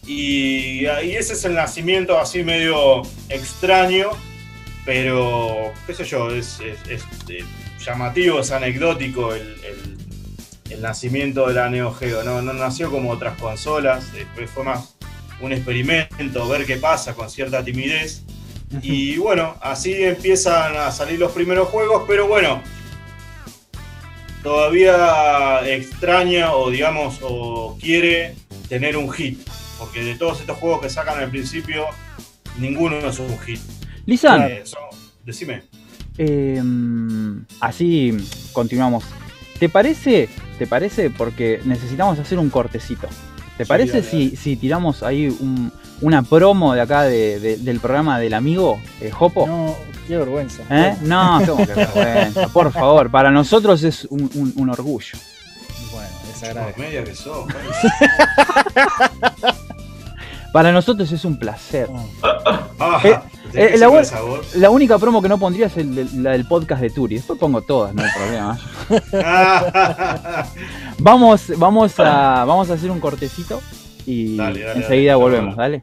Y, 0.06 0.80
y 0.86 1.14
ese 1.16 1.34
es 1.34 1.44
el 1.44 1.54
nacimiento 1.54 2.18
así 2.18 2.42
medio 2.42 3.02
extraño, 3.28 4.10
pero 4.84 5.72
qué 5.86 5.94
sé 5.94 6.04
yo, 6.04 6.30
es, 6.30 6.58
eh, 6.60 7.44
llamativo, 7.84 8.40
es 8.40 8.50
anecdótico 8.50 9.34
el, 9.34 9.42
el- 9.64 9.96
nacimiento 10.82 11.46
de 11.48 11.54
la 11.54 11.68
Neo 11.68 11.92
Geo. 11.92 12.22
No, 12.24 12.40
no 12.42 12.52
nació 12.52 12.90
como 12.90 13.10
otras 13.10 13.38
consolas, 13.38 14.06
fue 14.46 14.64
más 14.64 14.96
un 15.40 15.52
experimento, 15.52 16.48
ver 16.48 16.64
qué 16.66 16.76
pasa 16.76 17.14
con 17.14 17.28
cierta 17.30 17.62
timidez. 17.64 18.22
Y 18.82 19.16
bueno, 19.18 19.56
así 19.60 19.92
empiezan 20.04 20.76
a 20.76 20.90
salir 20.92 21.18
los 21.18 21.32
primeros 21.32 21.68
juegos, 21.68 22.04
pero 22.06 22.28
bueno, 22.28 22.62
todavía 24.42 25.60
extraña 25.66 26.52
o 26.54 26.70
digamos, 26.70 27.18
o 27.22 27.76
quiere 27.80 28.34
tener 28.68 28.96
un 28.96 29.10
hit. 29.10 29.40
Porque 29.78 30.04
de 30.04 30.14
todos 30.14 30.40
estos 30.40 30.58
juegos 30.58 30.82
que 30.82 30.90
sacan 30.90 31.18
al 31.18 31.30
principio, 31.30 31.86
ninguno 32.58 32.98
es 32.98 33.18
un 33.18 33.38
hit. 33.40 33.60
Lisan, 34.06 34.42
Eh, 34.42 34.64
decime. 35.24 35.62
eh, 36.18 36.62
así 37.60 38.16
continuamos. 38.52 39.04
¿Te 39.58 39.68
parece? 39.68 40.28
¿Te 40.58 40.66
parece? 40.66 41.10
Porque 41.10 41.60
necesitamos 41.64 42.18
hacer 42.18 42.38
un 42.38 42.50
cortecito. 42.50 43.08
¿Te 43.56 43.64
Sí, 43.64 43.68
parece 43.68 44.00
dale, 44.00 44.10
si, 44.10 44.24
dale. 44.26 44.36
si 44.36 44.56
tiramos 44.56 45.02
ahí 45.02 45.26
un- 45.28 45.72
una 46.02 46.22
promo 46.22 46.74
de 46.74 46.80
acá 46.80 47.02
de- 47.02 47.38
de- 47.40 47.56
del 47.58 47.80
programa 47.80 48.18
del 48.18 48.34
amigo 48.34 48.80
eh, 49.00 49.10
Jopo? 49.10 49.46
No, 49.46 49.74
qué 50.08 50.16
vergüenza. 50.16 50.62
¿Eh? 50.70 50.96
No, 51.02 51.40
¿cómo 51.46 51.66
que 51.66 51.74
vergüenza? 51.74 52.48
Por 52.52 52.72
favor, 52.72 53.10
para 53.10 53.30
nosotros 53.30 53.82
es 53.82 54.04
un, 54.06 54.30
un- 54.34 54.52
un 54.56 54.70
orgullo. 54.70 55.18
Bueno, 55.92 56.08
desagradable. 56.28 56.74
media 56.78 57.04
que 57.04 57.14
sos. 57.14 57.46
Para 60.52 60.72
nosotros 60.72 61.12
es 61.12 61.24
un 61.24 61.38
placer. 61.38 61.88
Ah, 62.22 63.00
Eh, 63.04 63.16
¿tenés 63.52 63.74
eh, 63.74 63.78
la? 63.78 64.40
La 64.56 64.70
única 64.70 64.98
promo 64.98 65.22
que 65.22 65.28
no 65.28 65.38
pondría 65.38 65.66
es 65.66 65.76
el 65.76 66.22
la 66.24 66.32
del 66.32 66.44
podcast 66.46 66.82
de 66.82 66.90
Turi. 66.90 67.14
Después 67.16 67.38
pongo 67.38 67.62
todas, 67.62 67.94
no 67.94 68.02
hay 68.02 68.10
problema. 68.16 68.58
Vamos, 70.98 71.52
vamos, 71.56 71.98
a, 72.00 72.44
vamos 72.44 72.68
a 72.70 72.74
hacer 72.74 72.90
un 72.90 72.98
cortecito 73.00 73.60
y 74.06 74.36
Dale, 74.36 74.60
dale, 74.64 74.80
enseguida 74.80 75.12
dale. 75.12 75.22
volvemos, 75.22 75.56
dale. 75.56 75.82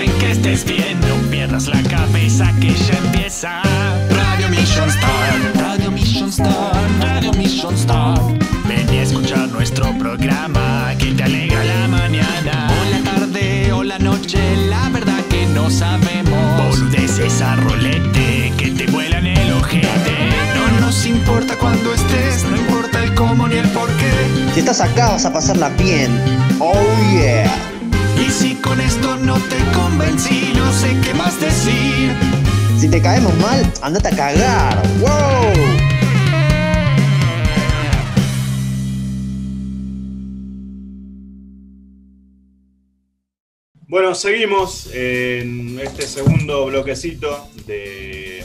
estés 0.31 0.63
bien. 0.65 0.99
No 1.01 1.15
pierdas 1.29 1.67
la 1.67 1.81
cabeza 1.83 2.51
que 2.59 2.73
ya 2.73 2.97
empieza. 2.97 3.61
Radio 4.09 4.49
Mission 4.49 4.89
Star, 4.89 5.53
Radio 5.55 5.91
Mission 5.91 6.29
Star, 6.29 6.89
Radio 6.99 7.31
Mission 7.33 7.75
Star. 7.75 8.19
Ven 8.67 8.93
y 8.93 8.97
escuchar 8.97 9.49
nuestro 9.49 9.91
programa 9.97 10.93
que 10.97 11.13
te 11.13 11.23
alegra 11.23 11.63
la 11.63 11.87
mañana. 11.87 12.67
O 12.81 12.89
la 12.89 13.11
tarde 13.11 13.73
o 13.73 13.83
la 13.83 13.99
noche, 13.99 14.39
la 14.69 14.89
verdad 14.89 15.21
que 15.29 15.45
no 15.47 15.69
sabemos. 15.69 16.79
Boludeces 16.79 17.41
a 17.41 17.55
rolete 17.57 18.53
que 18.57 18.71
te 18.71 18.85
vuelan 18.87 19.27
el 19.27 19.51
ojete. 19.53 19.87
No 20.55 20.79
nos 20.79 21.05
importa 21.05 21.57
cuando 21.57 21.93
estés, 21.93 22.45
no 22.45 22.55
importa 22.55 23.03
el 23.03 23.13
cómo 23.15 23.47
ni 23.47 23.55
el 23.55 23.67
por 23.69 23.89
qué. 23.97 24.11
Si 24.53 24.59
estás 24.59 24.81
acá 24.81 25.09
vas 25.09 25.25
a 25.25 25.33
pasarla 25.33 25.69
bien. 25.69 26.09
Oh 26.59 26.73
yeah. 27.11 27.70
No 29.31 29.37
te 29.47 29.57
convencí, 29.73 30.51
no 30.55 30.73
sé 30.73 30.89
qué 31.03 31.13
más 31.13 31.39
decir. 31.39 32.11
Si 32.77 32.89
te 32.89 33.01
caemos 33.01 33.33
mal, 33.37 33.71
andate 33.81 34.09
a 34.09 34.15
cagar. 34.15 34.83
Wow. 34.99 35.53
Bueno, 43.87 44.15
seguimos 44.15 44.89
en 44.93 45.79
este 45.79 46.03
segundo 46.03 46.65
bloquecito 46.65 47.47
de 47.65 48.43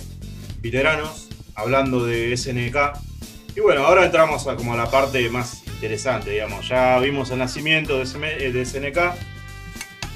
veteranos, 0.60 1.28
hablando 1.56 2.04
de 2.04 2.36
SNK. 2.36 2.76
Y 3.56 3.60
bueno, 3.60 3.86
ahora 3.86 4.04
entramos 4.04 4.46
a 4.46 4.54
como 4.54 4.74
a 4.74 4.76
la 4.76 4.90
parte 4.90 5.28
más 5.30 5.62
interesante, 5.66 6.30
digamos. 6.30 6.68
Ya 6.68 6.98
vimos 7.00 7.30
el 7.30 7.38
nacimiento 7.38 7.98
de, 7.98 8.06
SNK. 8.06 9.35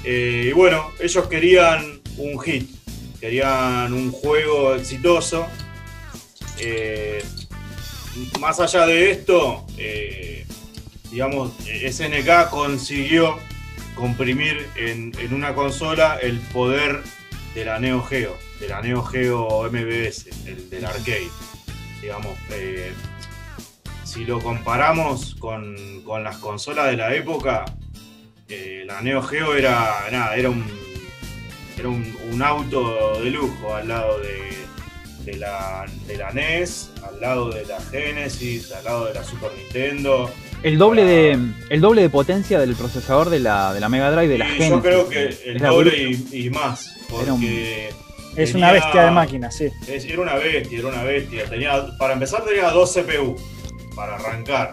Eh, 0.03 0.47
y 0.49 0.51
bueno, 0.53 0.91
ellos 0.99 1.27
querían 1.27 2.01
un 2.17 2.39
hit, 2.39 2.69
querían 3.19 3.93
un 3.93 4.11
juego 4.11 4.75
exitoso. 4.75 5.47
Eh, 6.57 7.23
más 8.39 8.59
allá 8.59 8.85
de 8.85 9.11
esto, 9.11 9.65
eh, 9.77 10.45
digamos, 11.11 11.53
SNK 11.63 12.49
consiguió 12.49 13.37
comprimir 13.95 14.67
en, 14.75 15.13
una 15.33 15.53
consola 15.53 16.17
el 16.21 16.39
poder 16.39 17.03
de 17.53 17.65
la 17.65 17.79
Neo 17.79 18.01
Geo, 18.01 18.37
de 18.59 18.67
la 18.67 18.81
Neo 18.81 19.03
Geo 19.03 19.69
MBS, 19.71 20.27
el 20.47 20.69
del 20.69 20.85
arcade. 20.85 21.29
Digamos, 22.01 22.35
si 24.03 24.25
lo 24.25 24.39
comparamos 24.39 25.35
con, 25.35 26.01
con 26.03 26.23
las 26.23 26.37
consolas 26.37 26.87
de 26.87 26.97
la 26.97 27.13
época, 27.13 27.65
eh, 28.51 28.83
la 28.85 29.01
Neo 29.01 29.21
Geo 29.21 29.55
era, 29.55 30.05
nada, 30.11 30.35
era 30.35 30.49
un, 30.49 30.63
era 31.77 31.89
un, 31.89 32.15
un 32.31 32.41
auto 32.43 33.19
de 33.23 33.29
lujo 33.31 33.75
al 33.75 33.87
lado 33.87 34.19
de, 34.19 35.31
de 35.31 35.37
la, 35.37 35.85
de 36.07 36.17
la 36.17 36.31
NES, 36.31 36.91
al 37.07 37.19
lado 37.21 37.49
de 37.49 37.65
la 37.65 37.79
Genesis, 37.81 38.71
al 38.71 38.83
lado 38.83 39.05
de 39.05 39.13
la 39.13 39.23
Super 39.23 39.51
Nintendo. 39.57 40.31
El 40.63 40.77
doble 40.77 41.03
de 41.05 41.39
el 41.69 41.81
doble 41.81 42.03
de 42.03 42.09
potencia 42.09 42.59
del 42.59 42.75
procesador 42.75 43.29
de 43.31 43.39
la, 43.39 43.73
de 43.73 43.79
la 43.79 43.89
Mega 43.89 44.11
Drive 44.11 44.27
de 44.27 44.37
la 44.37 44.45
Genesis. 44.45 44.69
Yo 44.69 44.81
creo 44.81 45.09
que 45.09 45.37
el 45.45 45.57
doble 45.57 45.97
y, 46.31 46.45
y 46.45 46.49
más. 46.51 46.87
Era 47.21 47.33
un- 47.33 47.41
Porque 47.41 47.89
Es 48.35 48.51
tenía- 48.51 48.67
una 48.67 48.73
bestia 48.73 49.03
de 49.05 49.11
máquina, 49.11 49.49
sí. 49.51 49.69
es- 49.87 50.05
era 50.05 50.21
una 50.21 50.35
bestia, 50.35 50.77
era 50.79 50.87
una 50.89 51.03
bestia. 51.03 51.45
Tenía, 51.45 51.97
para 51.97 52.13
empezar 52.13 52.45
tenía 52.45 52.69
dos 52.69 52.93
CPU 52.93 53.35
para 53.95 54.15
arrancar. 54.15 54.71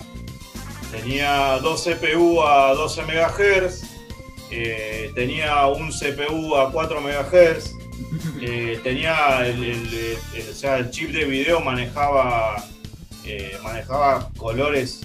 Tenía 0.90 1.58
dos 1.62 1.84
CPU 1.84 2.42
a 2.42 2.72
12 2.74 3.02
MHz. 3.02 3.82
eh, 4.50 5.10
tenía 5.14 5.66
un 5.66 5.90
CPU 5.90 6.56
a 6.56 6.72
4 6.72 7.00
MHz. 7.02 7.72
eh, 8.40 8.80
tenía 8.82 9.46
el, 9.46 9.62
el- 9.62 9.94
el- 10.34 10.50
o 10.50 10.54
sea, 10.54 10.78
el 10.78 10.90
chip 10.90 11.10
de 11.10 11.24
video 11.24 11.60
manejaba 11.60 12.64
eh, 13.24 13.58
manejaba 13.62 14.30
colores 14.38 15.00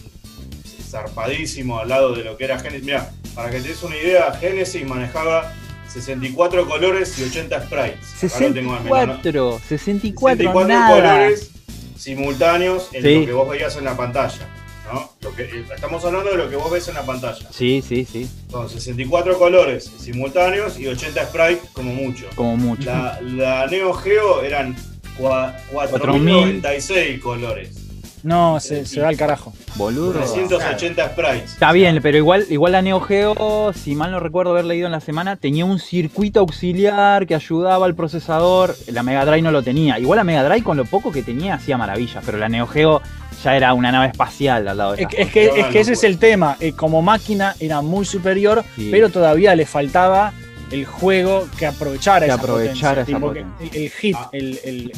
zarpadísimos 0.90 1.82
al 1.82 1.90
lado 1.90 2.14
de 2.16 2.24
lo 2.24 2.38
que 2.38 2.46
era 2.46 2.60
Genesis. 2.60 2.86
Mira, 2.86 3.12
para 3.36 3.50
que 3.50 3.60
te 3.60 3.70
des 3.70 3.84
una 3.84 3.98
idea, 3.98 4.32
Genesis 4.40 4.86
manejaba 4.88 5.52
64 5.92 6.66
colores 6.68 7.18
y 7.20 7.24
80 7.24 7.66
sprites. 7.66 8.24
Acá 8.34 8.48
lo 8.48 8.54
tengo 8.54 8.74
al 8.76 8.84
menos, 8.84 9.08
¿no? 9.08 9.60
64, 9.60 9.60
64, 9.68 10.38
64 10.38 10.68
nada. 10.68 10.96
colores 10.96 11.52
simultáneos 11.98 12.90
en 12.94 13.02
Sí. 13.04 13.20
lo 13.22 13.26
que 13.26 13.34
vos 13.34 13.50
veías 13.50 13.76
en 13.76 13.84
la 13.86 13.98
pantalla. 13.98 14.48
¿No? 14.92 15.10
Lo 15.22 15.36
que, 15.36 15.44
eh, 15.44 15.66
estamos 15.74 16.04
hablando 16.06 16.32
de 16.32 16.38
lo 16.38 16.50
que 16.50 16.56
vos 16.56 16.72
ves 16.72 16.88
en 16.88 16.96
la 16.96 17.04
pantalla. 17.06 17.48
Sí, 17.52 17.84
sí, 17.88 18.06
sí, 18.06 18.30
Son 18.50 18.70
64 18.70 19.38
colores 19.38 19.92
simultáneos 19.98 20.78
y 20.80 20.88
80 20.88 21.26
sprites 21.28 21.70
como 21.74 21.94
mucho. 21.94 22.26
como 22.36 22.58
mucho. 22.58 22.84
La, 22.90 23.20
la 23.22 23.68
Neo 23.68 23.94
Geo 23.94 24.42
eran 24.44 24.76
cua- 25.18 25.54
4096 25.72 27.20
colores. 27.22 27.80
No, 28.24 28.58
se, 28.62 28.86
se 28.86 29.02
va 29.02 29.10
al 29.10 29.18
carajo. 29.18 29.52
Boludo. 29.76 30.14
380 30.14 31.10
sprites. 31.10 31.52
Está 31.54 31.74
bien, 31.74 32.00
pero 32.02 32.18
igual, 32.18 32.46
igual 32.50 32.72
la 32.72 32.82
Neo 32.82 33.02
Geo, 33.02 33.74
si 33.74 33.96
mal 33.96 34.12
no 34.12 34.22
recuerdo 34.22 34.52
haber 34.54 34.64
leído 34.64 34.86
en 34.86 34.94
la 34.94 35.02
semana, 35.02 35.36
tenía 35.36 35.66
un 35.66 35.78
circuito 35.78 36.40
auxiliar 36.40 37.28
que 37.28 37.36
ayudaba 37.36 37.86
al 37.86 37.96
procesador. 37.96 38.78
La 38.88 39.04
Mega 39.04 39.26
Drive 39.26 39.42
no 39.42 39.52
lo 39.52 39.62
tenía. 39.62 40.00
Igual 40.00 40.18
la 40.18 40.24
Mega 40.24 40.46
Drive 40.46 40.64
con 40.64 40.78
lo 40.78 40.86
poco 40.86 41.12
que 41.12 41.22
tenía 41.22 41.56
hacía 41.56 41.78
maravillas, 41.78 42.24
pero 42.26 42.38
la 42.38 42.48
Neo 42.48 42.66
Geo 42.66 43.02
ya 43.44 43.56
era 43.56 43.74
una 43.74 43.92
nave 43.92 44.08
espacial 44.08 44.68
al 44.68 44.78
lado 44.78 44.94
de 44.94 45.04
Es, 45.04 45.08
que- 45.08 45.22
es 45.22 45.32
que, 45.32 45.46
es 45.60 45.66
que 45.68 45.80
ese 45.80 45.94
es 45.94 46.04
el 46.04 46.18
tema. 46.18 46.58
eh, 46.60 46.74
como 46.74 47.02
máquina 47.02 47.56
era 47.60 47.82
muy 47.82 48.06
superior, 48.06 48.64
Sí. 48.76 48.90
pero 48.92 49.10
todavía 49.10 49.56
le 49.56 49.66
faltaba 49.66 50.34
el 50.72 50.86
juego 50.86 51.48
que 51.60 51.68
aprovechara 51.68 52.22
Que 52.22 52.32
esa 52.32 52.36
aprovechara 52.42 53.04
potencia, 53.04 53.04
esa 53.04 53.06
tipo 53.06 53.32
que 53.34 53.42
potencia. 53.42 53.80
el, 53.80 53.84
el 53.84 53.92
hit, 53.92 54.16
Ah. 54.18 54.30
el, 54.32 54.60
el, 54.64 54.92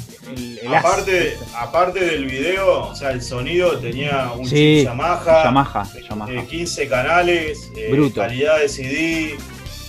el-. 0.64 0.76
Aparte, 0.76 1.38
aparte 1.58 2.00
del 2.06 2.26
video, 2.26 2.88
o 2.90 2.96
sea, 2.96 3.12
el 3.12 3.22
sonido 3.22 3.78
tenía 3.80 4.32
un 4.38 4.46
Sí, 4.48 4.78
chip 4.80 4.86
Yamaha, 4.88 5.44
Yamaha, 5.44 5.88
eh, 5.98 6.02
Yamaha. 6.10 6.46
15 6.46 6.88
canales, 6.88 7.70
eh, 7.76 7.90
Bruto. 7.92 8.22
calidad 8.22 8.60
de 8.60 8.70
CD. 8.70 9.36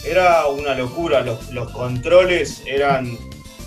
Era 0.04 0.46
una 0.46 0.74
locura. 0.74 1.20
Los, 1.20 1.50
los 1.52 1.70
controles 1.72 2.62
eran 2.66 3.16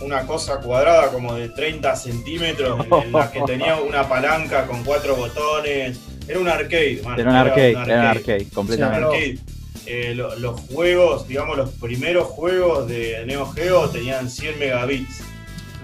una 0.02 0.26
cosa 0.26 0.60
cuadrada 0.60 1.10
como 1.12 1.34
de 1.36 1.50
30 1.50 1.95
centímetros, 1.95 2.86
en, 2.86 2.93
en 3.04 3.12
la 3.12 3.32
que 3.32 3.41
tenía 3.41 3.76
una 3.78 4.08
palanca 4.08 4.66
con 4.66 4.84
cuatro 4.84 5.16
botones. 5.16 6.00
Era 6.28 6.39
un 6.39 6.47
arcade, 6.47 7.02
man. 7.04 7.20
Era 7.20 7.30
un 7.32 7.36
arcade, 7.36 7.72
era 7.72 7.82
un 7.82 7.89
arcade, 8.08 8.47
completamente. 8.54 8.97
Era 8.97 9.08
un 9.10 9.14
arcade. 9.16 9.39
Eh, 9.86 10.14
lo- 10.14 10.36
los 10.36 10.60
juegos, 10.62 11.28
digamos, 11.28 11.58
los 11.58 11.70
primeros 11.72 12.28
juegos 12.28 12.88
de 12.88 13.24
Neo 13.26 13.47
Geo 13.47 13.89
tenían 13.89 14.30
100 14.30 14.60
megabits. 14.60 15.22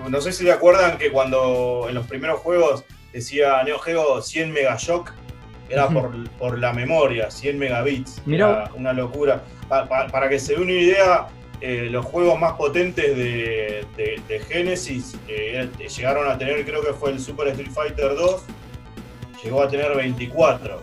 No 0.08 0.22
sé 0.22 0.32
si 0.34 0.44
se 0.44 0.52
acuerdan 0.52 0.98
que 1.00 1.12
cuando 1.12 1.88
en 1.90 1.96
los 1.96 2.06
primeros 2.06 2.40
juegos 2.42 2.84
decía 3.12 3.64
Neo 3.64 3.80
Geo 3.80 4.22
100 4.22 4.52
megashock, 4.52 5.12
era 5.68 5.88
por, 5.90 6.12
por 6.38 6.60
la 6.60 6.74
memoria, 6.74 7.32
100 7.32 7.58
megabits. 7.58 8.22
Mirá 8.28 8.50
Era 8.52 8.72
una 8.76 8.94
locura. 8.94 9.42
Pa- 9.68 9.88
pa- 9.90 10.06
para 10.08 10.30
que 10.30 10.38
se 10.38 10.54
dé 10.56 10.62
una 10.62 10.74
idea, 10.74 11.26
eh, 11.62 11.88
los 11.90 12.06
juegos 12.06 12.40
más 12.40 12.54
potentes 12.54 13.16
de, 13.18 13.86
de- 13.98 14.22
de 14.28 14.40
Genesis 14.40 15.16
eh, 15.28 15.68
llegaron 15.96 16.30
a 16.30 16.38
tener, 16.38 16.64
creo 16.66 16.82
que 16.84 16.94
fue 16.94 17.12
el 17.12 17.20
Super 17.20 17.48
Street 17.50 17.72
Fighter 17.72 18.16
2, 18.16 18.42
llegó 19.44 19.62
a 19.64 19.68
tener 19.70 19.96
24. 19.96 20.82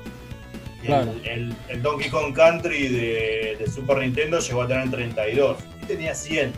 Y 0.82 0.86
Claro. 0.86 1.12
el, 1.12 1.28
el- 1.28 1.54
el 1.68 1.82
Donkey 1.82 2.10
Kong 2.10 2.34
Country 2.34 2.88
de, 2.88 3.56
de 3.58 3.66
Super 3.70 3.98
Nintendo 3.98 4.38
llegó 4.40 4.62
a 4.62 4.66
tener 4.68 4.90
32. 4.90 5.56
Y 5.82 5.86
tenía 5.86 6.14
100. 6.14 6.52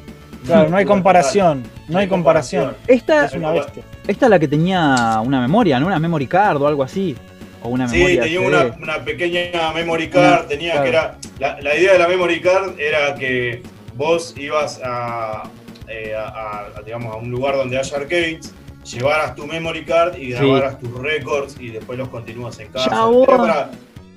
Claro, 0.47 0.69
no 0.69 0.77
hay 0.77 0.85
comparación. 0.85 1.63
No 1.89 1.99
hay 1.99 2.07
comparación. 2.09 2.77
Esta, 2.87 3.25
Es 3.27 3.33
una 3.33 3.51
bestia. 3.53 3.83
esta 4.07 4.27
es 4.27 4.31
la 4.31 4.39
que 4.39 4.49
tenía 4.49 5.21
una 5.25 5.41
memoria, 5.41 5.81
¿no? 5.81 5.87
Una 5.87 5.99
memory 5.99 6.27
card 6.27 6.61
o 6.61 6.67
algo 6.67 6.83
así. 6.83 7.17
O 7.63 7.69
una 7.71 7.89
Sí, 7.89 7.97
memoria 7.97 8.23
tenía 8.25 8.41
una, 8.41 8.65
una 8.79 9.05
pequeña 9.05 9.73
memory 9.73 10.09
card, 10.11 10.47
tenía 10.47 10.73
claro. 10.73 10.83
que 10.85 10.89
era. 10.91 11.19
La, 11.39 11.61
la 11.63 11.75
idea 11.77 11.95
de 11.95 11.99
la 11.99 12.09
memory 12.09 12.41
card 12.43 12.79
era 12.79 13.15
que 13.15 13.63
vos 13.97 14.35
ibas 14.37 14.81
a, 14.85 15.45
eh, 15.89 16.15
a- 16.17 16.67
a, 16.79 16.83
digamos, 16.83 17.15
a 17.15 17.19
un 17.19 17.31
lugar 17.31 17.57
donde 17.57 17.79
haya 17.79 17.97
arcades, 17.97 18.53
llevaras 18.85 19.35
tu 19.35 19.47
memory 19.47 19.85
card 19.85 20.17
y 20.17 20.31
grabaras 20.31 20.79
tus 20.79 20.93
records 20.99 21.57
y 21.61 21.69
después 21.71 21.99
los 21.99 22.09
continúas 22.09 22.59
en 22.59 22.69
casa. 22.69 22.91
Chabón. 22.91 23.25
Era 23.29 23.37
para, 23.37 23.71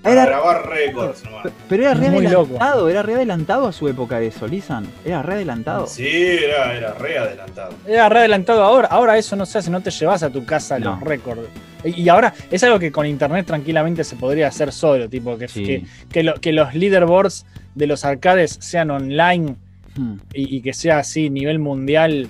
para 0.04 0.14
Era- 0.14 0.26
grabar 0.26 0.70
récords 0.70 1.24
nomás. 1.26 1.44
Pe- 1.44 1.52
Pero 1.70 1.84
era 1.84 1.94
re 1.94 2.10
Muy 2.10 2.24
loco. 2.28 2.44
adelantado, 2.56 2.90
era 2.90 3.02
re 3.04 3.14
adelantado 3.16 3.68
a 3.68 3.72
su 3.72 3.88
época 3.88 4.22
eso, 4.22 4.48
Lisan. 4.48 4.88
Era 5.06 5.22
re 5.22 5.36
adelantado. 5.36 5.88
Sí, 5.88 6.08
era, 6.08 6.76
era 6.76 6.94
re 6.94 7.18
adelantado. 7.18 7.74
Era 7.86 8.10
re 8.10 8.20
adelantado 8.20 8.64
ahora. 8.64 8.88
Ahora 8.90 9.18
eso 9.18 9.36
no 9.36 9.46
se 9.46 9.58
hace, 9.60 9.70
no 9.72 9.82
te 9.82 9.92
llevas 9.92 10.24
a 10.24 10.30
tu 10.30 10.46
casa 10.46 10.80
No. 10.80 10.92
los 10.92 11.02
récords. 11.02 11.42
Y 11.84 12.02
y 12.02 12.10
ahora 12.10 12.34
es 12.52 12.64
algo 12.64 12.80
que 12.80 12.92
con 12.92 13.06
internet 13.06 13.46
tranquilamente 13.46 14.04
se 14.04 14.16
podría 14.16 14.48
hacer 14.48 14.72
solo, 14.74 15.08
tipo 15.10 15.38
que, 15.38 15.48
Sí. 15.48 15.64
que, 15.64 15.84
que 16.12 16.24
lo- 16.24 16.36
que 16.36 16.52
los 16.52 16.74
leaderboards 16.74 17.46
de 17.76 17.88
los 17.88 18.04
arcades 18.06 18.58
sean 18.62 18.92
online 18.92 19.56
Hmm. 19.98 20.16
y, 20.34 20.58
y 20.58 20.62
que 20.62 20.74
sea 20.74 21.00
así, 21.00 21.30
nivel 21.30 21.60
mundial. 21.60 22.28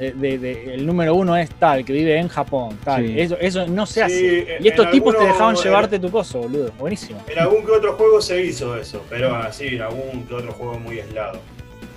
eh, 0.00 0.14
De, 0.16 0.38
de- 0.38 0.74
el 0.74 0.86
número 0.86 1.14
uno 1.14 1.36
es 1.36 1.50
tal, 1.50 1.84
que 1.84 1.92
vive 1.92 2.16
en 2.18 2.28
Japón, 2.28 2.78
tal. 2.82 3.06
Sí. 3.06 3.20
Eso, 3.20 3.36
eso 3.38 3.66
no 3.66 3.84
se 3.84 3.94
Sí, 3.94 4.00
hace. 4.00 4.58
Y 4.60 4.68
estos 4.68 4.90
tipos 4.90 5.14
te 5.18 5.24
dejaban 5.24 5.54
en- 5.56 5.62
llevarte 5.62 5.98
tu 5.98 6.10
coso, 6.10 6.38
boludo. 6.40 6.72
Buenísimo. 6.78 7.22
En 7.28 7.38
algún 7.38 7.64
que 7.66 7.72
otro 7.72 7.92
juego 7.94 8.22
se 8.22 8.42
hizo 8.42 8.74
eso, 8.76 9.04
pero 9.10 9.34
así, 9.36 9.66
en 9.66 9.82
algún 9.82 10.24
que 10.26 10.34
otro 10.34 10.52
juego 10.52 10.78
muy 10.78 11.00
aislado. 11.00 11.38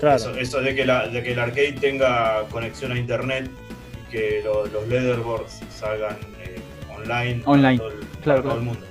Claro. 0.02 0.18
Eso, 0.18 0.36
eso 0.36 0.60
de, 0.60 0.76
que 0.76 0.86
la, 0.86 1.08
de 1.08 1.24
que 1.24 1.32
el 1.32 1.40
arcade 1.40 1.72
tenga 1.80 2.44
conexión 2.52 2.92
a 2.92 3.00
internet 3.00 3.50
y 4.08 4.12
que 4.12 4.42
lo- 4.44 4.66
los 4.66 4.86
leaderboards 4.90 5.62
salgan 5.74 6.18
eh, 6.44 6.60
online, 6.94 7.36
para 7.40 7.52
Online, 7.52 7.78
todo 7.78 7.88
el, 7.88 7.96
claro, 7.96 8.10
para 8.22 8.42
todo 8.42 8.42
claro. 8.42 8.60
el 8.60 8.66
mundo. 8.66 8.86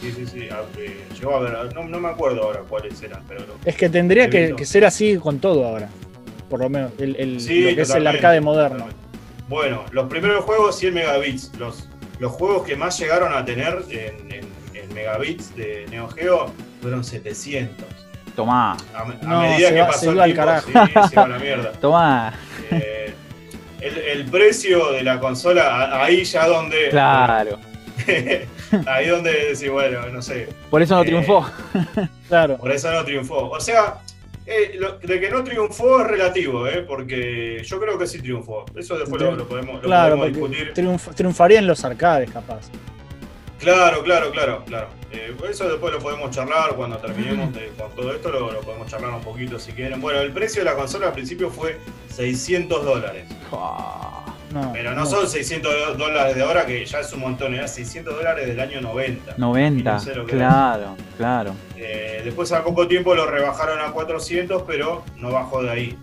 Sí, 0.00 0.12
sí, 0.12 0.26
sí. 0.26 0.48
eh, 0.78 0.96
llegó 1.18 1.36
a 1.36 1.40
ver, 1.40 1.74
no, 1.74 1.84
no 1.84 2.00
me 2.00 2.08
acuerdo 2.08 2.42
ahora 2.44 2.60
cuáles 2.68 3.02
eran, 3.02 3.22
pero 3.28 3.40
lo- 3.40 3.56
Es 3.64 3.76
que 3.76 3.88
tendría 3.90 4.30
que, 4.30 4.54
ser 4.64 4.84
así 4.86 5.16
con 5.18 5.38
todo 5.40 5.66
ahora. 5.66 5.88
Por 6.48 6.60
lo 6.60 6.68
menos, 6.70 6.92
el, 6.98 7.16
el- 7.16 7.40
Sí, 7.40 7.60
lo 7.62 7.74
que 7.76 7.82
es 7.82 7.90
el 7.90 8.06
arcade 8.06 8.40
moderno. 8.40 8.86
Bueno, 9.48 9.84
los 9.92 10.08
primeros 10.08 10.44
juegos 10.44 10.78
100 10.78 10.94
megabits. 10.94 11.52
Los, 11.58 11.88
los 12.18 12.32
juegos 12.32 12.66
que 12.66 12.76
más 12.76 12.98
llegaron 12.98 13.32
a 13.34 13.44
tener 13.44 13.82
en, 13.90 14.32
en- 14.32 14.48
en 14.74 14.94
megabits 14.94 15.54
de 15.56 15.86
Neo 15.90 16.08
Geo 16.08 16.52
fueron 16.80 17.04
700. 17.04 17.84
Tomá, 18.34 18.72
A, 18.94 19.04
No, 19.22 19.40
medida 19.42 19.68
se 19.68 19.74
que 19.74 19.80
va- 19.80 19.86
pasó 19.88 20.00
se 20.00 20.06
el 20.08 20.12
iba 20.14 20.24
al 20.24 20.32
tiempo, 20.32 20.46
carajo. 20.46 20.68
sí, 21.02 21.08
se 21.10 21.16
va 21.16 21.22
a 21.24 21.28
la 21.28 21.38
mierda. 21.38 21.72
tomá. 21.80 22.34
Eh, 22.70 23.12
el, 23.80 23.98
el 23.98 24.24
precio 24.26 24.92
de 24.92 25.02
la 25.02 25.18
consola, 25.20 26.02
ahí 26.02 26.24
ya 26.24 26.46
donde. 26.46 26.88
Claro. 26.90 27.58
ahí 28.86 29.08
donde 29.08 29.32
decís, 29.52 29.70
bueno, 29.70 30.06
no 30.08 30.22
sé. 30.22 30.48
Por 30.70 30.82
eso 30.82 30.94
no 30.96 31.02
Eh, 31.02 31.06
triunfó. 31.06 31.46
Claro. 32.28 32.56
Por 32.58 32.70
eso 32.70 32.90
no 32.92 33.04
triunfó. 33.04 33.50
O 33.50 33.60
sea, 33.60 33.96
eh, 34.46 34.72
lo- 34.78 34.98
de 34.98 35.20
que 35.20 35.30
no 35.30 35.42
triunfó 35.42 36.00
es 36.02 36.06
relativo, 36.06 36.66
¿eh? 36.66 36.84
porque 36.86 37.62
yo 37.64 37.80
creo 37.80 37.98
que 37.98 38.06
sí 38.06 38.20
triunfó. 38.20 38.64
Eso 38.76 38.98
después 38.98 39.20
lo, 39.20 39.32
lo 39.36 39.48
podemos, 39.48 39.76
lo 39.76 39.80
Claro, 39.82 40.16
podemos 40.16 40.52
discutir. 40.52 40.72
triunf- 40.74 41.14
triunfaría 41.14 41.58
en 41.58 41.66
los 41.66 41.84
arcades, 41.84 42.30
capaz. 42.30 42.68
Claro, 43.58 44.02
claro, 44.02 44.30
claro, 44.30 44.64
claro. 44.64 44.88
Eh, 45.12 45.34
eso 45.50 45.68
después 45.68 45.92
lo 45.92 45.98
podemos 45.98 46.30
charlar 46.30 46.74
cuando 46.76 46.96
terminemos 46.98 47.52
de- 47.52 47.68
con 47.76 47.90
todo 47.94 48.14
esto, 48.14 48.30
lo, 48.30 48.50
lo 48.52 48.60
podemos 48.60 48.86
charlar 48.88 49.10
un 49.10 49.20
poquito 49.22 49.58
si 49.58 49.72
quieren. 49.72 50.00
Bueno, 50.00 50.20
el 50.20 50.32
precio 50.32 50.62
de 50.64 50.70
la 50.70 50.76
consola 50.76 51.08
al 51.08 51.12
principio 51.12 51.50
fue 51.50 51.76
600 52.14 52.84
dólares. 52.84 53.24
Ah, 53.52 54.24
No, 54.52 54.72
Pero 54.72 54.94
no 54.94 55.06
son 55.06 55.28
600 55.28 55.72
do- 55.72 55.94
dólares 55.94 56.34
de 56.34 56.42
ahora, 56.42 56.66
que 56.66 56.84
ya 56.84 56.98
es 57.00 57.12
un 57.12 57.20
montón, 57.20 57.54
era 57.54 57.68
600 57.68 58.16
dólares 58.16 58.48
del 58.48 58.58
año 58.58 58.80
90. 58.80 59.34
90, 59.36 59.80
Y 59.80 59.82
no 59.94 60.00
sé 60.00 60.14
lo 60.14 60.26
que 60.26 60.32
claro, 60.36 60.96
claro. 61.16 61.54
Eh, 61.76 62.20
después 62.24 62.50
a 62.50 62.64
poco 62.64 62.88
tiempo 62.88 63.14
lo 63.14 63.26
rebajaron 63.26 63.80
a 63.80 63.92
400, 63.92 64.62
pero 64.66 65.04
no 65.18 65.30
bajó 65.30 65.62
de 65.62 65.70
ahí. 65.70 65.98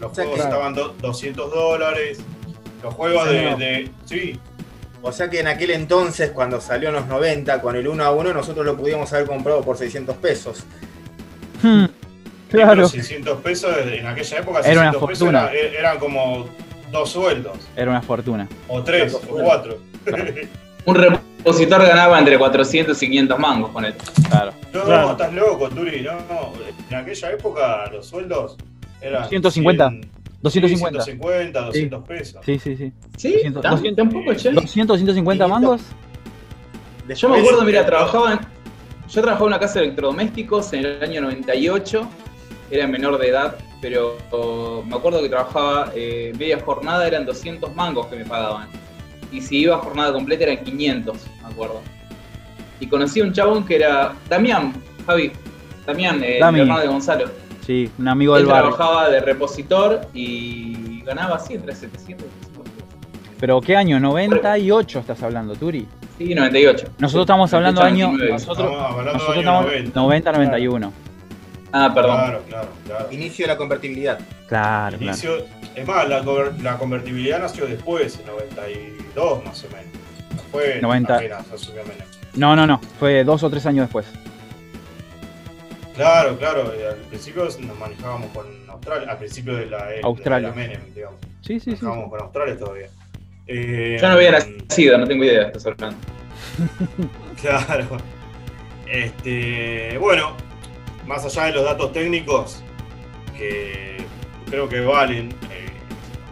Los 0.00 0.12
juegos 0.12 0.34
que- 0.34 0.40
estaban 0.42 0.74
do- 0.74 0.94
200 1.00 1.48
dólares. 1.52 2.18
Los 2.82 2.92
juegos 2.94 3.28
de, 3.28 3.88
Sí, 4.04 4.38
O 5.04 5.10
sea 5.12 5.28
que 5.30 5.40
en 5.40 5.48
aquel 5.48 5.70
entonces, 5.72 6.30
cuando 6.30 6.60
salió 6.60 6.88
en 6.88 6.94
los 6.94 7.06
90 7.08 7.60
con 7.60 7.74
el 7.76 7.86
1 7.88 8.04
a 8.04 8.10
1, 8.12 8.32
nosotros 8.32 8.64
lo 8.64 8.76
pudimos 8.76 9.12
haber 9.12 9.26
comprado 9.26 9.60
por 9.62 9.76
600 9.76 10.16
pesos. 10.16 10.64
Hmm, 11.62 11.86
pero 12.50 12.64
Claro. 12.66 12.88
600 12.88 13.40
pesos 13.40 13.74
en 13.84 14.06
aquella 14.06 14.38
época, 14.38 14.60
Era 14.60 14.80
una 14.80 14.90
600 14.92 15.08
pesos 15.08 15.18
fortuna. 15.18 15.50
era- 15.52 15.78
eran 15.78 15.98
como 15.98 16.46
dos 16.92 17.10
sueldos, 17.10 17.56
Era 17.74 17.90
una 17.90 18.02
fortuna. 18.02 18.46
o 18.68 18.82
tres, 18.82 19.14
o 19.14 19.20
cuatro. 19.20 19.78
Un 20.84 20.96
repositor 20.96 21.80
ganaba 21.86 22.18
entre 22.18 22.36
400 22.36 23.00
y 23.00 23.06
500 23.06 23.38
mangos 23.38 23.70
con 23.70 23.84
él. 23.84 23.94
Claro. 24.28 24.52
No, 24.72 24.82
Claro. 24.82 25.10
estás 25.12 25.32
loco, 25.32 25.68
Turi. 25.68 26.00
No, 26.02 26.12
no. 26.14 26.52
En 26.90 26.94
aquella 26.96 27.30
época 27.30 27.88
los 27.92 28.04
sueldos 28.06 28.56
eran 29.00 29.28
150. 29.28 29.88
100, 29.90 30.00
250. 30.42 31.02
150, 31.04 31.60
200 31.66 32.04
pesos. 32.04 32.40
Sí, 32.44 32.58
sí, 32.58 32.76
sí. 32.76 32.92
¿Sí? 33.16 33.32
200, 33.32 33.62
¿Tan- 33.62 33.70
200. 33.76 33.96
¿Tampoco, 33.96 34.34
che? 34.34 34.50
200, 34.50 34.96
150 34.98 35.46
mangos. 35.46 35.82
Yo 37.14 37.28
me 37.28 37.38
acuerdo, 37.38 37.62
mira, 37.64 37.86
trabajaba 37.86 38.32
en, 38.32 38.40
yo 39.08 39.22
trabajaba 39.22 39.46
en 39.46 39.52
una 39.52 39.60
casa 39.60 39.78
de 39.78 39.84
electrodomésticos 39.86 40.72
en 40.72 40.84
el 40.84 41.02
año 41.02 41.20
98, 41.20 42.08
era 42.72 42.86
menor 42.88 43.18
de 43.18 43.28
edad, 43.28 43.56
pero 43.82 44.16
oh, 44.30 44.84
me 44.86 44.94
acuerdo 44.94 45.20
que 45.20 45.28
trabajaba 45.28 45.90
eh, 45.94 46.32
media 46.38 46.60
jornada, 46.60 47.04
eran 47.06 47.26
200 47.26 47.74
mangos 47.74 48.06
que 48.06 48.16
me 48.16 48.24
pagaban. 48.24 48.68
Y 49.32 49.40
si 49.40 49.58
iba 49.58 49.74
a 49.74 49.78
jornada 49.78 50.12
completa 50.12 50.44
eran 50.44 50.64
500, 50.64 51.16
me 51.42 51.48
acuerdo. 51.48 51.80
Y 52.78 52.86
conocí 52.86 53.20
a 53.20 53.24
un 53.24 53.32
chabón 53.32 53.66
que 53.66 53.76
era 53.76 54.14
Damián, 54.28 54.72
Javi, 55.04 55.32
Damián, 55.84 56.22
eh, 56.22 56.38
el 56.38 56.42
hermano 56.42 56.80
de 56.80 56.86
Gonzalo. 56.86 57.24
Sí, 57.66 57.90
un 57.98 58.06
amigo 58.06 58.34
del 58.34 58.44
Él 58.44 58.50
barrio. 58.50 58.74
trabajaba 58.74 59.10
de 59.10 59.20
repositor 59.20 60.00
y 60.14 61.02
ganaba 61.02 61.36
así 61.36 61.54
entre 61.54 61.74
700 61.74 62.24
y 62.24 62.28
800 62.48 62.62
pesos. 62.62 63.34
Pero 63.40 63.60
¿qué 63.60 63.76
año? 63.76 63.98
98 63.98 65.00
estás 65.00 65.22
hablando, 65.24 65.56
Turi. 65.56 65.88
Sí, 66.18 66.34
98. 66.34 66.86
Nosotros 66.98 67.24
estamos 67.24 67.52
hablando 67.52 67.80
98, 67.80 68.06
año. 68.06 68.18
99. 68.18 68.32
Nosotros, 68.32 68.70
Estamos 68.70 68.90
hablando 68.90 69.12
nosotros 69.12 69.34
de 69.34 69.40
año 69.40 69.50
estamos 69.50 69.72
90. 69.72 70.00
90, 70.00 70.32
91. 70.32 70.92
Ah, 71.72 71.90
perdón. 71.94 72.16
Claro, 72.16 72.42
claro, 72.48 72.68
claro. 72.86 73.08
Inicio 73.12 73.44
de 73.46 73.52
la 73.52 73.56
convertibilidad. 73.56 74.18
Claro, 74.46 74.98
claro. 74.98 75.04
Inicio, 75.12 75.46
es 75.74 75.86
más, 75.86 76.08
la, 76.08 76.22
conver- 76.22 76.58
la 76.60 76.76
convertibilidad 76.76 77.40
nació 77.40 77.66
después, 77.66 78.18
en 78.20 78.26
92 78.26 79.44
más 79.44 79.64
o 79.64 79.68
menos. 79.68 79.86
No 80.36 80.42
fue 80.50 80.80
90. 80.82 81.14
apenas 81.16 81.50
asumió 81.50 81.82
Menem. 81.84 82.06
No, 82.34 82.54
no, 82.56 82.66
no. 82.66 82.80
Fue 82.98 83.24
dos 83.24 83.42
o 83.42 83.50
tres 83.50 83.64
años 83.66 83.84
después. 83.86 84.06
Claro, 85.94 86.38
claro, 86.38 86.72
eh, 86.74 86.88
al 86.88 86.96
principio 87.08 87.44
nos 87.44 87.78
manejábamos 87.78 88.28
con 88.32 88.46
Australia, 88.70 89.10
al 89.10 89.18
principio 89.18 89.56
de 89.56 89.66
la, 89.66 89.90
era- 89.92 90.06
Australia. 90.06 90.50
de 90.50 90.56
la 90.56 90.62
Menem, 90.68 90.94
digamos. 90.94 91.20
Sí, 91.42 91.60
sí, 91.60 91.76
sí. 91.76 91.84
Manejábamos 91.84 92.10
con 92.10 92.20
Australia 92.22 92.58
todavía. 92.58 92.86
Eh, 93.46 93.98
Yo 94.00 94.08
no 94.08 94.14
había 94.14 94.30
nacido, 94.32 94.98
no 94.98 95.06
tengo 95.06 95.24
idea 95.24 95.40
de 95.40 95.46
estás 95.48 95.66
hablando. 95.66 95.96
Claro. 97.40 97.86
Este, 98.86 99.96
bueno, 99.98 100.36
más 101.06 101.24
allá 101.24 101.46
de 101.46 101.52
los 101.52 101.64
datos 101.64 101.92
técnicos, 101.92 102.62
que 103.36 103.96
creo 104.48 104.68
que 104.68 104.80
valen, 104.80 105.30
eh, 105.50 105.66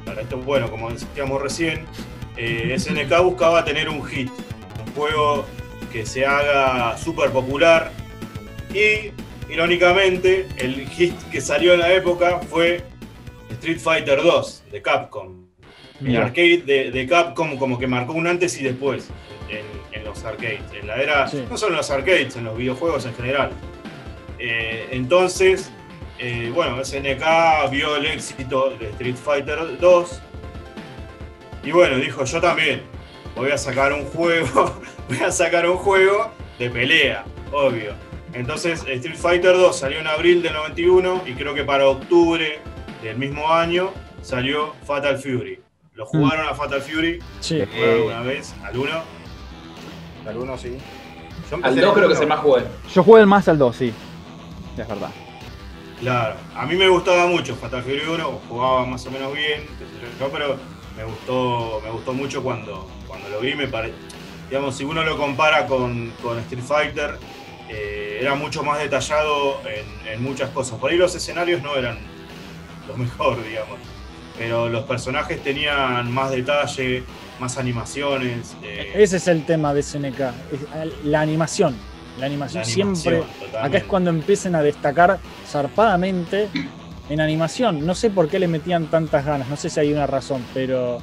para 0.05 0.23
esto, 0.23 0.39
bueno, 0.39 0.71
como 0.71 0.91
decíamos 0.91 1.41
recién, 1.43 1.85
eh, 2.37 2.75
SNK 2.79 3.21
buscaba 3.23 3.65
tener 3.65 3.89
un 3.89 4.05
hit, 4.05 4.31
un 4.87 4.93
juego 4.95 5.45
que 5.93 6.07
se 6.07 6.25
haga 6.25 6.97
súper 6.97 7.31
popular 7.31 7.91
y, 8.73 9.11
irónicamente, 9.53 10.47
el 10.59 10.87
hit 10.89 11.15
que 11.33 11.41
salió 11.41 11.75
en 11.75 11.81
la 11.81 11.93
época 11.93 12.41
fue 12.49 12.85
Street 13.51 13.79
Fighter 13.81 14.23
2 14.23 14.65
de 14.71 14.83
Capcom. 14.83 15.47
El 16.03 16.17
arcade 16.17 16.63
de, 16.65 16.91
de 16.93 17.07
Capcom 17.07 17.59
como 17.59 17.79
que 17.79 17.87
marcó 17.87 18.15
un 18.15 18.27
antes 18.27 18.59
y 18.59 18.63
después 18.65 19.11
en, 19.51 19.67
en 19.93 20.05
los 20.05 20.25
arcades. 20.25 20.61
En 20.81 20.87
la 20.87 20.97
era, 20.97 21.29
Sí. 21.29 21.45
no 21.51 21.59
solo 21.59 21.73
en 21.73 21.77
los 21.79 21.91
arcades, 21.91 22.35
en 22.37 22.45
los 22.45 22.57
videojuegos 22.57 23.05
en 23.05 23.15
general. 23.17 23.51
Eh, 24.43 24.89
entonces, 24.93 25.71
eh, 26.19 26.51
bueno, 26.55 26.83
SNK 26.83 27.71
vio 27.71 27.97
el 27.97 28.07
éxito 28.07 28.71
de 28.81 28.89
Street 28.89 29.17
Fighter 29.17 29.79
2 29.79 30.23
y 31.63 31.73
bueno, 31.73 31.97
dijo, 31.97 32.25
yo 32.25 32.41
también 32.41 32.83
voy 33.37 33.51
a 33.51 33.59
sacar 33.59 33.93
un 33.93 34.07
juego, 34.07 34.81
voy 35.09 35.19
a 35.19 35.31
sacar 35.31 35.69
un 35.69 35.77
juego 35.77 36.31
de 36.59 36.71
pelea, 36.71 37.25
obvio. 37.53 37.93
Entonces 38.33 38.83
Street 38.87 39.17
Fighter 39.17 39.53
2 39.53 39.77
salió 39.77 39.99
en 39.99 40.07
abril 40.07 40.41
del 40.43 40.55
91 40.55 41.23
y 41.27 41.33
creo 41.33 41.55
que 41.55 41.65
para 41.65 41.87
octubre 41.87 42.61
del 43.03 43.19
mismo 43.19 43.53
año 43.53 43.91
salió 44.23 44.73
Fatal 44.87 45.19
Fury. 45.19 45.61
¿Lo 45.95 46.07
jugaron 46.07 46.49
a 46.49 46.55
Fatal 46.55 46.81
Fury? 46.81 47.19
Sí. 47.41 47.59
¿Lo 47.59 47.67
jugaron 47.67 47.95
alguna 47.95 48.21
vez? 48.23 48.55
¿Al 48.65 48.77
1? 48.79 48.91
Algunos 50.27 50.61
sí. 50.63 50.79
Yo 51.51 51.57
Al 51.57 51.79
empecé 51.79 51.81
2 51.81 51.89
en 51.89 51.95
creo 51.95 52.09
que 52.09 52.15
es 52.15 52.21
el 52.21 52.29
más 52.29 52.39
jugué. 52.41 52.63
Yo 52.95 53.03
jugué 53.05 53.21
el 53.21 53.27
más 53.27 53.49
al 53.49 53.59
2, 53.59 53.77
sí. 53.77 53.93
Es 54.77 54.89
verdad. 54.89 55.11
Claro, 56.01 56.37
a 56.55 56.65
mí 56.67 56.77
me 56.77 56.89
gustaba 56.89 57.27
mucho 57.27 57.55
Fatal 57.57 57.83
Fury 57.83 58.01
1, 58.09 58.41
jugaba 58.49 58.87
más 58.87 59.05
o 59.07 59.11
menos 59.11 59.35
bien, 59.35 59.67
pero 60.33 60.57
me 60.97 61.05
gustó, 61.05 61.81
me 61.85 61.91
gustó 61.91 62.13
mucho 62.15 62.43
cuando, 62.43 62.89
cuando 63.07 63.29
lo 63.29 63.41
vi, 63.41 63.55
me 63.55 63.67
pare... 63.69 63.93
digamos, 64.49 64.77
si 64.77 64.85
uno 64.85 65.05
lo 65.05 65.19
compara 65.19 65.67
con, 65.67 66.11
con 66.23 66.39
Street 66.39 66.65
Fighter, 66.65 67.19
eh, 67.69 68.19
era 68.21 68.35
mucho 68.35 68.63
más 68.63 68.79
detallado 68.79 69.61
en, 69.67 70.09
en 70.13 70.23
muchas 70.23 70.49
cosas. 70.51 70.79
Por 70.79 70.91
ahí 70.91 70.97
los 70.97 71.15
escenarios 71.15 71.63
no 71.63 71.77
eran 71.77 71.99
lo 72.89 72.97
mejor, 72.97 73.37
digamos, 73.47 73.79
pero 74.39 74.71
los 74.71 74.85
personajes 74.85 75.43
tenían 75.43 76.11
más 76.11 76.31
detalle, 76.31 77.05
más 77.39 77.59
animaciones. 77.59 78.57
eh, 78.63 78.93
Ese 78.95 79.19
es 79.19 79.29
el 79.29 79.45
tema 79.45 79.75
de 79.75 79.83
SNK. 79.83 80.19
La 81.05 81.21
animación. 81.21 81.77
La 82.21 82.27
animación, 82.27 82.63
La 82.63 82.67
animación, 82.69 82.97
siempre. 82.97 83.23
totalmente. 83.23 83.59
Acá 83.59 83.79
es 83.79 83.85
cuando 83.85 84.11
empiecen 84.11 84.55
a 84.55 84.63
destacar 84.63 85.19
zarpadamente 85.49 86.49
en 87.09 87.21
animación. 87.21 87.85
No 87.87 87.95
sé 87.95 88.11
por 88.11 88.29
qué 88.29 88.39
le 88.39 88.49
metían 88.49 88.87
tantas 88.87 89.25
ganas, 89.25 89.49
no 89.49 89.57
sé 89.57 89.71
si 89.71 89.81
hay 89.81 89.93
una 89.93 90.07
razón, 90.07 90.45
pero 90.55 90.99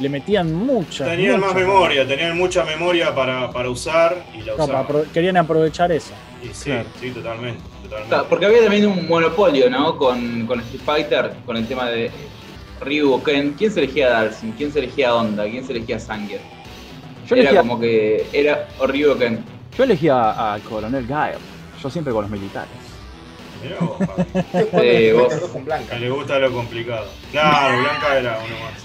le 0.00 0.08
metían 0.08 0.52
muchas. 0.54 1.08
Tenían 1.08 1.40
más 1.40 1.54
memoria, 1.54 2.06
tenían 2.06 2.36
mucha 2.36 2.64
memoria 2.64 3.14
para, 3.14 3.50
para 3.50 3.70
usar 3.70 4.24
y 4.34 4.42
la. 4.42 4.56
No, 4.56 4.66
apro- 4.66 5.04
querían 5.12 5.36
aprovechar 5.36 5.92
eso. 5.92 6.12
Y 6.42 6.48
sí, 6.54 6.64
claro. 6.70 6.88
sí, 7.00 7.10
totalmente. 7.10 7.60
Porque 8.28 8.46
había 8.46 8.62
también 8.62 8.86
un 8.86 9.06
monopolio, 9.06 9.70
¿no? 9.70 9.96
Con, 9.96 10.46
con 10.46 10.58
Street 10.60 10.82
Fighter, 10.84 11.32
con 11.46 11.56
el 11.56 11.66
tema 11.68 11.88
de 11.90 12.10
Ryu 12.80 13.12
o 13.12 13.22
Ken. 13.22 13.52
¿Quién 13.56 13.70
se 13.70 13.80
elegía 13.84 14.06
a 14.08 14.10
Dalsin? 14.24 14.52
¿Quién 14.52 14.72
se 14.72 14.80
elegía 14.80 15.10
a 15.10 15.14
Honda? 15.16 15.44
¿Quién 15.44 15.64
se 15.64 15.72
elegía 15.72 16.00
Sanger? 16.00 16.40
Yo 17.28 17.36
era 17.36 17.42
elegía, 17.50 17.60
como 17.60 17.78
que 17.78 18.26
era 18.32 18.68
o 18.80 18.86
Ryu 18.86 19.12
o 19.12 19.16
Ken. 19.18 19.44
Yo 19.76 19.84
elegía 19.84 20.52
al 20.54 20.60
coronel 20.62 21.06
Gael. 21.06 21.38
Yo 21.82 21.90
siempre 21.90 22.12
con 22.12 22.22
los 22.22 22.30
militares. 22.30 22.70
Mirá 23.62 23.76
vos, 23.80 23.96
Eh, 24.82 25.12
vos- 25.16 25.22
Fighter 25.28 25.40
2 25.40 25.50
con 25.50 25.64
Blanca. 25.64 25.98
le 25.98 26.10
gusta 26.10 26.38
lo 26.38 26.52
complicado. 26.52 27.06
Claro, 27.32 27.78
Blanca 27.80 28.18
era 28.18 28.38
uno 28.38 28.54
más. 28.64 28.84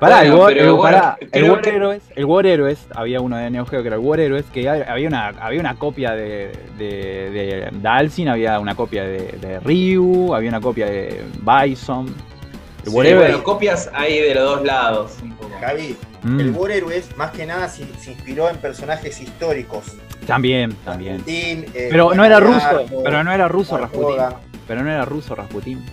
Pará, 0.00 0.18
Bueno, 0.18 0.28
el, 0.32 0.32
War, 0.40 0.52
el- 0.58 0.72
bueno, 0.72 0.98
War 1.52 1.68
Heroes, 1.68 2.02
el 2.14 2.24
War 2.24 2.46
Heroes, 2.46 2.78
había 2.94 3.20
uno 3.20 3.36
de 3.36 3.50
Neo 3.50 3.66
Geo 3.66 3.82
que 3.82 3.88
era 3.88 3.96
el 3.96 4.02
War 4.02 4.20
Heroes, 4.20 4.44
que 4.52 4.68
había 4.68 5.08
una, 5.08 5.28
había 5.40 5.58
una 5.58 5.74
copia 5.74 6.12
de, 6.12 6.52
de, 6.78 7.30
de 7.30 7.68
Dalsin, 7.82 8.28
había 8.28 8.60
una 8.60 8.76
copia 8.76 9.02
de, 9.02 9.32
de 9.40 9.58
Ryu, 9.58 10.32
había 10.34 10.50
una 10.50 10.60
copia 10.60 10.86
de 10.86 11.24
Bison. 11.40 12.06
El 12.84 12.90
Sí, 12.90 12.96
War 12.96 13.06
Sí, 13.06 13.10
Heroes, 13.12 13.28
bueno, 13.32 13.42
copias 13.44 13.90
hay 13.92 14.20
de 14.20 14.34
los 14.36 14.44
dos 14.44 14.64
lados, 14.64 15.16
un 15.20 15.32
poco. 15.36 15.50
Javi, 15.60 15.96
mm, 16.22 16.40
el 16.40 16.50
War 16.52 16.70
Heroes 16.70 17.16
más 17.16 17.30
que 17.32 17.46
nada 17.46 17.68
se, 17.68 17.84
se 18.00 18.12
inspiró 18.12 18.48
en 18.48 18.56
personajes 18.56 19.20
históricos. 19.20 19.84
también, 20.26 20.72
también. 20.84 21.16
Rasputin, 21.18 21.64
eh, 21.74 21.88
Pero 21.90 22.14
no 22.14 22.24
era 22.24 22.40
ruso, 22.40 22.86
pero 23.04 23.24
no 23.24 23.32
era 23.32 23.48
ruso. 23.48 23.78
Rasputin. 23.78 24.24
Pero 24.66 24.82
no 24.82 24.90
era 24.90 25.04
ruso 25.04 25.34
Rasputin. 25.34 25.84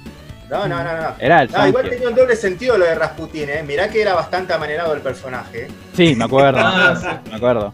No, 0.49 0.67
no, 0.67 0.83
no, 0.83 0.93
no. 1.01 1.07
Era 1.19 1.41
el 1.41 1.51
No, 1.51 1.67
igual 1.67 1.89
tenía 1.89 2.07
un 2.09 2.13
doble 2.15 2.35
sentido 2.35 2.77
lo 2.77 2.85
de 2.85 2.93
Rasputin, 2.93 3.49
¿eh? 3.49 3.63
Mirá 3.65 3.89
que 3.89 4.01
era 4.01 4.13
bastante 4.13 4.53
amanerado 4.53 4.93
el 4.93 5.01
personaje. 5.01 5.63
¿eh? 5.63 5.67
Sí, 5.93 6.15
me 6.15 6.25
acuerdo. 6.25 6.59
Me 7.29 7.35
acuerdo. 7.35 7.71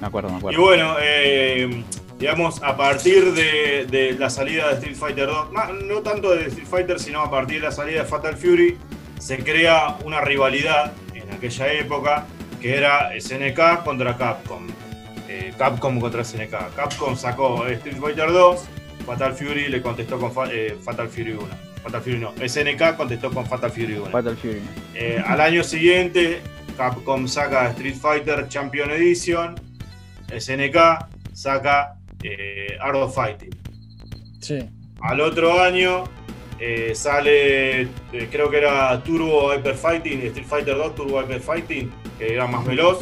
Me 0.00 0.06
acuerdo, 0.06 0.28
me 0.28 0.34
Y 0.34 0.38
acuerdo. 0.38 0.60
bueno, 0.62 0.96
eh, 1.00 1.82
digamos, 2.18 2.62
a 2.62 2.76
partir 2.76 3.32
de, 3.32 3.86
de 3.90 4.12
la 4.18 4.28
salida 4.28 4.68
de 4.68 4.74
Street 4.74 4.96
Fighter 4.96 5.26
2, 5.26 5.52
más- 5.52 5.70
no 5.72 6.00
tanto 6.00 6.32
de 6.34 6.46
Street 6.48 6.66
Fighter, 6.68 7.00
sino 7.00 7.22
a 7.22 7.30
partir 7.30 7.60
de 7.62 7.68
la 7.68 7.72
salida 7.72 8.02
de 8.02 8.06
Fatal 8.08 8.36
Fury, 8.36 8.76
se 9.18 9.38
crea 9.38 9.96
una 10.04 10.20
rivalidad 10.20 10.92
en 11.28 11.34
aquella 11.34 11.72
época 11.72 12.26
que 12.60 12.76
era 12.76 13.10
SNK 13.18 13.84
contra 13.84 14.16
Capcom. 14.16 14.66
Eh, 15.28 15.52
Capcom 15.58 15.98
contra 16.00 16.22
SNK. 16.24 16.74
Capcom 16.74 17.16
sacó 17.16 17.66
Street 17.66 17.96
Fighter 18.00 18.30
2, 18.30 18.64
Fatal 19.04 19.32
Fury 19.34 19.68
le 19.68 19.82
contestó 19.82 20.18
con 20.18 20.32
Fa- 20.32 20.48
eh, 20.52 20.76
Fatal 20.82 21.08
Fury 21.08 21.32
1. 21.32 21.46
Fatal 21.82 22.00
Fury 22.02 22.18
no, 22.18 22.32
SNK 22.44 22.96
contestó 22.96 23.30
con 23.30 23.46
Fatal 23.46 23.70
Fury 23.70 23.94
1. 23.94 24.06
Fatal 24.10 24.36
Fury. 24.36 24.60
Eh, 24.94 25.22
al 25.24 25.40
año 25.40 25.62
siguiente, 25.62 26.40
Capcom 26.76 27.26
saca 27.28 27.68
Street 27.70 27.94
Fighter 27.96 28.48
Champion 28.48 28.90
Edition, 28.90 29.54
SNK 30.36 30.76
saca 31.32 31.94
eh, 32.22 32.76
Art 32.80 32.96
of 32.96 33.14
Fighting. 33.14 33.50
Sí. 34.40 34.58
Al 35.00 35.20
otro 35.20 35.60
año 35.62 36.04
eh, 36.58 36.94
sale, 36.94 37.82
eh, 37.82 38.28
creo 38.30 38.50
que 38.50 38.58
era 38.58 39.02
Turbo 39.02 39.52
Hyper 39.54 39.74
Fighting, 39.74 40.22
Street 40.22 40.46
Fighter 40.46 40.76
2 40.76 40.94
Turbo 40.94 41.20
Hyper 41.20 41.40
Fighting, 41.40 41.92
que 42.18 42.32
era 42.32 42.46
más 42.46 42.64
veloz. 42.64 43.00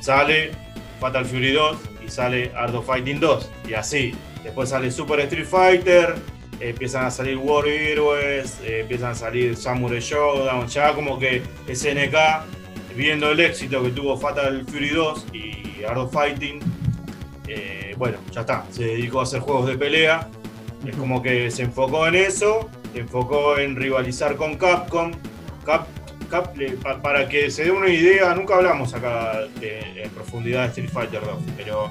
Sale 0.00 0.52
Fatal 1.00 1.24
Fury 1.24 1.52
2 1.52 1.76
y 2.04 2.08
sale 2.08 2.50
Art 2.56 2.74
of 2.74 2.86
Fighting 2.86 3.20
2. 3.20 3.50
Y 3.68 3.74
así. 3.74 4.14
Después 4.42 4.70
sale 4.70 4.90
Super 4.90 5.20
Street 5.20 5.46
Fighter, 5.46 6.14
empiezan 6.58 7.04
a 7.04 7.10
salir 7.10 7.36
War 7.36 7.66
Heroes, 7.68 8.58
eh, 8.64 8.80
empiezan 8.80 9.12
a 9.12 9.14
salir 9.14 9.56
Samurai 9.56 10.00
Showdown. 10.00 10.66
Ya 10.68 10.94
como 10.94 11.18
que 11.18 11.42
SNK, 11.68 12.16
viendo 12.96 13.30
el 13.30 13.40
éxito 13.40 13.82
que 13.82 13.90
tuvo 13.90 14.16
Fatal 14.16 14.64
Fury 14.66 14.88
2 14.88 15.26
y 15.32 15.84
Art 15.84 15.98
of 15.98 16.12
Fighting, 16.12 16.60
bueno, 17.98 18.18
ya 18.32 18.40
está. 18.40 18.64
Se 18.70 18.84
dedicó 18.84 19.20
a 19.20 19.24
hacer 19.24 19.40
juegos 19.40 19.68
de 19.68 19.78
pelea. 19.78 20.28
Es 20.86 20.96
como 20.96 21.22
que 21.22 21.50
se 21.50 21.62
enfocó 21.62 22.06
en 22.08 22.14
eso, 22.16 22.68
se 22.92 23.00
enfocó 23.00 23.58
en 23.58 23.76
rivalizar 23.76 24.36
con 24.36 24.56
Capcom. 24.56 25.12
Cap- 25.64 25.86
Cap- 26.30 26.54
para 27.02 27.28
que 27.28 27.50
se 27.50 27.64
dé 27.64 27.70
una 27.70 27.88
idea, 27.90 28.34
nunca 28.34 28.54
hablamos 28.56 28.94
acá 28.94 29.40
de- 29.60 30.02
en 30.02 30.10
profundidad 30.10 30.62
de 30.62 30.68
Street 30.68 30.90
Fighter 30.90 31.20
2, 31.20 31.38
pero 31.56 31.90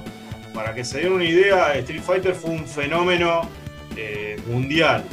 para 0.52 0.74
que 0.74 0.84
se 0.84 0.98
den 1.00 1.12
una 1.12 1.24
idea, 1.24 1.74
Street 1.74 2.02
Fighter 2.02 2.34
fue 2.34 2.50
un 2.50 2.66
fenómeno 2.66 3.48
eh, 3.96 4.36
mundial. 4.46 5.04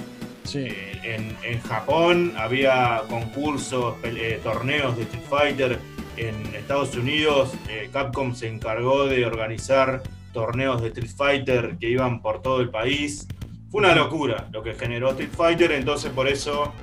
Sí. 0.44 0.66
Eh, 0.70 1.00
en, 1.04 1.36
en 1.44 1.62
Japón 1.62 2.34
había 2.38 3.04
concursos, 3.10 3.96
eh, 4.04 4.40
torneos 4.44 4.96
de 4.98 5.04
Street 5.04 5.24
Fighter. 5.30 5.80
En 6.18 6.54
Estados 6.56 6.96
Unidos, 6.96 7.52
Capcom 7.94 8.34
se 8.36 8.48
encargó 8.48 9.06
de 9.06 9.26
organizar 9.26 10.02
torneos 10.34 10.82
de 10.82 10.88
Street 10.90 11.12
Fighter 11.16 11.76
que 11.80 11.90
iban 11.90 12.22
por 12.22 12.42
todo 12.42 12.60
el 12.62 12.70
país. 12.70 13.28
Fue 13.72 13.82
una 13.82 13.94
locura 13.96 14.48
lo 14.52 14.64
que 14.64 14.74
generó 14.74 15.12
Street 15.12 15.30
Fighter, 15.36 15.72
entonces 15.74 16.12
por 16.12 16.28
eso 16.28 16.74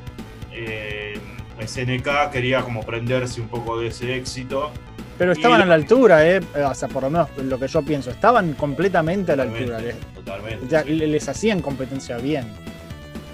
eh, 0.53 1.19
SNK 1.65 2.31
quería 2.31 2.63
como 2.63 2.83
prenderse 2.83 3.41
un 3.41 3.49
poco 3.49 3.81
de 3.81 3.89
ese 3.89 4.15
éxito. 4.17 4.71
Pero 5.19 5.33
estaban 5.33 5.61
Y- 5.61 5.63
a 5.63 5.67
la 5.67 5.75
altura, 5.75 6.29
¿eh? 6.29 6.41
O 6.69 6.75
sea, 6.75 6.89
por 6.89 7.03
lo 7.05 7.11
menos 7.11 7.29
lo 7.39 7.59
que 7.59 7.67
yo 7.69 7.83
pienso. 7.83 8.11
Estaban 8.11 8.53
completamente 8.53 9.33
a 9.33 9.37
la 9.37 9.45
altura. 9.45 9.79
Totalmente, 9.79 9.95
Les, 10.05 10.15
totalmente. 10.15 10.67
ya, 10.69 10.85
les 10.85 11.29
hacían 11.29 11.61
competencia 11.63 12.19
bien. 12.19 12.45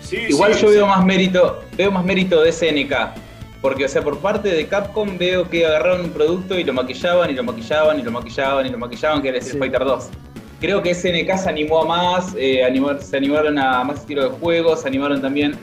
Sí, 0.01 0.17
Igual 0.29 0.55
sí, 0.55 0.63
yo 0.63 0.69
sí. 0.69 0.75
veo 0.75 0.87
más 0.87 1.05
mérito, 1.05 1.65
veo 1.77 1.91
más 1.91 2.05
mérito 2.05 2.41
de 2.43 2.53
SNK. 2.53 2.95
Porque, 3.61 3.85
o 3.85 3.89
sea, 3.89 4.03
por 4.03 4.19
parte 4.19 4.49
de 4.49 4.67
Capcom 4.67 5.17
veo 5.19 5.49
que 5.49 5.65
agarraron 5.67 6.01
un 6.03 6.11
producto 6.11 6.59
y 6.59 6.65
lo 6.65 6.73
maquillaban 6.73 7.31
y 7.31 7.35
lo 7.35 7.45
maquillaban 7.45 7.99
y 7.99 8.03
lo 8.03 8.11
maquillaban 8.11 8.67
y 8.67 8.71
lo 8.71 8.79
maquillaban, 8.79 9.23
que 9.23 9.29
era 9.29 9.39
Street. 9.39 9.59
Fighter 9.61 9.85
2. 9.85 10.09
Creo 10.63 10.81
que 10.81 10.95
SNK 10.95 11.39
se 11.39 11.49
animó 11.49 11.83
a 11.83 11.87
más, 11.87 12.37
eh, 12.39 12.63
se 13.01 13.17
animaron 13.17 13.59
a 13.59 13.83
más 13.83 13.99
estilo 13.99 14.23
de 14.23 14.29
juegos, 14.39 14.83
se 14.83 14.89
animaron 14.89 15.21
también 15.21 15.57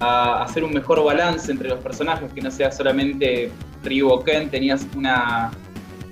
a 0.00 0.42
hacer 0.42 0.64
un 0.64 0.72
mejor 0.72 1.04
balance 1.04 1.52
entre 1.52 1.68
los 1.68 1.78
personajes, 1.78 2.32
que 2.32 2.40
no 2.40 2.50
sea 2.50 2.72
solamente 2.72 3.52
Ryu 3.84 4.08
o 4.08 4.24
Ken, 4.24 4.50
tenías 4.50 4.84
una, 4.96 5.52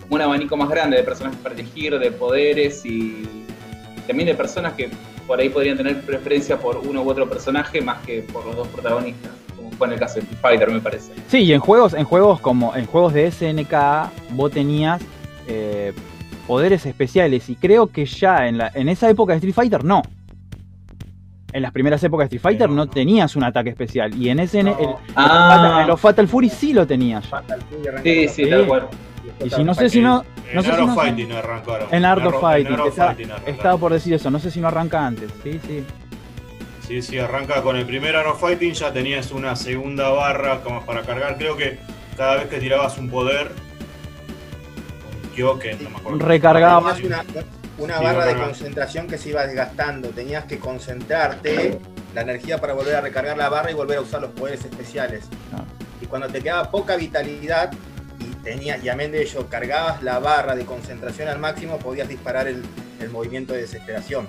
un 0.08 0.20
abanico 0.20 0.56
más 0.56 0.68
grande 0.68 0.98
de 0.98 1.02
personajes 1.02 1.36
para 1.40 1.56
elegir, 1.56 1.98
de 1.98 2.12
poderes 2.12 2.86
y 2.86 3.26
también 4.06 4.28
de 4.28 4.36
personas 4.36 4.74
que 4.74 4.88
por 5.26 5.40
ahí 5.40 5.48
podrían 5.48 5.76
tener 5.76 6.00
preferencia 6.02 6.56
por 6.60 6.76
uno 6.76 7.02
u 7.02 7.10
otro 7.10 7.28
personaje 7.28 7.80
más 7.80 8.00
que 8.06 8.22
por 8.22 8.46
los 8.46 8.54
dos 8.54 8.68
protagonistas, 8.68 9.32
como 9.56 9.72
fue 9.72 9.88
en 9.88 9.94
el 9.94 9.98
caso 9.98 10.20
de 10.20 10.26
Fighter, 10.40 10.70
me 10.70 10.80
parece. 10.80 11.12
Sí, 11.26 11.38
y 11.38 11.52
en 11.52 11.58
juegos, 11.58 11.92
en 11.92 12.04
juegos 12.04 12.38
como 12.38 12.76
en 12.76 12.86
juegos 12.86 13.14
de 13.14 13.32
SNK, 13.32 14.34
vos 14.36 14.52
tenías 14.52 15.02
eh, 15.48 15.92
poderes 16.48 16.84
especiales. 16.86 17.48
Y 17.48 17.54
creo 17.54 17.86
que 17.86 18.04
ya 18.06 18.48
en, 18.48 18.58
la, 18.58 18.72
en 18.74 18.88
esa 18.88 19.08
época 19.08 19.34
de 19.34 19.36
Street 19.36 19.54
Fighter 19.54 19.84
no. 19.84 20.02
En 21.52 21.62
las 21.62 21.72
primeras 21.72 22.02
épocas 22.04 22.28
de 22.28 22.36
Street 22.36 22.42
Fighter 22.52 22.68
no, 22.68 22.74
no, 22.74 22.84
no. 22.86 22.90
tenías 22.90 23.36
un 23.36 23.44
ataque 23.44 23.70
especial. 23.70 24.14
Y 24.20 24.28
en 24.28 24.40
SN, 24.40 24.70
No. 24.70 24.78
el- 24.80 24.88
Ah. 25.14 25.78
en 25.82 25.86
los 25.88 26.00
Fatal 26.00 26.26
Fury 26.28 26.48
sí 26.50 26.72
lo 26.72 26.86
tenías 26.86 27.22
ya. 27.24 27.30
Fatal 27.30 27.60
Fury 27.62 28.02
Sí, 28.02 28.28
sí, 28.28 28.50
tal 28.50 28.66
cual. 28.66 28.88
Y 29.44 29.50
si 29.50 29.62
no 29.62 29.72
sé 29.74 29.88
si 29.88 30.00
no. 30.00 30.24
En 30.50 30.56
No 30.56 30.62
sé 30.62 30.68
si 30.68 30.72
Art 30.74 30.82
of 30.82 30.88
no- 30.88 30.94
Fighting 30.94 31.32
arrancaron. 31.32 31.88
En 31.94 32.04
Art 32.04 32.26
of 32.26 32.40
Fighting, 32.40 32.72
arrancaron. 32.74 33.14
estaba 33.46 33.76
por 33.78 33.92
decir 33.92 34.14
eso, 34.14 34.30
no 34.30 34.38
sé 34.40 34.50
si 34.50 34.60
no 34.60 34.68
arranca 34.68 35.06
antes. 35.06 35.30
Sí, 35.44 35.60
sí. 35.66 35.84
Sí, 36.86 37.02
sí, 37.02 37.18
arranca 37.18 37.62
con 37.62 37.76
el 37.76 37.84
primer 37.84 38.16
Art 38.16 38.28
of 38.28 38.40
Fighting, 38.40 38.72
ya 38.72 38.90
tenías 38.92 39.30
una 39.30 39.54
segunda 39.56 40.08
barra 40.10 40.60
como 40.62 40.82
para 40.86 41.02
cargar. 41.02 41.36
Creo 41.36 41.54
que 41.56 41.78
cada 42.16 42.36
vez 42.36 42.46
que 42.48 42.58
tirabas 42.58 42.96
un 42.98 43.10
poder, 43.10 43.52
Kyoken, 45.38 45.84
no 45.84 45.90
me 45.90 45.96
acuerdo. 45.96 46.18
Recargaba. 46.26 46.96
Una, 47.04 47.24
una 47.78 47.98
Sí, 47.98 48.04
barra 48.04 48.26
de 48.26 48.36
concentración 48.36 49.06
que 49.06 49.18
se 49.18 49.28
iba 49.30 49.46
desgastando. 49.46 50.08
Tenías 50.10 50.44
que 50.44 50.58
concentrarte 50.58 51.78
la 52.14 52.22
energía 52.22 52.58
para 52.58 52.72
volver 52.74 52.96
a 52.96 53.00
recargar 53.00 53.36
la 53.36 53.48
barra 53.48 53.70
y 53.70 53.74
volver 53.74 53.98
a 53.98 54.00
usar 54.00 54.20
los 54.20 54.30
poderes 54.32 54.64
especiales. 54.64 55.24
Ah. 55.54 55.62
Y 56.00 56.06
cuando 56.06 56.28
te 56.28 56.40
quedaba 56.40 56.70
poca 56.70 56.96
vitalidad 56.96 57.70
y 58.20 58.24
tenías, 58.42 58.82
y 58.82 58.88
amén 58.88 59.12
de 59.12 59.22
ello, 59.22 59.46
cargabas 59.48 60.02
la 60.02 60.18
barra 60.18 60.56
de 60.56 60.64
concentración 60.64 61.28
al 61.28 61.38
máximo, 61.38 61.78
podías 61.78 62.08
disparar 62.08 62.48
el, 62.48 62.62
el 63.00 63.10
movimiento 63.10 63.52
de 63.52 63.60
desesperación. 63.62 64.28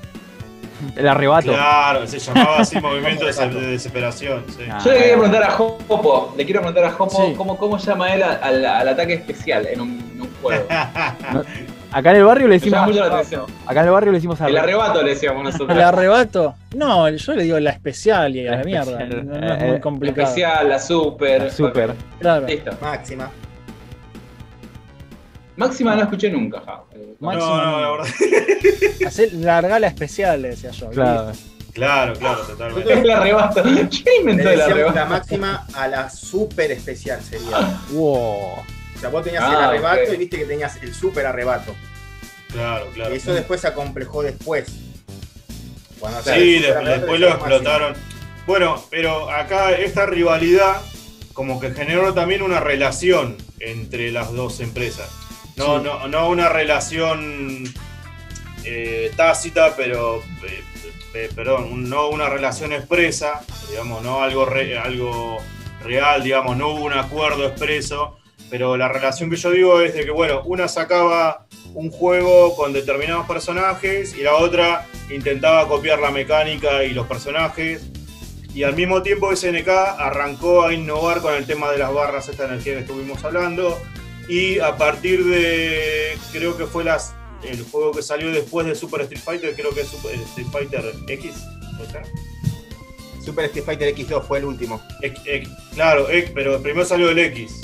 El 0.96 1.08
arrebato. 1.08 1.52
Claro, 1.52 2.08
se 2.08 2.20
llamaba 2.20 2.60
así 2.60 2.80
movimiento 2.82 3.26
de, 3.26 3.34
de 3.34 3.68
desesperación. 3.72 4.46
sí. 4.56 4.64
Ah. 4.72 4.80
Yo 4.84 4.92
le 4.92 4.98
quería 5.00 5.14
preguntar 5.16 5.44
a 5.44 5.52
Jopo, 5.52 6.34
le 6.38 6.46
quiero 6.46 6.62
preguntar 6.62 6.86
a 6.86 6.92
Jopo 6.92 7.26
Sí. 7.26 7.34
cómo, 7.36 7.58
cómo 7.58 7.78
llama 7.78 8.14
él 8.14 8.24
al, 8.24 8.66
al 8.66 8.88
ataque 8.88 9.14
especial 9.16 9.66
en 9.68 9.82
un, 9.82 10.09
juego. 10.42 10.66
Acá 11.92 12.12
en 12.12 12.18
el 12.18 12.24
barrio 12.24 12.48
le 12.48 12.56
decimos. 12.60 12.86
mucho 12.86 13.00
la 13.00 13.06
atención. 13.16 13.46
Acá 13.66 13.80
en 13.80 13.86
el 13.88 13.92
barrio 13.92 14.12
le 14.12 14.18
decimos 14.20 14.40
El 14.42 14.58
arrebato 14.58 15.02
le 15.02 15.10
decíamos 15.12 15.44
nosotros. 15.44 15.70
El 15.72 15.82
arrebato. 15.82 16.54
No, 16.76 17.10
yo 17.10 17.34
le 17.36 17.44
digo 17.44 17.60
la 17.60 17.72
especial 17.72 18.36
y 18.36 18.48
a 18.48 18.52
la, 18.52 18.58
La 18.58 18.64
mierda. 18.64 18.92
especial. 19.02 19.26
No, 19.28 19.38
no 19.40 19.54
es 19.54 19.62
Eh, 19.62 19.66
muy 19.66 19.76
eh, 19.76 19.80
complicado. 19.82 20.22
Especial, 20.28 20.70
la 20.70 20.80
super. 20.80 21.52
Super. 21.52 21.96
Claro. 22.20 22.46
Listo. 22.46 22.72
Máxima. 22.82 23.32
Máxima 25.56 25.96
no 25.96 26.04
escuché 26.04 26.30
nunca, 26.30 26.62
ja. 26.66 26.84
Eh, 26.94 27.16
No, 27.20 27.28
Máxima 27.28 27.66
no, 27.66 27.72
la 27.82 27.82
no. 27.88 27.92
verdad. 27.98 28.08
Hacer 29.08 29.34
larga 29.34 29.80
la 29.80 29.88
especial, 29.88 30.42
le 30.44 30.50
decía 30.50 30.72
yo. 30.72 30.90
Claro. 30.92 31.32
Claro, 31.74 32.14
claro, 32.14 32.42
totalmente. 32.42 32.94
el 32.94 33.10
arrebato. 33.12 33.62
¿Quién 33.64 33.88
inventó 34.22 34.50
el 34.50 34.62
arrebato? 34.62 34.96
la 34.96 35.06
máxima 35.06 35.66
a 35.74 35.88
la 35.88 36.10
super 36.10 36.72
especial 36.72 37.22
sería. 37.22 37.80
Wow. 37.92 38.56
O 39.00 39.02
sea, 39.02 39.10
vos 39.10 39.24
tenías 39.24 39.44
Ah, 39.46 39.50
el 39.50 39.56
arrebato 39.64 40.02
ok. 40.04 40.14
y 40.14 40.18
viste 40.18 40.38
que 40.40 40.46
tenías 40.46 40.76
el 40.84 40.94
super 40.94 41.26
arrebato. 41.26 41.74
Claro, 42.52 42.88
claro. 42.94 43.14
Y 43.16 43.18
eso 43.18 43.34
después 43.34 43.62
se 43.62 43.68
acomplejó 43.68 44.22
después. 44.24 44.68
Cuando, 46.00 46.22
Sí, 46.24 46.58
arrebato 46.66 46.90
después 47.00 47.20
lo 47.22 47.30
explotaron. 47.30 47.96
Bueno, 48.46 48.84
pero 48.90 49.30
acá 49.32 49.72
esta 49.72 50.06
rivalidad 50.06 50.82
como 51.34 51.60
que 51.62 51.72
generó 51.72 52.14
también 52.14 52.42
una 52.42 52.60
relación 52.60 53.38
entre 53.60 54.12
las 54.12 54.34
dos 54.34 54.60
empresas. 54.60 55.10
No, 55.56 55.78
Sí. 55.78 55.84
no, 55.86 56.08
no 56.10 56.28
una 56.30 56.50
relación 56.50 57.64
eh, 58.66 59.12
tácita, 59.16 59.76
pero 59.78 60.18
eh, 60.46 60.64
eh, 61.14 61.30
perdón, 61.34 61.64
un- 61.72 61.90
no 61.90 62.10
una 62.10 62.28
relación 62.30 62.74
expresa, 62.74 63.42
digamos, 63.70 64.04
no 64.04 64.22
algo 64.22 64.46
re- 64.46 64.78
algo 64.78 65.38
real, 65.82 66.24
digamos, 66.24 66.58
no 66.58 66.70
hubo 66.70 66.84
un 66.86 66.94
acuerdo 66.94 67.48
expreso, 67.48 68.19
pero 68.50 68.78
la 68.78 68.88
relación 68.88 69.30
que 69.30 69.36
yo 69.36 69.52
digo 69.52 69.82
es 69.82 69.94
de 69.94 70.06
que 70.06 70.12
bueno, 70.12 70.42
una 70.46 70.68
sacaba 70.68 71.46
un 71.74 71.92
juego 71.92 72.56
con 72.56 72.74
determinados 72.74 73.28
personajes 73.28 74.16
y 74.18 74.22
la 74.24 74.36
otra 74.36 74.88
intentaba 75.12 75.68
copiar 75.68 76.00
la 76.00 76.10
mecánica 76.12 76.84
y 76.84 76.94
los 76.94 77.06
personajes. 77.08 77.84
Y 78.56 78.64
al 78.64 78.76
mismo 78.76 79.04
tiempo 79.04 79.34
SNK 79.36 79.68
arrancó 79.70 80.64
a 80.66 80.74
innovar 80.74 81.22
con 81.22 81.36
el 81.36 81.46
tema 81.46 81.72
de 81.72 81.78
las 81.78 81.94
barras, 81.94 82.28
esta 82.28 82.46
energía 82.46 82.74
que 82.74 82.80
estuvimos 82.80 83.24
hablando. 83.24 83.78
Y 84.28 84.58
a 84.60 84.76
partir 84.78 85.24
de, 85.26 86.18
creo 86.32 86.58
que 86.58 86.66
fue 86.66 86.84
las, 86.84 87.14
el 87.44 87.64
juego 87.66 87.92
que 87.92 88.02
salió 88.02 88.32
después 88.32 88.66
de 88.66 88.74
Super 88.76 89.02
Street 89.02 89.22
Fighter, 89.24 89.56
creo 89.56 89.70
que 89.72 89.82
es 89.82 89.88
Super 89.88 90.16
Street 90.16 90.48
Fighter 90.52 90.84
X. 91.08 91.34
Super 93.24 93.46
Street 93.46 93.66
Fighter 93.66 93.96
X2 93.96 94.24
fue 94.24 94.40
el 94.40 94.46
último. 94.46 94.82
X- 95.02 95.22
X, 95.26 95.50
claro, 95.76 96.10
X, 96.10 96.32
pero 96.34 96.62
primero 96.62 96.86
salió 96.86 97.10
el 97.10 97.20
X, 97.20 97.62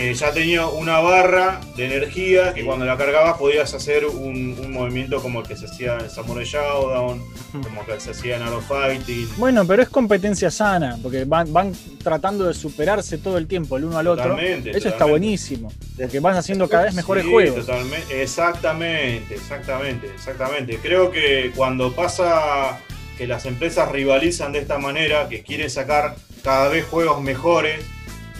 que 0.00 0.14
ya 0.14 0.32
tenía 0.32 0.66
una 0.66 0.98
barra 1.00 1.60
de 1.76 1.84
energía 1.84 2.54
que 2.54 2.64
cuando 2.64 2.86
la 2.86 2.96
cargabas 2.96 3.36
podías 3.36 3.74
hacer 3.74 4.06
un, 4.06 4.56
un 4.58 4.72
movimiento 4.72 5.20
como 5.20 5.40
el 5.40 5.46
que 5.46 5.56
se 5.56 5.66
hacía 5.66 5.98
en 5.98 6.08
Samurai 6.08 6.44
Showdown, 6.46 7.22
como 7.62 7.84
que 7.84 8.00
se 8.00 8.12
hacía 8.12 8.36
en 8.36 8.42
Art 8.42 8.54
of 8.54 8.66
Fighting. 8.66 9.28
Bueno, 9.36 9.66
pero 9.66 9.82
es 9.82 9.90
competencia 9.90 10.50
sana, 10.50 10.98
porque 11.02 11.24
van, 11.24 11.52
van 11.52 11.72
tratando 12.02 12.46
de 12.46 12.54
superarse 12.54 13.18
todo 13.18 13.36
el 13.36 13.46
tiempo 13.46 13.76
el 13.76 13.84
uno 13.84 13.98
al 13.98 14.06
otro. 14.06 14.24
Totalmente, 14.24 14.70
Eso 14.70 14.88
está 14.88 15.04
buenísimo, 15.04 15.70
porque 15.98 16.18
van 16.20 16.36
haciendo 16.36 16.66
cada 16.68 16.84
vez 16.84 16.94
mejores 16.94 17.24
Sí, 17.24 17.30
juegos. 17.30 17.66
totalmente, 17.66 18.22
exactamente, 18.22 19.34
exactamente, 19.34 20.06
exactamente. 20.14 20.78
Creo 20.80 21.10
que 21.10 21.52
cuando 21.54 21.92
pasa 21.92 22.80
que 23.18 23.26
las 23.26 23.44
empresas 23.44 23.90
rivalizan 23.92 24.52
de 24.52 24.60
esta 24.60 24.78
manera, 24.78 25.28
que 25.28 25.42
quieren 25.42 25.68
sacar 25.68 26.16
cada 26.42 26.68
vez 26.68 26.86
juegos 26.86 27.20
mejores, 27.20 27.80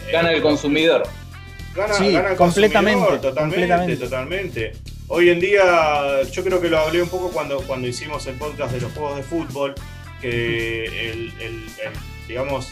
eh, 0.07 0.11
Gana 0.11 0.31
el 0.31 0.41
consumidor. 0.41 1.03
Gana, 1.75 1.93
Sí, 1.93 2.11
gana 2.11 2.31
el 2.31 2.35
completamente, 2.37 3.17
totalmente, 3.19 3.33
completamente. 3.55 3.97
totalmente. 3.97 4.71
Hoy 5.07 5.29
en 5.29 5.39
día, 5.39 6.21
yo 6.31 6.43
creo 6.43 6.61
que 6.61 6.69
lo 6.69 6.79
hablé 6.79 7.01
un 7.01 7.09
poco 7.09 7.29
cuando, 7.31 7.61
cuando 7.61 7.87
hicimos 7.87 8.25
el 8.27 8.35
podcast 8.35 8.73
de 8.73 8.81
los 8.81 8.91
juegos 8.93 9.17
de 9.17 9.23
fútbol, 9.23 9.75
que 10.21 10.85
el, 10.85 11.33
el- 11.39 11.63
el, 11.79 11.93
digamos, 12.27 12.67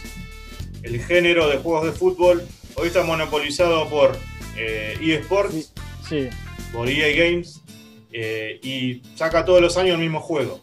el 0.83 1.01
género 1.03 1.47
de 1.49 1.57
juegos 1.57 1.85
de 1.85 1.91
fútbol 1.91 2.43
hoy 2.75 2.87
está 2.87 3.03
monopolizado 3.03 3.89
por 3.89 4.17
eh, 4.57 4.97
eSports, 5.01 5.73
Sí. 6.07 6.27
por 6.73 6.89
EA 6.89 7.15
Games, 7.15 7.61
eh, 8.11 8.59
y 8.63 9.01
saca 9.15 9.45
todos 9.45 9.61
los 9.61 9.77
años 9.77 9.95
el 9.95 9.99
mismo 10.01 10.19
juego. 10.21 10.61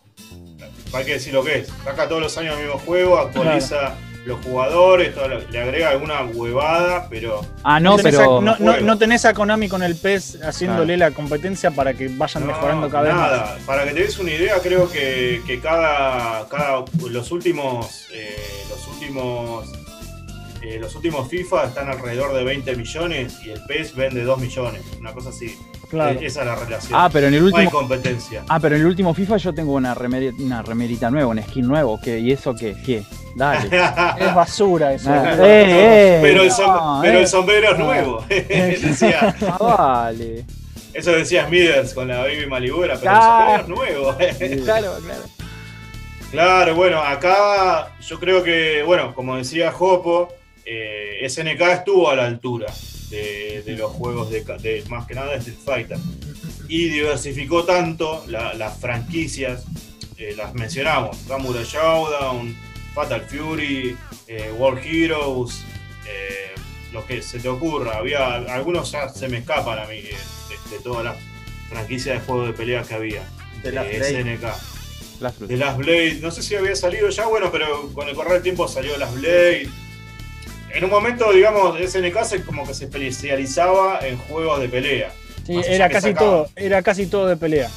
Hay 0.93 1.05
que 1.05 1.13
decir 1.15 1.33
lo 1.35 1.45
que 1.45 1.59
es. 1.61 1.69
Saca 1.85 2.09
todos 2.09 2.23
los 2.23 2.37
años 2.39 2.57
el 2.57 2.65
mismo 2.65 2.79
juego, 2.81 3.19
actualiza 3.19 3.97
los 4.27 4.45
jugadores, 4.45 5.15
todo 5.15 5.29
lo- 5.29 5.41
le 5.41 5.61
agrega 5.61 5.91
alguna 5.91 6.23
huevada, 6.25 7.07
pero 7.09 7.41
Ah, 7.63 7.79
no, 7.81 7.97
tenés 7.97 8.17
pero. 8.17 8.39
a, 8.39 8.43
no, 8.43 8.57
no- 8.59 8.81
no 8.81 8.99
tenés 8.99 9.25
a 9.25 9.33
Konami 9.33 9.69
con 9.69 9.83
el 9.85 9.95
PES 9.97 10.41
haciéndole 10.43 10.97
la 10.97 11.13
competencia 11.13 11.71
para 11.71 11.95
que 11.95 12.09
vayan 12.09 12.45
No, 12.47 12.53
mejorando 12.53 12.91
cada 12.91 13.05
vez 13.05 13.15
nada. 13.15 13.59
Para 13.65 13.85
que 13.85 13.93
te 13.93 14.01
des 14.01 14.19
una 14.19 14.33
idea, 14.33 14.57
creo 14.61 14.91
que, 14.91 15.43
que 15.47 15.61
cada, 15.61 16.47
cada 16.49 16.85
los 17.09 17.31
últimos 17.31 18.07
eh, 18.13 18.37
los 18.69 18.87
últimos 18.89 19.69
eh, 20.63 20.79
los 20.81 20.95
últimos 20.95 21.29
FIFA 21.29 21.65
están 21.67 21.89
alrededor 21.89 22.35
de 22.35 22.45
20 22.45 22.77
millones 22.77 23.37
y 23.45 23.51
el 23.51 23.61
PES 23.67 23.95
vende 23.95 24.23
2 24.25 24.39
millones, 24.39 24.83
una 24.99 25.13
cosa 25.13 25.31
así. 25.31 25.59
Claro. 25.89 26.19
Eh, 26.21 26.27
Esa 26.27 26.41
es 26.41 26.47
la 26.47 26.55
relación. 26.57 26.93
Ah, 27.01 27.09
pero 27.13 27.29
en 27.29 27.35
el 27.35 27.41
no 27.41 27.47
hay 27.57 27.65
último. 27.65 27.71
competencia. 27.81 28.43
Ah, 28.49 28.59
pero 28.61 28.75
en 28.75 28.81
el 28.83 28.87
último 28.89 29.15
FIFA 29.15 29.37
yo 29.37 29.55
tengo 29.55 29.73
una, 29.75 29.95
remeri- 29.95 30.35
una 30.41 30.63
remerita 30.63 31.11
nueva, 31.11 31.29
un 31.29 31.41
skin 31.43 31.67
nuevo. 31.67 32.01
que 32.01 32.19
¿Y 32.19 32.33
eso 32.33 32.55
qué? 32.55 32.75
¿Qué? 32.85 33.05
Dale. 33.37 33.69
Es 34.19 34.35
basura 34.35 34.95
eso. 34.95 35.11
Ah, 35.13 35.35
eh, 35.35 35.65
eh, 35.67 36.19
pero 36.23 36.43
el, 36.43 36.49
no, 36.49 36.55
som- 36.55 37.01
pero 37.03 37.19
eh. 37.19 37.23
el 37.23 37.29
sombrero 37.29 37.73
es 37.73 37.79
nuevo. 37.79 38.25
Decía- 38.29 39.37
Ah, 39.43 39.57
vale. 40.11 40.45
eso 40.93 41.13
decía 41.13 41.47
Smithers 41.47 41.95
con 41.95 42.09
la 42.09 42.19
Baby 42.19 42.47
Malibu, 42.47 42.81
pero 42.81 42.95
Ah. 43.07 43.61
el 43.61 43.67
sombrero 43.67 44.19
es 44.19 44.39
nuevo. 44.41 44.65
Claro, 44.65 44.93
claro. 45.05 45.23
Claro, 46.33 46.75
bueno, 46.75 47.01
acá 47.01 47.93
yo 48.01 48.19
creo 48.19 48.43
que, 48.43 48.83
bueno, 48.85 49.15
como 49.15 49.37
decía 49.37 49.71
Jopo, 49.71 50.29
eh, 50.67 51.27
SNK 51.29 51.61
estuvo 51.73 52.11
a 52.11 52.17
la 52.17 52.27
altura 52.27 52.67
de, 53.11 53.63
de 53.65 53.77
los 53.77 53.93
juegos 53.93 54.31
de, 54.31 54.83
más 54.89 55.07
que 55.07 55.15
nada 55.15 55.31
de 55.33 55.39
Street 55.39 55.59
Fighter 55.65 55.99
y 56.69 56.89
diversificó 56.89 57.65
tanto 57.65 58.25
la- 58.27 58.53
las 58.55 58.79
franquicias, 58.79 59.65
eh, 60.19 60.35
las 60.37 60.53
mencionamos, 60.55 61.17
Samurai 61.19 61.65
Showdown, 61.65 62.57
Fatal 62.95 63.21
Fury, 63.23 63.97
eh, 64.27 64.51
World 64.59 64.85
Heroes, 64.85 65.63
eh, 66.09 66.51
lo 66.93 67.07
que 67.07 67.23
se 67.23 67.39
te 67.39 67.49
ocurra, 67.49 67.99
había 67.99 68.35
algunos 68.37 68.91
ya 68.91 69.09
se 69.09 69.29
me 69.29 69.39
escapan 69.39 69.79
a 69.79 69.85
mí 69.87 70.01
de, 70.03 70.09
de- 70.11 70.77
de 70.77 70.83
todas 70.83 71.05
las 71.05 71.17
franquicias 71.69 72.19
de 72.21 72.27
juegos 72.27 72.49
de 72.49 72.53
peleas 72.55 72.87
que 72.89 72.95
había 72.95 73.23
De 73.63 73.71
la. 73.73 73.83
SNK. 73.85 74.45
De 75.49 75.57
Last 75.57 75.79
Blade, 75.79 76.19
no 76.21 76.31
sé 76.31 76.43
si 76.43 76.55
había 76.57 76.75
salido 76.77 77.09
ya, 77.11 77.27
bueno, 77.27 77.51
pero 77.53 77.91
con 77.93 78.09
el 78.09 78.15
correr 78.15 78.35
del 78.35 78.43
tiempo 78.43 78.67
salió 78.69 78.97
Last 78.99 79.15
Blade. 79.15 79.69
En 80.77 80.85
un 80.85 80.91
momento, 80.91 81.33
digamos, 81.33 81.79
SNK 81.81 82.23
se, 82.25 82.45
como 82.45 82.67
que 82.67 82.75
se 82.75 82.85
especializaba 82.85 84.07
en 84.07 84.19
juegos 84.19 84.61
de 84.61 84.69
pelea. 84.69 85.11
Sí, 85.47 85.59
era 85.67 85.89
casi 85.89 86.09
sacaba. 86.09 86.31
todo, 86.31 86.51
era 86.55 86.83
casi 86.83 87.07
todo 87.07 87.29
de 87.29 87.37
pelea. 87.39 87.71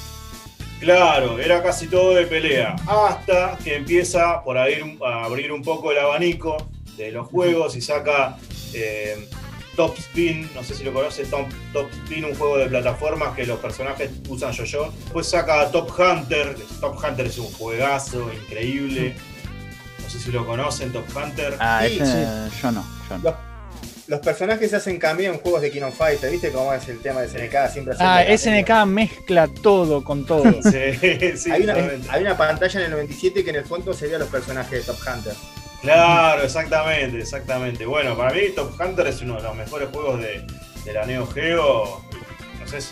Claro, 0.82 1.40
era 1.40 1.64
casi 1.64 1.88
todo 1.88 2.14
de 2.14 2.26
pelea. 2.28 2.76
Hasta 2.86 3.58
que 3.64 3.76
empieza 3.78 4.44
por 4.44 4.58
ahí 4.58 4.98
a 5.02 5.24
abrir 5.24 5.54
un 5.54 5.62
poco 5.62 5.94
el 5.94 6.00
abanico 6.00 6.58
de 6.98 7.12
los 7.12 7.28
juegos 7.28 7.78
y 7.78 7.82
saca 7.82 8.38
eh, 8.74 9.30
Top 9.78 9.98
Spin, 9.98 10.50
no 10.54 10.62
sé 10.62 10.76
si 10.76 10.84
lo 10.84 10.92
conoces, 10.92 11.30
Top, 11.30 11.48
Top 11.72 11.90
Spin, 12.04 12.26
un 12.26 12.36
juego 12.36 12.58
de 12.58 12.66
plataformas 12.66 13.34
que 13.34 13.46
los 13.46 13.60
personajes 13.60 14.12
usan 14.28 14.52
yo-yo. 14.52 14.92
Después 15.06 15.26
saca 15.26 15.72
Top 15.72 15.90
Hunter, 15.98 16.54
Top 16.82 16.98
Hunter 17.02 17.28
es 17.28 17.38
un 17.38 17.50
juegazo 17.54 18.30
increíble. 18.34 19.16
No 20.10 20.14
sé 20.14 20.26
si 20.26 20.32
lo 20.32 20.44
conocen, 20.44 20.92
Top 20.92 21.06
Hunter. 21.16 21.56
Ah, 21.60 21.84
Sí, 21.88 22.00
ese, 22.02 22.26
yo 22.64 22.72
no. 22.72 22.84
Yo 23.08 23.18
no. 23.20 23.24
Los, 23.24 23.36
los 24.08 24.20
personajes 24.22 24.68
se 24.72 24.78
hacen 24.78 24.98
cambiar 24.98 25.36
en 25.36 25.40
juegos 25.40 25.62
de 25.62 25.70
King 25.70 25.84
of 25.84 25.96
Fighter, 25.96 26.32
¿viste 26.32 26.52
cómo 26.52 26.74
es 26.74 26.90
el 26.90 27.00
tema 27.00 27.22
de 27.22 27.28
SNK? 27.28 27.72
Siempre 27.72 27.94
Ah, 28.00 28.24
SNK 28.36 28.88
mezcla 28.88 29.48
todo 29.48 30.04
con 30.04 30.26
todo. 30.26 30.46
Sí, 30.64 31.38
sí, 31.38 31.52
Hay 31.52 31.62
una, 31.62 31.74
totalmente. 31.76 32.08
hay 32.10 32.22
una 32.24 32.36
pantalla 32.36 32.80
en 32.80 32.86
el 32.88 32.92
97 32.92 33.44
que 33.44 33.52
en 33.52 33.58
el 33.58 33.66
fondo 33.66 33.94
se 33.94 34.08
los 34.18 34.28
personajes 34.30 34.72
de 34.72 34.92
Top 34.94 34.98
Hunter. 35.08 35.34
Claro, 35.84 36.42
exactamente, 36.42 37.20
exactamente. 37.20 37.86
Bueno, 37.86 38.18
para 38.18 38.34
mí 38.34 38.42
Top 38.56 38.72
Hunter 38.82 39.06
es 39.06 39.22
uno 39.22 39.36
de 39.36 39.44
los 39.44 39.56
mejores 39.56 39.90
juegos 39.94 40.20
de, 40.22 40.44
de 40.86 40.94
la 40.94 41.06
Neo 41.06 41.28
Geo. 41.28 42.02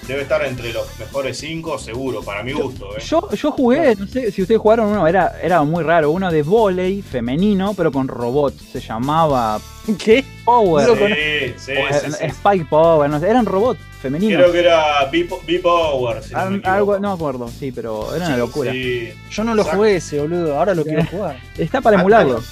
Debe 0.07 0.21
estar 0.23 0.43
entre 0.45 0.73
los 0.73 0.87
mejores 0.99 1.37
cinco, 1.37 1.77
seguro, 1.77 2.21
para 2.21 2.43
mi 2.43 2.53
gusto. 2.53 2.95
¿eh? 2.97 3.01
Yo, 3.01 3.29
yo 3.31 3.51
jugué, 3.51 3.95
no 3.95 4.07
sé 4.07 4.31
si 4.31 4.41
ustedes 4.41 4.59
jugaron 4.59 4.87
uno, 4.87 5.07
era, 5.07 5.39
era 5.41 5.63
muy 5.63 5.83
raro, 5.83 6.11
uno 6.11 6.31
de 6.31 6.41
volei 6.43 7.01
femenino, 7.01 7.73
pero 7.75 7.91
con 7.91 8.07
robots. 8.07 8.61
Se 8.71 8.79
llamaba 8.79 9.59
¿Qué? 9.97 10.23
Power. 10.43 10.87
Sí, 10.87 11.53
sí, 11.57 11.71
o, 11.73 11.99
sí, 11.99 12.11
sí. 12.11 12.25
Spike 12.25 12.65
Power, 12.69 13.09
no 13.09 13.19
sé, 13.19 13.29
eran 13.29 13.45
robots 13.45 13.79
femeninos. 14.01 14.41
Creo 14.41 14.51
que 14.51 14.59
era 14.59 15.05
B-Power. 15.11 16.23
Si 16.23 16.33
no 16.33 16.39
algo, 16.63 16.99
no 16.99 17.09
me 17.09 17.13
acuerdo, 17.15 17.47
sí, 17.47 17.71
pero 17.71 18.13
era 18.15 18.27
una 18.27 18.37
locura. 18.37 18.71
Sí. 18.71 19.13
Yo 19.31 19.43
no 19.43 19.55
lo 19.55 19.61
Exacto. 19.61 19.77
jugué 19.77 19.95
ese, 19.97 20.19
boludo. 20.19 20.57
Ahora 20.57 20.73
lo 20.73 20.83
quiero 20.83 21.05
jugar. 21.11 21.39
Está 21.57 21.81
para 21.81 21.99
Había 21.99 22.21
emularlo. 22.21 22.43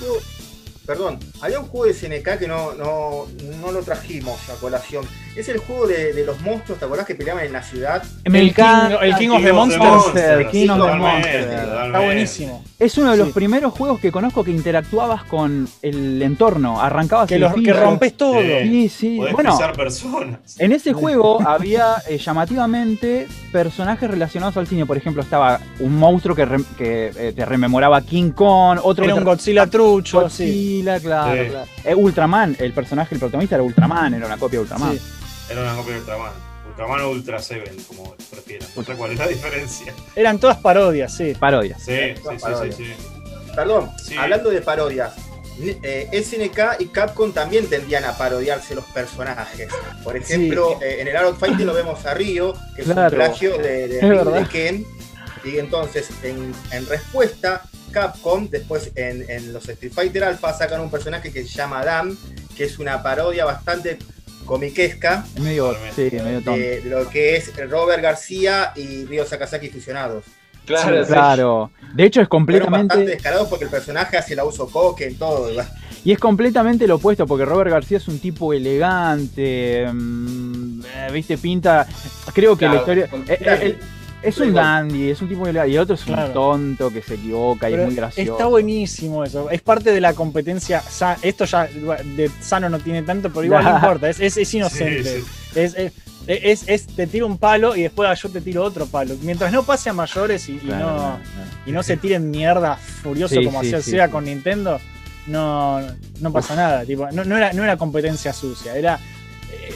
Perdón, 0.86 1.20
había 1.42 1.60
un 1.60 1.66
juego 1.66 1.88
de 1.88 1.94
SNK 1.96 2.38
que 2.38 2.48
no, 2.48 2.74
no, 2.76 3.26
no 3.60 3.72
lo 3.72 3.82
trajimos 3.82 4.38
a 4.50 4.54
colación, 4.56 5.04
Es 5.36 5.50
el 5.50 5.58
juego 5.58 5.86
de, 5.86 6.14
de 6.14 6.26
los 6.26 6.40
monstruos, 6.42 6.80
¿te 6.80 6.86
acordás 6.86 7.06
que 7.06 7.14
peleaban 7.14 7.44
en 7.46 7.52
la 7.52 7.62
ciudad? 7.62 8.02
El, 8.24 8.32
King, 8.34 8.40
encanta. 8.50 9.06
el 9.06 9.16
King 9.16 9.16
of 9.16 9.18
the 9.18 9.20
King 9.20 9.30
of 9.36 9.44
the 9.44 9.54
Monsters. 9.54 9.84
Monsters, 9.84 10.48
King 10.52 10.70
of 10.70 10.78
the 10.92 10.96
Monsters. 10.98 11.46
Está 11.86 12.00
buenísimo. 12.00 12.64
Es 12.80 12.98
uno 12.98 13.12
de 13.12 13.18
los 13.18 13.28
Sí. 13.28 13.34
primeros 13.34 13.74
juegos 13.74 14.00
que 14.00 14.12
conozco 14.14 14.44
que 14.46 14.52
interactuabas 14.52 15.24
con 15.26 15.68
el 15.82 16.22
entorno, 16.22 16.80
arrancabas 16.82 17.28
Que, 17.28 17.36
el 17.36 17.42
los, 17.42 17.54
que 17.54 17.74
rompes 17.74 18.16
todo. 18.16 18.40
Sí. 18.42 18.48
Sí, 18.64 18.90
sí. 18.90 19.18
Podés 19.18 19.34
Bueno, 19.34 19.58
personas. 19.76 20.40
en 20.58 20.72
ese 20.72 20.94
juego 20.94 21.42
había 21.46 21.96
eh, 22.10 22.18
llamativamente 22.18 23.28
personajes 23.52 24.10
relacionados 24.10 24.56
al 24.58 24.68
cine. 24.68 24.86
Por 24.86 24.98
ejemplo, 24.98 25.22
estaba 25.22 25.60
un 25.80 25.98
monstruo 25.98 26.36
que, 26.36 26.46
re- 26.46 26.64
que, 26.78 27.12
eh, 27.18 27.34
te 27.36 27.46
rememoraba 27.46 27.98
a 27.98 28.02
King 28.02 28.32
Kong, 28.32 28.80
otro 28.84 29.04
Era 29.04 29.14
que 29.14 29.20
un 29.20 29.26
te- 29.26 29.30
Godzilla 29.32 29.68
trucho. 29.68 30.30
Sí. 30.30 30.46
Godzilla, 30.46 31.00
claro, 31.00 31.44
Sí. 31.44 31.50
claro. 31.50 31.66
Eh, 31.84 31.96
Ultraman, 31.96 32.56
el 32.60 32.74
personaje, 32.74 33.16
el 33.16 33.20
protagonista 33.20 33.56
era 33.56 33.64
Ultraman, 33.64 34.14
era 34.14 34.26
una 34.28 34.38
copia 34.38 34.60
de 34.60 34.64
Ultraman. 34.64 34.98
Era 35.50 35.62
una 35.62 35.76
copia 35.76 35.94
de 35.94 36.00
Ultraman. 36.00 36.32
Ultraman 36.70 37.02
o 37.02 37.10
Ultra 37.12 37.40
Seven, 37.40 37.76
como 37.88 38.16
prefieran. 38.32 38.68
No 38.76 38.84
sé 38.84 38.94
cuál 38.94 39.12
es 39.12 39.20
la 39.20 39.28
diferencia. 39.28 39.94
Eran 40.16 40.40
todas 40.40 40.58
parodias, 40.58 41.16
sí. 41.16 41.34
Parodias. 41.40 41.82
Sí, 41.84 41.92
sí, 42.16 42.22
Todas 42.22 42.34
sí, 42.34 42.38
sí, 42.38 42.42
parodias. 42.52 42.76
sí. 42.76 42.94
Perdón, 43.56 43.92
Sí. 44.04 44.18
hablando 44.18 44.50
de 44.50 44.62
parodias, 44.62 45.14
N- 45.58 45.78
eh, 45.84 46.10
SNK 46.12 46.82
y 46.82 46.88
Capcom 46.88 47.32
también 47.32 47.68
tendían 47.68 48.04
a 48.04 48.18
parodiarse 48.18 48.76
los 48.76 48.84
personajes. 48.86 49.70
Por 50.04 50.18
ejemplo, 50.18 50.80
eh, 50.82 50.98
en 51.00 51.08
el 51.08 51.16
Art 51.16 51.28
of 51.28 51.40
Fighting 51.40 51.66
lo 51.66 51.74
vemos 51.74 52.06
a 52.06 52.14
Ryo, 52.14 52.54
que 52.76 52.82
es 52.82 52.88
un 52.90 52.96
plagio 53.10 53.58
de, 53.58 53.88
de 53.88 54.00
de 54.02 54.48
Ken. 54.52 54.86
Y 55.46 55.60
entonces, 55.60 56.10
en, 56.24 56.54
en 56.72 56.86
respuesta, 56.88 57.62
Capcom, 57.92 58.50
después 58.50 58.92
en, 58.96 59.30
en 59.30 59.54
los 59.54 59.70
Street 59.70 59.94
Fighter 59.94 60.26
Alpha, 60.26 60.52
sacan 60.54 60.82
un 60.82 60.92
personaje 60.92 61.32
que 61.32 61.44
se 61.44 61.50
llama 61.50 61.86
Dam, 61.86 62.18
que 62.58 62.66
es 62.66 62.78
una 62.80 63.02
parodia 63.02 63.46
bastante 63.46 63.98
comiquesca 64.46 65.26
Es 65.36 65.42
medio, 65.42 65.76
sí, 65.96 66.10
medio 66.12 66.42
de 66.42 66.82
lo 66.86 67.10
que 67.10 67.36
es 67.38 67.52
Robert 67.70 68.02
García 68.02 68.72
y 68.76 69.06
Ryo 69.06 69.26
Sakazaki 69.26 69.70
fusionados. 69.70 70.24
Claro, 70.66 71.04
Sí, 71.06 71.12
claro. 71.14 71.72
De 71.94 72.04
hecho 72.06 72.22
es 72.22 72.28
Fueron 72.28 72.46
bastante 72.48 72.72
completamente 72.72 73.12
descarados 73.12 73.48
porque 73.50 73.66
el 73.66 73.72
personaje 73.72 74.18
hace 74.18 74.36
la 74.36 74.46
uso 74.46 74.68
coque 74.68 75.06
en 75.08 75.18
todo. 75.18 75.46
¿verdad? 75.48 75.70
y 76.04 76.12
es 76.12 76.20
completamente 76.20 76.86
lo 76.88 76.96
opuesto 76.96 77.26
porque 77.28 77.46
Robert 77.46 77.70
García 77.72 77.98
es 77.98 78.08
un 78.08 78.20
tipo 78.20 78.54
elegante, 78.54 79.88
mm, 79.92 80.82
eh, 80.86 81.08
viste 81.12 81.38
pinta, 81.38 81.88
creo 82.34 82.56
que 82.58 82.68
la 82.68 82.76
historia 82.78 83.08
con- 83.08 83.22
eh, 83.24 83.38
eh, 83.40 83.60
él- 83.62 83.78
es 84.26 84.38
un 84.40 84.54
dandy, 84.54 85.10
es 85.10 85.22
un 85.22 85.30
tipo 85.30 85.48
elegante 85.48 85.72
y 85.72 85.76
el 85.76 85.82
otro 85.82 85.96
es 85.96 86.06
un 86.08 86.34
tonto 86.34 86.92
que 86.92 87.02
se 87.02 87.16
equivoca 87.16 87.70
y 87.70 87.74
Pero 87.74 87.84
es 87.84 87.88
muy 87.90 87.96
gracioso. 87.96 88.32
Está 88.32 88.46
buenísimo 88.48 89.24
eso. 89.24 89.50
Es 89.50 89.62
parte 89.62 89.92
de 89.92 90.02
la 90.02 90.14
competencia. 90.14 90.84
Esto 91.22 91.46
ya 91.46 91.68
de 91.68 92.30
sano 92.42 92.70
no 92.70 92.80
tiene 92.80 93.04
tanto, 93.04 93.30
pero 93.30 93.44
igual 93.44 93.64
no 93.64 93.76
importa. 93.76 94.10
Es, 94.10 94.20
es, 94.20 94.38
es 94.38 94.54
inocente. 94.54 95.04
Sí, 95.04 95.22
sí. 95.22 95.92
Es, 96.28 96.68
es, 96.68 96.88
te 96.88 97.06
tiro 97.06 97.28
un 97.28 97.38
palo 97.38 97.76
y 97.76 97.84
después 97.84 98.20
yo 98.20 98.30
te 98.30 98.42
tiro 98.42 98.64
otro 98.64 98.88
palo. 98.88 99.16
Mientras 99.22 99.52
no 99.52 99.64
pase 99.64 99.90
a 99.90 99.94
mayores 99.94 100.50
y, 100.50 100.54
y 100.54 100.60
Claro, 100.60 100.86
no, 100.92 100.98
claro. 100.98 101.20
y 101.68 101.72
no 101.72 101.84
se 101.84 101.98
tiren 101.98 102.32
mierda 102.32 102.76
furioso 102.78 103.36
Sí, 103.36 103.46
como 103.46 103.60
hacía 103.60 103.82
sí. 103.82 103.98
con 104.12 104.26
Nintendo, 104.26 104.80
no, 105.28 105.80
no 106.22 106.32
pasa 106.34 106.56
nada. 106.56 106.84
Tipo, 106.84 107.12
no, 107.12 107.24
no 107.26 107.38
era, 107.38 107.54
no 107.54 107.64
era 107.64 107.78
competencia 107.78 108.34
sucia. 108.34 108.76
Era, 108.76 109.00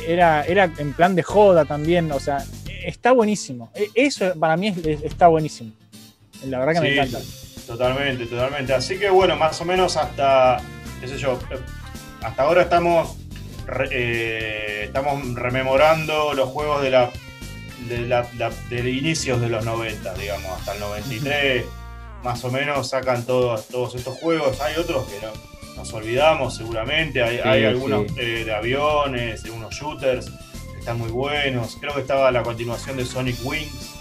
era, 0.08 0.44
era 0.44 0.72
en 0.78 0.94
plan 0.94 1.16
de 1.16 1.22
joda 1.24 1.66
también. 1.66 2.12
O 2.12 2.20
sea, 2.20 2.44
está 2.86 3.12
buenísimo. 3.12 3.72
E- 3.76 3.90
Eso 3.96 4.34
para 4.40 4.56
mí 4.58 4.68
es- 4.70 4.78
es- 4.86 5.04
está 5.04 5.28
buenísimo. 5.28 5.72
La 6.46 6.60
verdad 6.60 6.74
que 6.76 6.82
me 6.82 6.94
Sí, 6.94 7.00
encanta. 7.00 7.20
Totalmente, 7.68 8.26
totalmente. 8.26 8.74
Así 8.74 8.98
que 8.98 9.10
bueno, 9.10 9.36
más 9.36 9.60
o 9.62 9.66
menos 9.66 9.96
hasta, 9.98 10.62
qué 11.02 11.08
sé 11.08 11.18
yo, 11.18 11.38
hasta 12.24 12.44
ahora 12.44 12.64
estamos, 12.64 13.16
re- 13.68 13.90
eh, 13.92 14.84
estamos 14.86 15.36
rememorando 15.36 16.34
los 16.34 16.50
juegos 16.50 16.82
de 16.82 16.90
la, 16.90 17.12
de 17.88 18.00
la, 18.08 18.28
la- 18.38 18.52
de 18.70 18.90
inicios 18.90 19.40
de 19.42 19.50
los 19.50 19.64
90, 19.66 20.14
digamos, 20.16 20.52
hasta 20.60 20.74
el 20.74 20.80
93, 20.80 21.66
más 22.24 22.44
o 22.44 22.52
menos 22.52 22.90
sacan 22.90 23.24
todos, 23.26 23.68
todos 23.68 23.96
estos 23.96 24.18
juegos. 24.18 24.60
Hay 24.62 24.76
otros 24.78 25.08
que 25.08 25.20
no, 25.26 25.32
nos 25.76 25.94
olvidamos 25.94 26.56
seguramente, 26.58 27.22
hay, 27.22 27.38
Sí, 27.38 27.42
hay 27.48 27.66
algunos 27.66 28.08
sí. 28.08 28.16
eh, 28.20 28.44
de 28.46 28.54
aviones, 28.54 29.44
de 29.44 29.52
unos 29.52 29.74
shooters 29.76 30.32
están 30.90 30.98
muy 31.00 31.12
buenos. 31.12 31.78
Creo 31.80 31.94
que 31.94 32.02
estaba 32.02 32.32
la 32.32 32.42
continuación 32.42 32.98
de 32.98 33.06
Sonic 33.06 33.38
Wings. 33.44 33.92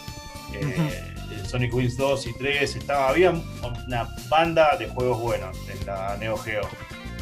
eh, 0.55 1.15
Sonic 1.47 1.75
Wings 1.75 1.99
2 1.99 2.27
y 2.29 2.33
3, 2.33 2.77
estaba, 2.77 3.11
había 3.11 3.31
una 3.31 4.09
banda 4.31 4.75
de 4.79 4.89
juegos 4.89 5.21
buenos 5.21 5.55
en 5.69 5.87
la 5.87 6.17
Neo 6.19 6.39
Geo. 6.39 6.63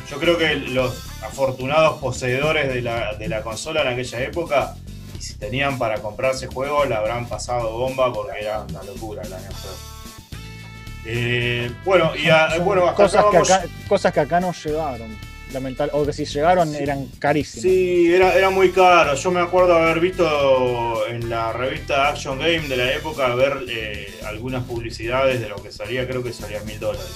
Yo 0.09 0.21
creo 0.21 0.39
que 0.39 0.55
los 0.55 1.09
afortunados 1.23 1.99
poseedores 1.99 2.73
de 2.73 2.81
la, 2.81 3.15
de 3.15 3.29
la 3.29 3.43
consola 3.43 3.83
en 3.83 3.89
aquella 3.89 4.21
época, 4.21 4.77
si 5.19 5.35
tenían 5.35 5.79
para 5.79 5.99
comprarse 6.01 6.47
juegos, 6.47 6.89
la 6.89 6.99
habrán 6.99 7.27
pasado 7.29 7.73
bomba 7.77 8.13
porque 8.13 8.39
era 8.43 8.61
una 8.61 8.85
locura 8.85 9.25
la 9.25 9.39
Neo 9.41 9.51
Geo. 9.51 9.97
Eh, 11.07 11.73
bueno, 11.85 12.13
y 12.17 12.29
a- 12.29 12.51
Son 12.51 12.65
bueno, 12.65 12.83
hasta 12.87 13.03
cosas, 13.03 13.21
acá 13.25 13.31
que 13.31 13.37
acá, 13.39 13.65
cosas 13.89 14.13
que 14.13 14.21
acá 14.21 14.39
no 14.41 14.53
llegaron. 14.53 15.17
Lamental, 15.53 15.91
o 15.93 16.05
que 16.05 16.13
si 16.13 16.25
llegaron 16.25 16.75
eran 16.75 17.07
carísimos. 17.21 17.63
Sí, 17.63 18.13
era, 18.13 18.35
era 18.35 18.51
muy 18.51 18.73
caro. 18.73 19.15
Yo 19.15 19.31
me 19.31 19.41
acuerdo 19.41 19.77
haber 19.77 20.01
visto 20.01 21.07
en 21.07 21.31
la 21.31 21.53
revista 21.53 22.09
Action 22.09 22.39
Game 22.39 22.67
de 22.69 22.77
la 22.77 22.93
época 22.93 23.33
ver 23.35 23.65
eh, 23.69 24.19
algunas 24.25 24.65
publicidades 24.65 25.41
de 25.41 25.49
lo 25.49 25.57
que 25.63 25.71
salía, 25.71 26.07
creo 26.07 26.23
que 26.23 26.33
salía 26.33 26.61
mil 26.65 26.81
dólares. 26.81 27.09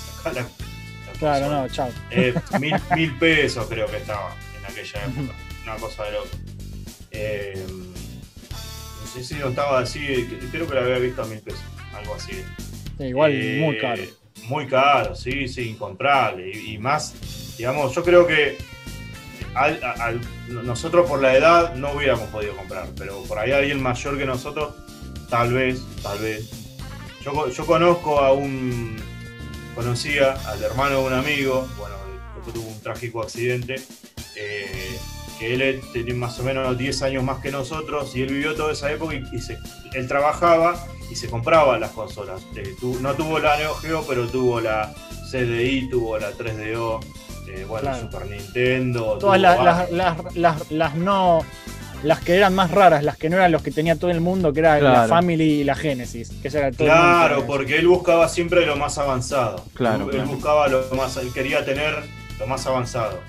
Claro, 1.18 1.50
no, 1.50 1.68
chao. 1.68 1.90
Eh, 2.10 2.32
mil, 2.60 2.74
mil 2.94 3.18
pesos 3.18 3.66
creo 3.68 3.86
que 3.88 3.96
estaba 3.98 4.34
en 4.58 4.64
aquella 4.64 5.04
época. 5.04 5.34
Una 5.64 5.76
cosa 5.76 6.04
de 6.04 6.12
loco. 6.12 6.28
Eh, 7.10 7.64
no 7.68 9.06
sé 9.12 9.24
si 9.24 9.34
no 9.34 9.48
estaba 9.48 9.80
así, 9.80 10.00
creo 10.52 10.68
que 10.68 10.74
la 10.74 10.82
había 10.82 10.98
visto 10.98 11.22
a 11.22 11.26
mil 11.26 11.40
pesos, 11.40 11.60
algo 11.94 12.14
así. 12.14 12.44
Sí, 12.96 13.04
igual 13.04 13.32
Eh, 13.34 13.60
muy 13.60 13.78
caro. 13.78 14.02
Muy 14.50 14.66
caro, 14.66 15.14
sí, 15.14 15.46
sí, 15.46 15.68
incomprable. 15.70 16.50
Y, 16.50 16.76
más, 16.76 17.14
digamos, 17.56 17.94
yo 17.94 18.02
creo 18.02 18.26
que 18.26 18.58
al- 19.54 20.20
nosotros 20.48 21.08
por 21.08 21.22
la 21.22 21.36
edad 21.36 21.74
no 21.76 21.92
hubiéramos 21.92 22.28
podido 22.30 22.56
comprar, 22.56 22.88
pero 22.98 23.22
por 23.22 23.38
ahí 23.38 23.52
alguien 23.52 23.80
mayor 23.80 24.18
que 24.18 24.26
nosotros, 24.26 24.74
tal 25.28 25.52
vez, 25.52 25.80
tal 26.02 26.18
vez. 26.18 26.50
Yo, 27.22 27.48
yo 27.48 27.64
conozco 27.64 28.18
a 28.18 28.32
un. 28.32 28.96
Conocía 29.76 30.32
al 30.48 30.60
hermano 30.64 30.98
de 30.98 31.06
un 31.06 31.12
amigo, 31.12 31.68
bueno, 31.78 31.94
tuvo 32.52 32.66
un 32.70 32.80
trágico 32.80 33.22
accidente, 33.22 33.76
eh, 34.34 34.98
que 35.40 35.54
él 35.54 35.80
tenía 35.92 36.14
más 36.14 36.38
o 36.38 36.42
menos 36.44 36.76
10 36.78 37.02
años 37.02 37.24
más 37.24 37.38
que 37.40 37.50
nosotros 37.50 38.14
y 38.14 38.22
él 38.22 38.28
vivió 38.28 38.54
toda 38.54 38.72
esa 38.72 38.92
época 38.92 39.14
y, 39.14 39.24
y 39.32 39.40
se- 39.40 39.58
él 39.94 40.06
trabajaba 40.06 40.76
y 41.10 41.16
se 41.16 41.28
compraba 41.28 41.78
las 41.78 41.90
consolas. 41.92 42.42
Eh, 42.54 42.74
tu- 42.78 43.00
no 43.00 43.14
tuvo 43.14 43.38
la 43.40 43.56
Neo 43.56 43.74
Geo, 43.74 44.04
pero 44.06 44.28
tuvo 44.28 44.60
la 44.60 44.92
CDI, 45.30 45.88
tuvo 45.90 46.18
la 46.18 46.30
3DO, 46.32 47.00
eh, 47.48 47.64
bueno, 47.66 47.88
Claro. 47.90 48.00
Super 48.02 48.26
Nintendo. 48.30 49.18
Todas 49.18 49.40
las, 49.40 49.58
las, 49.64 49.90
las, 49.90 50.36
las, 50.36 50.70
las 50.70 50.94
no. 50.94 51.40
Las 52.02 52.20
que 52.20 52.34
eran 52.34 52.54
más 52.54 52.70
raras, 52.70 53.04
las 53.04 53.18
que 53.18 53.28
no 53.28 53.36
eran 53.36 53.52
los 53.52 53.60
que 53.62 53.70
tenía 53.70 53.94
todo 53.94 54.10
el 54.10 54.22
mundo, 54.22 54.54
que 54.54 54.60
era 54.60 54.80
la. 54.80 55.06
Family 55.06 55.60
y 55.60 55.64
la 55.64 55.74
Genesis. 55.74 56.30
Que 56.40 56.48
era 56.48 56.70
todo 56.72 56.86
el 56.86 56.92
mundo 56.94 57.04
Claro, 57.10 57.46
porque 57.46 57.76
él 57.76 57.88
buscaba 57.88 58.26
siempre 58.28 58.64
lo 58.64 58.74
más 58.76 58.96
avanzado. 58.96 59.64
Claro, 59.74 60.04
él, 60.06 60.10
claro. 60.12 60.28
buscaba 60.28 60.68
lo 60.68 60.82
más, 60.96 61.16
él 61.18 61.30
quería 61.34 61.62
tener 61.64 61.94
lo 62.38 62.46
más 62.46 62.66
avanzado. 62.66 63.20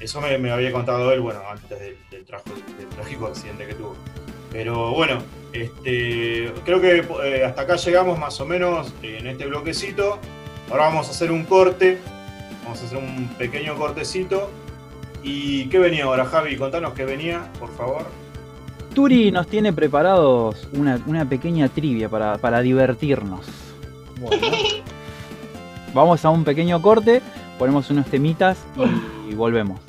Eh, 0.00 0.04
eso 0.04 0.20
me, 0.20 0.36
me 0.38 0.50
había 0.50 0.72
contado 0.72 1.12
él, 1.12 1.20
bueno, 1.20 1.40
antes 1.50 1.78
del, 1.78 1.96
del 2.10 2.24
trajo- 2.24 2.54
del 2.78 2.88
trágico 2.88 3.26
accidente 3.26 3.66
que 3.66 3.74
tuvo. 3.74 3.94
Pero 4.52 4.92
bueno, 4.92 5.18
este, 5.52 6.52
creo 6.64 6.80
que 6.80 7.04
eh, 7.24 7.44
hasta 7.44 7.62
acá 7.62 7.76
llegamos 7.76 8.18
más 8.18 8.40
o 8.40 8.46
menos 8.46 8.92
en 9.02 9.26
este 9.26 9.46
bloquecito. 9.46 10.18
Ahora 10.70 10.84
vamos 10.84 11.08
a 11.08 11.10
hacer 11.10 11.30
un 11.32 11.44
corte. 11.44 11.98
Vamos 12.64 12.82
a 12.82 12.86
hacer 12.86 12.98
un 12.98 13.28
pequeño 13.38 13.76
cortecito. 13.76 14.50
¿Y 15.22 15.66
qué 15.68 15.78
venía 15.78 16.04
ahora, 16.04 16.24
Javi? 16.24 16.56
Contanos 16.56 16.94
qué 16.94 17.04
venía, 17.04 17.50
por 17.58 17.74
favor. 17.76 18.04
Turi 18.94 19.30
nos 19.30 19.46
tiene 19.48 19.72
preparados 19.72 20.68
una, 20.72 21.00
una 21.06 21.28
pequeña 21.28 21.68
trivia 21.68 22.08
para, 22.08 22.38
para 22.38 22.60
divertirnos. 22.60 23.44
Bueno, 24.20 24.46
Vamos 25.94 26.24
a 26.24 26.30
un 26.30 26.44
pequeño 26.44 26.80
corte, 26.82 27.22
ponemos 27.58 27.90
unos 27.90 28.06
temitas 28.06 28.58
y, 29.28 29.32
y 29.32 29.34
volvemos. 29.34 29.80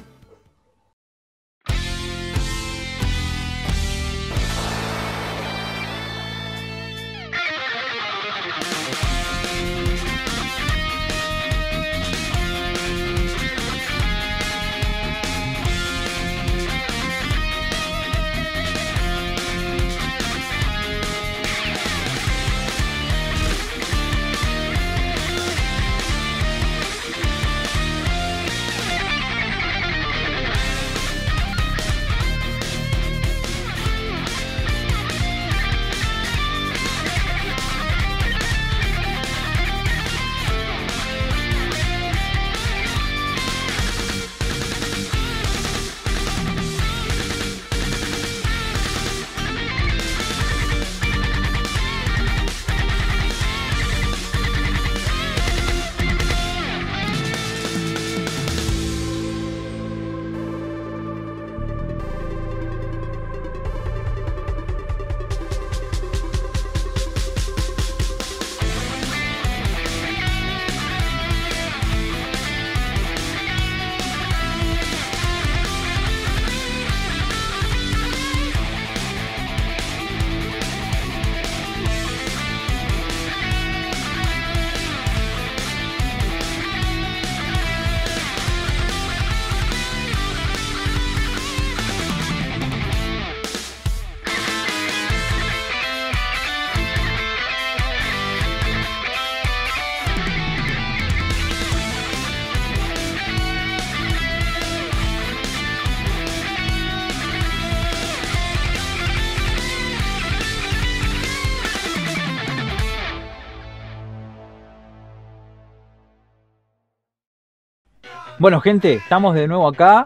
Bueno, 118.47 118.61
gente, 118.61 118.93
estamos 118.93 119.35
de 119.35 119.45
nuevo 119.45 119.67
acá. 119.67 120.05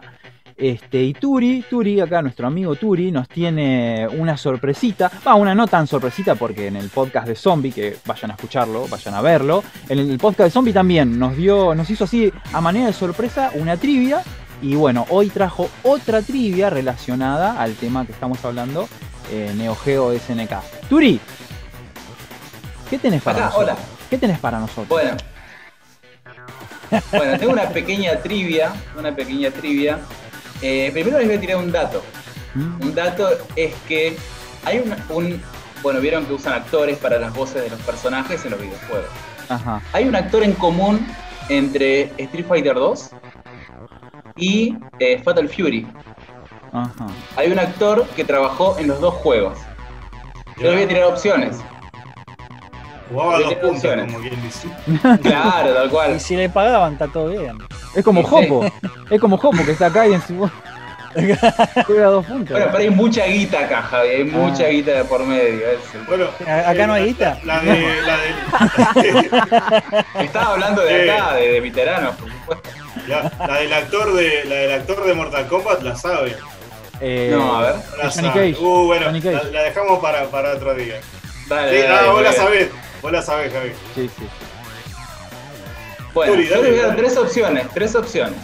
Este, 0.56 1.00
y 1.00 1.14
Turi, 1.14 1.64
Turi, 1.70 2.00
acá 2.00 2.22
nuestro 2.22 2.48
amigo 2.48 2.74
Turi, 2.74 3.12
nos 3.12 3.28
tiene 3.28 4.08
una 4.08 4.36
sorpresita. 4.36 5.12
Va, 5.24 5.36
una 5.36 5.54
no 5.54 5.68
tan 5.68 5.86
sorpresita 5.86 6.34
porque 6.34 6.66
en 6.66 6.74
el 6.74 6.88
podcast 6.88 7.28
de 7.28 7.36
Zombie, 7.36 7.70
que 7.70 7.98
vayan 8.04 8.32
a 8.32 8.34
escucharlo, 8.34 8.88
vayan 8.88 9.14
a 9.14 9.20
verlo. 9.20 9.62
En 9.88 10.00
el 10.00 10.18
podcast 10.18 10.48
de 10.48 10.50
Zombie 10.50 10.72
también 10.72 11.20
nos 11.20 11.36
dio, 11.36 11.72
nos 11.76 11.88
hizo 11.88 12.02
así 12.02 12.32
a 12.52 12.60
manera 12.60 12.86
de 12.86 12.92
sorpresa 12.92 13.52
una 13.54 13.76
trivia. 13.76 14.22
Y 14.60 14.74
bueno, 14.74 15.06
hoy 15.10 15.28
trajo 15.28 15.70
otra 15.84 16.20
trivia 16.20 16.68
relacionada 16.68 17.62
al 17.62 17.76
tema 17.76 18.04
que 18.04 18.10
estamos 18.10 18.44
hablando, 18.44 18.88
eh, 19.30 19.52
Neo 19.56 19.76
Geo 19.76 20.12
SNK. 20.18 20.88
Turi, 20.88 21.20
¿qué 22.90 22.98
tenés 22.98 23.22
para 23.22 23.36
Acá, 23.38 23.46
nosotros? 23.50 23.78
hola. 23.78 23.86
¿Qué 24.10 24.18
tenés 24.18 24.40
para 24.40 24.58
nosotros? 24.58 24.88
Bueno. 24.88 25.16
Bueno, 27.10 27.38
tengo 27.38 27.52
una 27.52 27.68
pequeña 27.68 28.16
trivia, 28.20 28.72
una 28.98 29.14
pequeña 29.14 29.50
trivia. 29.50 29.98
Eh, 30.60 30.90
primero 30.92 31.18
les 31.18 31.26
voy 31.26 31.36
a 31.36 31.40
tirar 31.40 31.56
un 31.56 31.72
dato. 31.72 32.02
¿Mm? 32.54 32.82
Un 32.82 32.94
dato 32.94 33.28
es 33.56 33.74
que 33.88 34.16
hay 34.64 34.78
un, 34.78 34.94
un- 35.16 35.42
bueno, 35.82 36.00
vieron 36.00 36.24
que 36.26 36.34
usan 36.34 36.52
actores 36.54 36.98
para 36.98 37.18
las 37.18 37.34
voces 37.34 37.62
de 37.64 37.70
los 37.70 37.80
personajes 37.80 38.44
en 38.44 38.52
los 38.52 38.60
videojuegos. 38.60 39.08
Ajá. 39.48 39.82
Hay 39.92 40.06
un 40.06 40.14
actor 40.14 40.42
en 40.44 40.52
común 40.52 41.04
entre 41.48 42.02
Street 42.18 42.46
Fighter 42.46 42.74
2 42.74 43.10
y 44.36 44.76
eh, 45.00 45.20
Fatal 45.24 45.48
Fury. 45.48 45.86
Ajá. 46.72 47.06
Hay 47.36 47.50
un 47.50 47.58
actor 47.58 48.06
que 48.16 48.24
trabajó 48.24 48.78
en 48.78 48.88
los 48.88 49.00
dos 49.00 49.14
juegos. 49.14 49.58
Yo 50.56 50.64
les 50.64 50.74
voy 50.74 50.82
a 50.84 50.88
tirar 50.88 51.04
opciones. 51.04 51.56
Jugaba 53.12 53.38
puntas, 53.38 53.64
opciones. 53.64 54.06
como 54.12 54.18
quien 54.20 54.42
dice. 54.42 54.68
Claro, 55.22 55.74
tal 55.74 55.86
Y 55.86 55.90
cual. 55.90 56.20
si 56.20 56.36
le 56.36 56.48
pagaban, 56.48 56.94
está 56.94 57.08
todo 57.08 57.28
bien. 57.28 57.58
Es 57.94 58.04
como 58.04 58.20
Sí. 58.22 58.26
Jopo. 58.28 58.64
Es 59.10 59.20
como 59.20 59.36
Jopo 59.38 59.64
que 59.64 59.72
está 59.72 59.86
acá 59.86 60.06
y 60.08 60.14
en 60.14 60.22
su. 60.22 60.50
Juega 61.86 62.06
dos 62.06 62.24
puntos. 62.24 62.50
Bueno, 62.56 62.66
pero 62.72 62.78
hay 62.78 62.88
mucha 62.90 63.26
guita 63.26 63.60
acá, 63.60 63.82
Javi. 63.82 64.08
Hay 64.08 64.24
mucha 64.24 64.64
Ah. 64.64 64.68
guita 64.68 64.90
de 64.92 65.04
por 65.04 65.22
medio. 65.26 65.66
es 65.68 65.94
el- 65.94 66.04
Bueno, 66.04 66.26
acá 66.66 66.86
no 66.86 66.94
hay 66.94 67.04
guita. 67.08 67.38
La, 67.44 67.60
de, 67.60 68.02
la, 68.02 68.16
de, 69.02 69.30
Estaba 70.24 70.52
hablando 70.54 70.82
de 70.82 71.10
acá, 71.10 71.34
de, 71.34 71.48
de 71.52 71.60
veteranos, 71.60 72.14
por 72.16 72.30
supuesto. 72.30 72.70
la, 73.08 73.30
la 73.46 73.58
del 73.60 73.72
actor 73.74 74.14
de 74.14 74.44
la 74.46 74.54
del 74.54 74.72
actor 74.72 75.04
de 75.04 75.14
Mortal 75.14 75.46
Kombat 75.48 75.82
la 75.82 75.96
sabe. 75.96 76.34
Eh, 77.00 77.30
No, 77.34 77.56
a 77.58 77.62
ver. 77.62 77.74
La 78.02 78.10
sabe. 78.10 78.28
Cage. 78.52 78.56
Uh, 78.64 78.86
bueno, 78.86 79.10
la, 79.10 79.42
la 79.44 79.62
dejamos 79.64 79.98
para, 79.98 80.24
para 80.30 80.52
otro 80.54 80.74
día. 80.74 80.98
Dale, 81.48 81.82
Sí, 81.82 81.88
dale, 81.88 82.06
no, 82.06 82.12
vos 82.14 82.22
la 82.22 82.32
sabés. 82.32 82.68
Vos 83.02 83.12
la 83.12 83.20
sabés, 83.22 83.52
Javi. 83.52 83.72
Sí, 83.94 84.08
sí. 84.16 84.26
Bueno, 86.14 86.34
yo 86.40 86.50
dale, 86.50 86.62
les 86.62 86.70
voy 86.70 86.78
a 86.78 86.82
dar 86.82 86.96
dale. 86.96 87.02
tres 87.02 87.16
opciones, 87.16 87.66
tres 87.74 87.94
opciones. 87.94 88.38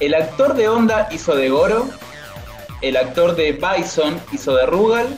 El 0.00 0.14
actor 0.14 0.54
de 0.54 0.68
Honda 0.68 1.08
hizo 1.10 1.34
de 1.34 1.48
Goro, 1.50 1.88
el 2.82 2.96
actor 2.96 3.34
de 3.34 3.52
Bison 3.52 4.20
hizo 4.32 4.54
de 4.54 4.66
Rugal, 4.66 5.08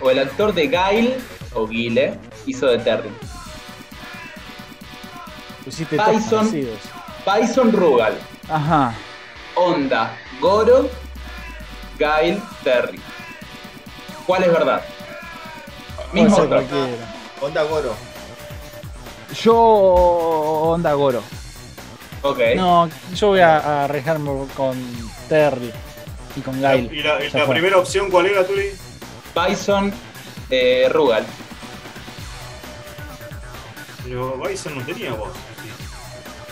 o 0.00 0.10
el 0.10 0.18
actor 0.18 0.54
de 0.54 0.68
Gail, 0.68 1.14
o 1.52 1.66
Guile, 1.66 2.18
hizo 2.46 2.66
de 2.66 2.78
Terry. 2.78 3.10
Pusiste 5.64 5.96
Bison. 6.10 6.50
Bison 7.26 7.72
Rugal, 7.72 8.18
Ajá. 8.48 8.94
Honda, 9.54 10.16
Goro, 10.40 10.88
Gail, 11.98 12.40
Terry. 12.64 12.98
¿Cuál 14.26 14.44
es 14.44 14.52
verdad? 14.52 14.82
Mismo. 16.12 16.36
Onda 17.40 17.62
Goro. 17.64 17.94
Yo. 19.42 19.54
Onda 19.56 20.92
Goro. 20.94 21.22
Ok. 22.22 22.38
No, 22.56 22.88
yo 23.14 23.28
voy 23.28 23.40
a, 23.40 23.58
a 23.58 23.84
arriesgarme 23.84 24.46
con 24.56 24.76
Terry 25.28 25.72
y 26.36 26.40
con 26.40 26.60
Gail. 26.60 26.92
y 26.92 27.02
la, 27.02 27.24
y 27.24 27.30
primera 27.48 27.78
opción, 27.78 28.10
¿cuál 28.10 28.26
era, 28.26 28.46
Turi? 28.46 28.66
Bison, 29.34 29.92
eh, 30.50 30.88
Rugal. 30.92 31.24
Pero 34.04 34.36
Bison 34.38 34.78
no 34.78 34.84
tenía 34.84 35.12
voz. 35.12 35.30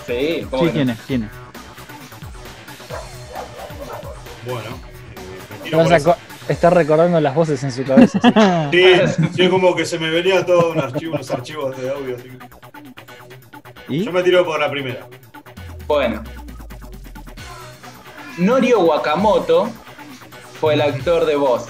sí. 0.06 0.46
Sí, 0.50 0.68
tiene, 0.72 0.96
tiene. 1.06 1.28
Bueno, 4.46 4.70
eh, 4.70 4.74
me 5.50 5.64
tiro 5.64 5.82
por 5.82 5.92
esa. 5.92 6.16
Está 6.48 6.70
recordando 6.70 7.20
las 7.20 7.34
voces 7.34 7.62
en 7.64 7.72
su 7.72 7.84
cabeza. 7.84 8.18
sí. 8.20 8.28
Sí, 8.72 9.28
sí, 9.34 9.48
como 9.48 9.74
que 9.74 9.84
se 9.86 9.98
me 9.98 10.10
venía 10.10 10.44
todo 10.44 10.72
un 10.72 10.78
archivo, 10.80 11.14
unos 11.14 11.30
archivos 11.30 11.76
de 11.80 11.90
audio. 11.90 12.16
así 12.16 12.28
que- 12.28 13.94
¿Y? 13.94 14.04
Yo 14.04 14.12
me 14.12 14.22
tiro 14.22 14.44
por 14.44 14.60
la 14.60 14.70
primera. 14.70 15.06
Bueno. 15.86 16.22
Norio 18.36 18.80
Wakamoto 18.80 19.68
fue 20.60 20.74
el 20.74 20.82
actor 20.82 21.24
de 21.26 21.36
voz, 21.36 21.66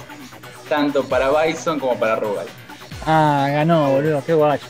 tanto 0.68 1.04
para 1.04 1.30
Bison 1.30 1.78
como 1.80 1.98
para 1.98 2.16
Rugal. 2.16 2.46
Ah, 3.06 3.48
ganó, 3.50 3.90
boludo, 3.90 4.22
qué 4.26 4.34
guacho. 4.34 4.66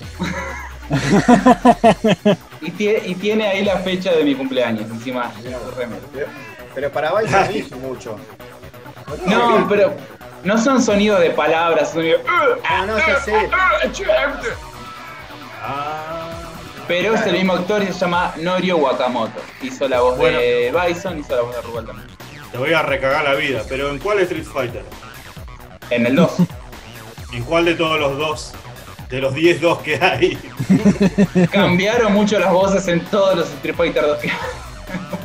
Y, 2.60 2.70
tie- 2.72 3.02
y 3.06 3.14
tiene 3.14 3.46
ahí 3.46 3.64
la 3.64 3.76
fecha 3.78 4.12
de 4.12 4.24
mi 4.24 4.34
cumpleaños 4.34 4.90
encima. 4.90 5.30
Pero, 6.12 6.26
pero 6.74 6.90
para 6.92 7.12
Bison 7.20 7.44
no 7.46 7.50
hizo 7.56 7.76
mucho. 7.76 8.16
No, 9.26 9.66
pero 9.68 9.94
no 10.44 10.58
son 10.58 10.82
sonidos 10.82 11.20
de 11.20 11.30
palabras, 11.30 11.92
sonidos. 11.92 12.20
Ah, 12.64 12.84
no, 12.86 12.98
ya 12.98 13.20
sé. 13.20 13.48
Ah, 15.62 16.30
Pero 16.86 17.14
es 17.14 17.22
el 17.26 17.32
mismo 17.34 17.52
actor 17.54 17.82
y 17.82 17.86
se 17.86 17.92
llama 18.00 18.32
Norio 18.38 18.76
Wakamoto. 18.78 19.40
Hizo 19.62 19.88
la 19.88 20.00
voz 20.00 20.16
Bueno. 20.16 20.38
de 20.38 20.72
Bison, 20.86 21.18
hizo 21.18 21.36
la 21.36 21.42
voz 21.42 21.54
de 21.56 21.62
Rugal 21.62 21.86
también. 21.86 22.08
te 22.50 22.58
voy 22.58 22.72
a 22.72 22.82
recagar 22.82 23.24
la 23.24 23.34
vida, 23.34 23.62
pero 23.68 23.90
¿en 23.90 23.98
cuál 23.98 24.20
Street 24.20 24.44
Fighter? 24.44 24.84
En 25.90 26.06
el 26.06 26.16
2. 26.16 26.30
¿En 27.32 27.42
cuál 27.44 27.64
de 27.66 27.74
todos 27.74 27.98
los 28.00 28.16
dos? 28.16 28.52
De 29.10 29.20
los 29.20 29.34
10 29.34 29.60
2 29.60 29.78
que 29.80 29.96
hay. 30.02 30.38
Cambiaron 31.52 32.12
mucho 32.12 32.38
las 32.38 32.52
voces 32.52 32.86
en 32.88 33.04
todos 33.06 33.36
los 33.36 33.48
Street 33.50 33.74
Fighter 33.76 34.02
2 34.06 34.18
que 34.18 34.30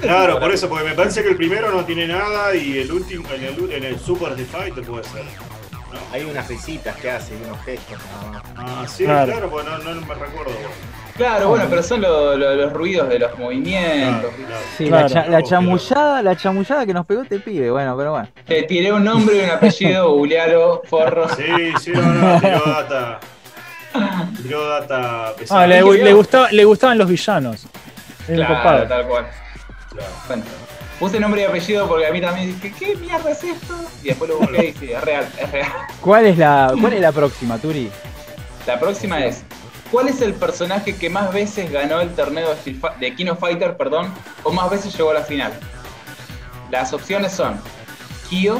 Claro, 0.01 0.39
por 0.39 0.51
eso, 0.51 0.67
porque 0.69 0.83
me 0.85 0.93
parece 0.95 1.23
que 1.23 1.29
el 1.29 1.35
primero 1.37 1.71
no 1.71 1.85
tiene 1.85 2.07
nada 2.07 2.53
y 2.55 2.79
el 2.79 2.91
último, 2.91 3.25
en 3.33 3.43
el, 3.43 3.71
en 3.71 3.83
el 3.83 3.99
Super 3.99 4.33
Fighter 4.37 4.83
puede 4.83 5.03
ser. 5.05 5.23
Hay 6.11 6.23
unas 6.23 6.47
risitas 6.47 6.95
que 6.97 7.09
hace 7.11 7.33
y 7.35 7.43
unos 7.47 7.63
gestos 7.63 7.97
nada 8.11 8.31
más. 8.31 8.43
Ah, 8.57 8.85
sí, 8.87 9.03
Claro. 9.05 9.31
claro, 9.31 9.49
pues 9.49 9.65
no, 9.65 9.77
no 9.77 10.01
me 10.01 10.13
recuerdo. 10.15 10.51
Claro, 11.15 11.49
bueno, 11.49 11.65
pero 11.69 11.83
son 11.83 12.01
lo- 12.01 12.35
lo- 12.35 12.55
los 12.55 12.73
ruidos 12.73 13.07
de 13.09 13.19
los 13.19 13.37
movimientos. 13.37 14.31
Claro, 14.33 14.47
claro. 14.47 14.63
Sí, 14.77 14.87
Claro. 14.87 15.07
la, 15.07 15.13
cha- 15.13 15.27
la 15.27 15.43
chamullada, 15.43 16.21
la 16.23 16.35
chamullada 16.35 16.85
que 16.87 16.93
nos 16.93 17.05
pegó 17.05 17.21
este 17.21 17.39
pibe, 17.39 17.69
bueno, 17.69 17.95
pero 17.95 18.11
bueno. 18.11 18.27
Te 18.47 18.63
tiré 18.63 18.91
un 18.91 19.03
nombre 19.03 19.37
y 19.37 19.39
un 19.41 19.49
apellido, 19.51 20.09
googlealo, 20.15 20.81
forro. 20.89 21.29
Sí, 21.29 21.43
sí, 21.79 21.91
no, 21.91 22.01
no, 22.01 22.39
tiró 22.41 22.61
data. 22.65 23.19
Tiró 24.41 24.67
data 24.67 25.33
pesada. 25.37 25.61
Ah, 25.63 25.67
le, 25.67 25.81
le 25.83 26.13
gustaba, 26.13 26.51
le 26.51 26.65
gustaban 26.65 26.97
los 26.97 27.07
villanos. 27.07 27.67
Claro, 28.25 28.87
tal 28.87 29.07
cual. 29.07 29.27
Claro. 29.93 30.11
Bueno, 30.27 30.43
puse 30.99 31.19
nombre 31.19 31.41
y 31.41 31.45
apellido 31.45 31.87
porque 31.87 32.07
a 32.07 32.11
mí 32.11 32.21
también 32.21 32.47
dije, 32.47 32.73
¿qué 32.77 32.95
mierda 32.95 33.31
es 33.31 33.43
esto? 33.43 33.75
Y 34.01 34.07
después 34.07 34.29
lo 34.29 34.37
busqué 34.39 34.69
y 34.69 34.73
sí, 34.73 34.91
es 34.91 35.01
real, 35.01 35.27
es 35.39 35.51
real. 35.51 35.71
¿Cuál 36.01 36.25
es 36.25 36.37
la, 36.37 36.73
cuál 36.79 36.93
es 36.93 37.01
la 37.01 37.11
próxima, 37.11 37.57
Turi? 37.57 37.91
La 38.65 38.79
próxima 38.79 39.23
es, 39.25 39.43
¿cuál 39.91 40.07
es 40.07 40.21
el 40.21 40.33
personaje 40.33 40.95
que 40.95 41.09
más 41.09 41.33
veces 41.33 41.71
ganó 41.71 42.01
el 42.01 42.13
torneo 42.15 42.55
de, 42.65 43.31
of 43.31 43.39
Fighter, 43.39 43.77
perdón, 43.77 44.13
o 44.43 44.51
más 44.51 44.69
veces 44.69 44.95
llegó 44.95 45.11
a 45.11 45.15
la 45.15 45.23
final? 45.23 45.53
Las 46.71 46.93
opciones 46.93 47.33
son 47.33 47.59
Kyo, 48.29 48.59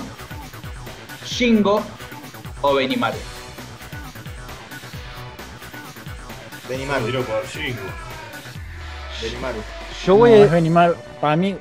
Shingo 1.26 1.82
o 2.62 2.76
Benimaru. 2.76 3.18
Benimaru. 6.70 7.08
Shingo. 7.52 7.82
Benimaru. 9.22 9.83
Yo 10.06 10.16
voy, 10.16 10.32
No, 10.32 10.44
a, 10.44 10.48
Benimaru. 10.48 10.96
Para 11.22 11.36
mí. 11.36 11.56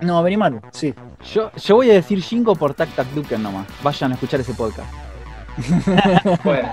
No, 0.00 0.22
Benimaru, 0.22 0.60
sí. 0.72 0.94
yo, 1.34 1.50
yo 1.56 1.74
voy 1.76 1.90
a 1.90 1.94
decir 1.94 2.22
Jingo 2.22 2.54
por 2.54 2.74
Tac 2.74 2.88
Tac 2.94 3.08
Duken 3.08 3.42
nomás. 3.42 3.66
Vayan 3.82 4.12
a 4.12 4.14
escuchar 4.14 4.40
ese 4.40 4.54
podcast. 4.54 4.88
Bueno, 6.44 6.72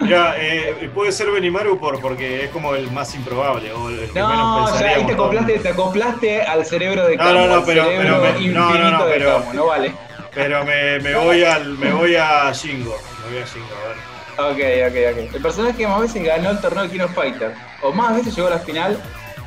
Mira, 0.00 0.34
eh, 0.38 0.90
puede 0.94 1.10
ser 1.12 1.30
Benimaru 1.30 1.78
por, 1.78 2.00
porque 2.00 2.44
es 2.44 2.50
como 2.50 2.74
el 2.74 2.90
más 2.92 3.14
improbable 3.14 3.72
o 3.72 3.88
el 3.88 4.10
que 4.10 4.20
menos 4.20 4.28
no, 4.38 4.66
ya 4.66 4.66
ahí 4.66 4.72
pensaríamos 4.72 5.06
te 5.06 5.12
acoplaste, 5.14 5.58
te 5.60 5.68
acoplaste 5.68 6.42
al 6.42 6.64
cerebro 6.66 7.06
de 7.06 7.16
No, 7.16 7.22
Camo, 7.24 7.34
no, 7.40 7.46
no, 7.46 7.54
al 7.54 7.64
pero- 7.64 7.84
me- 7.86 8.48
no, 8.48 8.74
no, 8.78 8.90
no, 8.90 9.04
pero- 9.06 9.38
Camo, 9.38 9.52
no 9.54 9.66
vale. 9.66 9.94
Pero 10.34 10.64
me, 10.64 10.98
me 11.00 11.14
voy 11.14 11.44
al 11.44 11.78
me 11.78 11.92
voy 11.92 12.16
a 12.16 12.50
Shingo. 12.52 12.96
Me 13.24 13.34
voy 13.34 13.42
a 13.42 13.46
Shingo, 13.46 13.66
a 13.84 13.88
ver. 13.88 13.96
Ok, 14.36 14.58
ok, 14.88 14.96
ok. 15.12 15.34
El 15.34 15.42
personaje 15.42 15.76
que 15.76 15.86
más 15.86 16.00
veces 16.00 16.22
ganó 16.24 16.50
el 16.50 16.60
torneo 16.60 16.84
de 16.84 16.90
King 16.90 17.00
of 17.00 17.14
Fighter, 17.14 17.54
o 17.82 17.92
más 17.92 18.16
veces 18.16 18.34
llegó 18.34 18.48
a 18.48 18.50
la 18.52 18.58
final, 18.58 18.98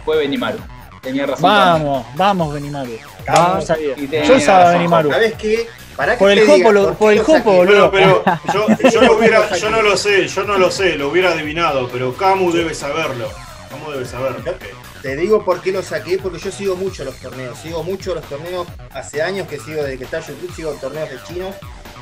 fue 0.06 0.18
Benimaru. 0.18 0.58
Tenía 1.02 1.26
razón. 1.26 1.44
Vamos, 1.44 2.06
vamos, 2.16 2.54
Benimaru. 2.54 2.92
Vamos, 3.28 3.66
tenía 3.68 4.24
Yo 4.24 4.40
sabía. 4.40 4.72
Benimaru. 4.72 5.12
¿Sabes 5.12 5.34
qué? 5.36 5.68
Para 5.96 6.14
que 6.14 6.20
Por 6.20 6.32
el 6.32 6.46
jopo, 6.48 6.72
lo- 6.72 6.94
¿por 6.94 7.14
el 7.14 7.20
jopo, 7.24 7.52
boludo. 7.54 7.90
Bueno, 7.92 8.22
pero 8.24 8.40
yo, 8.54 8.90
yo, 8.90 9.02
lo 9.02 9.18
hubiera, 9.18 9.56
yo 9.58 9.70
no 9.70 9.82
lo 9.82 9.98
sé, 9.98 10.28
yo 10.28 10.44
no 10.44 10.58
lo 10.58 10.70
sé, 10.72 10.96
lo 10.96 11.10
hubiera 11.10 11.32
adivinado, 11.32 11.90
pero 11.92 12.14
Camu 12.16 12.52
debe 12.52 12.74
saberlo. 12.76 13.30
Camu 13.70 13.92
debe 13.92 14.06
saber. 14.06 14.36
porque- 14.36 14.72
Te 15.02 15.16
digo 15.16 15.44
por 15.44 15.62
qué 15.62 15.72
lo 15.72 15.82
saqué, 15.82 16.18
porque 16.20 16.40
yo 16.40 16.52
sigo 16.52 16.76
mucho 16.76 17.04
los 17.04 17.16
torneos. 17.18 17.58
Sigo 17.60 17.84
mucho 17.84 18.14
los 18.16 18.24
torneos. 18.26 18.68
Hace 18.92 19.22
años 19.22 19.48
que 19.48 19.60
sigo, 19.60 19.82
desde 19.84 19.98
que 19.98 20.04
está 20.06 20.20
YouTube, 20.20 20.54
sigo 20.56 20.72
torneos 20.74 21.10
de 21.10 21.18
chinos. 21.28 21.56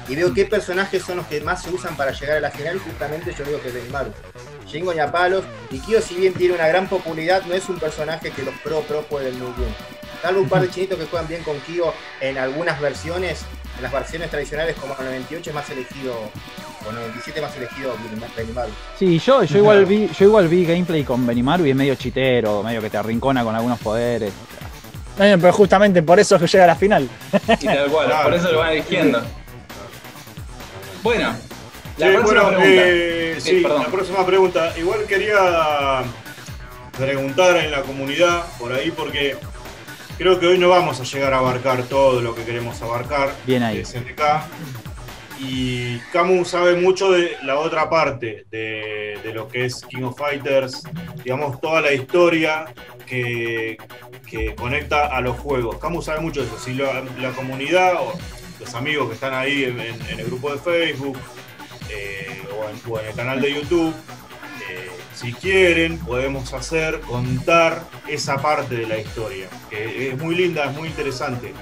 Y 0.08 0.16
veo 0.16 0.34
qué 0.34 0.46
personajes 0.46 1.02
son 1.04 1.18
los 1.18 1.26
que 1.28 1.42
más 1.42 1.64
se 1.64 1.72
usan 1.72 1.98
para 1.98 2.12
llegar 2.12 2.38
a 2.38 2.40
la 2.40 2.52
final. 2.52 2.80
Justamente 2.80 3.34
yo 3.38 3.44
digo 3.44 3.62
que 3.62 3.70
es 3.70 3.74
Benimaru. 3.74 4.12
Shingo 4.68 4.94
y 4.94 4.98
Palos. 5.12 5.44
Y 5.72 5.80
Kyo, 5.80 6.02
si 6.02 6.16
bien 6.16 6.34
tiene 6.34 6.54
una 6.54 6.68
gran 6.68 6.88
popularidad, 6.88 7.44
no 7.46 7.54
es 7.56 7.68
un 7.70 7.80
personaje 7.80 8.32
que 8.32 8.44
los 8.44 8.54
pro 8.64 8.82
pro 8.82 9.02
pueden 9.04 9.38
muy 9.40 9.52
bien. 9.58 9.70
Salvo 10.22 10.42
un 10.42 10.50
par 10.50 10.62
de 10.62 10.70
chinitos 10.70 10.98
que 11.00 11.06
juegan 11.06 11.28
bien 11.28 11.44
con 11.44 11.58
Kyo 11.62 11.94
en 12.22 12.38
algunas 12.38 12.80
versiones. 12.80 13.42
En 13.78 13.84
las 13.84 13.92
versiones 13.92 14.30
tradicionales, 14.30 14.76
como 14.78 14.96
el 15.00 15.06
98 15.06 15.50
es 15.50 15.54
más 15.56 15.70
elegido. 15.70 16.14
O 16.88 16.92
97 16.92 17.42
más 17.42 17.56
elegido 17.58 17.96
Benimaru. 18.38 18.70
Sí, 19.00 19.18
yo, 19.20 19.44
yo 19.44 19.58
igual 19.58 19.86
vi, 19.86 20.08
yo 20.18 20.26
igual 20.26 20.48
vi 20.48 20.66
gameplay 20.66 21.04
con 21.04 21.26
Benimaru 21.26 21.66
y 21.66 21.72
es 21.72 21.76
medio 21.76 21.96
chitero, 21.96 22.62
medio 22.62 22.80
que 22.80 22.92
te 22.92 22.98
arrincona 22.98 23.44
con 23.44 23.56
algunos 23.56 23.80
poderes. 23.80 24.32
Pero 25.18 25.52
justamente 25.54 26.04
por 26.04 26.20
eso 26.20 26.36
es 26.36 26.42
que 26.42 26.48
llega 26.48 26.66
a 26.66 26.68
la 26.68 26.76
final. 26.76 27.10
Y 27.60 27.66
tal 27.66 27.90
cual, 27.90 28.08
Claro. 28.08 28.24
por 28.30 28.34
eso 28.36 28.52
lo 28.52 28.60
van 28.60 28.72
eligiendo. 28.74 29.22
Bueno, 31.06 31.36
la 32.00 32.08
Sí, 32.08 32.14
próxima 32.16 32.24
bueno, 32.24 32.58
pregunta. 32.58 32.82
eh, 32.88 33.36
Sí, 33.38 33.50
sí, 33.58 33.62
perdón. 33.62 33.84
la 33.84 33.90
próxima 33.90 34.26
pregunta.Igual 34.26 35.06
quería 35.06 36.04
preguntar 36.98 37.58
en 37.58 37.70
la 37.70 37.82
comunidad 37.84 38.44
por 38.58 38.74
ahí 38.74 38.90
porque 38.90 39.38
creo 40.18 40.40
que 40.40 40.48
hoy 40.48 40.58
no 40.58 40.68
vamos 40.70 41.00
a 41.00 41.04
llegar 41.04 41.32
a 41.36 41.38
abarcar 41.38 41.84
todo 41.84 42.22
lo 42.22 42.34
que 42.34 42.44
queremos 42.44 42.82
abarcar 42.82 43.36
Bien 43.46 43.62
ahí. 43.62 43.78
de 43.78 43.86
SNK. 43.86 44.22
Y 45.40 46.00
Camu 46.12 46.44
sabe 46.44 46.76
mucho 46.76 47.12
de 47.12 47.38
la 47.44 47.60
otra 47.60 47.88
parte 47.88 48.46
de, 48.50 49.20
de 49.22 49.32
lo 49.34 49.48
que 49.48 49.66
es 49.66 49.82
King 49.86 50.04
of 50.06 50.18
Fighters, 50.18 50.82
digamos, 51.24 51.62
toda 51.62 51.82
la 51.82 51.92
historia 51.94 52.66
que, 53.06 53.78
que 54.28 54.56
conecta 54.56 55.06
a 55.08 55.22
los 55.22 55.38
juegos. 55.38 55.78
Camu 55.78 56.02
sabe 56.02 56.22
mucho 56.22 56.40
de 56.42 56.48
eso. 56.48 56.58
Si 56.58 56.74
la, 56.74 57.04
la 57.22 57.30
comunidad 57.32 57.94
o 58.02 58.14
los 58.60 58.74
amigos 58.74 59.08
que 59.10 59.14
están 59.16 59.34
ahí 59.34 59.66
en, 59.66 59.80
en- 59.80 60.02
en 60.10 60.20
el 60.20 60.26
grupo 60.26 60.52
de 60.52 60.60
Facebook 60.60 61.18
eh, 61.90 62.42
o, 62.58 62.70
en, 62.70 62.92
o 62.92 63.00
en 63.00 63.06
el 63.08 63.14
canal 63.16 63.42
de 63.42 63.54
YouTube, 63.54 63.94
eh, 64.70 64.90
si 65.14 65.34
quieren, 65.34 65.98
podemos 66.00 66.54
hacer, 66.54 67.00
contar 67.02 67.84
esa 68.08 68.38
parte 68.38 68.76
de 68.76 68.88
la 68.88 68.98
historia, 68.98 69.48
que 69.70 70.10
es 70.10 70.18
muy 70.22 70.36
linda, 70.36 70.66
es 70.66 70.74
muy 70.74 70.88
interesante. 70.90 71.54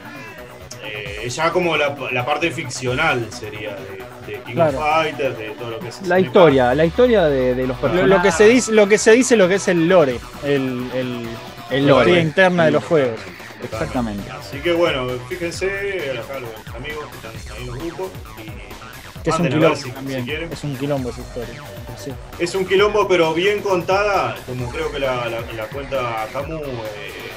Eh, 0.86 1.30
ya 1.30 1.52
como 1.52 1.78
la, 1.78 1.96
la 2.12 2.26
parte 2.26 2.52
ficcional 2.52 3.28
sería 3.32 3.76
de, 3.76 4.04
de 4.34 4.40
King 4.44 4.54
Claro. 4.54 4.78
of 4.80 4.84
Fighters, 4.86 5.38
de 5.38 5.50
todo 5.52 5.70
lo 5.72 5.80
que 5.80 5.88
es 5.90 6.02
La 6.08 6.20
historia, 6.20 6.76
la 6.76 6.86
historia 6.86 7.24
de, 7.24 7.56
de 7.56 7.68
los 7.68 7.78
Lo, 7.78 7.82
personajes. 7.82 8.10
lo 8.10 8.22
que 8.22 8.32
se 8.32 8.48
dice, 8.48 8.72
lo 8.74 8.88
que 8.88 8.98
se 8.98 9.12
dice, 9.14 9.36
lo 9.38 9.48
que 9.48 9.56
es 9.56 9.68
el 9.70 9.88
lore, 9.88 10.20
el, 10.44 10.90
el, 10.94 11.88
lore. 11.88 12.04
historia 12.10 12.20
interna 12.20 12.66
de 12.66 12.72
los 12.72 12.84
juegos. 12.84 13.20
Exactamente. 13.64 14.30
Así 14.32 14.58
que 14.60 14.74
bueno, 14.74 15.08
fíjense 15.30 16.12
acá 16.20 16.40
los 16.40 16.76
amigos 16.76 17.06
que 17.10 17.16
están 17.18 17.56
ahí 17.56 17.62
en 17.62 17.68
los 17.68 17.78
grupos. 17.80 18.10
y 18.40 19.24
Que 19.24 19.30
es 19.30 19.40
un 19.40 19.48
quilombo 19.50 19.76
si- 19.76 19.84
si 19.84 19.92
también. 19.92 20.26
quieren. 20.26 20.52
es 20.52 20.64
un 20.64 20.76
quilombo 20.78 21.10
esa 21.10 21.22
historia. 21.22 21.56
Sí. 21.98 22.12
Es 22.40 22.56
un 22.56 22.66
quilombo, 22.66 23.08
pero 23.08 23.34
bien 23.34 23.62
contada, 23.62 24.36
como 24.46 24.70
creo 24.70 24.92
que 24.92 25.00
la, 25.00 25.28
la, 25.30 25.40
la 25.56 25.66
cuenta 25.68 26.28
Camu, 26.34 26.58
eh, 26.58 27.30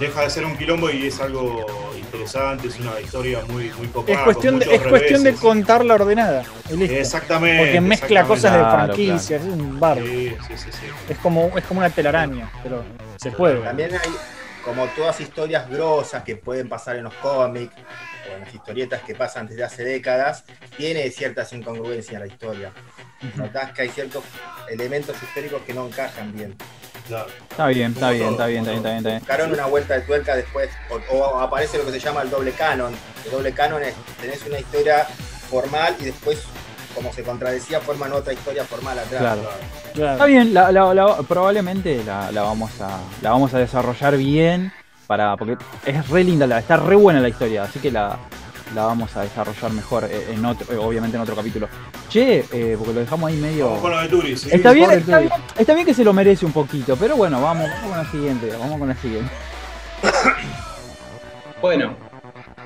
deja 0.00 0.22
de 0.22 0.30
ser 0.30 0.44
un 0.44 0.56
quilombo 0.56 0.90
y 0.90 1.06
es 1.06 1.20
algo 1.20 1.64
interesante, 1.96 2.68
es 2.68 2.78
una 2.78 3.00
historia 3.00 3.40
muy, 3.48 3.70
muy 3.78 3.86
copada. 3.88 4.18
Es 4.18 4.24
cuestión, 4.24 4.58
de, 4.58 4.74
es 4.74 4.82
cuestión 4.82 5.22
de 5.22 5.34
contarla 5.34 5.94
ordenada. 5.94 6.42
Exactamente. 6.70 7.64
Porque 7.64 7.80
mezcla 7.80 8.20
exactamente. 8.20 8.28
cosas 8.28 8.52
de 8.52 8.58
Claro, 8.58 8.84
franquicias, 8.84 9.42
es 9.42 9.48
un 9.48 9.80
barro. 9.80 10.04
Sí, 10.04 10.34
sí, 10.48 10.54
sí, 10.56 10.68
sí. 10.72 10.86
Es 11.08 11.18
como, 11.18 11.56
es 11.56 11.64
como 11.64 11.80
una 11.80 11.90
telaraña, 11.90 12.50
pero 12.62 12.82
se 13.16 13.30
puede. 13.30 13.60
También 13.60 13.92
hay, 13.94 14.10
como 14.64 14.86
todas 14.88 15.20
historias 15.20 15.68
grosas 15.68 16.22
que 16.24 16.36
pueden 16.36 16.68
pasar 16.68 16.96
en 16.96 17.04
los 17.04 17.14
cómics 17.14 17.74
o 18.28 18.34
en 18.34 18.40
las 18.40 18.54
historietas 18.54 19.02
que 19.02 19.14
pasan 19.14 19.46
desde 19.46 19.64
hace 19.64 19.84
décadas, 19.84 20.44
tiene 20.76 21.10
ciertas 21.10 21.52
incongruencias 21.52 22.20
la 22.20 22.26
historia. 22.26 22.72
Notás 23.36 23.72
que 23.72 23.82
hay 23.82 23.88
ciertos 23.88 24.24
elementos 24.70 25.16
históricos 25.22 25.62
que 25.62 25.74
no 25.74 25.86
encajan 25.86 26.32
bien. 26.34 26.56
Claro. 27.06 27.28
Está 27.50 27.66
bien, 27.66 27.92
está 27.92 28.10
bien, 28.10 28.30
está 28.30 28.46
bien, 28.46 28.60
está 28.60 28.70
bien, 28.70 28.76
está 28.76 28.88
bien. 28.88 28.96
Está 28.96 29.08
bien. 29.10 29.18
Buscaron 29.20 29.52
una 29.52 29.66
vuelta 29.66 29.94
de 29.94 30.00
tuerca 30.00 30.36
después, 30.36 30.70
o, 30.90 31.14
o 31.14 31.38
aparece 31.38 31.76
lo 31.76 31.84
que 31.84 31.92
se 31.92 32.00
llama 32.00 32.22
el 32.22 32.30
doble 32.30 32.52
canon. 32.52 32.94
El 33.26 33.30
doble 33.30 33.52
canon 33.52 33.82
es, 33.82 33.94
tenés 34.20 34.44
una 34.46 34.58
historia 34.58 35.04
formal 35.50 35.94
y 36.00 36.06
después, 36.06 36.42
como 36.94 37.12
se 37.12 37.22
contradecía, 37.22 37.80
forman 37.80 38.12
otra 38.12 38.32
historia 38.32 38.64
formal 38.64 38.98
atrás. 38.98 39.20
Claro. 39.20 39.42
Claro. 39.94 40.12
Está 40.12 40.24
bien, 40.26 40.54
la, 40.54 40.70
la- 40.72 40.94
la- 40.94 41.16
probablemente 41.18 42.02
la, 42.04 42.30
la 42.32 42.42
vamos 42.42 42.80
a, 42.80 42.98
la 43.22 43.30
vamos 43.30 43.52
a 43.54 43.58
desarrollar 43.58 44.16
bien 44.16 44.72
para 45.06 45.36
porque 45.36 45.56
es 45.84 46.08
re 46.08 46.24
linda, 46.24 46.46
la, 46.46 46.58
está 46.58 46.76
re 46.76 46.96
buena 46.96 47.20
la 47.20 47.28
historia, 47.28 47.64
así 47.64 47.78
que 47.78 47.90
la, 47.90 48.16
la 48.74 48.86
vamos 48.86 49.14
a 49.16 49.22
desarrollar 49.22 49.70
mejor 49.72 50.04
eh, 50.04 50.28
en 50.32 50.44
otro, 50.44 50.72
eh, 50.72 50.78
obviamente 50.78 51.16
en 51.16 51.22
otro 51.22 51.36
capítulo. 51.36 51.68
Che, 52.08 52.44
eh, 52.52 52.74
porque 52.78 52.92
lo 52.94 53.00
dejamos 53.00 53.28
ahí 53.28 53.36
medio. 53.36 53.66
Vamos 53.66 53.80
con 53.82 53.90
lo 53.90 54.00
de 54.00 54.08
Turi, 54.08 54.36
sí. 54.36 54.48
Está 54.52 54.72
bien, 54.72 54.86
pobre 54.86 55.00
está 55.00 55.16
Turi. 55.18 55.28
bien, 55.28 55.40
está 55.58 55.74
bien 55.74 55.86
que 55.86 55.94
se 55.94 56.04
lo 56.04 56.12
merece 56.12 56.46
un 56.46 56.52
poquito, 56.52 56.96
pero 56.96 57.16
bueno, 57.16 57.40
vamos, 57.42 57.68
vamos 57.68 57.88
con 57.90 57.98
la 58.04 58.10
siguiente, 58.10 58.50
vamos 58.58 58.78
con 58.78 58.88
la 58.88 58.94
siguiente. 58.96 59.30
Bueno, 61.60 61.96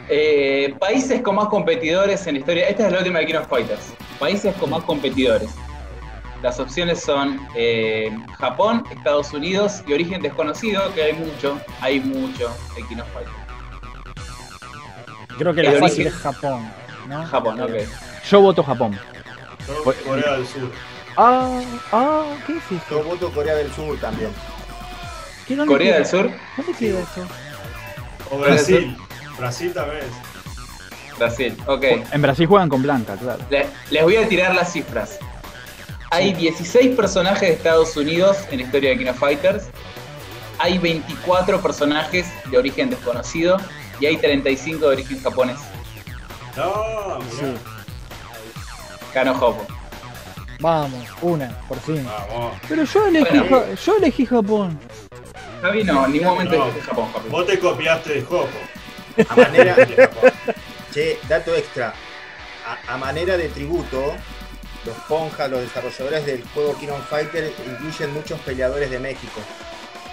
eh, 0.09 0.75
países 0.79 1.21
con 1.23 1.35
más 1.37 1.49
competidores 1.49 2.27
en 2.27 2.35
la 2.35 2.41
historia. 2.41 2.69
Esta 2.69 2.87
es 2.87 2.93
la 2.93 2.99
última 2.99 3.19
de 3.21 3.27
King 3.27 3.35
of 3.37 3.49
Fighters. 3.49 3.93
Países 4.19 4.55
con 4.57 4.71
más 4.71 4.83
competidores. 4.85 5.51
Las 6.43 6.61
opciones 6.61 7.01
son 7.03 7.41
eh, 7.57 8.17
Japón, 8.39 8.85
Estados 8.91 9.33
Unidos 9.33 9.83
y 9.87 9.93
origen 9.93 10.23
desconocido, 10.23 10.93
que 10.95 11.03
hay 11.03 11.13
mucho, 11.15 11.61
hay 11.81 11.99
mucho 12.01 12.55
en 12.77 12.87
King 12.89 12.97
of 12.99 13.09
Fighters. 13.13 13.37
Creo 15.39 15.55
que 15.55 15.63
la 15.63 15.73
El 15.73 15.79
fácil 15.81 16.07
origen- 16.07 16.13
es 16.17 16.23
Japón. 16.23 16.73
¿no? 17.09 17.27
Japón, 17.27 17.61
ok. 17.61 17.71
Yo 18.31 18.41
voto 18.41 18.63
Japón. 18.63 18.99
Yo, 19.67 19.83
Corea 20.05 20.33
del 20.33 20.47
Sur. 20.47 20.71
Ah, 21.17 21.61
ah, 21.93 22.25
¿qué 22.47 22.53
es 22.59 22.65
eso? 22.67 22.83
Yo 22.91 23.03
voto 23.03 23.33
Corea 23.33 23.55
del 23.57 23.73
Sur 23.73 23.99
también. 23.99 24.31
¿Qué, 25.47 25.57
dónde 25.57 25.73
Corea 25.73 25.87
queda? 25.89 25.97
del 25.97 26.07
Sur, 26.07 26.31
¿Dónde 26.57 26.73
queda 26.79 27.01
eso? 27.01 27.27
O 28.31 28.39
Brasil. 28.39 28.97
Brasil 29.39 29.73
también 29.73 29.99
es. 30.03 31.19
Brasil, 31.19 31.57
ok. 31.67 31.85
En 32.13 32.23
Brasil 32.23 32.47
juegan 32.47 32.69
con 32.69 32.83
Blanca, 32.83 33.17
claro. 33.17 33.43
Le- 33.51 33.67
les 33.91 34.03
voy 34.03 34.17
a 34.17 34.29
tirar 34.29 34.55
las 34.55 34.73
cifras. 34.73 35.19
Hay 36.11 36.33
16 36.33 36.95
personajes 36.97 37.41
de 37.43 37.51
Estados 37.55 37.97
Unidos 37.97 38.37
en 38.51 38.59
la 38.61 38.65
historia 38.65 38.91
de 38.91 38.99
King 38.99 39.11
of 39.11 39.19
Fighters. 39.19 39.65
Hay 40.59 40.79
24 40.79 41.61
personajes 41.61 42.27
de 42.51 42.57
origen 42.59 42.91
desconocido 42.91 43.59
y 44.01 44.07
hay 44.07 44.17
35 44.17 44.87
de 44.87 44.93
origen 44.93 45.23
japonés. 45.23 45.59
No. 46.57 47.19
Sí. 47.31 47.55
Kano 49.13 49.33
Hopo. 49.33 49.67
Vamos, 50.61 51.05
una, 51.21 51.57
por 51.69 51.79
fin. 51.81 52.05
Vamos. 52.05 52.53
Pero 52.69 52.85
yo 52.85 53.07
elegí, 53.07 53.39
Bueno. 53.39 53.61
Ja- 53.61 53.75
yo 53.75 53.97
elegí 53.97 54.27
Japón. 54.27 54.79
Javi 55.63 55.85
no, 55.85 56.07
en 56.07 56.13
ningún 56.13 56.29
momento 56.29 56.57
No. 56.57 56.65
dijiste 56.67 56.87
Japón, 56.89 57.09
Javi. 57.13 57.29
Vos 57.29 57.47
te 57.47 57.59
copiaste 57.59 58.15
de 58.15 58.23
Jopo. 58.23 58.49
A 59.29 59.37
manera, 59.37 59.75
che, 60.93 61.19
dato 61.29 61.55
extra. 61.55 61.93
A, 62.67 62.95
a 62.95 62.97
manera 62.99 63.37
de 63.37 63.49
tributo, 63.49 64.15
los 64.85 64.97
Ponjas, 65.09 65.51
los 65.51 65.61
desarrolladores 65.61 66.27
del 66.27 66.45
juego 66.55 66.77
King 66.79 66.89
of 66.89 67.09
Fighter, 67.09 67.53
incluyen 67.67 68.13
muchos 68.13 68.39
peleadores 68.41 68.91
de 68.91 68.99
México. 68.99 69.41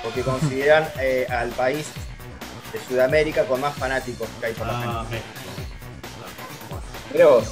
Porque 0.04 0.22
consideran 0.22 0.88
eh, 1.00 1.26
al 1.30 1.50
país 1.50 1.88
de 2.72 2.80
Sudamérica 2.88 3.46
con 3.46 3.60
más 3.62 3.76
fanáticos 3.76 4.28
que 4.40 4.46
hay 4.48 4.54
por 4.54 4.68
la 4.68 4.74
Ah. 5.02 5.06
Mirá 7.12 7.28
vos. 7.28 7.46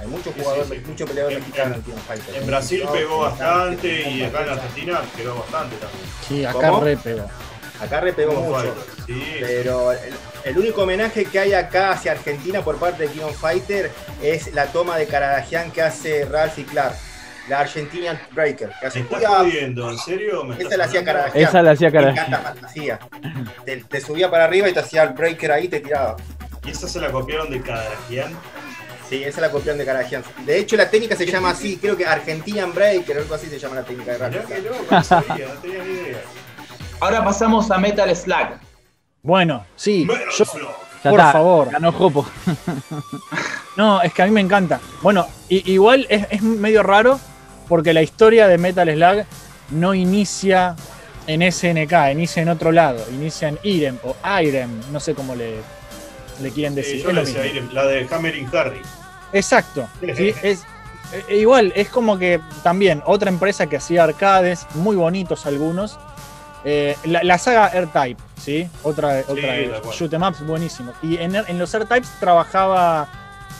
Hay 0.00 0.06
muchos 0.08 0.34
jugadores, 0.34 0.68
sí, 0.68 0.74
sí. 0.76 0.82
muchos 0.86 1.08
peleadores 1.08 1.38
En- 1.38 1.44
mexicanos 1.44 1.76
en 1.78 1.82
King 1.84 1.92
of 1.92 2.06
Fighter. 2.06 2.36
En 2.36 2.46
Brasil 2.46 2.82
No, 2.84 2.92
pegó 2.92 3.18
bastante 3.20 3.88
Francia, 4.02 4.10
y 4.10 4.22
acá 4.24 4.42
en. 4.42 4.48
Argentina 4.50 5.00
pegó 5.16 5.34
bastante 5.36 5.76
también. 5.76 6.04
Sí, 6.28 6.44
acá 6.44 6.68
¿Cómo? 6.68 6.80
re 6.84 6.96
pegó. 6.96 7.30
Acá 7.80 8.00
repegó 8.00 8.34
Como 8.34 8.50
mucho. 8.56 8.74
Pero 9.06 9.92
el, 10.46 10.58
único 10.58 10.82
homenaje 10.82 11.24
que 11.24 11.38
hay 11.38 11.52
acá 11.54 11.90
hacia 11.92 12.12
Argentina 12.12 12.62
por 12.62 12.76
parte 12.78 13.04
de 13.04 13.08
King 13.12 13.22
of 13.22 13.38
Fighter 13.38 13.90
es 14.22 14.52
la 14.54 14.66
toma 14.66 14.96
de 14.96 15.06
Karadagian 15.06 15.70
que 15.70 15.82
hace 15.82 16.24
Ralph 16.24 16.58
y 16.58 16.64
Clark, 16.64 16.94
la 17.48 17.60
Argentinian 17.60 18.18
Breaker. 18.32 18.68
Que 18.68 18.74
¿Me 18.82 18.88
hace 18.88 19.00
estás 19.00 19.18
"Cuidado". 19.18 19.36
jodiendo? 19.44 19.90
¿En 19.90 19.98
serio? 19.98 20.44
¿Me 20.44 20.54
Esa 20.54 20.62
estás 20.62 20.78
la 20.78 20.84
hacía 20.84 21.00
jodiendo? 21.00 21.12
Karadagian. 21.20 21.48
Esa 21.48 21.62
la 21.62 21.70
hacía 21.72 21.88
Me 21.90 21.92
cara. 21.98 22.10
encanta 22.10 22.38
fantasía. 22.38 22.98
Te, 23.64 23.76
te 23.78 24.00
subía 24.00 24.30
para 24.30 24.44
arriba 24.44 24.68
y 24.68 24.72
te 24.72 24.80
hacía 24.80 25.02
el 25.02 25.10
breaker 25.10 25.52
ahí 25.52 25.64
y 25.64 25.68
te 25.68 25.80
tiraba. 25.80 26.16
¿Y 26.64 26.70
esa 26.70 26.88
se 26.88 27.00
la 27.00 27.10
copiaron 27.12 27.50
de 27.50 27.60
Kadagian? 27.60 28.32
Sí, 29.08 29.18
esa 29.22 29.28
es 29.28 29.38
la 29.38 29.50
copión 29.52 29.78
de 29.78 29.84
Karadagian. 29.84 30.24
De 30.44 30.58
hecho, 30.58 30.76
la 30.76 30.90
técnica 30.90 31.14
se 31.14 31.26
llama 31.26 31.50
así, 31.50 31.76
creo 31.76 31.96
que 31.96 32.04
Argentinian 32.04 32.74
Breaker, 32.74 33.18
algo 33.18 33.34
así 33.36 33.46
se 33.46 33.58
llama 33.58 33.76
la 33.76 33.84
técnica 33.84 34.12
de 34.12 34.18
Ralph. 34.18 34.34
No 34.34 35.00
no 35.00 35.60
tenía 35.62 35.84
ni 35.84 35.92
idea. 35.92 36.20
Ahora 36.98 37.22
pasamos 37.22 37.70
a 37.70 37.78
Metal 37.78 38.14
Slug. 38.16 38.58
Bueno, 39.22 39.64
sí, 39.76 40.06
yo-. 40.06 40.44
Ya 41.04 41.10
por 41.10 41.20
está, 41.20 41.32
favor. 41.32 41.70
Ganó 41.70 41.92
Jopo. 41.92 42.26
No, 43.76 44.00
es 44.00 44.14
que 44.14 44.22
a 44.22 44.24
mí 44.24 44.30
me 44.30 44.40
encanta. 44.40 44.80
Bueno, 45.02 45.26
igual 45.50 46.06
es, 46.08 46.26
es 46.30 46.40
medio 46.40 46.82
raro 46.82 47.20
porque 47.68 47.92
la 47.92 48.00
historia 48.00 48.48
de 48.48 48.56
Metal 48.56 48.88
Slug 48.90 49.26
no 49.72 49.92
inicia 49.92 50.74
en 51.26 51.42
SNK, 51.52 51.92
inicia 52.12 52.40
en 52.42 52.48
otro 52.48 52.72
lado, 52.72 53.04
inicia 53.12 53.48
en 53.48 53.58
Irem 53.64 53.98
o 54.02 54.16
Irem, 54.40 54.70
no 54.92 54.98
sé 54.98 55.14
cómo 55.14 55.34
le, 55.34 55.56
le 56.40 56.50
quieren 56.52 56.72
Sí, 56.72 56.76
decir. 56.80 57.02
yo 57.02 57.08
es 57.10 57.14
le 57.14 57.20
lo 57.20 57.26
decía 57.26 57.42
mismo. 57.42 57.56
Irem, 57.58 57.74
la 57.74 57.84
de 57.84 58.08
Hammering 58.10 58.48
Harry. 58.56 58.80
Exacto. 59.34 59.86
sí, 60.16 60.32
es, 60.42 60.62
eh, 61.28 61.36
igual, 61.36 61.70
es 61.76 61.90
como 61.90 62.18
que 62.18 62.40
también 62.62 63.02
otra 63.04 63.28
empresa 63.28 63.66
que 63.66 63.76
hacía 63.76 64.04
arcades, 64.04 64.66
muy 64.74 64.96
bonitos 64.96 65.44
algunos. 65.44 65.98
Eh, 66.68 66.96
la, 67.04 67.22
la 67.22 67.38
saga 67.38 67.68
R-Type, 67.68 68.20
¿sí? 68.42 68.68
Otra, 68.82 69.20
otra 69.28 69.34
de 69.52 69.80
shoot 69.92 70.12
'em 70.12 70.22
ups 70.24 70.44
buenísimo. 70.44 70.92
Y 71.00 71.16
en, 71.18 71.36
en 71.36 71.58
los 71.60 71.72
R-Types 71.72 72.08
trabajaba 72.18 73.08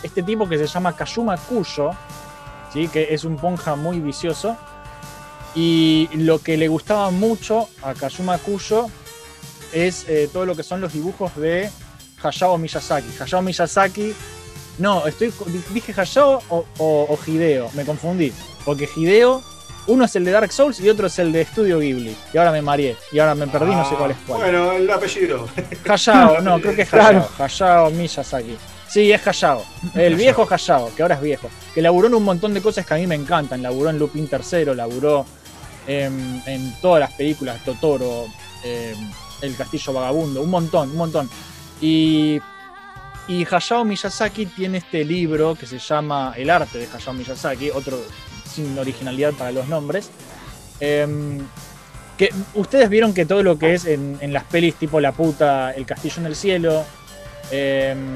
este 0.03 0.25
tipo 0.25 0.49
que 0.49 0.59
se 0.59 0.67
llama 0.67 0.93
Kayuma 0.97 1.37
Kuyo, 1.37 1.93
¿sí? 2.73 2.89
Que 2.89 3.15
es 3.15 3.23
un 3.23 3.37
ponja 3.37 3.77
muy 3.77 4.01
vicioso. 4.01 4.57
Y 5.55 6.09
lo 6.15 6.41
que 6.41 6.57
le 6.57 6.67
gustaba 6.69 7.11
mucho 7.13 7.69
a 7.83 7.95
Kayuma 7.95 8.39
Kuyo 8.39 8.89
es 9.73 10.05
eh, 10.09 10.29
todo 10.33 10.45
lo 10.45 10.57
que 10.57 10.63
son 10.65 10.81
los 10.81 10.93
dibujos 10.93 11.35
de 11.37 11.71
Hayao 12.23 12.59
Miyazaki. 12.59 13.09
Hayao 13.21 13.41
Miyazaki 13.43 14.15
no, 14.79 15.07
estoy, 15.07 15.33
dije 15.73 15.95
Hayao 15.99 16.43
o, 16.51 16.65
o- 16.79 17.07
o 17.09 17.19
Hideo, 17.27 17.71
me 17.75 17.85
confundí. 17.87 18.33
Porque 18.65 18.89
Hideo, 18.95 19.43
uno 19.89 20.05
es 20.05 20.17
el 20.17 20.25
de 20.25 20.31
Dark 20.33 20.53
Souls 20.53 20.81
y 20.81 20.89
otro 20.91 21.07
es 21.07 21.19
el 21.19 21.33
de 21.33 21.45
Studio 21.45 21.79
Ghibli. 21.79 22.17
Y 22.33 22.39
ahora 22.39 22.51
me 22.53 22.63
mareé, 22.63 22.97
y 23.13 23.19
ahora 23.19 23.35
me 23.35 23.47
perdí, 23.47 23.75
no 23.75 23.89
sé 23.89 23.95
cuál 23.95 24.11
es 24.13 24.17
cuál. 24.27 24.41
Ah, 24.41 24.45
Bueno, 24.45 24.73
el 24.73 24.91
apellido. 24.91 25.49
Hayao, 25.89 26.41
no, 26.41 26.61
creo 26.61 26.75
que 26.75 26.83
es 26.83 26.93
Hayao. 26.93 27.29
Hayao 27.39 27.91
Miyazaki. 27.91 28.57
Sí, 28.89 29.11
es 29.13 29.27
Hayao. 29.27 29.65
El 29.95 30.15
viejo 30.17 30.47
Hayao, 30.51 30.95
que 30.95 31.03
ahora 31.03 31.17
es 31.17 31.21
viejo. 31.21 31.51
Que 31.75 31.83
laburó 31.83 32.09
en 32.09 32.15
un 32.15 32.23
montón 32.25 32.55
de 32.55 32.61
cosas 32.63 32.87
que 32.87 32.95
a 32.95 32.97
mí 32.97 33.07
me 33.07 33.15
encantan. 33.15 33.63
Laburó 33.63 33.91
en 33.91 33.99
Lupin 33.99 34.29
III, 34.31 34.75
laburó 34.75 35.27
en, 35.87 36.43
en 36.47 36.75
todas 36.81 37.01
las 37.01 37.13
películas, 37.13 37.63
Totoro, 37.65 38.27
eh, 38.65 38.95
El 39.43 39.57
Castillo 39.57 39.93
Vagabundo, 39.93 40.41
un 40.43 40.51
montón, 40.51 40.91
un 40.91 40.97
montón. 40.97 41.29
Y, 41.81 42.41
y 43.29 43.47
Hayao 43.51 43.85
Miyazaki 43.85 44.47
tiene 44.47 44.79
este 44.79 45.05
libro 45.05 45.55
que 45.57 45.67
se 45.67 45.79
llama 45.79 46.33
El 46.37 46.49
arte 46.51 46.79
de 46.79 46.89
Hayao 46.93 47.13
Miyazaki, 47.15 47.71
otro 47.71 47.99
sin 48.57 48.79
originalidad 48.79 49.33
para 49.35 49.53
los 49.53 49.69
nombres. 49.69 50.11
Em, 50.81 51.39
que 52.19 52.33
ustedes 52.55 52.89
vieron 52.89 53.13
que 53.13 53.27
todo 53.27 53.43
lo 53.43 53.59
que 53.59 53.75
es 53.75 53.85
en, 53.85 54.17
en 54.21 54.33
las 54.33 54.45
pelis 54.45 54.75
tipo 54.77 55.01
La 55.01 55.13
puta, 55.13 55.73
El 55.73 55.85
castillo 55.85 56.17
en 56.21 56.27
el 56.27 56.37
cielo, 56.37 56.85
em, 57.51 58.15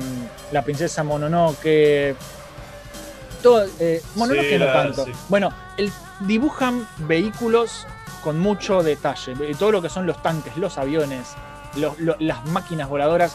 La 0.52 0.62
princesa 0.62 1.02
Mononoke, 1.04 2.14
todo, 3.42 3.66
eh, 3.78 4.02
Mononoke 4.16 4.50
Sí, 4.50 4.58
no 4.58 4.66
tanto. 4.66 5.04
sí. 5.04 5.12
Bueno, 5.28 5.52
el- 5.76 5.92
dibujan 6.20 6.86
vehículos 6.98 7.86
con 8.24 8.38
mucho 8.38 8.82
detalle, 8.82 9.32
eh, 9.40 9.54
todo 9.58 9.72
lo 9.72 9.80
que 9.82 9.88
son 9.88 10.06
los 10.06 10.20
tanques, 10.22 10.56
los 10.56 10.76
aviones, 10.78 11.28
los- 11.76 11.98
lo- 11.98 12.16
las 12.18 12.44
máquinas 12.46 12.88
voladoras. 12.88 13.34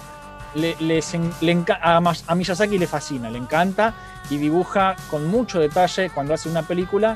Le, 0.56 0.76
les 0.80 1.14
en- 1.14 1.34
le 1.42 1.64
a, 1.82 1.98
a 2.28 2.36
Miyazaki 2.36 2.78
le 2.78 2.88
fascina, 2.88 3.30
le 3.30 3.38
encanta 3.38 3.94
y 4.30 4.38
dibuja 4.38 4.96
con 5.10 5.26
mucho 5.28 5.60
detalle 5.60 6.10
cuando 6.10 6.34
hace 6.34 6.50
una 6.50 6.64
película. 6.64 7.16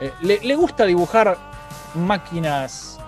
Eh, 0.00 0.12
le, 0.22 0.40
le 0.40 0.54
gusta 0.54 0.84
dibujar 0.84 1.36
máquinas 1.94 2.98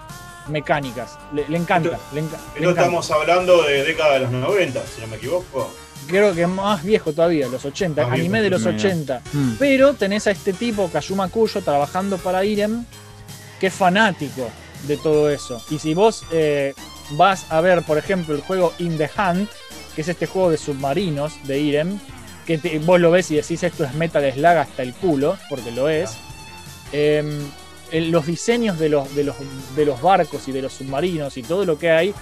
mecánicas, 0.49 1.19
le, 1.33 1.47
le 1.49 1.57
encanta. 1.59 1.99
le 2.13 2.23
enca- 2.23 2.39
le 2.55 2.61
No 2.61 2.71
encanta. 2.71 2.81
estamos 2.83 3.11
hablando 3.11 3.63
de 3.63 3.85
década 3.85 4.15
de 4.15 4.21
los 4.21 4.31
90, 4.33 4.83
si 4.87 5.01
no 5.01 5.07
me 5.07 5.17
equivoco. 5.17 5.71
Creo 6.09 6.35
que 6.35 6.47
más 6.47 6.83
viejo 6.83 7.13
todavía, 7.13 7.47
los 7.47 7.65
80, 7.65 8.03
Más 8.03 8.13
anime 8.13 8.41
viejo, 8.41 8.43
de 8.45 8.51
los 8.51 8.61
mira. 8.63 8.77
80. 8.79 9.23
Mm. 9.33 9.53
Pero 9.59 9.95
tenés 9.95 10.27
a 10.27 10.31
este 10.33 10.53
tipo, 10.53 10.91
Kayuma 10.91 11.29
Kuyo, 11.29 11.61
trabajando 11.63 12.19
para 12.19 12.45
Irem, 12.45 12.85
que 13.61 13.69
es 13.69 13.75
fanático 13.75 14.49
de 14.89 14.97
todo 14.97 15.31
eso. 15.31 15.63
Y 15.71 15.79
si 15.79 15.95
vos 15.95 16.25
eh, 16.33 16.75
vas 17.13 17.47
a 17.53 17.61
ver, 17.61 17.83
por 17.83 17.99
ejemplo, 17.99 18.35
el 18.35 18.41
juego 18.41 18.73
In 18.79 18.97
the 18.97 19.09
Hunt, 19.17 19.49
que 19.95 20.01
es 20.01 20.09
este 20.09 20.27
juego 20.27 20.51
de 20.51 20.57
submarinos 20.57 21.35
de 21.45 21.61
Irem, 21.61 22.01
vos 22.85 23.01
lo 23.01 23.11
ves 23.11 23.31
y 23.31 23.37
decís 23.37 23.63
esto 23.63 23.85
es 23.85 23.95
Metal 23.95 24.33
Slug 24.33 24.47
hasta 24.47 24.83
el 24.83 24.95
culo, 24.95 25.37
porque 25.49 25.71
lo 25.71 25.89
es. 25.89 26.11
Eh, 26.93 27.41
los 27.93 28.27
diseños 28.27 28.79
de 28.79 28.89
los, 28.89 29.13
de, 29.17 29.25
los, 29.25 29.37
de 29.75 29.85
los 29.85 30.01
barcos 30.01 30.47
y 30.49 30.53
de 30.53 30.63
los 30.63 30.73
submarinos 30.75 31.37
y 31.37 31.43
todo 31.43 31.65
lo 31.65 31.77
que 31.79 31.91
hay 31.91 32.15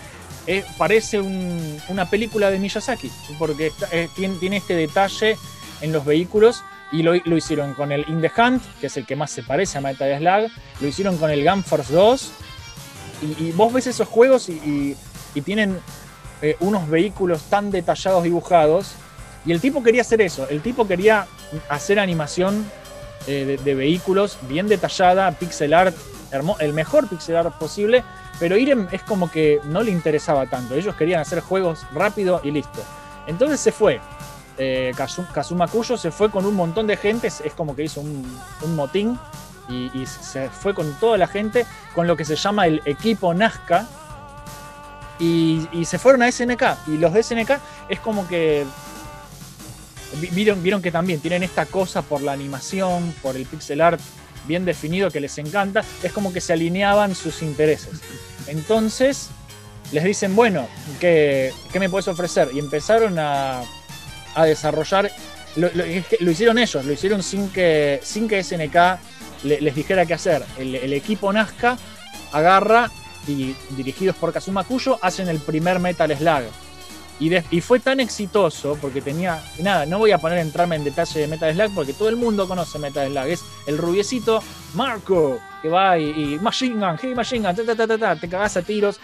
eh, 0.47 0.65
parece 0.79 1.21
un- 1.21 1.79
una 1.89 2.09
película 2.09 2.51
de 2.51 2.59
Miyazaki, 2.59 3.11
porque 3.39 3.67
está- 3.67 3.89
eh, 3.93 4.09
tiene, 4.17 4.37
tiene 4.37 4.57
este 4.59 4.75
detalle 4.75 5.37
en 5.83 5.93
los 5.93 6.07
vehículos 6.07 6.63
y 6.91 7.03
lo, 7.03 7.13
lo 7.23 7.37
hicieron 7.37 7.75
con 7.75 7.93
el 7.93 8.07
In 8.09 8.23
the 8.23 8.31
Hunt, 8.35 8.63
que 8.81 8.87
es 8.87 8.97
el 8.97 9.05
que 9.05 9.15
más 9.15 9.31
se 9.31 9.43
parece 9.43 9.77
a 9.77 9.83
Metal 9.83 10.17
Slug, 10.19 10.51
lo 10.81 10.89
hicieron 10.89 11.19
con 11.19 11.31
el 11.31 11.45
Gun 11.47 11.63
Force 11.63 11.93
2 11.93 12.33
y, 13.41 13.53
vos 13.53 13.71
ves 13.73 13.89
esos 13.89 14.09
juegos 14.09 14.49
y 14.49 14.97
tienen 15.45 15.79
eh, 16.41 16.57
unos 16.61 16.89
vehículos 16.89 17.43
tan 17.51 17.71
detallados 17.71 18.23
dibujados 18.25 18.93
y 19.44 19.52
el 19.52 19.60
tipo 19.60 19.82
quería 19.82 20.02
hacer 20.02 20.20
eso, 20.20 20.48
el 20.48 20.60
tipo 20.60 20.86
quería 20.86 21.27
hacer 21.69 21.98
animación 21.98 22.70
eh, 23.27 23.59
de, 23.62 23.74
vehículos 23.74 24.39
bien 24.48 24.69
detallada, 24.69 25.31
pixel 25.32 25.74
art, 25.74 25.94
el 26.60 26.73
mejor 26.73 27.09
pixel 27.09 27.36
art 27.36 27.55
posible, 27.59 28.05
pero 28.39 28.56
Irem 28.56 28.89
es 28.93 29.02
como 29.02 29.31
que 29.31 29.60
no 29.65 29.82
le 29.82 29.90
interesaba 29.90 30.47
tanto. 30.47 30.74
Ellos 30.74 30.94
querían 30.94 31.20
hacer 31.20 31.40
juegos 31.40 31.85
rápido 31.93 32.40
y 32.44 32.51
listo. 32.51 32.81
Entonces 33.27 33.60
se 33.60 33.73
fue. 33.73 34.01
Eh, 34.56 34.93
Kazu- 34.97 35.31
Kazuma 35.32 35.69
se 35.97 36.10
fue 36.10 36.31
con 36.31 36.44
un 36.47 36.55
montón 36.55 36.86
de 36.86 36.97
gente, 36.97 37.28
es, 37.28 37.43
como 37.56 37.77
que 37.77 37.85
hizo 37.85 38.01
un, 38.01 38.27
motín 38.74 39.19
y, 39.69 39.90
y 39.94 40.06
se 40.06 40.48
fue 40.51 40.74
con 40.74 40.93
toda 40.94 41.16
la 41.19 41.27
gente, 41.27 41.66
con 41.94 42.06
lo 42.06 42.16
que 42.16 42.24
se 42.24 42.36
llama 42.36 42.66
el 42.66 42.82
equipo 42.85 43.35
Nazca. 43.35 43.86
Y, 45.20 45.69
y 45.73 45.85
se 45.85 45.98
fueron 45.98 46.23
a 46.23 46.31
SNK. 46.31 46.62
Y 46.86 46.98
los 46.98 47.12
de 47.12 47.23
SNK 47.23 47.59
es 47.89 48.01
como 48.01 48.27
que. 48.28 48.65
Vi- 50.21 50.31
Vieron, 50.31 50.83
que 50.83 50.91
también 50.91 51.21
tienen 51.21 51.43
esta 51.43 51.67
cosa 51.67 52.03
por 52.03 52.23
la 52.23 52.33
animación, 52.33 53.15
por 53.23 53.37
el 53.37 53.47
pixel 53.47 53.81
art 53.81 54.01
bien 54.47 54.65
definido 54.65 55.11
que 55.11 55.21
les 55.21 55.37
encanta. 55.39 55.85
Es 56.03 56.13
como 56.13 56.33
que 56.33 56.41
se 56.41 56.53
alineaban 56.55 57.15
sus 57.15 57.43
intereses. 57.43 58.01
Entonces 58.47 59.29
les 59.93 60.05
dicen, 60.05 60.35
bueno, 60.35 60.69
¿qué, 61.01 61.53
qué 61.73 61.81
me 61.81 61.89
puedes 61.89 62.09
ofrecer? 62.09 62.51
Y 62.53 62.59
empezaron 62.59 63.19
a, 63.19 63.63
a 64.35 64.45
desarrollar. 64.45 65.11
Lo, 65.57 65.69
lo- 65.75 66.31
hicieron 66.31 66.59
ellos, 66.59 66.85
lo 66.85 66.93
hicieron 66.93 67.23
sin 67.23 67.49
que, 67.51 68.01
sin 68.03 68.29
que 68.29 68.43
SNK 68.43 68.77
le- 69.45 69.61
les 69.61 69.75
dijera 69.75 70.07
qué 70.07 70.15
hacer. 70.15 70.45
El, 70.59 70.93
equipo 70.93 71.33
Nazca 71.33 71.77
agarra 72.33 72.91
y 73.27 73.55
dirigidos 73.71 74.17
por 74.17 74.33
Kazuma 74.33 74.65
Kuyo 74.65 74.99
hacen 75.03 75.29
el 75.29 75.39
primer 75.39 75.79
Metal 75.79 76.15
Slug. 76.17 76.45
Y, 77.20 77.28
de- 77.31 77.45
y 77.51 77.61
fue 77.61 77.81
tan 77.81 77.99
exitoso 78.01 78.78
porque 78.81 79.01
tenía. 79.01 79.43
Nada, 79.61 79.86
no 79.86 79.99
voy 79.99 80.12
a 80.12 80.19
poner 80.19 80.39
entrarme 80.39 80.77
en 80.77 80.85
detalle 80.85 81.20
de 81.20 81.27
Metal 81.27 81.53
Slug 81.55 81.74
porque 81.74 81.93
todo 81.93 82.09
el 82.09 82.16
mundo 82.16 82.47
conoce 82.47 82.78
Metal 82.78 83.09
Slug. 83.11 83.27
Es 83.27 83.43
el 83.66 83.77
rubiecito 83.78 84.43
Marco 84.74 85.39
que 85.62 85.69
va 85.69 85.99
y, 85.99 86.11
y 86.35 86.39
Machine 86.39 86.74
Gun, 86.74 86.97
hey 87.03 87.15
Machine 87.16 87.47
Gun, 87.53 87.57
ta, 87.66 87.74
ta, 87.74 87.86
ta, 87.86 87.99
ta, 87.99 88.16
te 88.16 88.28
cagás 88.28 88.57
a 88.57 88.62
tiros. 88.62 89.01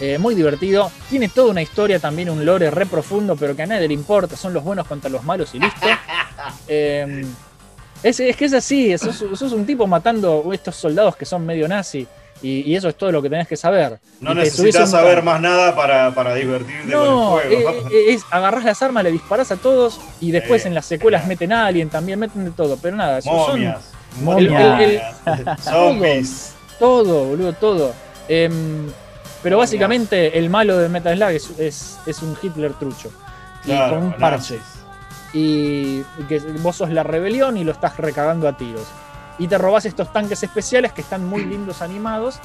Eh, 0.00 0.18
muy 0.18 0.34
divertido. 0.34 0.90
Tiene 1.08 1.28
toda 1.28 1.52
una 1.52 1.62
historia, 1.62 2.00
también 2.00 2.28
un 2.28 2.44
lore 2.44 2.68
re 2.72 2.84
profundo, 2.86 3.36
pero 3.36 3.54
que 3.54 3.62
a 3.62 3.66
nadie 3.66 3.86
le 3.86 3.94
importa. 3.94 4.36
Son 4.36 4.52
los 4.52 4.64
buenos 4.64 4.88
contra 4.88 5.08
los 5.08 5.22
malos 5.22 5.54
y 5.54 5.60
listo. 5.60 5.86
Eh, 6.68 7.24
es, 8.02 8.20
es 8.20 8.36
que 8.36 8.44
es 8.44 8.52
así, 8.52 8.98
sos, 8.98 9.16
sos 9.16 9.52
un 9.52 9.64
tipo 9.64 9.86
matando 9.86 10.50
estos 10.52 10.76
soldados 10.76 11.16
que 11.16 11.24
son 11.24 11.46
medio 11.46 11.66
nazi. 11.68 12.06
Y, 12.44 12.60
y 12.70 12.76
eso 12.76 12.90
es 12.90 12.94
todo 12.96 13.10
lo 13.10 13.22
que 13.22 13.30
tenés 13.30 13.48
que 13.48 13.56
saber. 13.56 13.98
No 14.20 14.32
Y 14.32 14.34
necesitas 14.34 14.90
saber 14.90 15.22
más 15.22 15.40
nada 15.40 15.74
para, 15.74 16.14
para 16.14 16.34
divertirte 16.34 16.84
No, 16.92 17.30
con 17.40 17.40
el 17.50 17.56
juego. 17.64 17.70
eh, 17.70 17.84
eh, 17.90 18.04
es, 18.14 18.22
agarrás 18.30 18.64
las 18.64 18.82
armas, 18.82 19.02
le 19.02 19.12
disparás 19.12 19.50
a 19.50 19.56
todos 19.56 19.98
y 20.20 20.30
después 20.30 20.64
Eh, 20.64 20.68
en 20.68 20.74
las 20.74 20.84
secuelas 20.84 21.24
eh. 21.24 21.28
meten 21.28 21.52
a 21.54 21.64
alguien, 21.66 21.88
también 21.88 22.18
meten 22.18 22.44
de 22.44 22.50
todo, 22.50 22.76
pero 22.82 22.96
nada, 22.96 23.18
eso 23.18 23.30
son 23.46 23.60
momias. 24.22 24.80
El- 24.80 24.82
el- 24.82 25.00
Zombies. 25.58 26.52
todo, 26.78 27.24
boludo, 27.24 27.52
todo. 27.54 27.94
Em, 28.28 28.88
pero 29.42 29.56
Momias. 29.56 29.70
básicamente 29.70 30.38
el 30.38 30.50
malo 30.50 30.76
de 30.76 30.88
Metal 30.90 31.16
Slug 31.16 31.30
es, 31.30 31.50
es, 31.58 31.98
es 32.06 32.22
un 32.22 32.36
Hitler 32.42 32.74
trucho. 32.74 33.10
Y 33.64 33.70
con 33.88 34.02
un 34.02 34.12
parche. 34.12 34.56
nazis. 34.58 34.60
Y, 35.32 36.00
y 36.18 36.22
que 36.28 36.38
vos 36.60 36.76
sos 36.76 36.90
la 36.90 37.02
rebelión 37.02 37.56
y 37.56 37.64
lo 37.64 37.72
estás 37.72 37.96
recagando 37.96 38.46
a 38.48 38.56
tiros. 38.56 38.86
Y 39.38 39.48
te 39.48 39.58
robás 39.58 39.84
estos 39.84 40.12
tanques 40.12 40.42
especiales 40.42 40.92
que 40.92 41.00
están 41.00 41.24
muy 41.26 41.44
lindos 41.44 41.82
animados. 41.82 42.38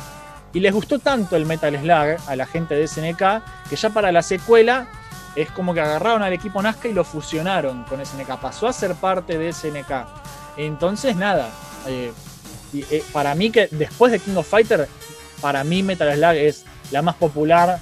Y 0.54 0.60
les 0.60 0.74
gustó 0.74 0.98
tanto 1.00 1.36
el 1.36 1.46
Metal 1.46 1.76
Slug 1.78 2.18
a 2.28 2.36
la 2.36 2.46
gente 2.48 2.74
de 2.76 2.88
SNK 2.88 3.70
que 3.70 3.76
ya 3.76 3.90
para 3.92 4.12
la 4.12 4.24
secuela 4.24 4.88
es 5.36 5.52
como 5.52 5.76
que 5.76 5.82
agarraron 5.82 6.24
al 6.24 6.34
equipo 6.34 6.60
Nazca 6.62 6.88
y 6.88 6.94
lo 6.94 7.04
fusionaron 7.04 7.84
con 7.84 8.04
SNK. 8.04 8.38
Pasó 8.42 8.68
a 8.68 8.74
ser 8.74 8.96
parte 8.96 9.38
de 9.38 9.54
SNK. 9.54 10.08
Entonces, 10.58 11.16
nada. 11.16 11.50
eh, 11.88 12.12
y, 12.74 12.82
eh, 12.90 13.04
para 13.14 13.34
mí, 13.36 13.52
que 13.52 13.68
después 13.72 14.12
de 14.12 14.20
King 14.20 14.36
of 14.38 14.48
Fighter, 14.48 14.88
para 15.42 15.64
mí 15.64 15.84
Metal 15.84 16.12
Slug 16.14 16.34
es 16.36 16.66
la 16.92 17.02
más 17.04 17.16
popular 17.16 17.80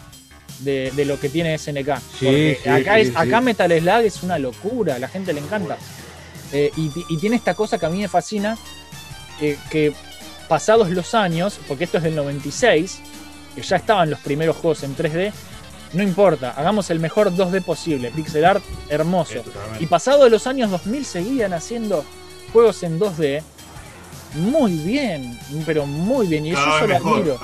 de, 0.59 0.91
de 0.95 1.05
lo 1.05 1.17
que 1.19 1.29
tiene 1.29 1.57
SNK. 1.57 1.97
Sí, 2.19 2.25
Porque 2.25 2.59
sí, 2.63 2.69
acá, 2.69 2.99
es, 2.99 3.07
sí. 3.09 3.13
acá 3.15 3.39
Metal 3.41 3.71
Slug 3.71 4.01
es 4.05 4.23
una 4.23 4.37
locura, 4.39 4.95
a 4.95 4.99
la 4.99 5.07
gente 5.07 5.31
le 5.31 5.39
encanta. 5.39 5.77
Eh, 6.51 6.71
y, 6.75 6.91
y 7.09 7.17
tiene 7.17 7.37
esta 7.37 7.53
cosa 7.53 7.77
que 7.77 7.85
a 7.85 7.89
mí 7.89 7.99
me 7.99 8.07
fascina, 8.07 8.57
eh, 9.41 9.57
que 9.69 9.93
pasados 10.47 10.89
los 10.89 11.13
años, 11.13 11.59
porque 11.67 11.83
esto 11.83 11.97
es 11.97 12.03
del 12.03 12.15
96, 12.15 12.99
que 13.55 13.61
ya 13.61 13.75
estaban 13.77 14.09
los 14.09 14.19
primeros 14.19 14.55
juegos 14.55 14.83
en 14.83 14.95
3D, 14.95 15.31
no 15.93 16.03
importa, 16.03 16.51
hagamos 16.51 16.89
el 16.89 16.99
mejor 16.99 17.31
2D 17.31 17.63
posible, 17.63 18.11
pixel 18.11 18.45
art 18.45 18.63
hermoso. 18.89 19.43
Sí. 19.43 19.83
Y 19.83 19.85
pasados 19.87 20.29
los 20.29 20.45
años 20.47 20.69
2000 20.71 21.05
seguían 21.05 21.53
haciendo 21.53 22.03
juegos 22.51 22.83
en 22.83 22.99
2D 22.99 23.41
muy 24.35 24.73
bien, 24.73 25.37
pero 25.65 25.85
muy 25.85 26.27
bien. 26.27 26.45
Y 26.45 26.51
eso 26.51 26.61
yo 26.79 26.87
lo 26.87 26.95
admiro. 26.95 27.39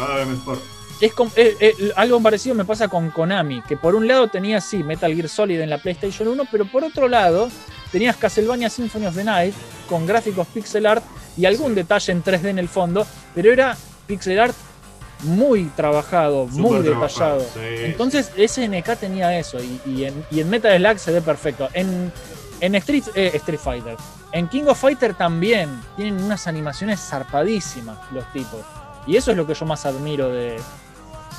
Es 1.01 1.11
eh, 1.35 1.57
eh, 1.59 1.91
algo 1.95 2.21
parecido 2.21 2.55
me 2.55 2.65
pasa 2.65 2.87
con 2.87 3.09
Konami, 3.09 3.61
que 3.63 3.75
por 3.75 3.95
un 3.95 4.07
lado 4.07 4.29
tenía 4.29 4.61
sí 4.61 4.83
Metal 4.83 5.13
Gear 5.13 5.27
Solid 5.27 5.59
en 5.59 5.69
la 5.69 5.77
PlayStation 5.77 6.27
1, 6.27 6.43
pero 6.49 6.65
por 6.65 6.83
otro 6.83 7.07
lado 7.09 7.49
tenías 7.91 8.15
Castlevania 8.15 8.69
Symphony 8.69 9.07
of 9.07 9.15
the 9.15 9.23
Night 9.23 9.53
con 9.89 10.05
gráficos 10.05 10.47
pixel 10.47 10.85
art 10.85 11.03
y 11.37 11.45
algún 11.45 11.75
detalle 11.75 12.11
en 12.11 12.23
3D 12.23 12.45
en 12.49 12.59
el 12.59 12.69
fondo, 12.69 13.05
pero 13.33 13.51
era 13.51 13.77
pixel 14.07 14.39
art 14.39 14.55
muy 15.23 15.65
trabajado, 15.75 16.47
muy 16.47 16.81
detallado. 16.81 17.39
sí. 17.41 17.59
Entonces 17.61 18.31
SNK 18.37 18.97
tenía 18.99 19.37
eso 19.37 19.57
y, 19.59 19.79
y 19.85 20.05
en, 20.05 20.25
y 20.29 20.41
en 20.41 20.49
Metal 20.49 20.77
Slug 20.77 20.99
se 20.99 21.11
ve 21.11 21.21
perfecto. 21.21 21.69
En, 21.73 22.11
en 22.59 22.75
Street, 22.75 23.03
eh, 23.15 23.31
Street 23.35 23.59
Fighter, 23.59 23.95
en 24.31 24.47
King 24.47 24.63
of 24.67 24.79
Fighter 24.79 25.13
también 25.13 25.81
tienen 25.95 26.21
unas 26.23 26.47
animaciones 26.47 26.99
zarpadísimas 26.99 27.97
los 28.11 28.29
tipos. 28.33 28.59
Y 29.05 29.15
eso 29.15 29.31
es 29.31 29.37
lo 29.37 29.45
que 29.45 29.53
yo 29.53 29.65
más 29.65 29.85
admiro 29.85 30.29
de, 30.29 30.59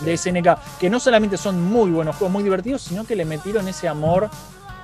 de 0.00 0.16
SNK, 0.16 0.78
que 0.78 0.90
no 0.90 1.00
solamente 1.00 1.36
son 1.36 1.62
muy 1.62 1.90
buenos 1.90 2.16
juegos, 2.16 2.32
muy 2.32 2.42
divertidos, 2.42 2.82
sino 2.82 3.04
que 3.04 3.16
le 3.16 3.24
metieron 3.24 3.66
ese 3.68 3.88
amor 3.88 4.28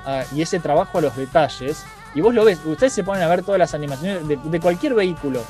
ah, 0.06 0.24
y 0.34 0.42
ese 0.42 0.60
trabajo 0.60 0.98
a 0.98 1.00
los 1.00 1.16
detalles. 1.16 1.84
Y 2.14 2.20
vos 2.20 2.34
lo 2.34 2.44
ves, 2.44 2.58
ustedes 2.64 2.92
se 2.92 3.04
ponen 3.04 3.22
a 3.22 3.28
ver 3.28 3.42
todas 3.42 3.58
las 3.58 3.72
animaciones 3.74 4.26
de, 4.26 4.36
de 4.36 4.60
cualquier 4.60 4.94
vehículo 4.94 5.42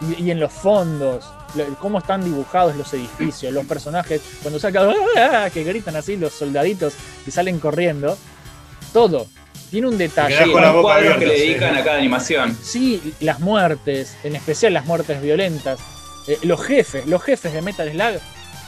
y, 0.00 0.24
y 0.24 0.30
en 0.30 0.38
los 0.40 0.52
fondos, 0.52 1.24
lo- 1.54 1.64
cómo 1.76 1.98
están 1.98 2.22
dibujados 2.22 2.76
los 2.76 2.92
edificios, 2.92 3.52
los 3.54 3.64
personajes, 3.64 4.20
cuando 4.42 4.58
sacan 4.60 4.90
¡ah! 5.18 5.48
que 5.52 5.64
gritan 5.64 5.96
así 5.96 6.16
los 6.16 6.32
soldaditos 6.34 6.94
y 7.26 7.30
salen 7.30 7.58
corriendo, 7.58 8.18
todo. 8.92 9.26
Tiene 9.70 9.88
un 9.88 9.98
detalle. 9.98 10.44
Sí, 10.44 10.52
con 10.52 10.60
la 10.62 10.68
los 10.68 10.76
boca 10.76 10.94
cuadros 10.94 11.14
abierta, 11.14 11.18
que 11.20 11.26
le 11.26 11.36
sí. 11.36 11.48
dedican 11.48 11.76
a 11.76 11.82
cada 11.82 11.96
animación. 11.98 12.56
Sí, 12.62 13.14
las 13.20 13.40
muertes, 13.40 14.16
en 14.22 14.36
especial 14.36 14.72
las 14.74 14.84
muertes 14.84 15.20
violentas. 15.20 15.80
Eh, 16.28 16.38
los 16.42 16.62
jefes, 16.62 17.06
los 17.06 17.22
jefes 17.22 17.52
de 17.52 17.60
Metal 17.62 17.90
Slug 17.90 18.20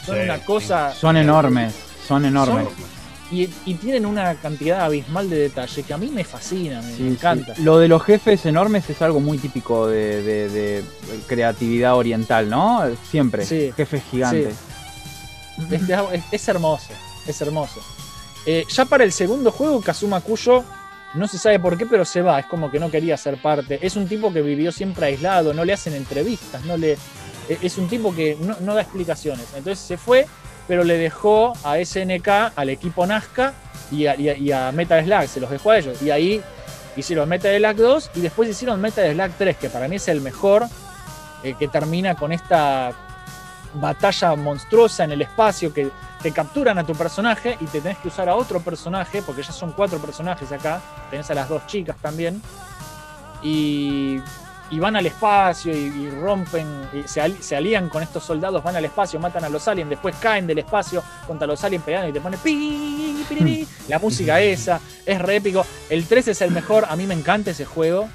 son 0.05 0.17
Sí, 0.17 0.23
una 0.23 0.39
cosa. 0.45 0.93
Son 0.95 1.17
enormes, 1.17 1.75
son 2.09 2.25
enormes. 2.25 2.67
Y, 3.33 3.49
y 3.65 3.75
tienen 3.75 4.07
una 4.07 4.37
cantidad 4.37 4.83
abismal 4.85 5.29
de 5.29 5.37
detalle 5.39 5.83
que 5.83 5.93
a 5.93 5.99
mí 5.99 6.09
me 6.09 6.23
fascina, 6.23 6.81
me, 6.81 6.87
me 6.87 6.93
Sí, 6.93 6.97
sí. 6.99 7.07
encanta. 7.09 7.55
Lo 7.59 7.79
de 7.79 7.89
los 7.89 8.03
jefes 8.05 8.47
enormes 8.47 8.89
es 8.89 9.03
algo 9.03 9.19
muy 9.19 9.39
típico 9.39 9.89
de, 9.89 10.23
de- 10.23 10.49
de 10.49 10.85
creatividad 11.27 11.97
oriental, 11.97 12.49
¿no? 12.49 12.85
Siempre. 13.11 13.45
Sí. 13.45 13.73
Jefes 13.77 14.03
gigantes. 14.11 14.55
Es, 15.71 15.83
es- 15.89 16.25
es 16.31 16.49
hermoso, 16.49 16.93
es 17.27 17.41
hermoso. 17.41 17.81
Eh, 18.47 18.65
ya 18.69 18.85
para 18.85 19.03
el 19.03 19.11
segundo 19.13 19.51
juego, 19.51 19.81
Kazuma 19.81 20.21
Kuyo, 20.21 20.63
no 21.15 21.27
se 21.27 21.39
sabe 21.39 21.59
por 21.59 21.77
qué, 21.77 21.87
pero 21.87 22.05
se 22.05 22.23
va. 22.23 22.39
Es 22.39 22.47
como 22.47 22.71
que 22.71 22.79
no 22.79 22.91
quería 22.91 23.17
ser 23.17 23.41
parte. 23.43 23.79
Es 23.85 23.97
un 23.97 24.07
tipo 24.07 24.33
que 24.33 24.43
vivió 24.43 24.71
siempre 24.71 25.07
aislado, 25.07 25.53
no 25.53 25.65
le 25.65 25.73
hacen 25.73 25.95
entrevistas, 25.95 26.65
no 26.65 26.77
le. 26.77 26.93
e- 27.49 27.59
Es 27.63 27.77
un 27.79 27.89
tipo 27.89 28.15
que 28.15 28.37
no, 28.41 28.57
no 28.61 28.75
da 28.75 28.83
explicaciones. 28.83 29.47
Entonces 29.57 29.85
se 29.85 29.97
fue, 29.97 30.27
pero 30.69 30.85
le 30.85 30.99
dejó 30.99 31.53
a 31.65 31.79
SNK, 31.79 32.29
al 32.57 32.69
equipo 32.71 33.07
Nazca 33.07 33.53
y 33.91 34.07
a, 34.07 34.17
y 34.17 34.51
a- 34.53 34.73
Metal 34.73 35.05
Slug, 35.05 35.29
se 35.29 35.41
los 35.41 35.51
dejó 35.51 35.71
a 35.71 35.79
ellos. 35.79 36.01
Y 36.03 36.11
ahí 36.11 36.43
hicieron 36.97 37.29
Metal 37.29 37.55
Slug 37.57 37.77
2 37.77 38.11
y 38.15 38.21
después 38.21 38.49
hicieron 38.49 38.81
Metal 38.81 39.11
Slug 39.13 39.31
3, 39.39 39.57
que 39.57 39.69
para 39.71 39.87
mí 39.89 39.97
es 39.97 40.09
el 40.09 40.21
mejor, 40.21 40.67
eh, 41.43 41.55
que 41.59 41.69
termina 41.69 42.15
con 42.15 42.33
esta 42.33 42.93
batalla 43.75 44.35
monstruosa 44.37 45.05
en 45.05 45.13
el 45.13 45.23
espacio 45.23 45.73
que 45.73 45.91
te 46.23 46.33
capturan 46.33 46.79
a 46.79 46.85
tu 46.85 46.95
personaje 46.95 47.59
y 47.61 47.67
te 47.67 47.81
tenés 47.81 47.99
que 47.99 48.09
usar 48.09 48.29
a 48.29 48.35
otro 48.35 48.61
personaje, 48.61 49.21
porque 49.23 49.43
ya 49.43 49.53
son 49.53 49.73
cuatro 49.73 49.99
personajes 49.99 50.51
acá, 50.51 50.81
tenés 51.11 51.31
a 51.31 51.35
las 51.35 51.49
dos 51.49 51.67
chicas 51.67 51.95
también, 52.01 52.41
y, 53.43 54.19
y 54.71 54.79
van 54.81 54.97
al 54.97 55.07
espacio 55.07 55.73
y, 55.73 55.87
y 55.87 56.11
rompen, 56.11 56.67
y 56.93 57.07
se, 57.07 57.21
al- 57.21 57.41
se 57.43 57.55
alían 57.57 57.89
con 57.89 58.03
estos 58.03 58.25
soldados, 58.25 58.63
van 58.65 58.75
al 58.77 58.85
espacio, 58.85 59.21
matan 59.21 59.45
a 59.45 59.49
los 59.49 59.67
aliens, 59.69 59.91
después 59.91 60.15
caen 60.21 60.47
del 60.47 60.59
espacio 60.59 61.03
contra 61.27 61.47
los 61.47 61.63
aliens 61.63 61.85
peleando 61.85 62.09
y 62.09 62.13
te 62.13 62.21
pone 62.21 62.37
pi, 62.37 63.25
pi, 63.29 63.35
pi, 63.37 63.45
pi, 63.45 63.69
la 63.89 63.99
música 63.99 64.41
esa, 64.41 64.81
es 65.05 65.21
re 65.21 65.37
épico. 65.37 65.65
El 65.89 66.07
3 66.07 66.29
es 66.29 66.41
el 66.43 66.51
mejor, 66.51 66.87
a 66.89 66.97
mí 66.97 67.07
me 67.07 67.15
encanta 67.15 67.51
ese 67.53 67.65
juego. 67.65 68.09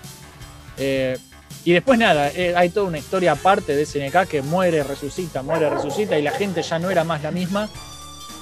Eh, 0.77 1.17
y 1.63 1.73
después 1.73 1.99
nada, 1.99 2.29
eh, 2.29 2.53
hay 2.55 2.69
toda 2.69 2.87
una 2.87 2.97
historia 2.97 3.33
aparte 3.33 3.75
de 3.75 3.85
SNK 3.85 4.27
que 4.27 4.41
muere, 4.41 4.83
resucita, 4.83 5.43
muere, 5.43 5.69
resucita 5.69 6.17
y 6.17 6.21
la 6.23 6.31
gente 6.31 6.63
ya 6.63 6.79
no 6.79 6.89
era 6.89 7.03
más 7.03 7.21
la 7.23 7.31
misma. 7.31 7.69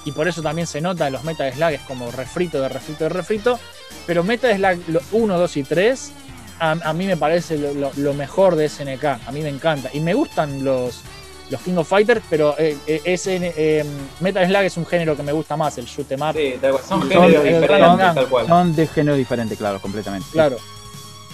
Y 0.06 0.14
por 0.14 0.28
eso 0.30 0.42
también 0.42 0.66
se 0.66 0.80
nota 0.80 1.10
los 1.10 1.26
Metal 1.26 1.52
Slug 1.54 1.72
es 1.72 1.82
como 1.82 2.10
refrito 2.12 2.62
de 2.62 2.70
refrito 2.70 3.04
de 3.04 3.10
refrito. 3.10 3.60
Pero 4.08 4.24
Metal 4.24 4.56
Slug 4.56 5.02
1, 5.12 5.38
2 5.38 5.58
y 5.58 5.64
3 5.64 6.12
a, 6.60 6.72
a 6.72 6.94
mí 6.94 7.06
me 7.08 7.18
parece 7.18 7.58
lo, 7.58 7.74
lo- 7.74 7.92
lo 7.96 8.14
mejor 8.14 8.56
de 8.56 8.68
SNK. 8.70 9.04
A 9.28 9.32
mí 9.32 9.42
me 9.42 9.50
encanta. 9.50 9.90
Y 9.94 10.00
me 10.00 10.14
gustan 10.14 10.64
los, 10.64 11.02
los 11.50 11.62
King 11.62 11.76
of 11.78 11.88
Fighters, 11.88 12.22
pero 12.30 12.56
eh, 12.58 12.78
eh, 12.88 13.02
SN 13.18 13.54
eh, 13.58 13.86
Metal 14.20 14.46
Slug 14.46 14.62
es 14.64 14.78
un 14.78 14.86
género 14.86 15.16
que 15.16 15.24
me 15.24 15.32
gusta 15.32 15.56
más, 15.58 15.78
el 15.78 15.86
shoot 15.86 16.12
'em 16.12 16.22
up. 16.22 16.34
Sí. 16.36 16.56
Son 16.62 17.02
Son- 17.02 17.10
géneros 17.10 17.46
el 17.46 17.62
diferentes, 17.62 17.90
Run 17.92 18.02
and 18.02 18.16
tal 18.16 18.28
cual. 18.28 18.48
Son 18.48 18.76
de 18.76 18.88
género 18.88 19.16
diferente, 19.18 19.56
claro, 19.56 19.80
completamente. 19.82 20.28
Claro. 20.32 20.58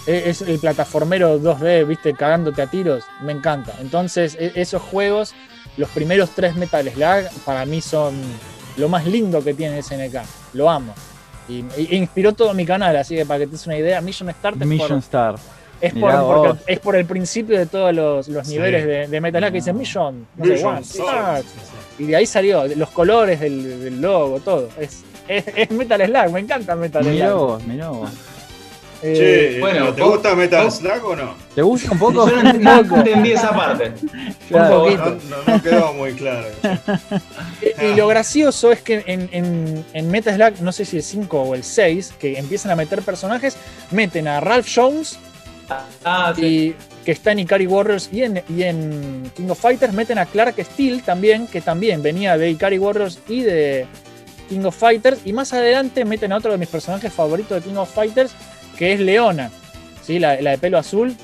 E- 0.06 0.22
Es 0.30 0.40
el 0.42 0.58
plataformero 0.60 1.38
2D, 1.40 1.84
viste, 1.86 2.14
cagándote 2.14 2.62
a 2.62 2.66
tiros. 2.68 3.02
Me 3.22 3.32
encanta. 3.32 3.72
Entonces, 3.80 4.36
e- 4.38 4.52
esos 4.54 4.80
juegos, 4.80 5.34
los 5.76 5.88
primeros 5.90 6.30
tres 6.30 6.54
Metal 6.56 6.88
Slug, 6.88 7.28
para 7.44 7.66
mí 7.66 7.80
son 7.80 8.14
lo 8.76 8.88
más 8.88 9.04
lindo 9.06 9.42
que 9.42 9.52
tiene 9.54 9.82
SNK. 9.82 10.22
Lo 10.52 10.70
amo. 10.70 10.94
Y, 11.48 11.64
y 11.76 11.96
inspiró 11.96 12.32
todo 12.32 12.52
mi 12.54 12.64
canal, 12.66 12.96
así 12.96 13.14
que 13.14 13.24
para 13.26 13.40
que 13.40 13.46
te 13.46 13.52
des 13.52 13.66
una 13.66 13.76
idea, 13.76 14.00
Mission 14.00 14.28
Start 14.32 14.60
es, 14.60 14.66
Mission 14.66 14.88
por, 14.90 14.98
Star. 14.98 15.34
es, 15.80 15.92
por, 15.94 16.10
Mirá 16.10 16.20
porque 16.22 16.72
es 16.72 16.80
por 16.80 16.96
el 16.96 17.04
principio 17.06 17.58
de 17.58 17.66
todos 17.66 17.94
los, 17.94 18.28
los 18.28 18.46
Sí. 18.46 18.54
niveles 18.54 18.84
de, 18.86 19.06
de 19.06 19.20
Metal 19.20 19.40
Slug 19.42 19.52
que 19.52 19.58
dicen 19.58 19.76
Mission, 19.76 20.26
no 20.36 20.44
sé, 20.44 20.50
Mission 20.52 20.74
One, 20.76 20.84
Sword. 20.84 21.08
Start. 21.08 21.46
Y 21.98 22.04
de 22.06 22.16
ahí 22.16 22.26
salió, 22.26 22.66
los 22.66 22.90
colores 22.90 23.40
del, 23.40 23.80
del 23.80 24.00
logo, 24.00 24.40
todo. 24.40 24.68
Es, 24.78 25.04
es, 25.28 25.44
es 25.54 25.70
Metal 25.70 26.04
Slug, 26.04 26.32
me 26.32 26.40
encanta 26.40 26.74
Metal 26.74 27.04
Mirá 27.04 27.28
Slug. 27.28 27.38
vos, 27.38 27.64
mirá 27.66 27.88
vos. 27.90 28.10
Eh, 29.02 29.52
Che, 29.54 29.60
bueno, 29.60 29.92
¿te 29.92 30.00
vos- 30.02 30.12
gusta 30.12 30.34
Metal 30.34 30.64
vos- 30.64 30.76
Slug 30.76 31.04
o 31.04 31.16
no? 31.16 31.34
¿Te 31.54 31.62
gusta 31.62 31.90
un 31.92 31.98
poco? 31.98 32.28
Yo 32.30 32.42
no, 32.42 32.52
no 32.82 32.96
entendí 32.96 33.32
esa 33.32 33.54
parte. 33.54 33.92
Claro. 34.48 34.84
poquito. 34.84 35.04
No, 35.28 35.36
no, 35.46 35.56
no 35.56 35.62
quedó 35.62 35.92
muy 35.92 36.12
claro. 36.14 36.46
Y 37.82 37.94
lo 37.96 38.06
gracioso 38.08 38.70
es 38.72 38.80
que 38.80 39.02
en, 39.06 39.28
en, 39.32 39.84
en 39.92 40.10
Metal 40.10 40.34
Slug, 40.34 40.60
no 40.62 40.72
sé 40.72 40.84
si 40.84 40.96
el 40.98 41.02
5 41.02 41.42
o 41.42 41.54
el 41.54 41.64
6, 41.64 42.14
que 42.18 42.38
empiezan 42.38 42.70
a 42.72 42.76
meter 42.76 43.02
personajes, 43.02 43.56
meten 43.90 44.28
a 44.28 44.40
Ralph 44.40 44.68
Jones, 44.72 45.18
Ah, 46.04 46.32
sí. 46.36 46.44
y, 46.46 46.76
que 47.04 47.10
está 47.12 47.32
en 47.32 47.40
Ikari 47.40 47.66
Warriors, 47.66 48.08
y 48.12 48.22
en, 48.22 48.42
y 48.48 48.62
en 48.62 49.30
King 49.36 49.48
of 49.50 49.60
Fighters 49.60 49.92
meten 49.92 50.18
a 50.18 50.26
Clark 50.26 50.54
Steel 50.64 51.02
también, 51.02 51.46
que 51.48 51.60
también 51.60 52.02
venía 52.02 52.38
de 52.38 52.50
Ikari 52.50 52.78
Warriors 52.78 53.18
y 53.28 53.42
de 53.42 53.86
King 54.48 54.60
of 54.64 54.76
Fighters. 54.76 55.18
Y 55.24 55.32
más 55.32 55.52
adelante 55.52 56.04
meten 56.04 56.32
a 56.32 56.36
otro 56.36 56.52
de 56.52 56.58
mis 56.58 56.68
personajes 56.68 57.12
favoritos 57.12 57.60
de 57.62 57.68
King 57.68 57.76
of 57.78 57.92
Fighters, 57.92 58.32
que 58.76 58.92
es 58.92 59.00
Leona, 59.00 59.50
¿sí? 60.02 60.18
la, 60.18 60.40
la 60.40 60.52
de 60.52 60.58
pelo 60.58 60.78
azul. 60.78 61.14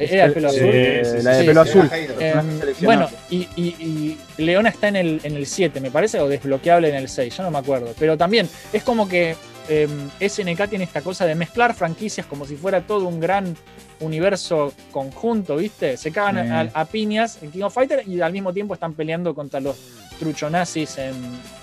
Era 0.00 0.28
de 0.28 0.32
pelo 0.32 0.48
Sí, 0.50 0.56
azul. 0.58 0.70
Eh, 0.72 1.20
la 1.24 1.30
de 1.36 1.44
pelo 1.44 1.60
azul. 1.62 1.90
Eh, 2.20 2.34
bueno, 2.82 3.08
y, 3.30 3.48
y- 3.56 4.16
y 4.38 4.42
Leona 4.42 4.68
está 4.68 4.86
en 4.88 4.94
el, 4.96 5.20
en 5.24 5.34
el 5.34 5.44
7, 5.46 5.80
me 5.80 5.90
parece, 5.90 6.20
o 6.20 6.28
desbloqueable 6.28 6.88
en 6.88 6.94
el 6.94 7.08
6, 7.08 7.36
ya 7.36 7.42
no 7.42 7.50
me 7.50 7.58
acuerdo. 7.58 7.92
Pero 7.98 8.16
también 8.16 8.48
es 8.72 8.84
como 8.84 9.08
que 9.08 9.34
eh, 9.68 9.88
SNK 10.20 10.68
tiene 10.68 10.84
esta 10.84 11.00
cosa 11.02 11.26
de 11.26 11.34
mezclar 11.34 11.74
franquicias 11.74 12.26
como 12.26 12.46
si 12.46 12.54
fuera 12.56 12.82
todo 12.82 13.08
un 13.08 13.18
gran 13.18 13.56
universo 14.00 14.72
conjunto, 14.92 15.56
¿viste? 15.56 15.96
Se 15.96 16.12
cagan 16.12 16.38
a, 16.52 16.60
a 16.72 16.84
piñas 16.84 17.38
en 17.42 17.50
King 17.50 17.62
of 17.62 17.74
Fighters 17.74 18.06
y 18.06 18.20
al 18.20 18.32
mismo 18.32 18.52
tiempo 18.52 18.74
están 18.74 18.94
peleando 18.94 19.34
contra 19.34 19.58
los 19.58 19.76
truchonazis 20.20 20.98
en, 20.98 21.14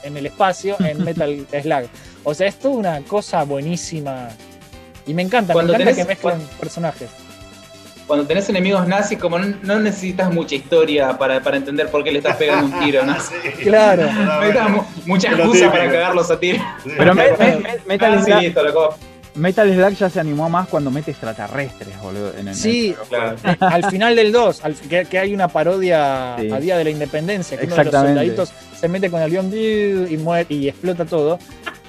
en 0.03 0.17
el 0.17 0.25
espacio 0.25 0.75
en 0.81 1.03
Metal 1.05 1.47
Slug. 1.61 1.87
O 2.25 2.33
sea, 2.33 2.47
es 2.47 2.59
toda 2.59 2.75
una 2.75 2.99
cosa 3.03 3.43
buenísima. 3.45 4.27
Y 5.07 5.13
me 5.13 5.21
encanta, 5.21 5.53
Cuando 5.53 5.73
me 5.73 5.79
encanta 5.83 5.91
tenés- 6.01 6.03
que 6.03 6.07
mezclan 6.07 6.41
personajes. 6.59 7.09
Cuando 8.07 8.25
tenés 8.27 8.47
enemigos 8.49 8.87
nazis, 8.87 9.17
como 9.17 9.39
no, 9.39 9.55
no 9.63 9.79
necesitas 9.79 10.31
mucha 10.31 10.53
historia 10.55 11.17
para, 11.17 11.41
para 11.41 11.57
entender 11.57 11.89
por 11.89 12.03
qué 12.03 12.11
le 12.11 12.19
estás 12.19 12.35
pegando 12.37 12.65
un 12.77 12.83
tiro, 12.85 13.03
¿no? 13.03 13.15
Sí. 13.19 13.63
Claro. 13.63 14.03
Necesitas 14.05 14.37
bueno. 14.37 14.69
mu- 14.69 14.83
mucha 15.07 15.31
excusa 15.31 15.71
para 15.71 15.85
cagarlos 15.91 16.29
a 16.29 16.39
tiros. 16.39 16.61
Sí. 16.83 16.91
Pero 16.97 17.15
me- 17.15 17.31
me- 17.31 17.55
me- 17.57 17.77
Metal, 17.87 18.13
Ah, 18.19 18.23
sí. 18.41 18.53
Metal 19.35 19.73
Slug 19.73 19.93
ya 19.97 20.09
se 20.09 20.19
animó 20.19 20.47
más 20.49 20.67
cuando 20.69 20.89
mete 20.91 21.11
extraterrestres, 21.11 21.99
boludo. 21.99 22.31
en 22.37 22.47
el- 22.47 22.55
Sí, 22.55 22.95
Claro. 23.09 23.35
al 23.59 23.89
final 23.89 24.15
del 24.15 24.31
2, 24.31 24.63
al- 24.63 24.75
que, 24.75 25.05
que 25.05 25.19
hay 25.19 25.33
una 25.33 25.47
parodia 25.49 26.35
Sí. 26.39 26.49
a 26.51 26.59
Día 26.59 26.77
de 26.77 26.83
la 26.85 26.89
Independencia, 26.91 27.57
que 27.57 27.65
uno 27.65 27.75
de 27.75 27.83
los 27.83 27.87
Exactamente. 27.87 28.19
soldaditos 28.21 28.53
se 28.79 28.87
mete 28.87 29.09
con 29.09 29.19
el 29.19 29.25
avión 29.25 29.51
y 29.53 30.15
muere 30.17 30.45
y 30.53 30.69
explota 30.69 31.03
todo. 31.05 31.37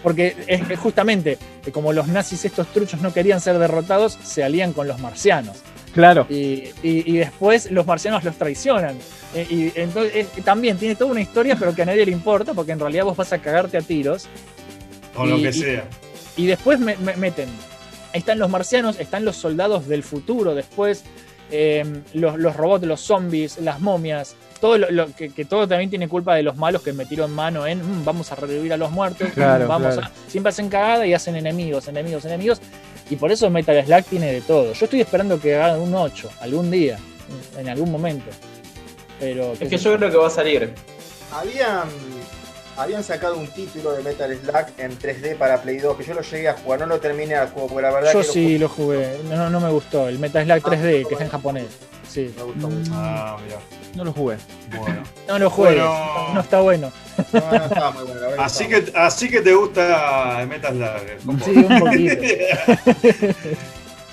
Porque 0.07 0.37
es, 0.47 0.70
es 0.70 0.78
justamente 0.78 1.37
como 1.73 1.93
los 1.93 2.07
nazis, 2.07 2.45
estos 2.45 2.69
truchos 2.73 3.01
no 3.01 3.12
querían 3.12 3.41
ser 3.41 3.59
derrotados, 3.59 4.16
se 4.23 4.45
alían 4.45 4.73
con 4.73 4.87
los 4.87 5.01
marcianos. 5.01 5.57
Claro. 5.93 6.27
Y, 6.31 6.69
y- 6.81 7.03
y 7.12 7.16
después 7.16 7.73
los 7.73 7.87
marcianos 7.87 8.23
los 8.23 8.37
traicionan. 8.37 8.97
Eh, 9.35 9.49
y 9.51 9.73
entonces 9.81 10.28
también 10.45 10.77
tiene 10.78 10.95
toda 10.95 11.11
una 11.11 11.20
historia, 11.23 11.57
pero 11.59 11.74
que 11.74 11.83
a 11.83 11.87
nadie 11.87 12.07
le 12.07 12.12
importa, 12.12 12.55
porque 12.55 12.70
en 12.70 12.78
realidad 12.78 13.03
vos 13.03 13.16
vas 13.16 13.33
a 13.33 13.39
cagarte 13.39 13.78
a 13.78 13.81
tiros. 13.83 14.28
Con 15.12 15.28
lo 15.28 15.39
que 15.39 15.49
y- 15.49 15.53
sea. 15.53 15.89
Y 16.37 16.47
después 16.47 16.78
me, 16.78 16.97
me- 16.99 17.16
meten. 17.16 17.49
Están 18.12 18.39
los 18.39 18.49
marcianos, 18.49 19.01
están 19.01 19.24
los 19.24 19.35
soldados 19.35 19.89
del 19.89 20.05
futuro, 20.05 20.55
después 20.55 21.03
eh, 21.51 21.85
los, 22.12 22.39
los 22.39 22.55
robots, 22.55 22.87
los 22.87 23.01
zombies, 23.01 23.59
las 23.59 23.81
momias. 23.81 24.37
Todo 24.61 24.78
lo, 24.78 24.91
lo- 24.91 25.15
que, 25.15 25.31
que 25.31 25.45
todo 25.45 25.69
también 25.69 25.91
tiene 25.91 26.09
culpa 26.09 26.35
de 26.35 26.43
los 26.43 26.57
malos 26.57 26.83
que 26.83 26.93
metieron 26.93 27.31
mano 27.33 27.66
en 27.66 27.78
"Mm, 27.78 28.05
vamos 28.05 28.33
a 28.33 28.37
revivir 28.37 28.73
a 28.73 28.77
los 28.77 28.91
muertos, 28.91 29.28
Claro, 29.35 29.69
vamos 29.69 29.95
claro. 29.95 30.09
a. 30.12 30.31
Siempre 30.31 30.49
hacen 30.51 30.69
cagada 30.69 31.07
y 31.07 31.12
hacen 31.15 31.37
enemigos, 31.37 31.89
enemigos, 31.89 32.24
enemigos. 32.24 32.61
Y 33.11 33.16
por 33.16 33.31
eso 33.31 33.49
Metal 33.51 33.85
Slug 33.85 34.05
tiene 34.05 34.33
de 34.33 34.41
todo. 34.41 34.73
Yo 34.73 34.85
estoy 34.87 35.01
esperando 35.01 35.39
que 35.41 35.57
hagan 35.57 35.81
un 35.81 35.95
8 35.95 36.28
algún 36.41 36.70
día, 36.70 36.99
en 37.59 37.69
algún 37.69 37.91
momento. 37.93 38.27
Pero. 39.20 39.53
Es 39.59 39.69
que 39.69 39.77
yo 39.78 39.97
creo 39.97 40.11
que 40.11 40.16
va 40.16 40.27
a 40.27 40.31
salir. 40.31 40.73
Habían, 41.33 41.89
habían 42.77 43.03
sacado 43.05 43.37
un 43.37 43.47
título 43.49 43.93
de 43.93 44.03
Metal 44.03 44.31
Slug 44.37 44.66
en 44.78 44.99
3D 44.99 45.37
para 45.37 45.61
Play 45.62 45.78
2 45.78 45.97
que 45.97 46.05
yo 46.05 46.15
lo 46.15 46.23
llegué 46.23 46.49
a 46.49 46.55
jugar, 46.55 46.81
no 46.81 46.87
lo 46.87 47.01
terminé 47.01 47.35
al 47.35 47.49
juego, 47.51 47.69
porque 47.69 47.83
la 47.83 47.93
verdad 47.93 48.12
Yo 48.12 48.20
que 48.20 48.27
lo 48.27 48.33
sí 48.33 48.59
lo 48.59 48.69
jugué, 48.69 49.19
no, 49.28 49.51
no 49.51 49.61
me 49.61 49.70
gustó. 49.70 50.09
El 50.09 50.19
Metal 50.19 50.45
Slug 50.45 50.62
3D, 50.62 51.07
que 51.07 51.15
está 51.15 51.24
en 51.24 51.31
japonés. 51.31 51.66
Sí. 52.16 52.32
jugué, 52.34 52.34
me 52.36 52.43
gustó 52.44 52.68
mucho. 52.70 52.90
Ah, 52.94 53.36
mira. 53.44 53.59
No 53.94 54.05
lo 54.05 54.12
jugué. 54.12 54.36
Bueno. 54.76 55.02
No 55.28 55.38
lo 55.40 55.51
juegues, 55.51 55.82
Bueno. 55.82 56.34
no 56.34 56.40
está 56.40 56.60
bueno. 56.60 56.93
No, 57.32 57.40
no 57.51 57.64
estaba 57.64 57.90
muy 57.90 58.05
bueno, 58.05 58.20
verdad 58.28 58.44
Así 58.44 58.68
que, 58.68 58.93
así 58.94 59.28
que 59.28 59.40
te 59.40 59.52
gusta 59.55 60.47
Metal. 60.48 61.02
Sí, 61.44 61.51
un 61.51 61.78
poquito. 61.80 62.14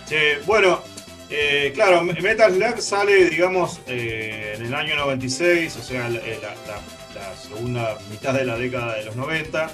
Che, 0.09 0.37
bueno, 0.45 0.81
eh, 1.29 1.71
claro, 1.75 2.01
Metal 2.03 2.51
Slug 2.53 2.81
sale, 2.81 3.29
digamos, 3.29 3.79
eh, 3.87 4.55
en 4.57 4.65
el 4.65 4.73
año 4.73 4.95
96, 4.95 5.77
o 5.77 5.83
sea, 5.83 6.09
la, 6.09 6.19
eh, 6.19 6.39
la- 6.41 6.49
la- 6.73 6.81
la 7.29 7.35
segunda 7.37 7.97
mitad 8.09 8.33
de 8.33 8.43
la 8.45 8.57
década 8.57 8.95
de 8.95 9.05
los 9.05 9.15
90. 9.15 9.69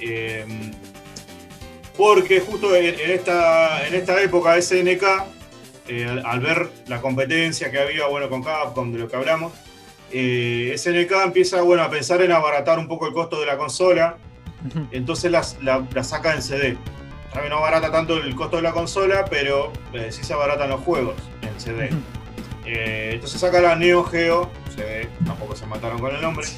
eh, 0.00 0.46
porque 1.96 2.40
justo 2.40 2.74
en, 2.74 2.98
en 2.98 3.10
esta, 3.10 3.86
en 3.86 3.94
esta 3.94 4.22
época 4.22 4.56
SNK, 4.60 5.02
eh, 5.88 6.06
al, 6.08 6.24
al 6.24 6.40
ver 6.40 6.68
la 6.86 7.00
competencia 7.00 7.70
que 7.70 7.78
había 7.80 8.06
bueno, 8.06 8.28
con 8.28 8.42
Capcom, 8.42 8.92
de 8.92 8.98
lo 8.98 9.08
que 9.08 9.16
hablamos, 9.16 9.52
eh, 10.12 10.74
SNK 10.76 11.10
empieza 11.24 11.62
bueno, 11.62 11.82
a 11.82 11.90
pensar 11.90 12.20
en 12.22 12.32
abaratar 12.32 12.78
un 12.78 12.86
poco 12.88 13.06
el 13.06 13.12
costo 13.14 13.40
de 13.40 13.46
la 13.46 13.56
consola, 13.56 14.16
entonces 14.92 15.30
las- 15.30 15.56
la, 15.62 15.84
la 15.92 16.04
saca 16.04 16.34
en 16.34 16.42
CD. 16.42 16.76
Sabe, 17.32 17.48
no 17.48 17.60
barata 17.62 17.90
tanto 17.90 18.18
el 18.18 18.34
costo 18.34 18.56
de 18.56 18.62
la 18.62 18.72
consola, 18.72 19.24
pero 19.24 19.72
eh, 19.94 20.08
sí 20.12 20.22
se 20.22 20.34
abaratan 20.34 20.68
los 20.68 20.80
juegos 20.82 21.14
en 21.40 21.58
CD. 21.60 21.90
Entonces 22.64 23.40
saca 23.40 23.60
la 23.60 23.74
Neo 23.74 24.04
Geo, 24.04 24.50
CD, 24.74 25.08
tampoco 25.26 25.56
se 25.56 25.66
mataron 25.66 25.98
con 25.98 26.14
el 26.14 26.20
nombre. 26.22 26.46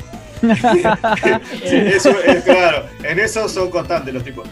Sí, 1.65 1.77
eso 1.77 2.11
es 2.23 2.45
claro, 2.45 2.85
en 3.03 3.19
eso 3.19 3.49
son 3.49 3.71
constantes 3.71 4.13
los 4.13 4.23
tipos. 4.23 4.47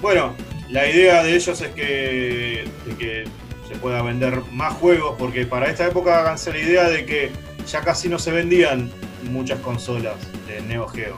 Bueno, 0.00 0.34
la 0.70 0.88
idea 0.88 1.22
de 1.22 1.34
ellos 1.34 1.60
es 1.60 1.68
que, 1.68 2.64
de 2.86 2.96
que 2.96 3.24
se 3.68 3.74
pueda 3.76 4.02
vender 4.02 4.42
más 4.52 4.74
juegos, 4.74 5.16
porque 5.18 5.46
para 5.46 5.68
esta 5.68 5.86
época 5.86 6.20
háganse 6.20 6.52
la 6.52 6.58
idea 6.58 6.88
de 6.88 7.04
que 7.04 7.30
ya 7.66 7.80
casi 7.80 8.08
no 8.08 8.18
se 8.18 8.30
vendían 8.32 8.90
muchas 9.30 9.58
consolas 9.60 10.16
de 10.46 10.60
Neo 10.62 10.88
Geo. 10.88 11.16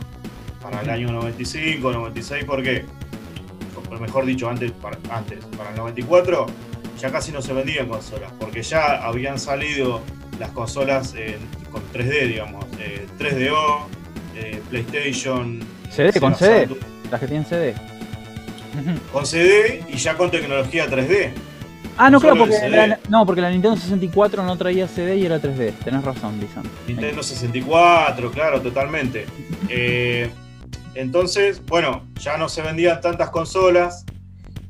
Para 0.61 0.81
el 0.81 0.91
año 0.91 1.13
95, 1.13 1.93
96, 1.93 2.45
¿por 2.45 2.63
qué? 2.63 2.85
O 3.91 3.99
mejor 3.99 4.25
dicho, 4.25 4.49
antes 4.49 4.71
para, 4.73 4.99
antes, 5.11 5.45
para 5.57 5.71
el 5.71 5.77
94 5.77 6.47
ya 6.99 7.11
casi 7.11 7.33
no 7.33 7.43
se 7.43 7.53
vendían 7.53 7.89
consolas, 7.89 8.33
porque 8.39 8.63
ya 8.63 9.05
habían 9.05 9.39
salido 9.39 10.03
las 10.39 10.51
consolas 10.51 11.15
eh, 11.17 11.37
con 11.71 11.83
3D, 11.93 12.29
digamos, 12.29 12.65
eh, 12.79 13.07
3DO, 13.19 13.87
eh, 14.37 14.63
PlayStation, 14.71 15.61
CD, 15.91 16.21
con 16.21 16.35
CD. 16.35 16.61
Saturn, 16.63 16.81
Las 17.11 17.21
que 17.21 17.27
tienen 17.27 17.45
CD. 17.45 17.92
Con 19.13 19.27
CD 19.27 19.85
y 19.89 19.97
ya 19.97 20.17
con 20.17 20.31
tecnología 20.31 20.87
3D. 20.89 21.33
Ah, 21.99 22.09
no, 22.09 22.21
claro, 22.21 22.39
porque 22.39 22.69
la, 22.71 22.99
no, 23.09 23.27
porque 23.27 23.43
la 23.43 23.51
Nintendo 23.51 23.77
64 23.77 24.43
no 24.45 24.57
traía 24.57 24.89
CD 24.89 25.17
y 25.17 25.27
era 25.27 25.41
3D. 25.41 25.75
Tenés 25.85 26.03
razón, 26.03 26.41
Lisan. 26.41 26.65
Nintendo 26.87 27.23
64, 27.23 28.31
claro, 28.31 28.61
totalmente. 28.61 29.27
Eh, 29.75 30.29
entonces, 30.95 31.65
bueno, 31.65 32.03
ya 32.21 32.37
no 32.37 32.49
se 32.51 32.61
vendían 32.61 33.01
tantas 33.01 33.31
consolas 33.31 34.05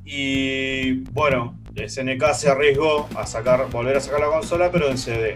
y 0.05 0.93
bueno, 1.11 1.57
SNK 1.75 2.35
se 2.35 2.51
arriesgó 2.51 3.09
a 3.17 3.27
sacar, 3.27 3.69
volver 3.71 3.97
a 3.97 4.01
sacar 4.01 4.21
la 4.21 4.27
consola, 4.27 4.71
pero 4.71 4.89
en 4.89 4.99
CD. 4.99 5.35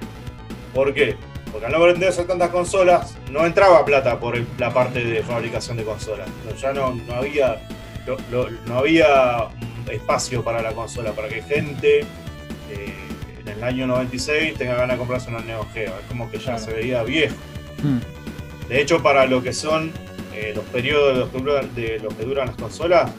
¿Por 0.74 0.92
qué? 0.94 1.16
Porque 1.50 1.66
al 1.66 1.72
no 1.72 1.80
venderse 1.80 2.24
tantas 2.24 2.50
consolas, 2.50 3.16
no 3.30 3.46
entraba 3.46 3.84
plata 3.84 4.20
por 4.20 4.38
la 4.58 4.72
parte 4.72 5.02
de 5.02 5.22
fabricación 5.22 5.76
de 5.78 5.84
consolas. 5.84 6.28
No, 6.44 6.54
Ya 6.54 6.72
no, 6.72 6.94
no 6.94 7.14
había, 7.14 7.60
lo- 8.06 8.18
lo- 8.30 8.50
no 8.66 8.78
había 8.78 9.48
espacio 9.90 10.42
para 10.42 10.62
la 10.62 10.72
consola, 10.72 11.12
para 11.12 11.28
que 11.28 11.42
gente 11.42 12.00
eh, 12.00 12.94
en 13.40 13.48
el 13.48 13.62
año 13.64 13.86
96 13.86 14.54
tenga 14.58 14.74
ganas 14.74 14.96
de 14.96 14.98
comprarse 14.98 15.28
una 15.30 15.40
Neo 15.40 15.66
Geo. 15.72 15.92
Es 16.00 16.06
como 16.08 16.30
que 16.30 16.38
ya 16.38 16.44
Claro. 16.56 16.58
se 16.64 16.72
veía 16.72 17.02
viejo. 17.04 17.36
Mm. 17.82 17.98
De 18.68 18.80
hecho, 18.80 19.02
para 19.02 19.26
lo 19.26 19.42
que 19.42 19.52
son 19.52 19.92
eh, 20.34 20.52
los 20.54 20.64
periodos 20.66 21.14
de 21.14 21.20
los, 21.20 21.28
que 21.30 21.38
duran, 21.38 21.74
de 21.74 21.98
los 22.00 22.14
que 22.14 22.24
duran 22.24 22.46
las 22.48 22.56
consolas, 22.56 23.10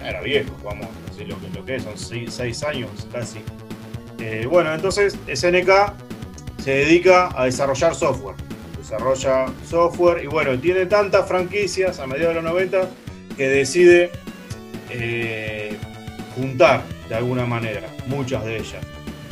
ya 0.00 0.10
era 0.10 0.20
viejo, 0.20 0.50
vamos 0.64 0.86
a 0.86 1.10
decir 1.10 1.28
lo 1.28 1.38
que, 1.40 1.48
lo 1.58 1.64
que 1.64 1.76
es, 1.76 1.82
son 1.84 1.96
6 1.96 2.62
años 2.64 2.90
casi. 3.12 3.38
Eh, 4.18 4.46
bueno, 4.50 4.74
entonces 4.74 5.16
SNK 5.32 5.70
se 6.62 6.70
dedica 6.72 7.30
a 7.34 7.44
desarrollar 7.44 7.94
software. 7.94 8.34
Desarrolla 8.76 9.46
software 9.68 10.24
y 10.24 10.26
bueno, 10.26 10.58
tiene 10.58 10.86
tantas 10.86 11.26
franquicias 11.28 12.00
a 12.00 12.06
mediados 12.06 12.34
de 12.34 12.42
los 12.42 12.50
90 12.52 12.88
que 13.36 13.48
decide 13.48 14.10
eh, 14.90 15.76
juntar 16.34 16.82
de 17.08 17.14
alguna 17.14 17.46
manera 17.46 17.88
muchas 18.06 18.44
de 18.44 18.56
ellas. 18.56 18.84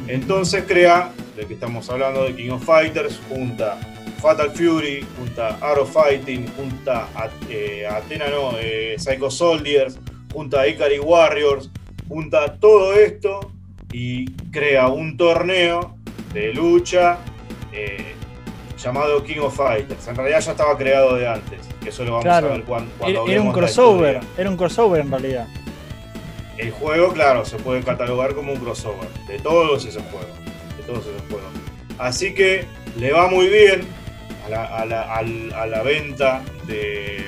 Entonces 0.08 0.64
crea, 0.66 1.10
de 1.36 1.46
que 1.46 1.54
estamos 1.54 1.88
hablando 1.90 2.24
de 2.24 2.34
King 2.34 2.50
of 2.50 2.64
Fighters, 2.64 3.20
junta 3.28 3.78
Fatal 4.20 4.50
Fury, 4.50 5.06
junta 5.18 5.58
Art 5.60 5.78
of 5.78 5.92
Fighting, 5.92 6.46
junta 6.56 7.08
a, 7.14 7.28
eh, 7.50 7.86
Athena, 7.86 8.28
no, 8.28 8.52
eh, 8.58 8.96
Psycho 8.98 9.30
Soldiers, 9.30 9.98
junta 10.32 10.66
Ikari 10.66 10.98
Warriors, 10.98 11.70
junta 12.08 12.54
todo 12.58 12.94
esto 12.94 13.52
y 13.92 14.30
crea 14.50 14.88
un 14.88 15.16
torneo 15.16 15.96
de 16.32 16.52
lucha 16.54 17.18
eh, 17.72 18.14
llamado 18.78 19.22
King 19.22 19.40
of 19.40 19.56
Fighters. 19.56 20.06
En 20.08 20.16
realidad 20.16 20.40
ya 20.40 20.50
estaba 20.52 20.76
creado 20.76 21.16
de 21.16 21.28
antes, 21.28 21.65
que 21.86 21.90
eso 21.90 22.04
lo 22.04 22.10
vamos 22.14 22.24
Claro. 22.24 22.48
a 22.48 22.50
ver 22.50 22.64
cuan- 22.64 22.88
cuando, 22.98 23.28
Era, 23.28 23.40
un 23.42 23.52
crossover, 23.52 24.20
era 24.36 24.50
un 24.50 24.56
crossover 24.56 25.02
en 25.02 25.10
realidad. 25.12 25.46
El 26.58 26.72
juego, 26.72 27.12
claro, 27.12 27.44
se 27.44 27.58
puede 27.58 27.82
catalogar 27.84 28.34
como 28.34 28.52
un 28.52 28.58
crossover 28.58 29.08
de 29.28 29.38
todos 29.38 29.84
esos 29.84 30.02
juegos. 30.10 30.26
De 30.76 30.82
todos 30.82 31.06
esos 31.06 31.22
juegos. 31.30 31.46
Así 31.98 32.34
que 32.34 32.64
le 32.98 33.12
va 33.12 33.28
muy 33.28 33.46
bien 33.48 33.82
a 34.46 34.48
la, 34.48 34.64
a 34.64 34.84
la- 34.84 35.14
al- 35.14 35.52
a 35.54 35.66
la 35.66 35.82
venta 35.82 36.42
de, 36.66 37.26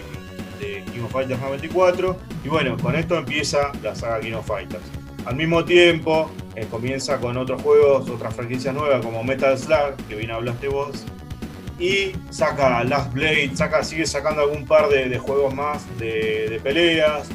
de 0.58 0.82
King 0.92 1.02
of 1.04 1.12
Fighters 1.12 1.38
94. 1.40 2.16
Y 2.44 2.48
bueno, 2.48 2.76
con 2.78 2.96
esto 2.96 3.16
empieza 3.16 3.70
la 3.80 3.94
saga 3.94 4.18
King 4.18 4.32
of 4.32 4.46
Fighters. 4.46 4.82
Al 5.24 5.36
mismo 5.36 5.64
tiempo, 5.64 6.30
eh, 6.56 6.66
comienza 6.68 7.18
con 7.18 7.36
otros 7.36 7.62
juegos, 7.62 8.08
otras 8.10 8.34
franquicias 8.34 8.74
nuevas 8.74 9.04
como 9.04 9.22
Metal 9.22 9.56
Slug, 9.56 9.94
que 10.08 10.16
bien 10.16 10.32
hablaste 10.32 10.66
vos. 10.66 11.04
Y 11.78 12.12
saca 12.30 12.82
Last 12.84 13.12
Blade, 13.12 13.50
saca, 13.54 13.84
sigue 13.84 14.06
sacando 14.06 14.42
algún 14.42 14.66
par 14.66 14.88
de, 14.88 15.16
juegos 15.18 15.54
más 15.54 15.86
de, 15.98 16.60
peleas 16.62 17.28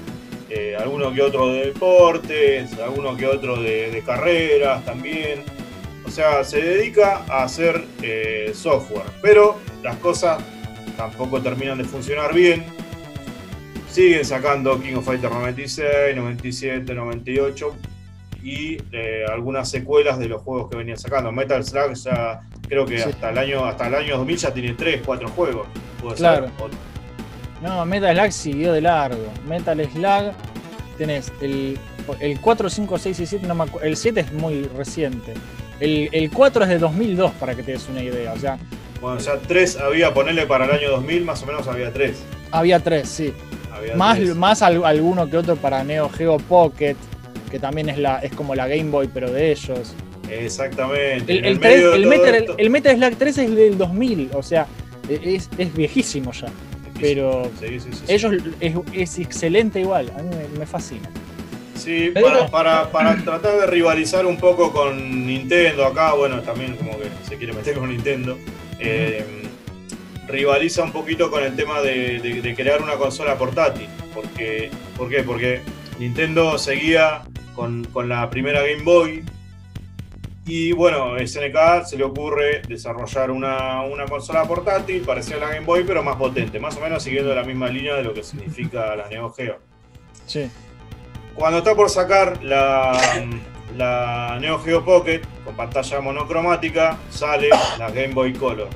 eh, 0.50 0.76
alguno 0.76 1.14
que 1.14 1.22
otro 1.22 1.52
de 1.52 1.68
deportes, 1.68 2.78
alguno 2.78 3.16
que 3.18 3.26
otro 3.26 3.62
de, 3.62 4.04
carreras 4.06 4.84
también. 4.86 5.44
O 6.06 6.12
sea, 6.12 6.44
se 6.44 6.62
dedica 6.62 7.24
a 7.30 7.44
hacer 7.44 7.86
eh, 8.02 8.52
software, 8.54 9.06
pero 9.22 9.58
las 9.82 9.96
cosas 9.98 10.44
tampoco 10.96 11.42
terminan 11.42 11.78
de 11.78 11.86
funcionar 11.86 12.34
bien. 12.34 12.64
Siguen 13.90 14.26
sacando 14.26 14.80
King 14.82 14.96
of 14.96 15.06
Fighters 15.06 15.34
96, 15.34 16.16
97, 16.16 16.94
98 16.94 17.76
y 18.44 18.78
eh, 18.92 19.26
algunas 19.32 19.70
secuelas 19.70 20.20
de 20.20 20.28
los 20.28 20.42
juegos 20.42 20.70
que 20.70 20.78
venían 20.78 20.98
sacando. 20.98 21.32
Metal 21.32 21.64
Slug 21.64 21.94
ya 21.94 22.42
creo 22.68 22.86
que 22.86 22.98
Sí. 23.00 23.10
hasta 23.10 23.30
el 23.30 23.38
año 23.38 23.66
hasta 23.66 23.88
el 23.88 23.96
año 23.96 24.18
2000 24.18 24.38
ya 24.38 24.54
tiene 24.54 24.74
3, 24.74 25.02
4 25.06 25.28
juegos. 25.30 25.68
Claro. 26.16 26.48
O- 26.60 26.70
No, 27.62 27.86
Metal 27.86 28.16
Slug 28.18 28.32
siguió 28.34 28.74
de 28.74 28.82
largo. 28.82 29.26
Metal 29.48 29.80
Slug 29.90 30.34
tenés 30.98 31.32
el, 31.42 31.78
el 32.20 32.40
4, 32.42 32.70
5, 32.70 32.98
6 32.98 33.20
y 33.22 33.26
7, 33.26 33.48
no 33.48 33.56
me 33.56 33.66
el 33.84 33.96
7 33.96 34.20
es 34.20 34.34
muy 34.34 34.64
reciente. 34.76 35.34
El, 35.80 36.10
el 36.12 36.30
4 36.30 36.64
es 36.64 36.70
de 36.70 36.78
2002 36.80 37.32
para 37.34 37.56
que 37.56 37.64
te 37.64 37.72
des 37.72 37.88
una 37.90 38.02
idea. 38.02 38.34
O 38.34 38.38
sea, 38.38 38.58
Bueno, 39.02 39.18
ya 39.20 39.38
3 39.38 39.78
había, 39.80 40.14
ponerle 40.14 40.46
para 40.46 40.66
el 40.66 40.72
año 40.72 40.90
2000, 40.92 41.24
más 41.26 41.42
o 41.44 41.46
menos 41.46 41.68
había 41.68 41.92
3. 41.92 42.22
había 42.52 42.80
3, 42.80 43.08
sí. 43.08 43.34
Había 43.74 43.96
Más, 43.96 44.20
más 44.36 44.62
al- 44.62 44.86
alguno 44.86 45.30
que 45.30 45.38
otro 45.38 45.56
para 45.56 45.84
Neo 45.84 46.10
Geo 46.10 46.38
Pocket, 46.38 46.96
que 47.50 47.60
también 47.60 47.90
es, 47.90 47.98
la, 47.98 48.20
es 48.20 48.32
como 48.34 48.56
la 48.56 48.68
Game 48.68 48.90
Boy, 48.92 49.10
pero 49.14 49.32
de 49.32 49.52
ellos. 49.52 49.94
Exactamente. 50.42 51.32
El, 51.40 51.46
el, 51.46 51.60
medio 51.60 51.92
de 51.92 51.96
el 51.98 52.02
todo 52.04 52.10
Metal, 52.12 52.36
esto- 52.36 52.56
el 52.58 52.70
Metal 52.70 52.96
Slug 52.98 53.16
3 53.18 53.38
es 53.38 53.56
del 53.56 53.78
2000, 53.78 54.30
o 54.34 54.44
sea, 54.44 54.68
es, 55.10 55.50
es 55.58 55.74
viejísimo 55.74 56.32
ya. 56.32 56.48
Pero 57.00 57.52
Sí, 57.60 57.80
sí, 57.80 57.90
sí, 57.92 57.98
sí. 58.06 58.14
ellos 58.14 58.34
es, 58.60 58.76
es 58.94 59.20
excelente 59.20 59.80
igual, 59.82 60.12
a 60.18 60.22
mí 60.22 60.30
me, 60.36 60.60
me 60.60 60.66
fascina. 60.66 61.10
Sí, 61.76 62.12
para, 62.14 62.48
para, 62.48 62.90
para 62.92 63.16
tratar 63.24 63.60
de 63.60 63.66
rivalizar 63.68 64.26
un 64.26 64.38
poco 64.38 64.72
con 64.72 65.26
Nintendo 65.26 65.86
acá, 65.86 66.14
bueno, 66.14 66.42
también 66.42 66.76
como 66.78 66.98
que 66.98 67.06
se 67.28 67.36
quiere 67.38 67.52
meter 67.52 67.76
con 67.78 67.90
Nintendo, 67.90 68.38
eh, 68.80 69.26
rivaliza 70.28 70.84
un 70.84 70.92
poquito 70.92 71.30
con 71.30 71.44
el 71.44 71.56
tema 71.56 71.82
de, 71.82 72.20
de- 72.20 72.42
de 72.42 72.56
crear 72.56 72.82
una 72.82 72.94
consola 72.96 73.38
portátil. 73.38 73.88
Porque, 74.14 74.70
¿Por 74.96 75.10
qué? 75.10 75.24
Porque 75.24 75.62
Nintendo 76.00 76.58
seguía 76.58 77.24
con, 77.56 77.84
con 77.86 78.08
la 78.08 78.30
primera 78.30 78.62
Game 78.62 78.84
Boy 78.84 79.24
y 80.46 80.74
bueno, 80.74 81.16
SNK 81.18 81.86
se 81.86 81.98
le 81.98 82.04
ocurre 82.04 82.62
desarrollar 82.68 83.32
una, 83.32 83.82
una 83.84 84.06
consola 84.06 84.44
portátil 84.44 85.04
parecida 85.04 85.38
a 85.38 85.40
la 85.40 85.50
Game 85.50 85.66
Boy, 85.66 85.86
pero 85.86 86.04
más 86.04 86.18
potente, 86.18 86.60
más 86.60 86.76
o 86.76 86.82
menos 86.82 87.02
siguiendo 87.02 87.34
la 87.34 87.44
misma 87.44 87.70
línea 87.70 87.96
de 87.96 88.04
lo 88.04 88.14
que 88.14 88.24
significa 88.24 88.96
la 88.96 89.08
Neo 89.08 89.32
Geo. 89.32 89.60
Sí. 90.26 90.50
Cuando 91.36 91.60
está 91.60 91.76
por 91.76 91.90
sacar 91.90 92.44
la, 92.44 93.00
la 93.78 94.38
Neo 94.42 94.60
Geo 94.60 94.84
Pocket 94.84 95.22
con 95.46 95.56
pantalla 95.56 96.02
monocromática, 96.02 96.98
sale 97.10 97.50
la 97.80 97.90
Game 97.92 98.14
Boy 98.14 98.34
Color. 98.34 98.68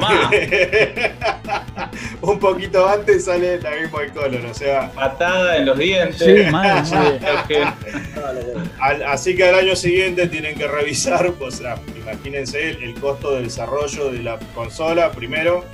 Tomá, 0.00 0.30
Un 2.22 2.38
poquito 2.38 2.88
antes 2.88 3.24
sale 3.26 3.60
la 3.60 3.70
Game 3.70 3.86
Boy 3.88 4.10
Color, 4.10 4.44
o 4.50 4.54
sea, 4.54 4.90
patada 4.90 5.56
en 5.56 5.66
los 5.66 5.78
dientes. 5.78 6.18
Sí, 6.18 6.50
al- 8.80 9.02
así 9.04 9.36
que 9.36 9.44
al 9.44 9.54
año 9.54 9.76
siguiente 9.76 10.26
tienen 10.26 10.56
que 10.56 10.66
revisar, 10.66 11.32
o 11.40 11.50
sea, 11.50 11.76
imagínense 11.96 12.70
el, 12.70 12.82
el 12.82 12.94
costo 12.94 13.32
del 13.34 13.44
desarrollo 13.44 14.10
de 14.10 14.22
la 14.22 14.38
consola 14.54 15.10
primero 15.12 15.64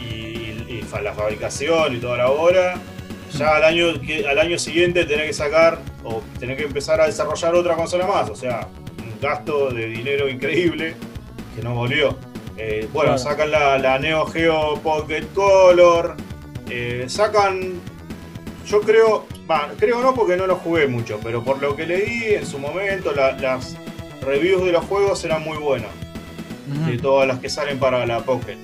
y, 0.00 0.64
y 0.68 0.84
fa- 0.88 1.00
la 1.00 1.12
fabricación 1.14 1.96
y 1.96 1.98
toda 1.98 2.18
la 2.18 2.28
hora. 2.30 2.74
Ya 3.32 3.54
al 3.56 3.62
año, 3.64 3.86
al 4.28 4.38
año 4.40 4.58
siguiente 4.58 5.04
tener 5.04 5.26
que 5.26 5.32
sacar 5.32 5.78
o 6.02 6.20
tener 6.40 6.56
que 6.56 6.64
empezar 6.64 7.00
a 7.00 7.06
desarrollar 7.06 7.54
otra 7.54 7.76
consola 7.76 8.06
más, 8.08 8.28
o 8.28 8.34
sea, 8.34 8.66
un 8.98 9.20
gasto 9.20 9.70
de 9.70 9.86
dinero 9.86 10.28
increíble 10.28 10.96
que 11.54 11.62
no 11.62 11.74
volvió. 11.74 12.18
Eh, 12.62 12.86
bueno, 12.92 13.14
Claro. 13.14 13.18
sacan 13.18 13.50
la, 13.50 13.78
la 13.78 13.98
Neo 13.98 14.26
Geo 14.26 14.74
Pocket 14.82 15.24
Color, 15.34 16.14
eh, 16.68 17.06
sacan 17.08 17.80
yo 18.66 18.80
creo, 18.82 19.24
va, 19.50 19.70
creo 19.78 20.02
no 20.02 20.14
porque 20.14 20.36
no 20.36 20.46
lo 20.46 20.56
jugué 20.56 20.86
mucho, 20.86 21.18
pero 21.22 21.42
por 21.42 21.60
lo 21.62 21.74
que 21.74 21.86
leí 21.86 22.34
en 22.34 22.44
su 22.46 22.58
momento, 22.58 23.12
la- 23.12 23.32
las 23.32 23.76
reviews 24.20 24.64
de 24.66 24.72
los 24.72 24.84
juegos 24.84 25.24
eran 25.24 25.42
muy 25.42 25.56
buenas, 25.56 25.90
de 26.86 26.98
todas 26.98 27.26
las 27.26 27.38
que 27.38 27.48
salen 27.48 27.78
para 27.78 28.04
la 28.06 28.20
Pocket. 28.20 28.58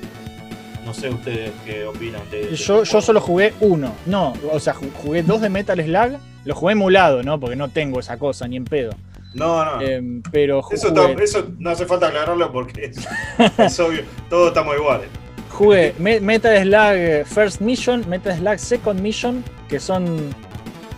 No 0.85 0.93
sé 0.94 1.09
ustedes 1.09 1.51
qué 1.64 1.85
opinan 1.86 2.20
de 2.31 2.47
de 2.51 2.56
Yo, 2.56 2.82
este 2.82 2.93
yo 2.93 3.01
solo 3.01 3.20
jugué 3.20 3.55
uno, 3.60 3.93
no, 4.05 4.35
o 4.52 4.60
sea, 4.60 4.74
ju- 4.74 4.93
jugué 4.93 5.23
dos 5.23 5.40
de 5.40 5.48
Metal 5.48 5.82
Slug, 5.82 6.18
lo 6.44 6.55
jugué 6.55 6.73
emulado, 6.74 7.23
¿no? 7.24 7.40
Porque 7.40 7.56
no 7.56 7.70
tengo 7.70 7.98
esa 7.98 8.18
cosa, 8.18 8.47
ni 8.47 8.56
en 8.56 8.64
pedo. 8.64 8.93
No, 9.34 9.64
no. 9.64 9.80
Em, 9.82 10.22
pero 10.32 10.60
eso, 10.70 10.88
jugué, 10.88 11.12
está- 11.12 11.22
eso 11.24 11.48
no 11.58 11.70
hace 11.70 11.84
falta 11.86 12.08
aclararlo 12.08 12.50
porque 12.52 12.86
es, 12.86 13.06
es 13.58 13.80
obvio, 13.80 14.02
todos 14.30 14.48
estamos 14.48 14.74
iguales. 14.76 15.08
jugué 15.50 15.94
Me- 15.98 16.20
Metal 16.20 16.56
Slug 16.62 16.92
eh, 16.94 17.24
First 17.26 17.60
Mission, 17.60 18.08
Metal 18.08 18.36
Slug 18.36 18.58
Second 18.58 19.00
Mission, 19.00 19.44
que 19.68 19.78
son. 19.80 20.34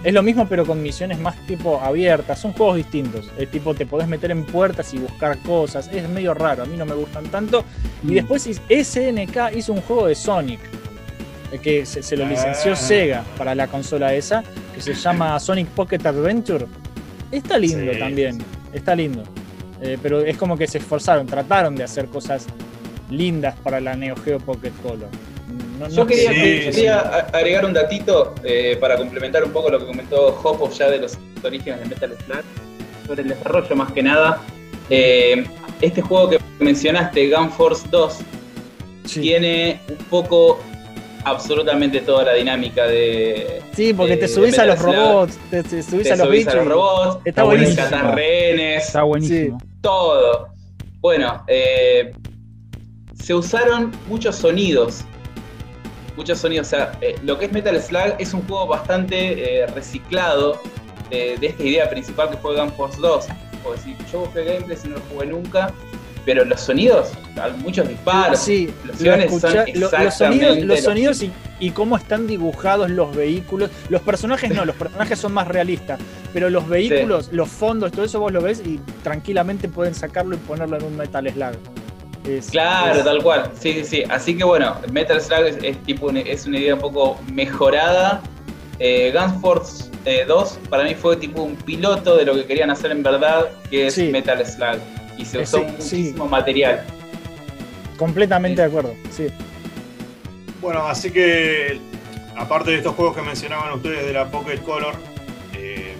Es 0.04 0.14
lo 0.14 0.22
mismo, 0.22 0.46
pero 0.48 0.64
con 0.64 0.80
misiones 0.80 1.18
más 1.18 1.34
tipo 1.48 1.80
abiertas. 1.80 2.38
Son 2.40 2.52
juegos 2.52 2.76
distintos. 2.76 3.28
Es 3.36 3.50
tipo, 3.50 3.74
te 3.74 3.84
podés 3.84 4.06
meter 4.06 4.30
en 4.30 4.44
puertas 4.44 4.94
y 4.94 4.98
buscar 4.98 5.36
cosas. 5.38 5.88
Es 5.92 6.08
medio 6.08 6.34
raro, 6.34 6.62
a 6.62 6.66
mí 6.66 6.76
no 6.76 6.86
me 6.86 6.94
gustan 6.94 7.24
tanto. 7.26 7.64
Y 8.04 8.12
Mm. 8.12 8.14
después 8.14 8.46
SNK 8.68 9.50
hizo 9.56 9.72
un 9.72 9.80
juego 9.82 10.06
de 10.06 10.14
Sonic. 10.14 10.60
eh, 11.50 11.58
Que 11.58 11.84
se, 11.84 12.02
se 12.04 12.16
lo 12.16 12.26
licenció 12.26 12.74
Ah. 12.74 12.76
Sega 12.76 13.24
para 13.36 13.56
la 13.56 13.66
consola 13.66 14.14
esa. 14.14 14.44
Que 14.72 14.80
se 14.80 14.94
llama 14.94 15.38
Sonic 15.40 15.66
Pocket 15.68 16.04
Adventure. 16.06 16.66
Está 17.30 17.58
lindo 17.58 17.92
Sí, 17.92 17.98
también. 17.98 18.38
Está 18.72 18.94
lindo. 18.94 19.22
Eh, 19.80 19.96
pero 20.02 20.20
es 20.20 20.36
como 20.36 20.56
que 20.56 20.66
se 20.66 20.78
esforzaron, 20.78 21.26
trataron 21.26 21.74
de 21.76 21.84
hacer 21.84 22.06
cosas 22.06 22.46
lindas 23.10 23.54
para 23.62 23.80
la 23.80 23.94
Neo 23.94 24.16
Geo 24.16 24.38
Pocket 24.40 24.72
Color. 24.82 25.08
No- 25.78 25.88
no 25.88 25.94
Yo 25.94 26.06
quería, 26.06 26.30
Sí, 26.32 26.36
yo 26.66 26.70
sí. 26.72 26.76
quería 26.76 26.98
agregar 27.32 27.64
un 27.64 27.72
datito 27.72 28.34
eh, 28.42 28.76
para 28.80 28.96
complementar 28.96 29.44
un 29.44 29.52
poco 29.52 29.70
lo 29.70 29.78
que 29.78 29.86
comentó 29.86 30.38
Hopo 30.42 30.70
ya 30.70 30.90
de 30.90 30.98
los 30.98 31.16
orígenes 31.44 31.80
de 31.80 31.86
Metal 31.86 32.16
Slug, 32.26 32.42
sobre 33.06 33.22
el 33.22 33.28
desarrollo 33.28 33.76
más 33.76 33.92
que 33.92 34.02
nada. 34.02 34.40
Eh, 34.90 35.46
este 35.80 36.02
juego 36.02 36.30
que 36.30 36.38
mencionaste, 36.58 37.30
Gun 37.30 37.50
Force 37.52 37.86
2, 37.90 38.18
Sí. 39.04 39.20
tiene 39.20 39.80
un 39.88 39.96
poco 40.06 40.60
absolutamente 41.24 42.00
toda 42.00 42.24
la 42.24 42.34
dinámica 42.34 42.86
de. 42.86 43.62
Sí, 43.74 43.92
porque 43.94 44.16
te 44.16 44.28
subís 44.28 44.58
a 44.58 44.66
los 44.66 44.78
robots, 44.80 45.38
te, 45.50 45.62
te 45.62 45.82
subís 45.82 46.04
Te 46.04 46.12
a 46.12 46.16
los 46.16 46.26
subís 46.26 46.38
bichos. 46.40 46.54
a 46.54 46.56
los 46.56 46.66
robots, 46.68 47.18
Está 47.24 47.42
buenísimo. 47.44 47.76
rescatar 47.82 48.14
rehenes, 48.14 48.86
Está 48.86 49.02
buenísimo. 49.02 49.58
todo. 49.80 50.48
Bueno, 51.00 51.44
eh, 51.46 52.12
se 53.22 53.34
usaron 53.34 53.92
muchos 54.08 54.36
sonidos. 54.36 55.04
Muchos 56.16 56.38
sonidos. 56.38 56.66
O 56.66 56.70
sea, 56.70 56.92
eh, 57.00 57.14
lo 57.22 57.38
que 57.38 57.44
es 57.44 57.52
Metal 57.52 57.80
Slug 57.80 58.14
es 58.18 58.34
un 58.34 58.42
juego 58.48 58.66
bastante 58.66 59.60
eh, 59.62 59.66
reciclado 59.68 60.60
de, 61.10 61.36
de 61.38 61.46
esta 61.46 61.62
idea 61.62 61.88
principal 61.88 62.30
que 62.30 62.36
fue 62.38 62.56
Gun 62.56 62.72
Force 62.72 62.98
2. 63.00 63.26
O 63.64 63.72
decir, 63.72 63.96
yo 64.12 64.20
busqué 64.20 64.44
gameplay 64.44 64.76
y 64.84 64.88
no 64.88 64.96
lo 64.96 65.02
jugué 65.12 65.26
nunca. 65.26 65.72
Pero 66.28 66.44
los 66.44 66.60
sonidos, 66.60 67.08
muchos 67.62 67.88
disparos, 67.88 68.38
Sí, 68.38 68.68
lo 68.84 68.92
son 68.92 69.18
los 69.80 70.14
sonidos, 70.14 70.58
los 71.16 71.22
y, 71.22 71.32
y 71.58 71.70
cómo 71.70 71.96
están 71.96 72.26
dibujados 72.26 72.90
los 72.90 73.16
vehículos. 73.16 73.70
Los 73.88 74.02
personajes 74.02 74.50
no, 74.54 74.66
los 74.66 74.76
personajes 74.76 75.18
son 75.18 75.32
más 75.32 75.48
realistas, 75.48 75.98
pero 76.34 76.50
los 76.50 76.68
vehículos, 76.68 77.30
los 77.32 77.48
fondos, 77.48 77.92
todo 77.92 78.04
eso 78.04 78.20
vos 78.20 78.30
lo 78.30 78.42
ves 78.42 78.60
y 78.62 78.78
tranquilamente 79.02 79.70
pueden 79.70 79.94
sacarlo 79.94 80.34
y 80.34 80.38
ponerlo 80.40 80.76
en 80.76 80.84
un 80.84 80.98
Metal 80.98 81.26
Slug. 81.32 81.56
Es- 82.28 82.50
Claro, 82.50 82.98
es- 82.98 83.04
tal 83.06 83.22
cual. 83.22 83.50
Sí, 83.58 83.72
sí, 83.72 83.84
sí. 83.86 84.04
Así 84.10 84.36
que 84.36 84.44
bueno, 84.44 84.76
Metal 84.92 85.18
Slug 85.22 85.46
es, 85.46 85.56
es 85.62 85.82
tipo 85.84 86.08
una, 86.08 86.20
es 86.20 86.44
una 86.44 86.58
idea 86.58 86.74
un 86.74 86.80
poco 86.82 87.18
mejorada. 87.32 88.20
Eh, 88.80 89.14
Guns 89.18 89.40
Force 89.40 89.87
eh, 90.04 90.24
2 90.26 90.60
para 90.70 90.84
mí 90.84 90.94
fue 90.94 91.16
tipo 91.16 91.42
un 91.42 91.56
piloto 91.56 92.16
de 92.16 92.24
lo 92.24 92.34
que 92.34 92.46
querían 92.46 92.70
hacer 92.70 92.90
en 92.92 93.02
verdad, 93.02 93.48
que 93.70 93.86
es 93.88 93.94
Sí. 93.94 94.08
Metal 94.10 94.44
Slug. 94.46 94.78
Y 95.18 95.24
se 95.24 95.38
Eh, 95.38 95.42
usó 95.42 95.58
sí, 95.58 95.64
sí. 95.64 95.96
muchísimo 95.96 96.28
material. 96.28 96.84
completamente 97.98 98.60
de 98.62 98.68
acuerdo. 98.68 98.94
Sí. 99.10 99.26
Bueno, 100.60 100.86
así 100.86 101.10
que 101.10 101.78
aparte 102.36 102.70
de 102.70 102.76
estos 102.78 102.94
juegos 102.94 103.16
que 103.16 103.22
mencionaban 103.22 103.72
ustedes 103.72 104.06
de 104.06 104.12
la 104.12 104.30
Pocket 104.30 104.58
Color, 104.58 104.94
eh, 105.56 105.94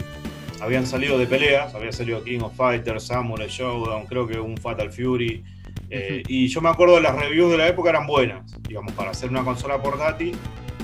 habían 0.61 0.87
salido 0.87 1.19
de 1.19 1.27
peleas, 1.27 1.75
había 1.75 1.91
salido 1.93 2.23
King 2.23 2.41
of 2.43 2.55
Fighters, 2.57 3.05
Samurai 3.09 3.49
Showdown, 3.49 4.07
creo 4.07 4.27
que 4.29 4.39
un 4.39 4.57
Fatal 4.57 4.91
Fury. 4.93 5.43
eh, 5.91 6.23
Y 6.29 6.47
yo 6.49 6.61
me 6.61 6.69
acuerdo 6.69 7.01
las 7.01 7.17
reviews 7.17 7.51
de 7.51 7.59
la 7.59 7.67
época 7.69 7.91
eran 7.91 8.07
buenas, 8.07 8.45
digamos, 8.69 8.93
para 8.93 9.11
hacer 9.11 9.31
una 9.31 9.43
consola 9.43 9.81
portátil 9.83 10.37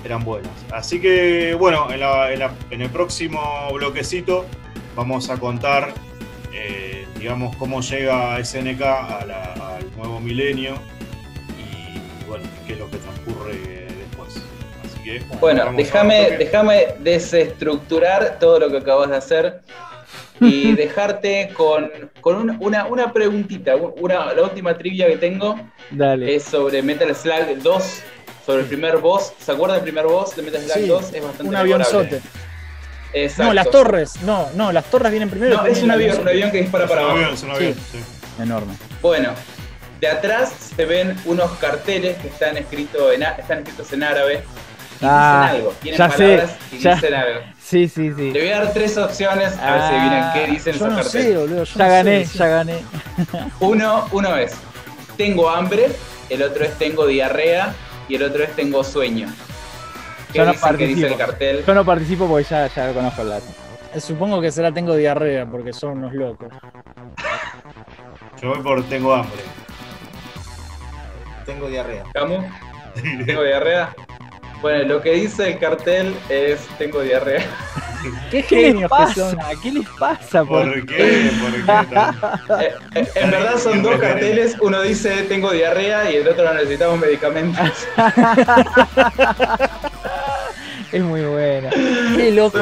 eran 0.04 0.24
buenas. 0.24 0.50
Así 0.72 1.00
que 1.00 1.54
bueno, 1.54 1.90
en, 1.92 2.00
la- 2.00 2.32
en 2.32 2.38
la- 2.40 2.54
en 2.70 2.82
el 2.82 2.90
próximo 2.90 3.40
bloquecito 3.72 4.44
vamos 4.94 5.30
a 5.30 5.38
contar, 5.38 5.92
eh, 6.52 7.06
digamos, 7.18 7.56
cómo 7.56 7.80
llega 7.80 8.38
SNK 8.38 8.82
a 8.82 9.24
la- 9.26 9.76
al 9.76 9.96
nuevo 9.96 10.20
milenio 10.20 10.74
y 11.58 12.26
bueno, 12.28 12.44
qué 12.66 12.74
es 12.74 12.78
lo 12.78 12.90
que 12.90 12.98
transcurre 12.98 13.54
después. 13.98 14.36
Así 14.84 15.02
que 15.02 15.22
Bueno, 15.40 15.72
déjame, 15.76 16.32
déjame 16.38 16.86
desestructurar 17.00 18.38
todo 18.38 18.58
lo 18.58 18.70
que 18.70 18.78
acabas 18.78 19.10
de 19.10 19.16
hacer 19.16 19.60
y 20.40 20.72
dejarte 20.76 21.50
con, 21.54 21.90
con 22.20 22.36
un- 22.36 22.56
una, 22.60 22.86
una 22.86 23.12
preguntita. 23.12 23.76
Una, 23.76 24.32
la 24.34 24.42
última 24.42 24.76
trivia 24.76 25.06
que 25.06 25.16
tengo 25.16 25.58
Dale. 25.90 26.34
es 26.36 26.44
sobre 26.44 26.82
Metal 26.82 27.14
Slug 27.14 27.56
2, 27.62 28.02
sobre 28.44 28.60
el 28.62 28.66
primer 28.66 28.98
boss. 28.98 29.32
¿Se 29.38 29.52
acuerdan 29.52 29.76
del 29.78 29.84
primer 29.84 30.06
boss 30.06 30.36
de 30.36 30.42
Metal 30.42 30.60
Slug 30.62 30.74
Sí, 30.74 30.86
2? 30.86 31.04
Es 31.14 31.22
bastante 31.22 31.42
un 31.44 31.56
avionzote. 31.56 32.20
Exacto. 33.12 33.44
No, 33.44 33.54
las 33.54 33.70
torres. 33.70 34.22
No, 34.22 34.48
no, 34.54 34.72
las 34.72 34.84
torres 34.86 35.10
vienen 35.12 35.30
primero. 35.30 35.56
No, 35.56 35.66
es 35.66 35.82
un 35.82 35.90
avión, 35.90 36.18
un 36.20 36.28
avión 36.28 36.50
que 36.50 36.58
dispara 36.62 36.84
Es 36.84 36.90
un 36.90 36.96
para 36.96 37.00
abajo. 37.06 37.16
avión, 37.18 37.34
es 37.34 37.42
un 37.42 37.50
avión, 37.52 37.74
sí. 37.92 38.04
Enorme. 38.42 38.74
Bueno, 39.00 39.30
de 40.00 40.08
atrás 40.08 40.52
se 40.76 40.84
ven 40.84 41.16
unos 41.24 41.52
carteles 41.58 42.16
que 42.18 42.28
están 42.28 42.56
escritos 42.56 43.12
en, 43.14 43.22
a- 43.22 43.30
están 43.32 43.58
escritos 43.58 43.92
en 43.92 44.02
árabe. 44.02 44.42
Y 45.00 45.06
Ah, 45.06 45.42
dicen 45.50 45.56
algo, 45.60 45.74
tienen 45.82 45.98
ya 45.98 46.10
sé, 46.10 46.16
palabras 46.16 46.50
y 46.72 46.78
ya. 46.78 46.94
dicen 46.94 47.14
algo. 47.14 47.40
Sí, 47.62 47.88
sí, 47.88 48.12
sí. 48.16 48.30
Le 48.30 48.40
voy 48.40 48.48
a 48.50 48.58
dar 48.64 48.72
tres 48.72 48.96
opciones 48.96 49.52
a 49.58 49.70
ver 49.72 49.80
si 49.82 49.86
adivinan 49.94 50.32
qué 50.32 50.46
dicen 50.52 50.72
Yo 50.74 50.76
esos 50.86 50.88
no 50.88 51.02
carteles. 51.02 51.26
sé, 51.28 51.36
boludo. 51.36 51.64
yo 51.64 51.74
Ya 51.78 51.84
no 51.86 51.90
gané, 51.90 52.24
sé, 52.26 52.32
sí. 52.32 52.38
ya 52.38 52.46
gané. 52.46 52.78
Uno, 53.60 54.08
uno 54.12 54.36
es 54.36 54.52
tengo 55.16 55.50
hambre, 55.50 55.88
el 56.30 56.42
otro 56.42 56.64
es 56.64 56.76
tengo 56.78 57.06
diarrea 57.06 57.74
y 58.08 58.14
el 58.16 58.22
otro 58.22 58.42
es 58.44 58.54
tengo 58.56 58.82
sueño. 58.84 59.28
¿Qué 60.32 60.38
Yo 60.38 60.44
no 60.46 60.52
que 60.76 60.86
dice 60.86 61.06
el 61.06 61.12
participo. 61.12 61.18
cartel? 61.18 61.64
Yo 61.66 61.74
no 61.74 61.84
participo 61.84 62.26
porque 62.28 62.44
ya, 62.44 62.66
ya 62.66 62.86
lo 62.88 62.94
conozco 62.94 63.22
el 63.22 63.28
dato. 63.28 63.46
Eh, 63.94 64.00
Supongo 64.00 64.40
que 64.40 64.50
será 64.50 64.72
tengo 64.72 64.94
diarrea 64.96 65.46
porque 65.46 65.72
son 65.72 65.98
unos 65.98 66.12
locos. 66.12 66.48
Yo 68.42 68.48
voy 68.48 68.58
por 68.62 68.82
tengo 68.88 69.14
hambre. 69.14 69.40
Tengo 71.46 71.68
diarrea. 71.68 72.04
¿Camu? 72.12 72.38
¿Tengo 73.26 73.42
diarrea? 73.42 73.94
Bueno, 74.64 74.94
lo 74.94 75.02
que 75.02 75.12
dice 75.12 75.50
el 75.52 75.58
cartel 75.58 76.14
es 76.30 76.58
tengo 76.78 77.02
diarrea. 77.02 77.44
¿Qué 78.30 78.42
¿Qué 78.44 78.56
les 78.56 78.64
genios 78.72 78.90
que 78.90 79.14
son? 79.20 79.36
pasa? 79.36 79.50
¿Qué 79.62 79.72
les 79.72 79.88
pasa? 80.00 80.42
por- 80.44 80.64
¿Por 80.72 80.86
qué? 80.86 81.30
¿Por 81.42 81.52
qué? 81.52 81.62
tan- 81.92 82.18
Eh, 82.62 82.72
eh, 82.94 83.08
en 83.14 83.30
verdad 83.30 83.58
son 83.58 83.82
dos 83.82 83.96
carteles, 84.00 84.56
uno 84.62 84.80
dice 84.80 85.24
tengo 85.24 85.52
diarrea 85.52 86.10
y 86.10 86.16
el 86.16 86.26
otro 86.28 86.54
necesitamos 86.54 86.98
medicamentos. 86.98 87.86
Es 90.92 91.02
muy 91.02 91.20
buena. 91.22 91.68
Qué 92.16 92.30
loco. 92.30 92.56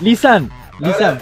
Lisan, 0.00 0.50
Lisan. 0.80 1.20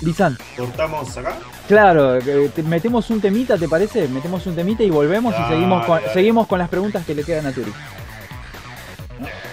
Lisan, 0.00 0.38
¿Cortamos 0.56 1.14
acá? 1.18 1.34
claro, 1.66 2.16
eh, 2.16 2.50
te- 2.54 2.62
metemos 2.62 3.10
un 3.10 3.20
temita, 3.20 3.58
¿te 3.58 3.68
parece? 3.68 4.06
Metemos 4.08 4.46
un 4.46 4.54
temita 4.54 4.82
y 4.84 4.88
volvemos 4.90 5.34
y 5.38 5.42
seguimos 5.52 5.84
con, 5.84 6.00
dale. 6.00 6.12
seguimos 6.14 6.46
con 6.46 6.58
las 6.60 6.68
preguntas 6.70 7.04
que 7.04 7.14
le 7.16 7.24
quedan 7.24 7.44
a 7.46 7.52
Turi. 7.52 7.72
Yeah. 9.20 9.47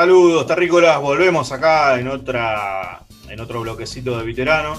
Saludos, 0.00 0.46
terrícolas. 0.46 1.00
Volvemos 1.00 1.50
acá 1.52 1.98
en 1.98 2.08
otra 2.08 3.00
en 3.30 3.40
otro 3.40 3.62
bloquecito 3.62 4.18
de 4.18 4.26
veteranos. 4.26 4.78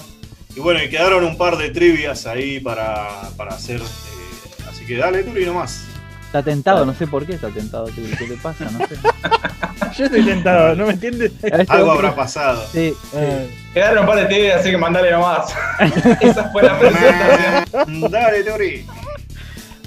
Y 0.54 0.60
bueno, 0.60 0.80
y 0.80 0.88
quedaron 0.88 1.24
un 1.24 1.36
par 1.36 1.56
de 1.56 1.70
trivias 1.70 2.24
ahí 2.24 2.60
para, 2.60 3.08
para 3.36 3.50
hacer. 3.56 3.80
eh, 3.80 4.64
así 4.70 4.86
que 4.86 4.96
dale, 4.96 5.24
Turi, 5.24 5.44
nomás. 5.44 5.82
Está 6.26 6.44
tentado, 6.44 6.86
no 6.86 6.94
sé 6.94 7.08
por 7.08 7.26
qué 7.26 7.32
está 7.32 7.48
tentado, 7.48 7.86
Turi. 7.86 8.14
¿Qué 8.16 8.28
le 8.28 8.36
pasa? 8.36 8.66
No 8.70 8.78
sé. 8.86 8.94
Yo 9.98 10.04
estoy 10.04 10.22
tentado, 10.24 10.76
¿no 10.76 10.86
me 10.86 10.92
entiendes? 10.92 11.32
Este 11.42 11.66
Algo 11.72 11.86
otro- 11.94 12.06
habrá 12.06 12.14
pasado. 12.14 12.64
Sí. 12.70 12.94
Eh, 13.14 13.50
Quedaron 13.74 13.98
un 14.04 14.06
par 14.06 14.18
de 14.20 14.26
tibias, 14.26 14.60
así 14.60 14.70
que 14.70 14.78
mandale 14.78 15.10
nomás. 15.10 15.52
Esa 16.20 16.48
fue 16.52 16.62
la 16.62 16.78
presentación. 16.78 18.08
dale, 18.08 18.44
Turi. 18.44 18.86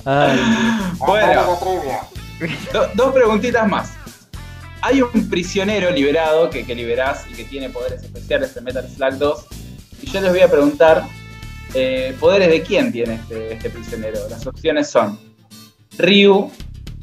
Ay, 0.03 0.39
Bueno, 0.97 1.57
do- 2.73 2.87
dos 2.95 3.13
preguntitas 3.13 3.65
más. 3.65 3.93
Hay 4.81 5.01
un 5.01 5.29
prisionero 5.29 5.91
liberado 5.91 6.49
que, 6.49 6.65
que 6.65 6.73
liberás 6.75 7.25
y 7.29 7.33
que 7.33 7.43
tiene 7.43 7.69
poderes 7.69 8.01
especiales 8.03 8.55
en 8.57 8.63
Metal 8.63 8.87
Slug 8.89 9.13
2. 9.17 9.45
Y 10.01 10.07
yo 10.09 10.21
les 10.21 10.31
voy 10.31 10.41
a 10.41 10.49
preguntar, 10.49 11.03
eh, 11.73 12.15
¿poderes 12.19 12.49
de 12.49 12.61
quién 12.63 12.91
tiene 12.91 13.15
este, 13.15 13.53
este 13.53 13.69
prisionero? 13.69 14.19
Las 14.29 14.45
opciones 14.47 14.89
son 14.89 15.19
Ryu, 15.99 16.51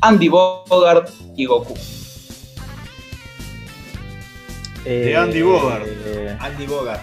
Andy 0.01 0.29
Bogart 0.29 1.09
y 1.37 1.45
Goku. 1.45 1.75
eh, 4.85 5.15
Andy 5.17 5.43
Bogart. 5.43 5.85
eh, 5.87 6.37
Andy 6.41 6.67
Bogart. 6.67 7.03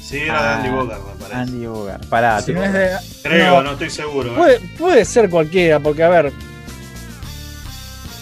Sí, 0.00 0.18
era 0.18 0.42
de 0.42 0.48
Ah, 0.48 0.56
Andy 0.58 0.68
Bogart, 0.70 1.00
me 1.06 1.12
parece. 1.14 1.34
Andy 1.40 1.66
Bogart. 1.66 2.06
Pará, 2.06 2.40
si 2.40 2.46
te- 2.46 2.52
no 2.52 2.64
es 2.64 2.72
de- 2.72 2.96
Creo, 3.22 3.54
no, 3.56 3.62
no, 3.62 3.72
estoy 3.72 3.90
seguro. 3.90 4.32
¿eh? 4.32 4.36
puede, 4.36 4.60
puede 4.78 5.04
ser 5.04 5.30
cualquiera, 5.30 5.78
porque 5.80 6.02
a 6.02 6.08
ver. 6.08 6.32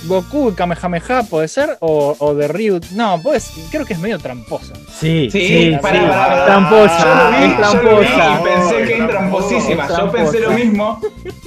Goku 0.05 0.51
y 0.51 0.55
Kamehameha 0.55 1.23
puede 1.25 1.47
ser, 1.49 1.77
o, 1.81 2.17
o 2.19 2.35
de 2.35 2.49
Ryu. 2.49 2.81
No, 2.93 3.21
pues 3.23 3.51
creo 3.71 3.85
que 3.85 3.93
es 3.95 3.99
medio 3.99 4.19
tramposa. 4.19 4.73
Sí, 4.99 5.29
Sí, 5.31 5.47
sí. 5.47 5.77
Tramposa, 5.81 6.99
Yo 7.05 7.15
lo 7.15 7.31
vi, 7.31 7.45
es 7.45 7.73
yo 7.73 7.83
lo 7.83 8.01
vi 8.01 8.07
tramposa. 8.07 8.41
y 8.41 8.45
pensé 8.45 8.77
que 8.87 8.93
es 8.95 9.01
Es 9.01 9.09
tramposísima. 9.09 9.89
Yo 9.89 10.11
pensé 10.13 10.41
lo 10.41 10.51
mismo, 10.53 11.01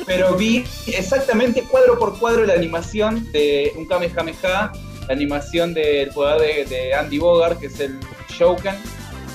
pero 0.06 0.36
vi 0.36 0.64
exactamente 0.88 1.64
cuadro 1.64 1.98
por 1.98 2.18
cuadro 2.20 2.46
la 2.46 2.54
animación 2.54 3.32
de 3.32 3.74
un 3.78 3.86
Kamehameha, 3.88 4.72
la 5.08 5.14
animación 5.14 5.74
del 5.74 6.10
poder 6.10 6.68
de, 6.70 6.76
de 6.76 6.94
Andy 6.94 7.18
Bogart, 7.20 7.60
que 7.60 7.68
es 7.68 7.80
el 7.80 8.00
Shouken, 8.30 8.76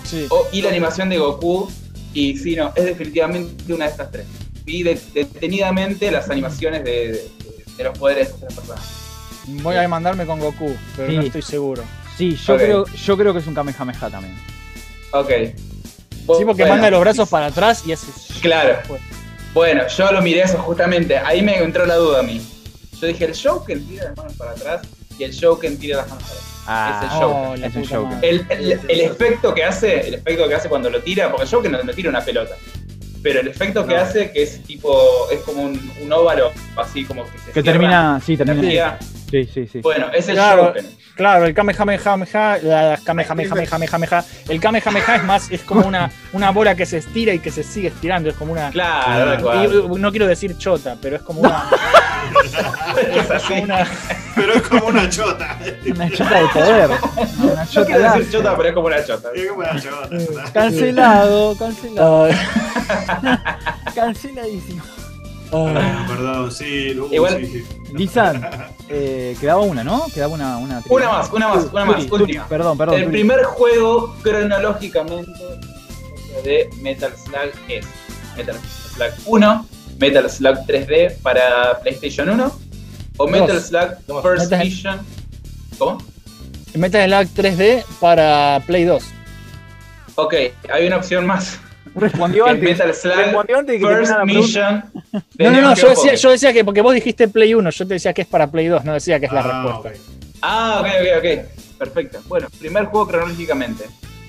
Sí. 0.05 0.27
o- 0.31 0.47
y 0.53 0.63
la 0.63 0.71
animación 0.71 1.09
de 1.11 1.19
Goku. 1.19 1.71
Y 2.15 2.37
sí, 2.39 2.57
no, 2.57 2.73
es 2.75 2.85
definitivamente 2.85 3.73
una 3.73 3.85
de 3.87 3.91
estas 3.91 4.11
tres. 4.11 4.27
vi 4.65 4.83
de- 4.83 5.01
detenidamente 5.15 6.11
las 6.11 6.29
animaciones 6.31 6.85
de, 6.85 6.91
de- 7.13 7.31
de 7.77 7.85
los 7.85 7.97
poderes 7.99 8.39
de 8.39 8.47
las 8.47 8.55
personas. 8.55 8.98
Voy 9.63 9.77
a 9.77 9.89
mandarme 9.89 10.27
con 10.27 10.39
Goku, 10.41 10.77
pero 10.97 11.13
no 11.13 11.23
estoy 11.23 11.43
seguro. 11.43 11.83
Sí, 12.17 12.35
yo, 12.37 12.57
creo, 12.57 12.85
yo 12.87 13.17
creo 13.17 13.33
que 13.33 13.39
es 13.41 13.47
un 13.47 13.55
Kamehameha 13.55 14.11
también. 14.11 14.35
Ok. 15.13 15.31
Sí, 15.31 16.45
porque 16.45 16.63
Bueno, 16.63 16.69
manda 16.75 16.91
los 16.91 17.01
brazos 17.01 17.29
para 17.29 17.47
atrás 17.47 17.83
y 17.87 17.93
hace. 17.93 18.07
Claro. 18.41 18.79
Bueno, 19.55 19.87
yo 19.89 20.13
lo 20.13 20.21
miré 20.21 20.43
eso 20.43 20.59
justamente. 20.59 21.17
Ahí 21.17 21.43
me 21.43 21.57
entró 21.59 21.87
la 21.87 21.95
duda 21.97 22.21
a 22.21 22.23
mí. 22.23 22.41
Yo 23.01 23.07
dije, 23.07 23.25
el 23.25 23.33
Shoken 23.33 23.87
tira 23.87 24.05
las 24.05 24.17
manos 24.17 24.35
para 24.35 24.51
atrás 24.51 24.83
y 25.19 25.25
el 25.25 25.31
Shoken 25.33 25.79
tira 25.79 25.99
las 25.99 26.09
manos 26.09 26.25
para 26.25 26.35
atrás. 26.37 26.55
Ah, 26.67 27.01
Es 27.01 27.13
el 27.13 27.19
Joker. 27.19 27.37
Oh, 27.49 27.67
Es 27.67 27.73
puta 27.73 27.97
Joker. 27.97 28.19
El, 28.25 28.47
el- 28.51 28.81
el 28.89 29.01
efecto 29.01 29.55
que 29.55 29.65
hace, 29.65 30.09
el 30.09 30.15
efecto 30.15 30.49
que 30.49 30.55
hace 30.55 30.69
cuando 30.69 30.91
lo 30.91 31.01
tira, 31.01 31.31
porque 31.31 31.45
el 31.45 31.51
Joker 31.51 31.71
no, 31.71 31.83
no 31.83 31.93
tira 31.95 32.11
una 32.11 32.21
pelota. 32.21 32.55
Pero 33.23 33.41
el 33.41 33.49
efecto 33.49 33.87
que 33.87 33.95
No. 33.95 34.01
hace, 34.03 34.31
que 34.31 34.43
es 34.43 34.63
tipo, 34.65 35.01
es 35.31 35.41
como 35.41 35.63
un, 35.63 35.93
un 36.03 36.13
óvalo, 36.13 36.53
así 36.77 37.05
como 37.05 37.25
que 37.25 37.31
se 37.39 37.45
que 37.47 37.63
cierra 37.63 37.73
termina, 37.73 38.21
sí, 38.25 38.37
termina. 38.37 38.99
Sí, 39.31 39.45
sí, 39.53 39.67
sí. 39.67 39.81
Bueno, 39.81 40.07
es 40.13 40.29
el 40.29 40.35
Claro. 40.35 40.73
Claro, 41.17 41.47
el 41.47 41.53
Kamehameha, 41.55 42.59
la 42.63 42.99
Kamehameha, 43.05 44.25
el 44.49 44.61
Kamehameha 44.61 45.17
es 45.17 45.25
más, 45.25 45.51
es 45.51 45.63
como 45.63 45.85
una, 45.87 46.09
una 46.33 46.51
bola 46.53 46.77
que 46.77 46.87
se 46.87 46.99
estira 46.99 47.35
y 47.35 47.41
que 47.41 47.51
se 47.51 47.65
sigue 47.65 47.89
estirando, 47.89 48.29
es 48.31 48.37
como 48.37 48.53
una. 48.53 48.71
Claro, 48.71 49.65
y- 49.65 49.99
no 49.99 50.11
quiero 50.13 50.29
decir 50.29 50.57
chota, 50.59 50.97
pero 51.03 51.17
es 51.17 51.23
como 51.23 51.41
una. 51.41 51.69
Es 53.15 53.31
así. 53.31 53.49
como 53.49 53.63
una- 53.63 53.87
Pero 54.37 54.55
es 54.55 54.63
como 54.63 54.87
una 54.87 55.09
chota. 55.09 55.59
Una 55.95 56.11
chota 56.11 56.41
de 56.41 56.49
poder. 56.49 56.91
Una 57.39 57.65
No 57.65 57.67
chota 57.71 57.87
quiero 57.87 58.03
decir 58.13 58.31
chota, 58.31 58.57
pero 58.57 58.69
es 58.69 58.75
como 58.75 58.87
una 58.87 59.05
chota. 59.05 59.29
Es 59.35 59.47
como 59.49 59.61
una 59.61 59.81
chota. 59.81 60.53
Cancelado, 60.53 61.57
cancelado, 61.59 62.29
canceladísimo. 63.95 64.83
Ah, 65.53 66.05
Perdón, 66.09 66.53
sí. 66.53 66.99
uh, 66.99 67.09
Igual- 67.13 67.41
sí, 67.47 67.65
eh, 68.91 69.37
quedaba 69.41 69.63
una, 69.63 69.83
¿no? 69.83 70.05
Quedaba 70.13 70.35
una. 70.35 70.59
Una, 70.59 71.09
más, 71.09 71.31
una 71.33 71.49
más, 71.49 71.65
una 71.73 71.85
más, 71.85 71.97
Turi, 71.97 72.09
Turi, 72.09 72.23
última. 72.25 72.49
Perdón, 72.49 72.77
perdón. 72.79 72.97
El 72.97 73.05
Turi. 73.05 73.13
primer 73.13 73.45
juego 73.45 74.15
cronológicamente 74.23 75.31
de 76.45 76.69
Metal 76.83 77.13
Slug 77.17 77.53
es 77.69 77.87
Metal 78.37 78.57
Slug 78.95 79.13
1, 79.27 79.67
Metal 79.99 80.31
Slug 80.31 80.59
3D 80.67 81.17
para 81.23 81.81
PlayStation 81.81 82.29
1 82.29 82.53
o 83.17 83.27
Metal 83.27 83.49
Dos. 83.49 83.63
Slug 83.67 83.89
Dos. 84.07 84.23
First 84.23 84.51
Metal- 84.51 84.65
Mission. 84.67 85.01
¿Cómo? 85.79 85.99
Metal 86.75 87.09
Slug 87.09 87.29
3D 87.35 87.85
para 88.01 88.63
Play 88.67 88.85
2. 88.85 89.03
Ok, 90.17 90.35
hay 90.73 90.87
una 90.87 90.97
opción 90.99 91.27
más. 91.27 91.59
Respondió 92.01 92.47
antes. 92.47 92.79
Respondió 92.79 93.59
antes 93.59 93.81
de 93.81 93.87
que 93.87 93.95
First. 93.95 94.13
Mission. 94.25 94.85
No, 95.39 95.51
no, 95.51 95.61
no, 95.61 95.75
yo 95.75 95.89
decía, 95.89 95.95
Pocket. 96.13 96.17
yo 96.17 96.31
decía 96.31 96.53
que 96.53 96.65
porque 96.65 96.81
vos 96.81 96.95
dijiste 96.95 97.29
Play 97.29 97.55
1, 97.55 97.71
yo 97.71 97.87
te 97.87 97.95
decía 97.95 98.13
que 98.13 98.23
es 98.23 98.29
para 98.29 98.51
Play 98.51 98.67
2, 98.67 98.85
no 98.85 98.93
decía 98.95 99.19
que 99.21 99.27
es 99.27 99.33
la 99.33 99.41
Ah, 99.41 99.63
respuesta. 99.83 100.01
Ah, 100.43 100.79
ok, 100.81 100.87
ok, 100.87 101.19
ok. 101.19 101.79
Perfecto. 101.79 102.21
Bueno, 102.29 102.49
primer 102.59 102.85
juego 102.87 103.07
cronológicamente. 103.09 103.85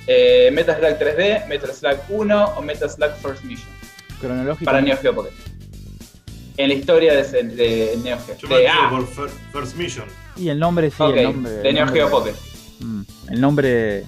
Eh, 0.07 0.49
Metal 0.53 0.75
Slug 0.79 0.97
3D, 0.99 1.47
Metal 1.47 1.71
Slug 1.71 1.97
1 2.09 2.45
o 2.57 2.61
Metal 2.61 2.89
Slug 2.89 3.11
First 3.21 3.43
Mission 3.43 3.69
Cronológico. 4.19 4.65
para 4.65 4.81
Neo 4.81 4.97
Geo 4.97 5.13
Pocket. 5.13 5.31
En 6.57 6.67
la 6.69 6.73
historia 6.73 7.13
de, 7.13 7.97
Neo 8.03 8.17
Geo. 8.25 8.37
Yo 8.37 8.47
me 8.49 8.55
De- 8.57 8.61
quedo 8.63 8.73
ah, 8.73 8.89
por 8.89 9.07
Fir- 9.07 9.29
First 9.53 9.75
Mission. 9.77 10.05
Y 10.35 10.49
el 10.49 10.59
nombre, 10.59 10.89
sí, 10.89 11.03
el 11.03 11.23
nombre. 11.23 11.51
de 11.53 11.73
Neo 11.73 11.87
Geo 11.87 12.09
Pocket. 12.09 12.33
Mm, 12.79 13.01
El 13.29 13.41
nombre 13.41 14.03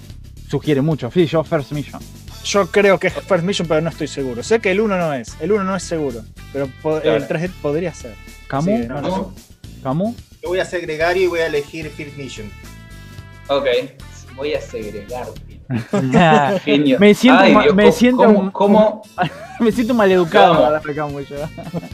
sugiere 0.50 0.82
mucho. 0.82 1.10
Sí, 1.12 1.26
yo 1.28 1.44
First 1.44 1.72
Mission. 1.72 2.02
Yo 2.44 2.68
creo 2.72 3.00
que 3.00 3.08
es 3.08 3.14
First 3.14 3.44
Mission, 3.44 3.68
pero 3.68 3.82
no 3.82 3.90
estoy 3.90 4.08
seguro. 4.08 4.42
Sé 4.44 4.60
que 4.60 4.72
el 4.72 4.82
1 4.82 4.98
no 4.98 5.14
es, 5.14 5.36
el 5.40 5.52
1 5.52 5.64
no 5.64 5.76
es 5.76 5.84
seguro, 5.84 6.24
pero 6.52 6.68
Claro. 6.82 7.16
el 7.16 7.28
3D 7.28 7.52
podría 7.62 7.94
ser. 7.94 8.16
¿Camu? 8.48 8.78
Sí, 8.78 8.88
no, 8.88 9.02
no 9.02 9.08
¿No? 9.08 9.34
¿Camu? 9.84 10.16
Yo 10.42 10.50
voy 10.50 10.60
a 10.60 10.66
ser 10.66 10.82
gregario 10.82 11.24
y 11.24 11.28
voy 11.28 11.40
a 11.42 11.46
elegir 11.48 11.90
First 11.92 12.18
Mission. 12.18 12.52
Ok. 13.48 13.68
Voy 14.36 14.54
a 14.56 14.62
segregar. 14.62 15.28
Genio. 16.66 17.00
Me 17.00 17.14
siento 17.14 17.40
Ay, 17.42 17.52
Dios, 17.52 17.76
me 17.76 17.84
¿cómo- 17.84 17.94
siento- 17.96 18.24
¿Cómo, 18.26 18.52
cómo 18.52 19.02
Me 19.60 19.72
siento 19.72 19.94
maleducado 19.94 20.82
Camu 20.96 21.20
yo. 21.22 21.36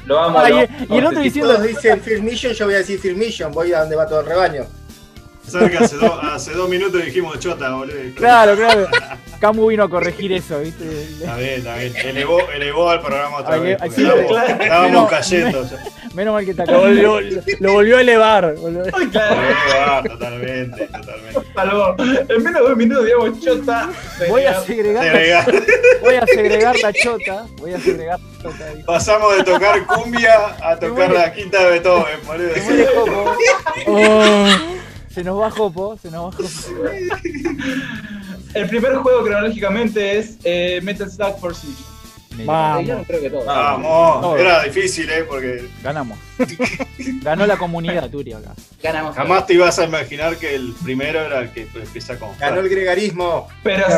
lo 0.05 0.19
amo? 0.19 0.39
Ah, 0.39 0.49
lo 0.49 0.63
y- 0.63 0.67
y 0.89 0.97
el 0.97 1.05
otro 1.05 1.19
diciendo- 1.19 1.53
Todos 1.55 1.67
dicen 1.67 1.99
First 2.01 2.23
Mission, 2.23 2.53
yo 2.53 2.65
voy 2.65 2.75
a 2.75 2.77
decir 2.77 2.99
First 2.99 3.17
Mission. 3.17 3.51
Voy 3.51 3.73
a 3.73 3.81
donde 3.81 3.95
va 3.97 4.07
todo 4.07 4.21
el 4.21 4.25
rebaño. 4.27 4.65
¿Sabes 5.47 5.71
que 5.71 5.77
hace, 5.77 5.95
do- 5.97 6.21
hace 6.21 6.51
dos 6.51 6.69
minutos 6.69 7.03
dijimos 7.03 7.39
chota, 7.39 7.69
boludo? 7.73 7.95
Claro, 8.15 8.55
claro. 8.55 8.87
Camu 9.39 9.67
vino 9.67 9.83
a 9.83 9.89
corregir 9.89 10.31
eso, 10.33 10.59
¿viste? 10.59 11.03
Está 11.03 11.37
bien, 11.37 11.53
está 11.59 11.75
bien. 11.77 11.93
Elevó, 11.95 12.39
elevó 12.53 12.89
al 12.89 13.01
programa 13.01 13.37
otra 13.37 13.57
vez. 13.57 13.77
sí, 13.95 14.01
estábamos, 14.01 14.27
claro. 14.31 14.63
estábamos 14.63 14.91
Menos- 14.91 15.09
cayendo. 15.09 15.63
ya. 15.69 15.83
Menos 16.13 16.33
mal 16.33 16.45
que 16.45 16.51
está 16.51 16.65
Lo 16.65 16.71
acá. 16.71 16.79
volvió, 16.81 17.19
lo 17.59 17.73
volvió 17.73 17.97
a 17.97 18.01
elevar. 18.01 18.55
boludo. 18.55 18.83
Ay, 18.93 19.05
Lo 19.05 19.11
claro. 19.11 19.35
voy 19.35 19.45
a 19.45 19.69
probar, 19.69 20.09
totalmente, 20.09 20.87
totalmente. 20.87 21.41
Salvó. 21.53 21.95
En 21.99 22.43
menos 22.43 22.61
de 22.61 22.67
dos 22.69 22.77
minutos, 22.77 23.05
digamos, 23.05 23.39
chota. 23.39 23.89
Voy 24.27 24.43
a 24.43 24.61
segregar. 24.61 25.03
segregar, 25.03 25.51
voy 26.01 26.15
a 26.15 26.25
segregar 26.25 26.75
la 26.79 26.93
chota. 26.93 27.45
Voy 27.57 27.73
a 27.73 27.79
segregar 27.79 28.19
la 28.19 28.43
chota. 28.43 28.69
dijo. 28.73 28.85
Pasamos 28.87 29.37
de 29.37 29.43
tocar 29.43 29.85
cumbia 29.85 30.55
a 30.63 30.75
tocar 30.79 31.11
la 31.11 31.31
quinta 31.31 31.63
de 31.63 31.71
Beethoven, 31.71 32.19
boludo. 32.25 32.53
Se 32.55 32.61
muere 32.61 32.87
Jopo. 32.87 33.35
Oh. 33.85 34.47
Se 35.17 35.23
nos 35.23 35.41
va 35.41 35.49
Jopo. 35.49 35.97
Se 35.97 36.11
nos 36.11 36.27
va 36.27 36.31
Jopo. 36.31 36.47
El 38.53 38.69
primer 38.69 38.97
juego 38.97 39.23
cronológicamente 39.23 40.19
es 40.19 40.37
eh, 40.43 40.79
Metal 40.83 41.09
Slug 41.09 41.41
First 41.41 41.63
Mission. 41.63 42.45
Vamos. 42.45 42.85
Yo 42.85 42.97
no 42.99 43.03
creo 43.03 43.21
que 43.21 43.29
todo. 43.31 43.45
Vamos, 43.45 44.21
Todo. 44.21 44.37
era 44.37 44.61
difícil, 44.61 45.09
¿eh? 45.09 45.23
Porque 45.27 45.67
Ganamos. 45.81 46.19
Ganó 47.23 47.47
la 47.47 47.57
comunidad, 47.57 48.07
Turi, 48.11 48.33
acá. 48.33 48.53
Ganamos. 48.83 49.15
jamás 49.15 49.47
te 49.47 49.55
ibas 49.55 49.79
a 49.79 49.85
imaginar 49.85 50.37
que 50.37 50.53
el 50.53 50.75
primero 50.83 51.19
era 51.19 51.39
el 51.39 51.49
que 51.49 51.67
empieza 51.73 52.19
con. 52.19 52.37
Ganó 52.37 52.59
el 52.59 52.69
gregarismo. 52.69 53.47
Pero. 53.63 53.85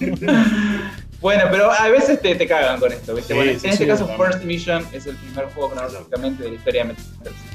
bueno, 1.20 1.44
pero 1.50 1.70
a 1.70 1.88
veces 1.88 2.20
te, 2.20 2.34
te 2.34 2.46
cagan 2.46 2.80
con 2.80 2.92
esto, 2.92 3.14
¿viste? 3.14 3.34
Sí, 3.34 3.38
Bueno, 3.38 3.52
sí, 3.58 3.66
en 3.66 3.72
este 3.72 3.84
sí, 3.84 3.90
caso. 3.90 4.08
First 4.16 4.44
Mission 4.44 4.86
es 4.92 5.06
el 5.06 5.16
primer 5.16 5.46
juego 5.46 5.70
cronológicamente 5.70 6.42
de 6.44 6.48
la 6.50 6.54
historia 6.56 6.82
de 6.82 6.88
Metal. 6.88 7.04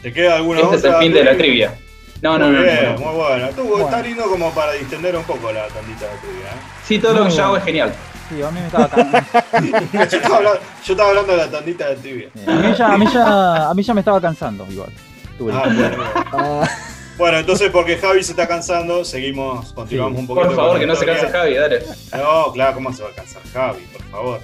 ¿Te 0.02 0.14
queda 0.14 0.36
alguna 0.36 0.62
Este 0.62 0.76
es 0.76 0.84
el 0.84 0.96
fin 0.96 1.14
de 1.14 1.24
la 1.24 1.38
trivia. 1.38 1.76
No, 2.22 2.38
no, 2.40 2.48
muy 2.48 2.56
no, 2.56 2.62
bien, 2.64 2.86
no, 2.86 2.92
no. 2.94 3.00
muy 3.00 3.16
bueno. 3.16 3.46
Estuvo, 3.48 3.70
Bueno. 3.72 3.86
Está 3.86 4.02
lindo 4.02 4.24
como 4.30 4.52
para 4.52 4.72
distender 4.74 5.16
un 5.16 5.24
poco 5.24 5.52
la 5.52 5.68
tandita 5.68 6.06
de 6.06 6.18
trivia. 6.18 6.46
¿eh? 6.46 6.84
Sí, 6.86 7.00
todo 7.00 7.14
lo 7.14 7.26
que 7.26 7.32
yo 7.32 7.44
hago 7.44 7.58
es 7.58 7.64
genial. 7.64 7.94
Sí, 8.30 8.42
a 8.42 8.50
mí 8.50 8.60
me 8.60 8.66
estaba 8.66 8.88
cansando. 8.90 9.20
Yo 9.94 10.02
estaba, 10.18 10.38
hablando, 10.38 10.60
yo 10.84 10.94
estaba 10.94 11.10
hablando 11.10 11.32
de 11.34 11.38
la 11.38 11.52
tandita 11.52 11.90
de 11.90 11.96
trivia. 11.98 12.30
A 12.48 12.52
mí 12.56 12.74
ya, 12.76 12.88
a 12.88 12.98
mí 12.98 13.06
ya, 13.14 13.70
a 13.70 13.74
mí 13.76 13.84
ya 13.84 13.94
me 13.94 14.02
estaba 14.02 14.20
cansando, 14.22 14.66
igual. 14.72 14.90
Turi. 15.38 15.56
Ah, 15.56 15.64
bueno, 15.68 16.62
bueno. 17.18 17.38
Entonces 17.40 17.70
porque 17.72 17.98
Javi 17.98 18.24
se 18.24 18.32
está 18.32 18.48
cansando, 18.48 19.04
seguimos, 19.06 19.74
continuamos 19.74 20.16
Sí. 20.18 20.22
un 20.22 20.28
poquito. 20.28 20.48
Por 20.48 20.56
favor, 20.56 20.80
que 20.80 20.88
no 20.88 20.96
se 20.96 21.06
canse. 21.06 21.28
Javi, 21.28 21.54
dale. 21.56 21.82
No, 22.16 22.52
claro, 22.54 22.74
¿cómo 22.76 22.94
se 22.94 23.04
va 23.04 23.10
a 23.10 23.14
cansar 23.14 23.42
Javi? 23.54 23.82
Por 23.94 24.04
favor. 24.10 24.40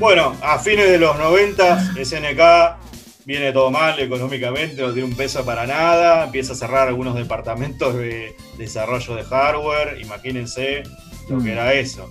Bueno, 0.00 0.36
a 0.42 0.58
fines 0.58 0.88
de 0.90 0.98
los 0.98 1.16
90, 1.16 1.94
SNK 1.96 2.76
viene 3.24 3.52
todo 3.52 3.70
mal 3.70 4.00
económicamente, 4.00 4.82
no 4.82 4.92
tiene 4.92 5.06
un 5.08 5.14
peso 5.14 5.44
para 5.44 5.64
nada, 5.66 6.24
empieza 6.24 6.54
a 6.54 6.56
cerrar 6.56 6.88
algunos 6.88 7.14
departamentos 7.14 7.94
de 7.94 8.34
desarrollo 8.58 9.14
de 9.14 9.22
hardware, 9.22 10.00
imagínense 10.00 10.82
lo 11.28 11.36
Mm. 11.36 11.44
que 11.44 11.52
era 11.52 11.72
eso. 11.74 12.08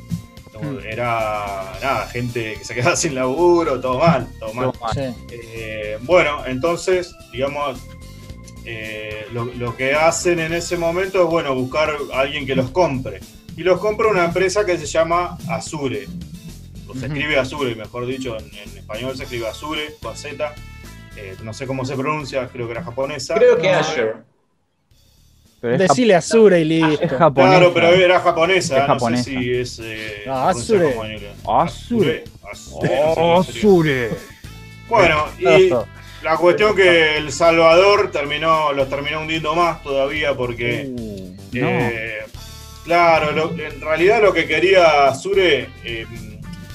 Mm. 0.61 0.77
Era 0.85 1.73
nada, 1.81 2.07
gente 2.07 2.55
que 2.57 2.63
se 2.65 2.75
quedaba 2.75 2.95
sin 2.95 3.15
laburo, 3.15 3.79
todo 3.81 3.99
mal, 3.99 4.27
todo 4.39 4.53
mal. 4.53 4.71
Todo 4.71 4.81
mal. 4.81 4.93
sí. 4.93 5.25
Eh, 5.31 5.97
bueno, 6.01 6.43
entonces, 6.45 7.13
digamos, 7.33 7.79
eh, 8.71 9.25
lo, 9.33 9.45
lo 9.45 9.75
que 9.75 9.93
hacen 9.95 10.39
en 10.39 10.53
ese 10.53 10.77
momento 10.77 11.23
es, 11.23 11.29
bueno, 11.29 11.55
buscar 11.55 11.91
a 12.13 12.19
alguien 12.19 12.45
que 12.45 12.55
los 12.55 12.69
compre. 12.69 13.19
Y 13.57 13.63
los 13.63 13.79
compra 13.79 14.07
una 14.07 14.25
empresa 14.25 14.65
que 14.65 14.77
se 14.77 14.85
llama 14.85 15.37
Azure. 15.49 16.07
O 16.87 16.93
se 16.95 17.07
escribe 17.07 17.37
Azure, 17.37 17.75
mejor 17.75 18.05
dicho, 18.05 18.37
en, 18.37 18.45
en 18.45 18.77
español 18.77 19.15
se 19.17 19.23
escribe 19.23 19.47
Azure, 19.47 19.95
con 20.01 20.15
Z. 20.15 20.53
Eh, 21.17 21.35
no 21.43 21.53
sé 21.53 21.65
cómo 21.67 21.83
se 21.85 21.95
pronuncia, 21.95 22.47
creo 22.47 22.67
que 22.67 22.71
era 22.73 22.83
japonesa. 22.83 23.35
Creo 23.35 23.57
que 23.57 23.69
Ah. 23.69 23.79
Azure. 23.79 24.13
Pero 25.61 25.73
es, 25.73 25.79
Decile 25.79 26.15
Azure 26.15 26.61
y 26.61 26.65
listo. 26.65 27.03
es 27.03 27.11
japonesa. 27.11 27.57
Claro, 27.57 27.73
pero 27.73 27.87
era 27.89 28.19
japonesa, 28.21 28.75
Es 28.77 28.81
no 28.87 28.93
japonesa. 28.93 29.23
sé 29.25 29.29
si 29.31 29.53
es... 29.53 29.79
Eh, 29.83 30.23
Ah, 30.27 30.49
Azure. 30.49 30.95
Azure. 31.45 32.23
Azure, 32.49 32.89
no 33.05 33.15
cómo 33.15 33.43
sería. 33.43 33.59
Azure. 33.61 34.09
Bueno, 34.87 35.25
y 35.37 35.69
La 36.21 36.35
cuestión 36.37 36.75
que 36.75 37.17
El 37.17 37.31
Salvador 37.31 38.11
terminó, 38.11 38.73
los 38.73 38.89
terminó 38.89 39.21
hundiendo 39.21 39.55
más 39.55 39.81
todavía 39.81 40.35
porque, 40.35 40.89
Uh, 40.93 41.35
no. 41.53 41.67
eh, 41.69 42.19
claro, 42.83 43.31
lo- 43.31 43.51
en 43.57 43.79
realidad 43.79 44.21
lo 44.21 44.33
que 44.33 44.45
quería 44.45 45.07
Azure 45.07 45.69
eh, 45.85 46.05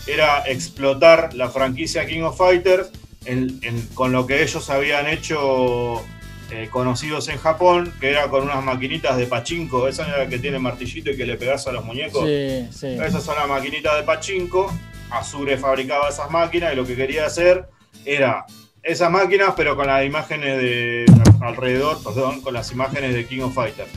era 0.07 0.45
explotar 0.47 1.35
la 1.35 1.51
franquicia 1.51 2.07
King 2.07 2.23
of 2.23 2.39
Fighters 2.39 2.91
en- 3.27 3.59
en- 3.63 3.87
con 3.95 4.13
lo 4.13 4.27
que 4.27 4.43
ellos 4.43 4.69
habían 4.71 5.07
hecho 5.09 6.03
eh, 6.51 6.69
conocidos 6.71 7.29
en 7.29 7.39
Japón, 7.39 7.93
que 8.01 8.11
era 8.11 8.29
con 8.29 8.45
unas 8.45 8.63
maquinitas 8.63 9.17
de 9.17 9.27
pachinko, 9.27 9.89
esa 9.89 10.03
es 10.03 10.19
la 10.19 10.29
que 10.29 10.39
tiene 10.39 10.59
martillito 10.59 11.11
y 11.11 11.17
que 11.17 11.25
le 11.27 11.37
pegás 11.37 11.67
a 11.67 11.73
los 11.73 11.85
muñecos. 11.85 12.27
Sí, 12.29 12.69
sí. 12.71 12.87
Esas 13.03 13.25
son 13.25 13.37
las 13.37 13.49
maquinitas 13.49 13.97
de 13.97 14.03
pachinko. 14.03 14.71
Azure 15.11 15.57
fabricaba 15.57 16.09
esas 16.11 16.31
máquinas 16.31 16.73
y 16.73 16.77
lo 16.77 16.85
que 16.87 16.97
quería 16.97 17.25
hacer 17.27 17.65
era 18.05 18.45
esas 18.85 19.11
máquinas, 19.11 19.55
pero 19.57 19.75
con 19.77 19.87
las 19.87 20.05
imágenes 20.05 20.59
de 20.59 21.07
alrededor, 21.41 22.03
perdón, 22.03 22.41
con 22.43 22.55
las 22.55 22.71
imágenes 22.73 23.15
de 23.15 23.27
King 23.27 23.41
of 23.43 23.55
Fighters. 23.55 23.91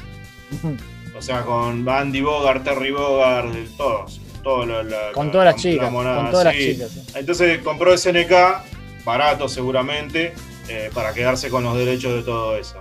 O 1.18 1.22
sea, 1.22 1.42
con 1.44 1.88
Andy 1.88 2.22
Bogart, 2.22 2.64
Terry 2.64 2.92
Bogart, 2.92 3.50
de 3.54 3.64
todos. 3.78 4.22
todo 4.44 4.66
la- 4.66 5.12
Con 5.14 5.26
la- 5.28 5.32
todas 5.34 5.46
las 5.46 5.56
la 5.56 5.62
chicas. 5.62 5.92
Con 5.92 6.32
todas 6.32 6.46
las 6.46 6.56
chicas. 6.56 6.92
sí. 6.92 7.02
Entonces 7.16 7.60
compró 7.64 7.92
SNK, 7.98 8.64
barato 9.04 9.50
seguramente, 9.50 10.34
eh, 10.70 10.90
para 10.94 11.14
quedarse 11.14 11.50
con 11.50 11.64
los 11.66 11.76
derechos 11.78 12.14
de 12.14 12.22
todo 12.24 12.56
eso. 12.56 12.76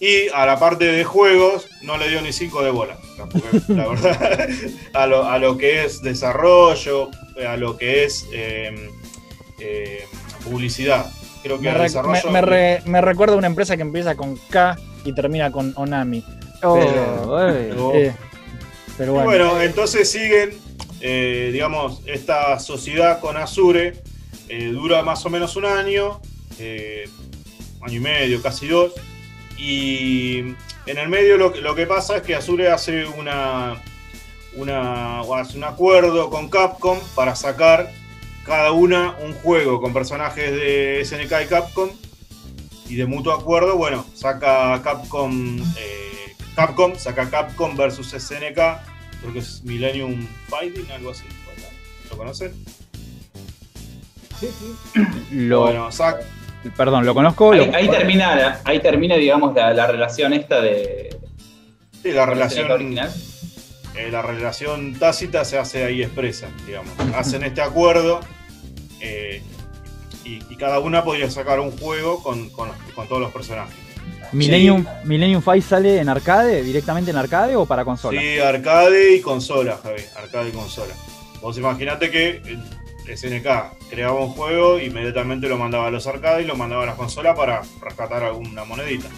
Y 0.00 0.28
a 0.34 0.46
la 0.46 0.58
parte 0.58 0.86
de 0.86 1.04
juegos 1.04 1.68
no 1.82 1.98
le 1.98 2.08
dio 2.08 2.22
ni 2.22 2.32
cinco 2.32 2.62
de 2.62 2.70
bola. 2.70 2.96
la 3.68 3.86
verdad, 3.88 4.48
a 4.94 5.06
lo, 5.06 5.28
a 5.28 5.38
lo 5.38 5.58
que 5.58 5.84
es 5.84 6.00
desarrollo, 6.02 7.10
a 7.46 7.56
lo 7.58 7.76
que 7.76 8.04
es 8.04 8.24
eh, 8.32 8.90
eh, 9.60 10.06
publicidad. 10.44 11.06
Creo 11.42 11.58
que 11.58 11.64
Me, 11.68 11.74
re- 11.74 11.82
desarrollo. 11.84 12.20
me- 12.26 12.30
me 12.32 12.40
re- 12.42 12.82
me 12.86 13.00
recuerda 13.00 13.34
a 13.34 13.38
una 13.38 13.46
empresa 13.48 13.76
que 13.76 13.82
empieza 13.82 14.14
con 14.14 14.36
K 14.50 14.76
y 15.04 15.12
termina 15.12 15.50
con 15.50 15.72
Onami. 15.76 16.24
Oh, 16.62 16.74
Pero- 16.76 17.94
eh. 17.96 18.14
Pero 18.96 19.12
bueno. 19.14 19.24
bueno, 19.28 19.60
entonces 19.62 20.08
siguen, 20.10 20.50
eh, 21.00 21.50
digamos, 21.52 22.00
esta 22.06 22.58
sociedad 22.60 23.18
con 23.20 23.36
Azure, 23.36 23.94
eh, 24.48 24.66
dura 24.66 25.02
más 25.02 25.24
o 25.26 25.30
menos 25.30 25.56
un 25.56 25.64
año, 25.64 26.20
eh, 26.58 27.08
año 27.80 27.96
y 27.96 28.00
medio, 28.00 28.40
casi 28.42 28.68
dos, 28.68 28.92
y 29.58 30.38
en 30.86 30.98
el 30.98 31.08
medio 31.08 31.36
lo, 31.36 31.52
que- 31.52 31.60
lo 31.60 31.74
que 31.74 31.86
pasa 31.86 32.18
es 32.18 32.22
que 32.22 32.34
Azure 32.36 32.70
hace 32.70 33.06
una, 33.06 33.82
una, 34.54 35.22
o 35.22 35.34
hace 35.34 35.56
un 35.56 35.64
acuerdo 35.64 36.30
con 36.30 36.48
Capcom 36.48 36.98
para 37.14 37.34
sacar 37.34 37.90
cada 38.44 38.72
una 38.72 39.16
un 39.22 39.32
juego 39.34 39.80
con 39.80 39.92
personajes 39.92 40.50
de 40.50 41.02
SNK 41.04 41.32
y 41.44 41.46
Capcom, 41.48 41.90
y 42.88 42.96
de 42.96 43.06
mutuo 43.06 43.32
acuerdo, 43.32 43.76
bueno, 43.76 44.04
saca 44.14 44.80
Capcom, 44.82 45.58
eh, 45.78 46.34
Capcom, 46.56 46.94
saca 46.96 47.30
Capcom 47.30 47.76
versus 47.76 48.08
SNK, 48.12 48.54
creo 49.20 49.32
que 49.32 49.38
es 49.38 49.62
Millennium 49.64 50.26
Fighting, 50.48 50.90
algo 50.90 51.10
así. 51.10 51.24
¿Lo 52.10 52.16
conocen? 52.18 52.52
Lo, 55.30 55.60
Bueno, 55.62 55.88
sac- 55.90 56.20
perdón, 56.76 57.06
lo 57.06 57.14
conozco. 57.14 57.52
Ahí, 57.52 57.66
lo- 57.66 57.74
ahí 57.76 57.88
termina, 57.88 58.34
la- 58.36 58.60
ahí 58.64 58.80
termina, 58.80 59.14
digamos, 59.16 59.54
la, 59.54 59.72
la 59.72 59.86
relación 59.86 60.32
esta 60.32 60.60
de 60.60 61.16
sí, 62.02 62.10
la 62.12 62.26
relación, 62.26 62.70
original. 62.70 63.10
Eh, 63.96 64.10
la 64.10 64.22
relación 64.22 64.94
tácita 64.94 65.44
se 65.44 65.58
hace 65.58 65.84
ahí 65.84 66.02
expresa, 66.02 66.48
digamos. 66.66 66.92
Hacen 67.14 67.44
este 67.44 67.60
acuerdo 67.60 68.20
eh, 69.00 69.42
y, 70.24 70.42
y 70.48 70.56
cada 70.56 70.78
una 70.78 71.04
podría 71.04 71.30
sacar 71.30 71.60
un 71.60 71.76
juego 71.76 72.22
con, 72.22 72.48
con 72.50 72.72
todos 73.08 73.20
los 73.20 73.32
personajes. 73.32 73.74
Millennium, 74.32 74.86
Millennium 75.04 75.42
Fight 75.42 75.62
sale 75.62 75.98
en 75.98 76.08
arcade, 76.08 76.62
directamente 76.62 77.10
en 77.10 77.18
arcade 77.18 77.54
o 77.54 77.66
para 77.66 77.84
consola. 77.84 78.20
Sí, 78.20 78.38
arcade 78.38 79.16
y 79.16 79.20
consola, 79.20 79.78
Javi. 79.82 80.02
Arcade 80.16 80.48
y 80.48 80.52
consola. 80.52 80.94
Vos 81.42 81.58
imaginate 81.58 82.10
que 82.10 82.40
el 82.46 83.18
SNK 83.18 83.90
creaba 83.90 84.20
un 84.24 84.30
juego, 84.30 84.78
inmediatamente 84.80 85.48
lo 85.48 85.58
mandaba 85.58 85.88
a 85.88 85.90
los 85.90 86.06
arcades 86.06 86.44
y 86.44 86.48
lo 86.48 86.56
mandaba 86.56 86.84
a 86.84 86.86
las 86.86 86.94
consolas 86.94 87.36
para 87.36 87.62
rescatar 87.82 88.22
alguna 88.22 88.64
monedita. 88.64 89.08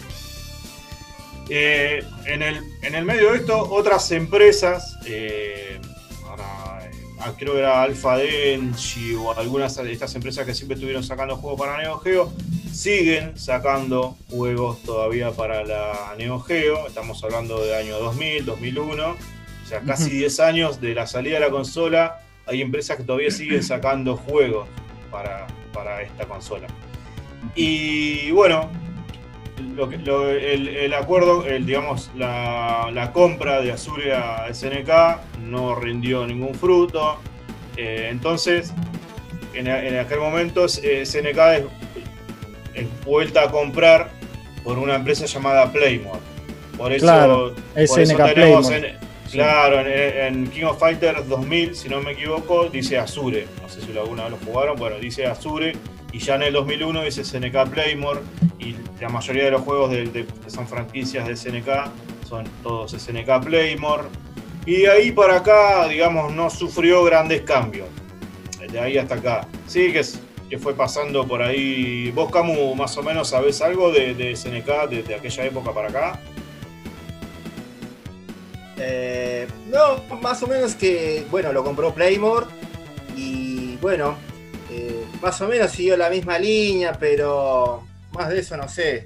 Eh, 1.49 2.03
en, 2.25 2.41
el, 2.41 2.63
en 2.81 2.95
el 2.95 3.05
medio 3.05 3.31
de 3.31 3.37
esto, 3.37 3.57
otras 3.71 4.11
empresas, 4.11 4.97
eh, 5.05 5.79
ahora, 6.27 6.79
eh, 6.83 6.91
ah, 7.19 7.33
creo 7.37 7.53
que 7.53 7.59
era 7.59 7.83
Alpha 7.83 8.17
Denchi 8.17 9.13
o 9.13 9.31
algunas 9.37 9.75
de 9.75 9.91
estas 9.91 10.15
empresas 10.15 10.45
que 10.45 10.55
siempre 10.55 10.75
estuvieron 10.75 11.03
sacando 11.03 11.37
juegos 11.37 11.59
para 11.59 11.77
Neo 11.77 11.99
Geo, 11.99 12.33
siguen 12.73 13.37
sacando 13.37 14.17
juegos 14.29 14.81
todavía 14.83 15.31
para 15.31 15.63
la 15.63 16.15
Neo 16.17 16.39
Geo. 16.39 16.87
Estamos 16.87 17.23
hablando 17.23 17.63
de 17.63 17.75
año 17.75 17.99
2000, 17.99 18.45
2001, 18.45 19.09
o 19.11 19.67
sea, 19.67 19.81
casi 19.81 20.09
10 20.09 20.39
años 20.39 20.81
de 20.81 20.95
la 20.95 21.05
salida 21.05 21.35
de 21.35 21.41
la 21.41 21.51
consola. 21.51 22.21
Hay 22.47 22.61
empresas 22.61 22.97
que 22.97 23.03
todavía 23.03 23.31
siguen 23.31 23.63
sacando 23.63 24.17
juegos 24.17 24.67
para, 25.11 25.45
para 25.73 26.01
esta 26.01 26.25
consola. 26.25 26.67
Y 27.55 28.31
bueno, 28.31 28.71
lo 29.75 29.89
que- 29.89 29.97
lo- 29.97 30.29
el, 30.29 30.67
el 30.67 30.93
acuerdo, 30.93 31.45
el, 31.45 31.65
digamos, 31.65 32.11
la, 32.15 32.89
la 32.93 33.11
compra 33.11 33.61
de 33.61 33.71
Azure 33.71 34.13
a 34.13 34.47
SNK 34.53 35.39
no 35.41 35.75
rindió 35.75 36.25
ningún 36.27 36.53
fruto. 36.55 37.17
Eh, 37.77 38.07
entonces, 38.11 38.73
en, 39.53 39.67
en 39.67 39.97
aquel 39.99 40.19
momento, 40.19 40.65
eh, 40.83 41.05
SNK 41.05 41.37
es, 41.37 41.63
es 42.73 42.87
vuelta 43.05 43.43
a 43.43 43.51
comprar 43.51 44.09
por 44.63 44.77
una 44.77 44.95
empresa 44.95 45.25
llamada 45.25 45.71
Playmore. 45.71 46.19
Por 46.77 46.91
eso, 46.91 47.05
Claro, 47.05 47.53
por 47.73 47.83
eso 47.83 47.95
SNK 48.05 48.33
tenemos 48.33 48.67
Playmore. 48.67 48.89
en- 48.99 49.05
Claro, 49.31 49.79
en, 49.81 49.87
en 50.45 50.47
King 50.49 50.63
of 50.65 50.79
Fighters 50.79 51.27
2000, 51.27 51.75
si 51.75 51.89
no 51.89 51.99
me 51.99 52.11
equivoco, 52.11 52.69
dice 52.69 52.97
Azure. 52.97 53.47
No 53.61 53.67
sé 53.67 53.81
si 53.81 53.97
alguna 53.97 54.23
vez 54.23 54.31
lo 54.33 54.37
jugaron, 54.37 54.77
bueno, 54.77 54.97
dice 54.97 55.25
Azure. 55.25 55.73
Y 56.15 56.19
ya 56.19 56.35
en 56.35 56.43
el 56.43 56.53
2001 56.53 57.03
dice 57.03 57.25
SNK 57.25 57.69
Playmore. 57.71 58.21
Y 58.57 58.77
la 59.01 59.09
mayoría 59.09 59.43
de 59.45 59.51
los 59.51 59.61
juegos 59.63 59.91
de- 59.91 60.25
que 60.25 60.49
son 60.49 60.65
franquicias 60.65 61.27
de 61.27 61.33
SNK 61.35 61.91
son 62.25 62.45
todos 62.63 62.93
SNK 62.93 63.41
Playmore. 63.43 64.03
Y 64.65 64.77
de 64.83 64.89
ahí 64.91 65.11
para 65.11 65.35
acá, 65.37 65.85
digamos, 65.89 66.33
no 66.33 66.49
sufrió 66.49 67.03
grandes 67.03 67.41
cambios. 67.41 67.87
De 68.71 68.79
ahí 68.79 68.97
hasta 68.97 69.15
acá. 69.15 69.45
Sí, 69.67 69.91
que, 69.91 69.99
es- 69.99 70.21
que 70.49 70.57
fue 70.57 70.73
pasando 70.73 71.27
por 71.27 71.41
ahí. 71.41 72.11
¿Vos, 72.11 72.31
Camu, 72.31 72.73
más 72.75 72.95
o 72.97 73.03
menos 73.03 73.27
sabés 73.27 73.61
algo 73.61 73.91
de, 73.91 74.13
de 74.15 74.31
SNK 74.37 74.87
de, 74.89 75.03
de 75.03 75.15
aquella 75.15 75.43
época 75.45 75.73
para 75.73 75.89
acá? 75.89 76.19
Eh, 78.77 79.47
no, 79.67 80.17
más 80.21 80.41
o 80.43 80.47
menos 80.47 80.75
que, 80.75 81.25
bueno, 81.29 81.51
lo 81.51 81.63
compró 81.63 81.93
Playmore 81.93 82.45
y 83.17 83.75
bueno, 83.81 84.15
más 85.21 85.39
o 85.41 85.47
menos 85.47 85.71
siguió 85.71 85.97
la 85.97 86.09
misma 86.09 86.37
línea, 86.39 86.93
pero 86.99 87.83
más 88.13 88.29
de 88.29 88.39
eso 88.39 88.55
no 88.57 88.67
sé. 88.67 89.05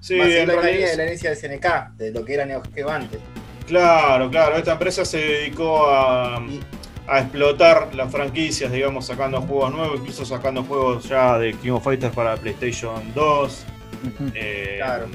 Sí, 0.00 0.16
Más 0.16 0.28
en 0.28 0.46
la 0.48 0.54
realidad- 0.54 0.72
línea 0.72 0.90
de 0.90 0.96
la 0.96 1.02
herencia 1.04 1.30
de 1.30 1.36
SNK, 1.36 1.92
de 1.96 2.10
lo 2.12 2.24
que 2.24 2.34
era 2.34 2.44
Neo 2.44 2.62
Geo 2.74 2.90
antes. 2.90 3.20
Claro, 3.66 4.30
claro. 4.30 4.56
Esta 4.56 4.72
empresa 4.72 5.04
se 5.04 5.18
dedicó 5.18 5.86
a, 5.90 6.42
Y- 6.48 6.60
a 7.06 7.20
explotar 7.20 7.94
las 7.94 8.10
franquicias, 8.12 8.70
digamos, 8.70 9.06
sacando 9.06 9.40
juegos 9.40 9.72
nuevos, 9.72 10.00
incluso 10.00 10.24
sacando 10.26 10.62
juegos 10.64 11.08
ya 11.08 11.38
de 11.38 11.54
King 11.54 11.70
of 11.72 11.84
Fighters 11.84 12.14
para 12.14 12.36
PlayStation 12.36 13.12
2. 13.14 13.64
Ujú. 14.04 14.30
eh, 14.34 14.74
Claro. 14.78 15.06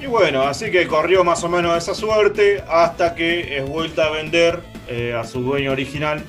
Y 0.00 0.06
bueno, 0.06 0.42
así 0.42 0.70
que 0.70 0.86
corrió 0.86 1.24
más 1.24 1.42
o 1.42 1.48
menos 1.48 1.76
esa 1.76 1.94
suerte 1.94 2.62
hasta 2.68 3.14
que 3.14 3.56
es 3.58 3.66
vuelta 3.68 4.06
a 4.06 4.10
vender 4.10 4.60
eh, 4.88 5.14
a 5.18 5.24
su 5.24 5.40
dueño 5.40 5.72
original. 5.72 6.22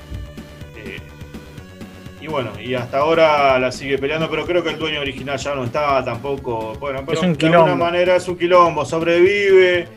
Y 2.27 2.29
bueno, 2.29 2.51
y 2.59 2.73
hasta 2.73 2.97
ahora 2.97 3.57
la 3.57 3.71
sigue 3.71 3.97
peleando, 3.97 4.29
pero 4.29 4.45
creo 4.45 4.61
que 4.61 4.71
el 4.71 4.77
dueño 4.77 4.99
original 4.99 5.37
ya 5.37 5.55
no 5.55 5.63
está 5.63 6.03
tampoco. 6.03 6.73
Bueno, 6.77 7.03
pero 7.05 7.19
Es 7.19 7.25
un 7.25 7.37
de 7.37 7.47
alguna 7.47 7.75
manera 7.75 8.17
es 8.17 8.27
un 8.27 8.37
quilombo, 8.37 8.83
sobrevive, 8.83 9.87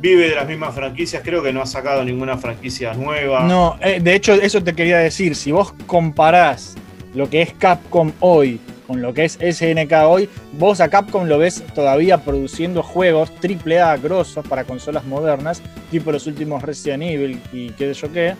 vive 0.00 0.28
de 0.28 0.34
las 0.34 0.48
mismas 0.48 0.74
franquicias, 0.74 1.22
creo 1.24 1.44
que 1.44 1.52
no 1.52 1.62
ha 1.62 1.66
sacado 1.66 2.04
ninguna 2.04 2.38
franquicia 2.38 2.92
nueva. 2.94 3.44
No, 3.44 3.78
eh, 3.80 4.00
de 4.00 4.14
hecho, 4.16 4.34
eso 4.34 4.64
te 4.64 4.74
quería 4.74 4.98
decir. 4.98 5.36
Si 5.36 5.52
vos 5.52 5.74
comparás 5.86 6.74
lo 7.14 7.30
que 7.30 7.42
es 7.42 7.52
Capcom 7.52 8.10
hoy 8.18 8.58
con 8.88 9.00
lo 9.02 9.14
que 9.14 9.24
es 9.24 9.38
SNK 9.40 9.92
hoy, 10.06 10.28
vos 10.52 10.80
a 10.80 10.88
Capcom 10.88 11.26
lo 11.26 11.38
ves 11.38 11.62
todavía 11.74 12.18
produciendo 12.18 12.82
juegos 12.82 13.32
AAA 13.42 13.96
grosos 13.98 14.46
para 14.46 14.64
consolas 14.64 15.04
modernas, 15.04 15.62
tipo 15.90 16.10
los 16.10 16.26
últimos 16.26 16.62
Resident 16.62 17.02
Evil 17.02 17.40
y 17.52 17.70
qué 17.70 17.94
sé 17.94 18.00
yo 18.00 18.12
qué. 18.12 18.34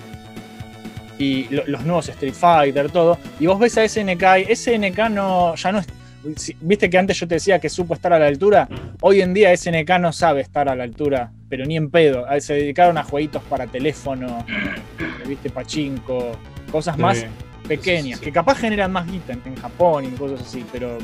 Y 1.18 1.48
lo- 1.54 1.66
los 1.66 1.82
nuevos 1.84 2.08
Street 2.08 2.34
Fighter, 2.34 2.90
todo. 2.90 3.18
Y 3.40 3.46
vos 3.46 3.58
ves 3.58 3.78
a 3.78 3.84
SNK 3.84 4.22
y 4.40 4.52
SNK 4.54 5.08
no, 5.10 5.54
ya 5.54 5.72
no 5.72 5.78
es. 5.78 5.86
si- 6.36 6.56
Viste 6.60 6.90
que 6.90 6.98
antes 6.98 7.18
yo 7.18 7.26
te 7.28 7.36
decía 7.36 7.58
que 7.58 7.68
supo 7.68 7.94
estar 7.94 8.12
a 8.12 8.18
la 8.18 8.26
altura. 8.26 8.68
Hoy 9.00 9.20
en 9.22 9.32
día 9.32 9.52
SNK 9.56 9.98
no 10.00 10.12
sabe 10.12 10.40
estar 10.40 10.68
a 10.68 10.74
la 10.74 10.84
altura, 10.84 11.30
pero 11.48 11.64
ni 11.64 11.76
en 11.76 11.88
pedo. 11.90 12.26
Se 12.40 12.54
dedicaron 12.54 12.98
a 12.98 13.04
jueguitos 13.04 13.42
para 13.44 13.66
teléfono, 13.66 14.44
viste, 15.26 15.50
pachinko, 15.50 16.32
cosas 16.70 16.96
Sí, 16.96 17.00
más 17.02 17.26
pequeñas, 17.68 18.18
sí, 18.18 18.24
sí. 18.24 18.24
que 18.24 18.32
capaz 18.32 18.58
generan 18.58 18.92
más 18.92 19.06
guita 19.10 19.32
en, 19.32 19.42
en 19.44 19.56
Japón 19.56 20.04
y 20.04 20.08
cosas 20.16 20.40
así, 20.40 20.64
pero, 20.72 20.98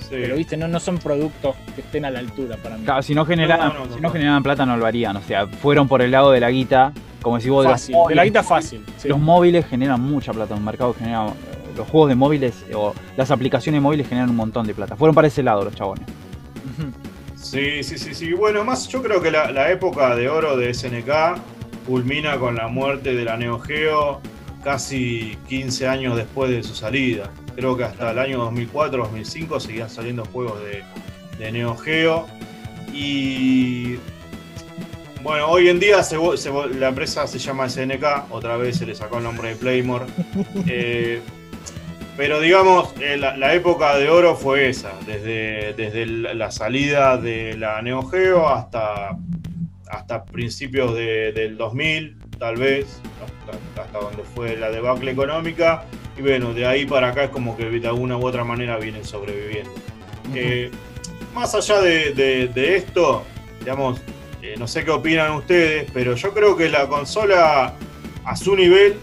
sí. 0.00 0.06
pero 0.10 0.36
viste, 0.36 0.56
no, 0.56 0.68
no 0.68 0.80
son 0.80 0.98
productos 0.98 1.54
que 1.74 1.80
estén 1.82 2.04
a 2.04 2.10
la 2.10 2.18
altura 2.20 2.56
para 2.56 2.76
mí. 2.76 2.84
Claro, 2.84 3.02
si 3.02 3.14
no 3.14 3.24
generaban, 3.24 3.68
No, 3.68 3.74
no, 3.74 3.80
no, 3.80 3.90
si 3.90 3.94
no. 3.96 4.00
no 4.02 4.10
generaban 4.10 4.42
plata 4.42 4.64
no 4.66 4.76
lo 4.76 4.86
harían. 4.86 5.16
O 5.16 5.22
sea, 5.22 5.46
fueron 5.46 5.86
por 5.88 6.00
el 6.02 6.10
lado 6.12 6.30
de 6.32 6.40
la 6.40 6.50
guita. 6.50 6.92
Como 7.24 7.40
si 7.40 7.48
vos 7.48 7.66
Fácil, 7.66 7.96
de 8.08 8.14
la 8.14 8.24
guita 8.24 8.42
fácil. 8.44 8.84
sí. 8.98 9.08
Los 9.08 9.18
móviles 9.18 9.66
generan 9.66 10.00
mucha 10.00 10.32
plata, 10.32 10.54
un 10.54 10.64
mercado 10.64 10.94
genera. 10.94 11.26
Los 11.76 11.88
juegos 11.88 12.10
de 12.10 12.14
móviles 12.14 12.54
o 12.72 12.94
las 13.16 13.32
aplicaciones 13.32 13.82
móviles 13.82 14.06
generan 14.08 14.30
un 14.30 14.36
montón 14.36 14.64
de 14.64 14.74
plata. 14.74 14.94
Fueron 14.94 15.12
para 15.12 15.26
ese 15.26 15.42
lado 15.42 15.64
los 15.64 15.74
chabones. 15.74 16.06
Sí, 17.34 17.82
sí, 17.82 17.98
sí, 17.98 18.14
sí. 18.14 18.32
Bueno, 18.32 18.62
más 18.64 18.86
yo 18.88 19.02
creo 19.02 19.20
que 19.20 19.30
la, 19.30 19.50
la 19.50 19.70
época 19.72 20.14
de 20.14 20.28
oro 20.28 20.56
de 20.56 20.72
SNK 20.72 21.10
culmina 21.86 22.38
con 22.38 22.54
la 22.56 22.68
muerte 22.68 23.14
de 23.14 23.24
la 23.24 23.36
Neo 23.36 23.58
Geo 23.58 24.20
casi 24.62 25.36
15 25.48 25.88
años 25.88 26.16
después 26.16 26.50
de 26.50 26.62
su 26.62 26.74
salida. 26.74 27.30
Creo 27.56 27.76
que 27.76 27.84
hasta 27.84 28.12
el 28.12 28.18
año 28.18 28.38
2004, 28.38 29.02
2005 29.02 29.60
seguían 29.60 29.90
saliendo 29.90 30.24
juegos 30.26 30.58
de, 30.60 30.82
de 31.38 31.52
Neo 31.52 31.76
Geo. 31.76 32.26
Y 32.92 33.96
bueno, 35.24 35.48
hoy 35.48 35.68
en 35.68 35.80
día 35.80 36.02
se 36.04 36.16
se 36.36 36.50
la 36.78 36.88
empresa 36.88 37.26
se 37.26 37.38
llama 37.38 37.68
SNK, 37.68 38.30
otra 38.30 38.56
vez 38.56 38.76
se 38.76 38.86
le 38.86 38.94
sacó 38.94 39.18
el 39.18 39.24
nombre 39.24 39.48
de 39.50 39.56
Playmore. 39.56 40.04
Eh, 40.68 41.20
pero 42.16 42.38
digamos, 42.38 42.94
eh, 43.00 43.16
la, 43.16 43.36
la 43.36 43.54
época 43.54 43.96
de 43.98 44.08
oro 44.08 44.36
fue 44.36 44.68
esa, 44.68 44.92
desde, 45.04 45.72
desde 45.76 46.06
la 46.06 46.50
salida 46.52 47.16
de 47.16 47.56
la 47.56 47.82
Neo 47.82 48.02
Geo 48.06 48.48
hasta, 48.48 49.16
hasta 49.88 50.24
principios 50.24 50.94
de- 50.94 51.32
del 51.32 51.56
2000, 51.56 52.16
tal 52.38 52.54
vez, 52.56 53.00
hasta, 53.20 53.82
hasta 53.82 53.98
donde 53.98 54.22
fue 54.22 54.56
la 54.56 54.70
debacle 54.70 55.10
económica. 55.10 55.86
Y 56.16 56.22
bueno, 56.22 56.54
de 56.54 56.66
ahí 56.66 56.86
para 56.86 57.08
acá 57.08 57.24
es 57.24 57.30
como 57.30 57.56
que 57.56 57.64
de 57.68 57.88
alguna 57.88 58.16
u 58.16 58.24
otra 58.24 58.44
manera 58.44 58.76
vienen 58.78 59.04
sobreviviendo. 59.04 59.72
Eh, 60.36 60.70
más 61.34 61.52
allá 61.56 61.80
de, 61.80 62.12
de- 62.12 62.46
de 62.46 62.76
esto, 62.76 63.24
digamos, 63.58 64.00
eh, 64.44 64.54
no 64.58 64.66
sé 64.68 64.84
qué 64.84 64.90
opinan 64.90 65.32
ustedes, 65.32 65.90
pero 65.92 66.14
yo 66.14 66.34
creo 66.34 66.54
que 66.56 66.68
la 66.68 66.86
consola 66.86 67.74
a 68.24 68.36
su 68.36 68.54
nivel 68.54 68.96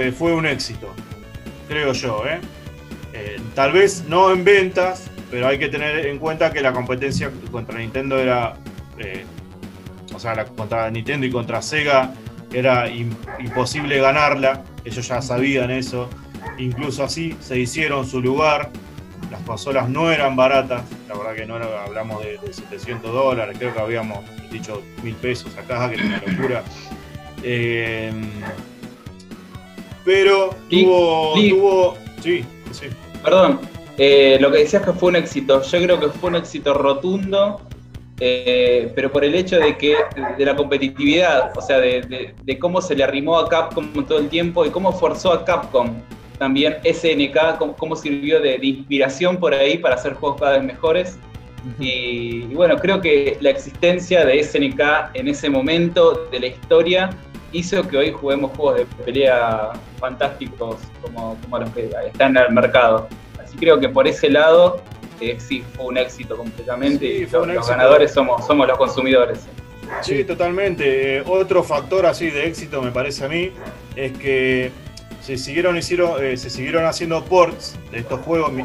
eh, 0.00 0.12
fue 0.12 0.32
un 0.34 0.46
éxito, 0.46 0.92
creo 1.68 1.92
yo. 1.92 2.22
¿eh? 2.26 2.38
Eh, 3.12 3.40
tal 3.54 3.72
vez 3.72 4.04
no 4.08 4.30
en 4.32 4.44
ventas, 4.44 5.10
pero 5.30 5.48
hay 5.48 5.58
que 5.58 5.68
tener 5.68 6.06
en 6.06 6.18
cuenta 6.18 6.52
que 6.52 6.60
la 6.60 6.72
competencia 6.72 7.30
contra 7.50 7.78
Nintendo 7.78 8.18
era, 8.18 8.56
o 10.14 10.18
sea, 10.20 10.44
contra 10.44 10.88
Nintendo 10.90 11.26
y 11.26 11.30
contra 11.30 11.60
Sega 11.60 12.12
era 12.52 12.88
im- 12.88 13.16
imposible 13.40 13.98
ganarla, 13.98 14.62
ellos 14.84 15.08
ya 15.08 15.20
sabían 15.20 15.72
eso, 15.72 16.08
incluso 16.58 17.02
así 17.02 17.36
se 17.40 17.58
hicieron 17.58 18.06
su 18.06 18.20
lugar, 18.20 18.70
las 19.34 19.42
consolas 19.42 19.88
no 19.88 20.10
eran 20.10 20.36
baratas, 20.36 20.82
la 21.08 21.14
verdad 21.16 21.34
que 21.34 21.46
no 21.46 21.56
era- 21.56 21.84
hablamos 21.84 22.22
de, 22.22 22.38
de 22.38 22.52
700 22.52 23.12
dólares, 23.12 23.56
creo 23.58 23.72
que 23.74 23.80
habíamos 23.80 24.18
dicho 24.50 24.82
mil 25.02 25.14
pesos 25.16 25.56
acá, 25.58 25.88
que 25.90 25.96
era 25.96 26.04
una 26.04 26.22
locura. 26.26 26.62
Eh, 27.42 28.12
pero 30.04 30.50
tuvo, 30.70 31.34
tuvo. 31.34 31.94
Sí, 32.22 32.44
sí. 32.72 32.86
Perdón, 33.22 33.60
eh, 33.98 34.38
lo 34.40 34.50
que 34.50 34.58
decías 34.58 34.82
que 34.84 34.92
fue 34.92 35.10
un 35.10 35.16
éxito, 35.16 35.62
yo 35.62 35.78
creo 35.82 36.00
que 36.00 36.08
fue 36.08 36.30
un 36.30 36.36
éxito 36.36 36.74
rotundo, 36.74 37.60
eh, 38.20 38.92
pero 38.94 39.10
por 39.10 39.24
el 39.24 39.34
hecho 39.34 39.58
de 39.58 39.76
que 39.76 39.96
de 40.38 40.44
la 40.44 40.54
competitividad, 40.54 41.52
o 41.56 41.60
sea, 41.62 41.78
de, 41.78 42.02
de- 42.02 42.34
de 42.42 42.58
cómo 42.58 42.80
se 42.80 42.94
le 42.94 43.02
arrimó 43.04 43.38
a 43.38 43.48
Capcom 43.48 43.92
todo 44.06 44.18
el 44.18 44.28
tiempo 44.28 44.64
y 44.66 44.70
cómo 44.70 44.92
forzó 44.92 45.32
a 45.32 45.44
Capcom 45.44 45.88
también 46.38 46.76
SNK, 46.84 47.58
cómo, 47.58 47.74
cómo 47.76 47.96
sirvió 47.96 48.40
de, 48.40 48.58
de 48.58 48.66
inspiración 48.66 49.38
por 49.38 49.54
ahí 49.54 49.78
para 49.78 49.94
hacer 49.94 50.14
juegos 50.14 50.40
cada 50.40 50.52
vez 50.54 50.64
mejores. 50.64 51.18
Y, 51.78 52.44
y 52.50 52.54
bueno, 52.54 52.76
creo 52.76 53.00
que 53.00 53.38
la 53.40 53.50
existencia 53.50 54.24
de 54.24 54.42
SNK 54.44 54.80
en 55.14 55.28
ese 55.28 55.48
momento 55.48 56.26
de 56.30 56.40
la 56.40 56.46
historia 56.48 57.10
hizo 57.52 57.86
que 57.88 57.96
hoy 57.96 58.10
juguemos 58.12 58.50
juegos 58.56 58.76
de 58.80 58.86
pelea 59.04 59.72
fantásticos 59.98 60.76
como, 61.00 61.36
como 61.42 61.58
los 61.60 61.70
que 61.70 61.88
están 62.06 62.36
en 62.36 62.42
el 62.44 62.52
mercado. 62.52 63.08
Así 63.42 63.56
creo 63.56 63.80
que 63.80 63.88
por 63.88 64.06
ese 64.06 64.28
lado 64.28 64.82
eh, 65.20 65.36
sí 65.38 65.64
fue 65.74 65.86
un 65.86 65.96
éxito 65.96 66.36
completamente 66.36 67.06
Sí, 67.06 67.12
y 67.22 67.26
los 67.30 67.46
éxito. 67.48 67.66
ganadores 67.68 68.12
somos, 68.12 68.44
somos 68.46 68.66
los 68.68 68.76
consumidores. 68.76 69.46
Sí, 70.02 70.24
totalmente. 70.24 71.18
Eh, 71.18 71.22
otro 71.26 71.62
factor 71.62 72.04
así 72.06 72.28
de 72.28 72.46
éxito 72.46 72.82
me 72.82 72.90
parece 72.90 73.24
a 73.24 73.28
mí 73.28 73.52
es 73.96 74.12
que 74.18 74.70
se 75.24 75.38
siguieron, 75.38 75.76
hicieron, 75.76 76.22
eh, 76.22 76.36
se 76.36 76.50
siguieron 76.50 76.84
haciendo 76.84 77.24
ports 77.24 77.76
de 77.90 77.98
estos 78.00 78.20
juegos 78.20 78.52
mi- 78.52 78.64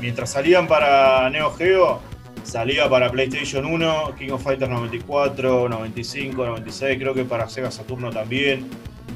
mientras 0.00 0.30
salían 0.32 0.66
para 0.66 1.28
Neo 1.30 1.52
Geo. 1.52 2.00
Salía 2.42 2.88
para 2.88 3.10
PlayStation 3.10 3.66
1, 3.66 4.14
King 4.18 4.30
of 4.30 4.42
Fighters 4.42 4.70
94, 4.70 5.68
95, 5.68 6.46
96, 6.46 6.98
creo 6.98 7.12
que 7.12 7.24
para 7.24 7.48
Sega 7.48 7.70
Saturno 7.70 8.10
también. 8.10 8.66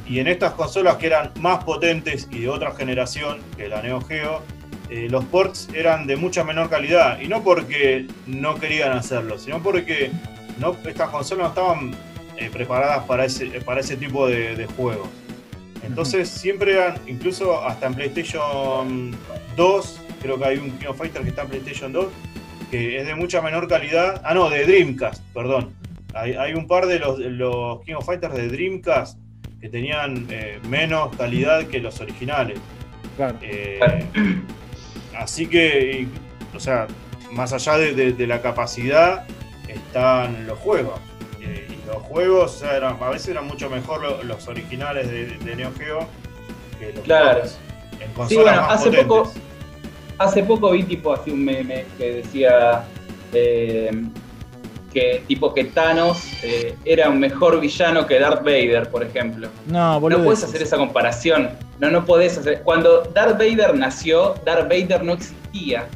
Y 0.06 0.18
en 0.18 0.28
estas 0.28 0.52
consolas 0.52 0.96
que 0.96 1.06
eran 1.06 1.30
más 1.40 1.64
potentes 1.64 2.28
y 2.30 2.40
de 2.40 2.48
otra 2.48 2.72
generación 2.74 3.38
que 3.56 3.68
la 3.68 3.80
Neo 3.80 4.00
Geo, 4.02 4.42
eh, 4.90 5.08
los 5.10 5.24
ports 5.24 5.68
eran 5.74 6.06
de 6.06 6.16
mucha 6.16 6.44
menor 6.44 6.68
calidad. 6.68 7.20
Y 7.20 7.28
no 7.28 7.42
porque 7.42 8.06
no 8.26 8.56
querían 8.56 8.92
hacerlo, 8.92 9.38
sino 9.38 9.62
porque 9.62 10.10
no, 10.58 10.76
estas 10.86 11.08
consolas 11.08 11.42
no 11.44 11.48
estaban 11.48 11.94
eh, 12.36 12.50
preparadas 12.52 13.04
para 13.04 13.24
ese, 13.24 13.46
para 13.62 13.80
ese 13.80 13.96
tipo 13.96 14.26
de, 14.28 14.56
de 14.56 14.66
juegos. 14.66 15.08
Entonces 15.84 16.28
siempre 16.28 16.72
eran, 16.72 16.94
incluso 17.06 17.60
hasta 17.64 17.86
en 17.86 17.94
PlayStation 17.94 19.16
2, 19.56 20.00
creo 20.22 20.38
que 20.38 20.44
hay 20.44 20.58
un 20.58 20.70
King 20.78 20.86
of 20.88 20.96
Fighters 20.98 21.24
que 21.24 21.30
está 21.30 21.42
en 21.42 21.48
PlayStation 21.48 21.92
2, 21.92 22.06
que 22.70 22.98
es 23.00 23.06
de 23.06 23.14
mucha 23.14 23.42
menor 23.42 23.66
calidad. 23.68 24.20
Ah, 24.24 24.34
no, 24.34 24.48
de 24.48 24.64
Dreamcast, 24.64 25.22
perdón. 25.34 25.72
Hay, 26.14 26.34
hay 26.34 26.54
un 26.54 26.66
par 26.66 26.86
de 26.86 26.98
los, 26.98 27.18
los 27.18 27.80
King 27.84 27.94
of 27.94 28.06
Fighters 28.06 28.34
de 28.34 28.48
Dreamcast 28.48 29.18
que 29.60 29.68
tenían 29.68 30.26
eh, 30.30 30.58
menos 30.68 31.14
calidad 31.16 31.66
que 31.66 31.80
los 31.80 32.00
originales. 32.00 32.58
Claro. 33.16 33.38
Eh, 33.42 33.78
así 35.16 35.46
que, 35.46 36.02
y- 36.02 36.56
o 36.56 36.60
sea, 36.60 36.86
más 37.32 37.52
allá 37.52 37.78
de, 37.78 37.94
de- 37.94 38.12
de 38.12 38.26
la 38.26 38.40
capacidad, 38.42 39.24
están 39.68 40.46
los 40.46 40.58
juegos. 40.58 41.00
Los 41.92 42.02
juegos 42.02 42.62
eran- 42.62 42.96
a 43.00 43.08
veces 43.10 43.28
eran 43.28 43.46
mucho 43.46 43.68
mejor 43.68 44.02
lo- 44.02 44.22
los 44.22 44.48
originales 44.48 45.10
de, 45.10 45.26
de 45.38 45.56
Neo 45.56 45.70
Geo 45.78 46.06
que 46.78 46.92
los 46.92 47.04
Claro. 47.04 47.42
en 48.00 48.12
consolas 48.12 48.28
Sí, 48.28 48.36
bueno, 48.36 48.60
más 48.62 48.70
hace 48.72 48.84
potentes. 48.90 49.06
poco, 49.06 49.32
hace 50.18 50.42
poco 50.44 50.70
vi 50.72 50.82
tipo 50.84 51.12
así 51.12 51.30
un 51.30 51.44
meme 51.44 51.84
que 51.98 52.14
decía 52.14 52.84
eh, 53.34 53.90
que 54.92 55.22
tipo 55.26 55.54
que 55.54 55.64
Thanos 55.64 56.22
eh, 56.42 56.76
era 56.84 57.08
un 57.08 57.18
mejor 57.18 57.58
villano 57.60 58.06
que 58.06 58.18
Darth 58.18 58.44
Vader, 58.44 58.90
por 58.90 59.02
ejemplo. 59.02 59.48
No, 59.66 59.98
boludo. 59.98 60.18
No 60.18 60.24
puedes 60.24 60.44
hacer 60.44 60.60
esa 60.62 60.76
comparación. 60.76 61.50
No, 61.78 61.90
no 61.90 62.04
podés 62.04 62.36
hacer. 62.36 62.60
Cuando 62.62 63.02
Darth 63.04 63.38
Vader 63.38 63.74
nació, 63.74 64.34
Darth 64.44 64.68
Vader 64.68 65.02
no 65.02 65.14
existía. 65.14 65.86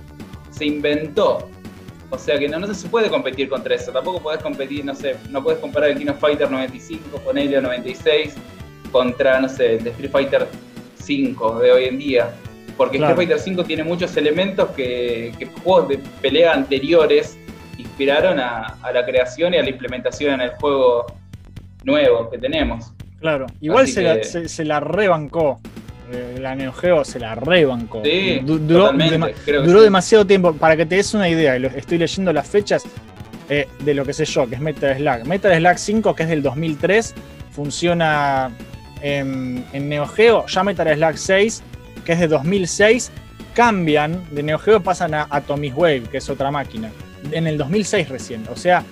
Se 0.51 0.65
inventó. 0.65 1.51
O 2.11 2.19
sea 2.19 2.39
que 2.39 2.49
no, 2.49 2.59
no 2.59 2.73
se 2.73 2.89
puede 2.89 3.09
competir 3.11 3.49
contra 3.49 3.75
eso. 3.75 3.91
Tampoco 3.93 4.21
podés 4.21 4.41
competir, 4.43 4.85
no 4.85 4.95
sé, 4.95 5.17
no 5.31 5.43
podés 5.43 5.59
comparar 5.59 5.91
el 5.91 5.99
King 5.99 6.09
of 6.09 6.19
Fighter 6.21 6.51
95 6.51 7.19
con 7.25 7.37
Helio 7.37 7.61
96 7.61 8.35
contra, 8.93 9.41
no 9.41 9.49
sé, 9.49 9.77
el 9.77 9.85
de 9.85 9.91
Street 9.91 10.11
Fighter 10.11 10.47
5 10.97 11.59
de 11.59 11.73
hoy 11.73 11.85
en 11.85 11.99
día. 11.99 12.31
Porque 12.77 12.99
Claro. 12.99 13.13
Street 13.15 13.29
Fighter 13.29 13.45
5 13.45 13.65
tiene 13.65 13.85
muchos 13.85 14.17
elementos 14.17 14.71
que, 14.71 15.33
que 15.39 15.47
juegos 15.47 15.89
de 15.89 15.99
pelea 16.21 16.53
anteriores 16.53 17.37
inspiraron 17.79 18.39
a, 18.39 18.77
a 18.83 18.93
la 18.93 19.05
creación 19.05 19.55
y 19.55 19.59
a 19.59 19.63
la 19.63 19.71
implementación 19.71 20.35
en 20.35 20.41
el 20.43 20.51
juego 20.51 21.07
nuevo 21.85 22.31
que 22.31 22.39
tenemos. 22.39 22.93
Claro. 23.21 23.47
Igual 23.61 23.89
se 23.89 24.03
la, 24.03 24.23
se 24.23 24.65
la 24.65 24.79
rebancó. 24.81 25.59
Eh, 26.13 26.39
La 26.41 26.55
Neo 26.55 26.73
Geo 26.73 27.05
se 27.05 27.19
la 27.19 27.35
rebancó. 27.35 28.03
Sí, 28.05 28.41
Du- 28.45 28.59
duró 28.59 28.93
dema- 28.93 29.31
duró 29.65 29.79
sí. 29.81 29.85
demasiado 29.85 30.25
tiempo. 30.27 30.53
Para 30.55 30.77
que 30.77 30.87
te 30.87 30.97
des 30.97 31.13
una 31.15 31.29
idea, 31.29 31.57
estoy 31.57 31.99
leyendo 31.99 32.33
las 32.33 32.47
fechas 32.47 32.85
eh, 33.49 33.69
de 33.81 33.95
lo 33.95 34.05
que 34.05 34.13
sé 34.13 34.25
yo, 34.25 34.49
que 34.49 34.55
es 34.57 34.61
Metal 34.61 34.97
Slug. 34.97 35.27
Metal 35.27 35.57
Slug 35.57 35.79
5, 35.79 36.15
que 36.15 36.23
es 36.25 36.29
del 36.29 36.43
2003, 36.43 37.15
funciona 37.51 38.51
en, 39.03 39.65
en 39.73 39.89
Neo 39.89 40.07
Geo. 40.07 40.47
Ya 40.47 40.63
Metal 40.63 40.95
Slug 40.95 41.17
6, 41.19 41.63
que 42.05 42.13
es 42.13 42.21
de 42.21 42.29
2006, 42.29 43.11
cambian 43.55 44.23
de 44.31 44.43
Neo 44.43 44.59
Geo, 44.59 44.81
pasan 44.81 45.15
a 45.15 45.27
Atomic 45.31 45.77
Wave, 45.77 46.03
que 46.11 46.19
es 46.19 46.29
otra 46.29 46.51
máquina. 46.51 46.91
En 47.33 47.47
el 47.47 47.59
2006 47.59 48.09
recién. 48.09 48.45
O 48.53 48.57
sea, 48.57 48.85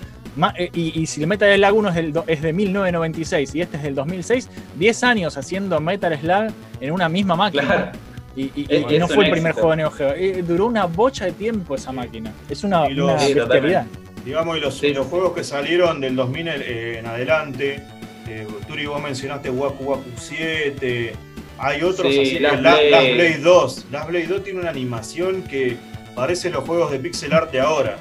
y, 0.73 1.01
y 1.01 1.05
si 1.07 1.21
el 1.21 1.27
Metal 1.27 1.53
Slug 1.55 1.77
1 1.77 1.89
es, 1.89 1.95
del 1.95 2.13
do- 2.13 2.23
es 2.27 2.41
de 2.41 2.51
1996 2.53 3.55
y 3.55 3.61
este 3.61 3.77
es 3.77 3.83
del 3.83 3.95
2006, 3.95 4.49
10 4.77 5.03
años 5.03 5.37
haciendo 5.37 5.79
Metal 5.79 6.17
Slug 6.19 6.53
en 6.81 6.91
una 6.91 7.07
misma 7.09 7.35
máquina. 7.35 7.63
Claro. 7.63 7.91
Y, 8.35 8.43
y- 8.55 8.65
Es- 8.69 8.91
y 8.91 8.97
no 8.99 9.07
fue 9.07 9.25
el 9.25 9.31
primer 9.31 9.51
éxito. 9.51 9.53
juego 9.67 9.69
de 9.71 9.77
Neo 9.77 9.91
Geo. 9.91 10.09
Eh, 10.13 10.43
duró 10.45 10.65
una 10.65 10.85
bocha 10.85 11.25
de 11.25 11.31
tiempo 11.31 11.75
esa 11.75 11.91
máquina. 11.93 12.33
Es 12.49 12.63
una, 12.65 12.89
Y 12.89 12.93
los- 12.93 13.11
una 13.11 13.19
Sí, 13.19 13.33
bestialidad. 13.33 13.85
Digamos, 14.25 14.57
y 14.57 14.59
los, 14.59 14.77
Sí. 14.77 14.87
y 14.87 14.93
los 14.93 15.07
juegos 15.07 15.33
que 15.33 15.43
salieron 15.43 16.01
del 16.01 16.15
2000 16.15 16.47
eh, 16.49 16.97
en 16.99 17.05
adelante, 17.05 17.81
eh, 18.27 18.47
Turi, 18.67 18.87
vos 18.87 19.01
mencionaste 19.01 19.49
Waku 19.51 19.83
Waku 19.83 20.03
7, 20.17 21.13
hay 21.59 21.81
otros 21.83 22.11
Sí, 22.13 22.19
así, 22.21 22.39
Last 22.39 22.55
La- 22.55 22.71
Blade. 22.73 22.89
Last 22.91 23.03
Blade 23.13 23.37
2. 23.37 23.85
Last 23.91 24.09
Blade 24.09 24.27
2 24.27 24.43
tiene 24.43 24.59
una 24.59 24.69
animación 24.69 25.43
que 25.43 25.77
parece 26.15 26.49
los 26.49 26.63
juegos 26.65 26.91
de 26.91 26.99
pixel 26.99 27.33
art 27.33 27.51
de 27.51 27.59
ahora. 27.61 27.97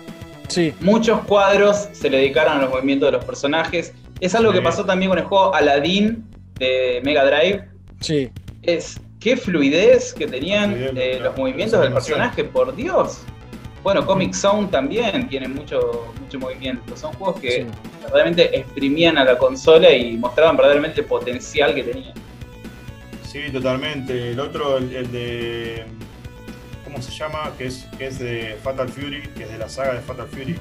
Sí, 0.48 0.72
Muchos 0.80 1.20
cuadros 1.24 1.88
se 1.92 2.10
le 2.10 2.18
dedicaron 2.18 2.58
a 2.58 2.62
los 2.62 2.70
movimientos 2.70 3.08
de 3.08 3.12
los 3.16 3.24
personajes. 3.24 3.92
Es 4.20 4.34
algo 4.34 4.52
Sí. 4.52 4.58
que 4.58 4.62
pasó 4.62 4.84
también 4.84 5.10
con 5.10 5.18
el 5.18 5.24
juego 5.24 5.54
Aladdin 5.54 6.24
de 6.58 7.00
Mega 7.04 7.24
Drive. 7.24 7.64
sí. 8.00 8.30
Es 8.62 8.98
qué 9.20 9.36
fluidez 9.36 10.14
que 10.14 10.26
tenían 10.26 10.72
Fluidez, 10.74 10.92
eh, 10.96 11.10
claro, 11.16 11.24
los 11.30 11.38
movimientos 11.38 11.80
del 11.82 11.92
personaje, 11.92 12.44
por 12.44 12.74
Dios. 12.74 13.20
Bueno, 13.82 14.06
Comic 14.06 14.32
Zone 14.32 14.68
también 14.68 15.28
tiene 15.28 15.48
mucho, 15.48 16.12
mucho 16.18 16.38
movimiento. 16.38 16.96
Son 16.96 17.12
juegos 17.14 17.40
que 17.42 17.50
sí. 17.50 17.66
verdaderamente 18.02 18.58
exprimían 18.58 19.18
a 19.18 19.24
la 19.24 19.36
consola 19.36 19.90
y 19.92 20.16
mostraban 20.16 20.56
verdaderamente 20.56 21.00
el 21.02 21.06
potencial 21.06 21.74
que 21.74 21.82
tenía. 21.82 22.14
Sí, 23.26 23.40
totalmente. 23.52 24.30
El 24.30 24.40
otro, 24.40 24.78
el, 24.78 24.94
el 24.94 25.12
de. 25.12 25.84
¿Cómo 26.94 27.02
se 27.02 27.10
llama? 27.10 27.50
Que 27.58 27.66
es, 27.66 27.88
que 27.98 28.06
es 28.06 28.20
de 28.20 28.56
Fatal 28.62 28.88
Fury, 28.88 29.22
que 29.36 29.42
es 29.42 29.50
de 29.50 29.58
la 29.58 29.68
saga 29.68 29.94
de 29.94 30.00
Fatal 30.00 30.28
Fury. 30.28 30.54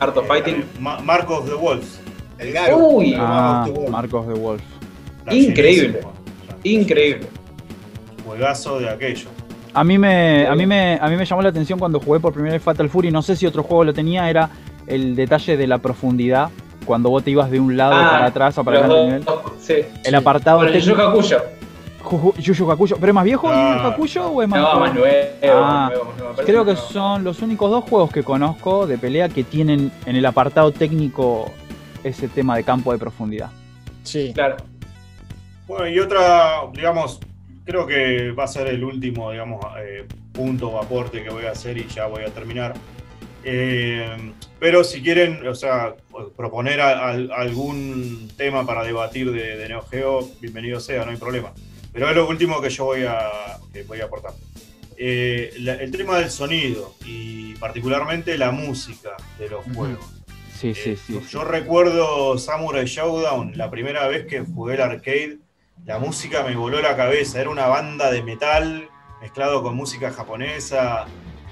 Art 0.00 0.16
of 0.16 0.24
Eh, 0.24 0.26
Fighting. 0.28 0.64
Ma- 0.80 0.98
Mark 1.00 1.30
of 1.30 1.46
the 1.46 1.54
Wolves. 1.54 2.00
El 2.38 2.52
Garo. 2.54 2.78
Uy, 2.78 3.14
Ah, 3.18 3.66
Marcos 3.66 3.74
de 3.74 3.80
Wolf. 3.80 3.90
Marcos 3.90 4.28
de 4.28 4.34
Wolf. 4.34 4.62
Increíble. 5.30 6.00
Increíble. 6.64 7.26
Juegazo 8.24 8.80
de 8.80 8.88
aquello. 8.88 9.28
A 9.74 9.84
mí 9.84 9.98
me, 9.98 10.46
a 10.46 10.54
mí 10.54 10.64
me, 10.66 10.98
a 10.98 11.06
mí 11.08 11.16
me 11.16 11.26
llamó 11.26 11.42
la 11.42 11.50
atención 11.50 11.78
cuando 11.78 12.00
jugué 12.00 12.18
por 12.18 12.32
primera 12.32 12.54
vez 12.54 12.62
Fatal 12.62 12.88
Fury. 12.88 13.10
No 13.10 13.20
sé 13.20 13.36
si 13.36 13.44
otro 13.44 13.62
juego 13.62 13.84
lo 13.84 13.92
tenía. 13.92 14.30
Era 14.30 14.48
el 14.86 15.14
detalle 15.14 15.58
de 15.58 15.66
la 15.66 15.76
profundidad. 15.78 16.48
Cuando 16.86 17.10
vos 17.10 17.22
te 17.22 17.30
ibas 17.30 17.50
de 17.50 17.60
un 17.60 17.76
lado 17.76 17.92
Ah, 17.94 18.08
para 18.10 18.26
atrás 18.26 18.56
o 18.56 18.64
para 18.64 18.88
del 18.88 19.04
nivel. 19.06 19.24
sí. 19.60 19.74
El 20.02 20.14
apartado 20.14 20.58
Bueno, 20.58 20.72
técnico. 20.72 21.20
Hakusho. 22.00 22.18
Ju- 22.18 22.32
Ju- 22.34 22.40
Yu 22.40 22.52
Yu 22.54 22.70
Hakusho. 22.70 22.96
¿Pero 22.96 23.10
es 23.10 23.14
más 23.14 23.24
viejo 23.24 23.48
Hakusho 23.48 24.28
o 24.30 24.42
es 24.42 24.48
más 24.48 24.60
No, 24.60 24.66
nuevo, 24.66 24.76
Ah, 24.78 24.80
más 24.86 24.94
nuevo, 24.94 26.04
más 26.04 26.16
nuevo. 26.18 26.32
Parece 26.34 26.44
Creo 26.52 26.64
que 26.64 26.76
son 26.76 27.24
los 27.24 27.40
únicos 27.42 27.70
dos 27.70 27.84
juegos 27.84 28.10
que 28.10 28.22
conozco 28.22 28.86
de 28.86 28.98
pelea 28.98 29.28
que 29.28 29.44
tienen 29.44 29.90
en 30.06 30.16
el 30.16 30.24
apartado 30.26 30.72
técnico 30.72 31.50
ese 32.04 32.28
tema 32.28 32.56
de 32.56 32.64
campo 32.64 32.92
de 32.92 32.98
profundidad. 32.98 33.50
Sí. 34.04 34.32
Claro. 34.34 34.56
Bueno, 35.66 35.88
y 35.88 35.98
otra, 35.98 36.60
digamos, 36.72 37.20
creo 37.64 37.86
que 37.86 38.30
va 38.32 38.44
a 38.44 38.48
ser 38.48 38.68
el 38.68 38.82
último, 38.84 39.30
digamos, 39.32 39.64
eh, 39.82 40.06
punto 40.32 40.68
o 40.70 40.80
aporte 40.82 41.22
que 41.22 41.28
voy 41.30 41.44
a 41.44 41.50
hacer 41.50 41.76
y 41.76 41.86
ya 41.88 42.06
voy 42.06 42.22
a 42.22 42.30
terminar. 42.30 42.74
Eh, 43.44 44.32
pero 44.58 44.82
si 44.84 45.02
quieren, 45.02 45.46
o 45.46 45.54
sea, 45.54 45.94
proponer 46.36 46.80
a- 46.80 47.10
algún 47.10 48.28
tema 48.36 48.64
para 48.66 48.82
debatir 48.82 49.30
de, 49.30 49.56
de 49.56 49.68
Neo 49.68 49.82
Geo, 49.82 50.20
bienvenido 50.40 50.80
sea, 50.80 51.04
no 51.04 51.10
hay 51.10 51.16
problema. 51.16 51.52
Pero 51.98 52.10
es 52.10 52.14
lo 52.16 52.28
último 52.28 52.60
que 52.60 52.70
yo 52.70 52.84
voy 52.84 53.02
a, 53.06 53.58
que 53.72 53.82
voy 53.82 54.00
a 54.00 54.04
aportar. 54.04 54.30
Eh, 54.96 55.52
la- 55.58 55.74
el 55.74 55.90
tema 55.90 56.16
del 56.18 56.30
sonido 56.30 56.94
y 57.04 57.54
particularmente 57.56 58.38
la 58.38 58.52
música 58.52 59.16
de 59.36 59.48
los 59.48 59.64
juegos. 59.74 60.06
Sí, 60.56 60.74
sí, 60.76 60.90
Eh, 60.90 60.98
sí. 61.04 61.20
Yo 61.28 61.42
recuerdo 61.42 62.38
Samurai 62.38 62.84
Showdown, 62.86 63.54
la 63.58 63.68
primera 63.68 64.06
vez 64.06 64.26
que 64.28 64.38
jugué 64.44 64.74
el 64.74 64.82
arcade, 64.82 65.38
la 65.86 65.98
música 65.98 66.44
me 66.44 66.54
voló 66.54 66.80
la 66.80 66.96
cabeza, 66.96 67.40
era 67.40 67.50
una 67.50 67.66
banda 67.66 68.12
de 68.12 68.22
metal 68.22 68.88
mezclado 69.20 69.60
con 69.64 69.74
música 69.74 70.12
japonesa 70.12 71.06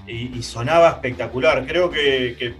y, 0.06 0.38
y 0.38 0.42
sonaba 0.44 0.90
espectacular. 0.90 1.66
Creo 1.66 1.90
que, 1.90 2.36
que 2.38 2.54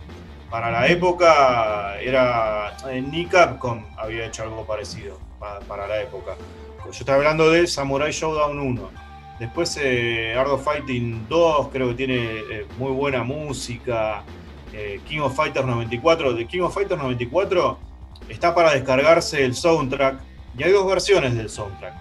para 0.50 0.72
la 0.72 0.88
época 0.88 2.00
era 2.00 2.76
eh, 2.90 3.00
ni 3.00 3.26
Capcom 3.26 3.84
había 3.96 4.26
hecho 4.26 4.42
algo 4.42 4.66
parecido 4.66 5.20
pa- 5.38 5.60
para 5.60 5.86
la 5.86 6.02
época. 6.02 6.34
Yo 6.86 6.98
estoy 7.00 7.14
hablando 7.14 7.50
de 7.50 7.66
Samurai 7.66 8.10
Showdown 8.12 8.58
1. 8.58 8.90
Después 9.40 9.78
eh, 9.82 10.34
Art 10.38 10.48
of 10.48 10.64
Fighting 10.64 11.26
2 11.28 11.68
creo 11.68 11.88
que 11.88 11.94
tiene 11.94 12.16
eh, 12.16 12.66
muy 12.78 12.90
buena 12.92 13.22
música. 13.22 14.22
Eh, 14.72 15.00
King 15.06 15.20
of 15.20 15.34
Fighters 15.36 15.66
94. 15.66 16.32
De 16.32 16.46
King 16.46 16.60
of 16.62 16.74
Fighters 16.74 17.00
94 17.00 17.78
está 18.28 18.54
para 18.54 18.72
descargarse 18.72 19.44
el 19.44 19.54
soundtrack. 19.54 20.18
Y 20.58 20.62
hay 20.62 20.72
dos 20.72 20.86
versiones 20.86 21.34
del 21.36 21.50
soundtrack. 21.50 21.94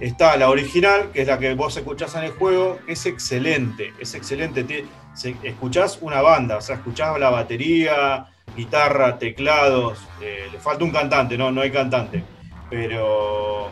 Está 0.00 0.36
la 0.36 0.48
original, 0.50 1.10
que 1.12 1.22
es 1.22 1.28
la 1.28 1.38
que 1.38 1.54
vos 1.54 1.76
escuchás 1.76 2.14
en 2.16 2.24
el 2.24 2.30
juego, 2.32 2.78
es 2.88 3.06
excelente, 3.06 3.92
es 4.00 4.14
excelente. 4.14 4.64
Te- 4.64 4.84
se- 5.14 5.36
escuchás 5.44 5.98
una 6.00 6.22
banda, 6.22 6.56
o 6.56 6.60
sea, 6.60 6.76
escuchás 6.76 7.18
la 7.20 7.30
batería, 7.30 8.26
guitarra, 8.56 9.18
teclados. 9.18 9.98
eh, 10.20 10.48
le 10.50 10.58
falta 10.58 10.84
un 10.84 10.90
cantante, 10.90 11.36
no, 11.38 11.50
no 11.52 11.60
hay 11.60 11.70
cantante. 11.70 12.22
Pero. 12.70 13.70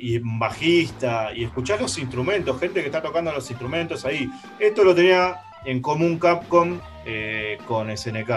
Y 0.00 0.20
bajista, 0.22 1.30
y 1.34 1.44
escuchás 1.44 1.80
los 1.80 1.96
instrumentos, 1.98 2.58
gente 2.60 2.80
que 2.80 2.86
está 2.86 3.02
tocando 3.02 3.32
los 3.32 3.48
instrumentos 3.50 4.04
ahí. 4.04 4.28
Esto 4.58 4.84
lo 4.84 4.94
tenía 4.94 5.36
en 5.64 5.80
común 5.80 6.18
Capcom 6.18 6.78
eh, 7.06 7.58
con 7.66 7.90
SNK. 7.90 8.30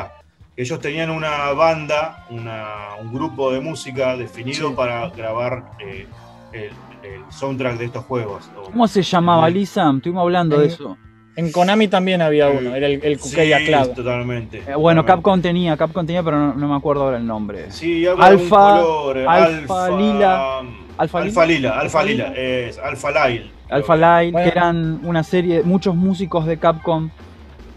Ellos 0.55 0.79
tenían 0.79 1.09
una 1.11 1.51
banda, 1.53 2.25
una- 2.31 2.95
un 2.99 3.13
grupo 3.13 3.51
de 3.51 3.59
música 3.59 4.17
definido 4.17 4.69
Sí. 4.69 4.75
para 4.75 5.09
grabar 5.09 5.71
eh, 5.79 6.07
el, 6.51 6.63
el 7.03 7.21
soundtrack 7.29 7.77
de 7.77 7.85
estos 7.85 8.05
juegos. 8.05 8.49
¿Cómo 8.65 8.87
se 8.87 9.01
llamaba, 9.03 9.47
Sí. 9.47 9.53
Lisa? 9.53 9.91
Estuvimos 9.95 10.21
hablando 10.23 10.59
de 10.59 10.67
eso. 10.67 10.97
En 11.35 11.51
Konami 11.51 11.87
también 11.87 12.23
había 12.23 12.47
uno, 12.49 12.73
era 12.73 12.87
el, 12.87 12.99
el 13.03 13.19
Sí, 13.19 13.29
Kukeya 13.29 13.59
Club. 13.63 13.93
totalmente. 13.93 14.57
Eh, 14.57 14.73
bueno, 14.73 15.01
totalmente. 15.03 15.05
Capcom 15.05 15.39
tenía, 15.41 15.77
Capcom 15.77 16.03
tenía, 16.03 16.23
pero 16.23 16.39
no, 16.39 16.53
no 16.55 16.67
me 16.67 16.75
acuerdo 16.75 17.03
ahora 17.03 17.17
el 17.17 17.27
nombre. 17.27 17.71
Sí, 17.71 18.07
algo 18.07 18.41
un 18.43 18.49
color, 18.49 19.17
eh, 19.19 19.25
Alfa 19.27 19.89
Lila. 19.91 20.61
Alfa, 20.97 21.21
Alfa 21.21 21.45
Lila, 21.45 21.69
Alfa 21.71 21.99
Alfa 21.99 22.03
Lila, 22.03 22.33
es 22.35 22.77
Alfa 22.79 23.11
Lyle. 23.11 23.51
Light, 23.69 24.31
Bueno. 24.31 24.51
que 24.51 24.57
eran 24.57 24.99
una 25.03 25.23
serie, 25.23 25.63
muchos 25.63 25.95
músicos 25.95 26.45
de 26.45 26.57
Capcom 26.57 27.09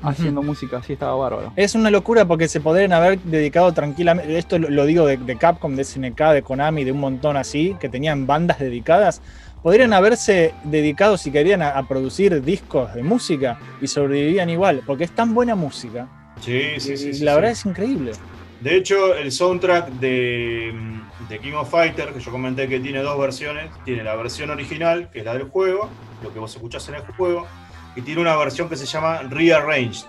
haciendo 0.03 0.43
música, 0.43 0.79
así 0.79 0.95
estaba 0.95 1.15
bárbaro. 1.15 1.53
Es 1.57 1.75
una 1.75 1.91
locura 1.91 2.25
porque 2.25 2.49
se 2.49 2.61
podrían 2.61 2.93
haber 2.93 3.19
dedicado 3.21 3.73
tranquilamente, 3.73 4.39
esto 4.39 4.59
lo, 4.59 4.85
digo 4.87 5.07
de, 5.07 5.17
de 5.19 5.37
Capcom, 5.37 5.77
de 5.77 5.85
SNK, 5.85 6.21
de 6.33 6.43
Konami, 6.43 6.85
de 6.85 6.93
un 6.93 7.01
montón 7.01 7.37
así, 7.37 7.77
que 7.81 7.89
tenían 7.89 8.27
bandas 8.27 8.59
dedicadas, 8.59 9.21
podrían 9.63 9.93
haberse 9.93 10.55
dedicado 10.65 11.19
si 11.19 11.31
querían 11.31 11.61
a, 11.61 11.71
a 11.71 11.87
producir 11.87 12.43
discos 12.43 12.95
de 12.95 13.03
música 13.03 13.59
y 13.83 13.89
sobrevivían 13.89 14.49
igual, 14.49 14.83
porque 14.87 15.05
es 15.05 15.11
tan 15.11 15.35
buena 15.35 15.55
música. 15.55 16.09
Sí, 16.41 16.63
sí, 16.79 16.93
y 16.93 16.97
sí. 16.97 17.15
sí, 17.15 17.25
la 17.25 17.33
sí. 17.33 17.37
verdad 17.37 17.51
es 17.51 17.67
increíble. 17.67 18.13
De 18.63 18.77
hecho, 18.77 19.15
el 19.15 19.33
soundtrack 19.33 19.89
de, 20.01 20.73
de 21.31 21.39
King 21.39 21.53
of 21.55 21.71
Fighters, 21.71 22.13
que 22.13 22.21
yo 22.21 22.31
comenté 22.33 22.69
que 22.69 22.81
tiene 22.81 23.01
dos 23.03 23.17
versiones, 23.19 23.71
tiene 23.85 24.03
la 24.03 24.17
versión 24.17 24.51
original, 24.51 25.09
que 25.13 25.21
es 25.21 25.25
la 25.25 25.33
del 25.35 25.45
juego, 25.45 25.89
lo 26.23 26.33
que 26.33 26.41
vos 26.41 26.53
escuchás 26.55 26.87
en 26.89 26.97
el 26.97 27.03
juego, 27.03 27.47
y 27.95 28.03
tiene 28.03 28.21
una 28.21 28.37
versión 28.37 28.69
que 28.69 28.77
se 28.77 28.85
llama 28.85 29.23
Rearranged, 29.23 30.07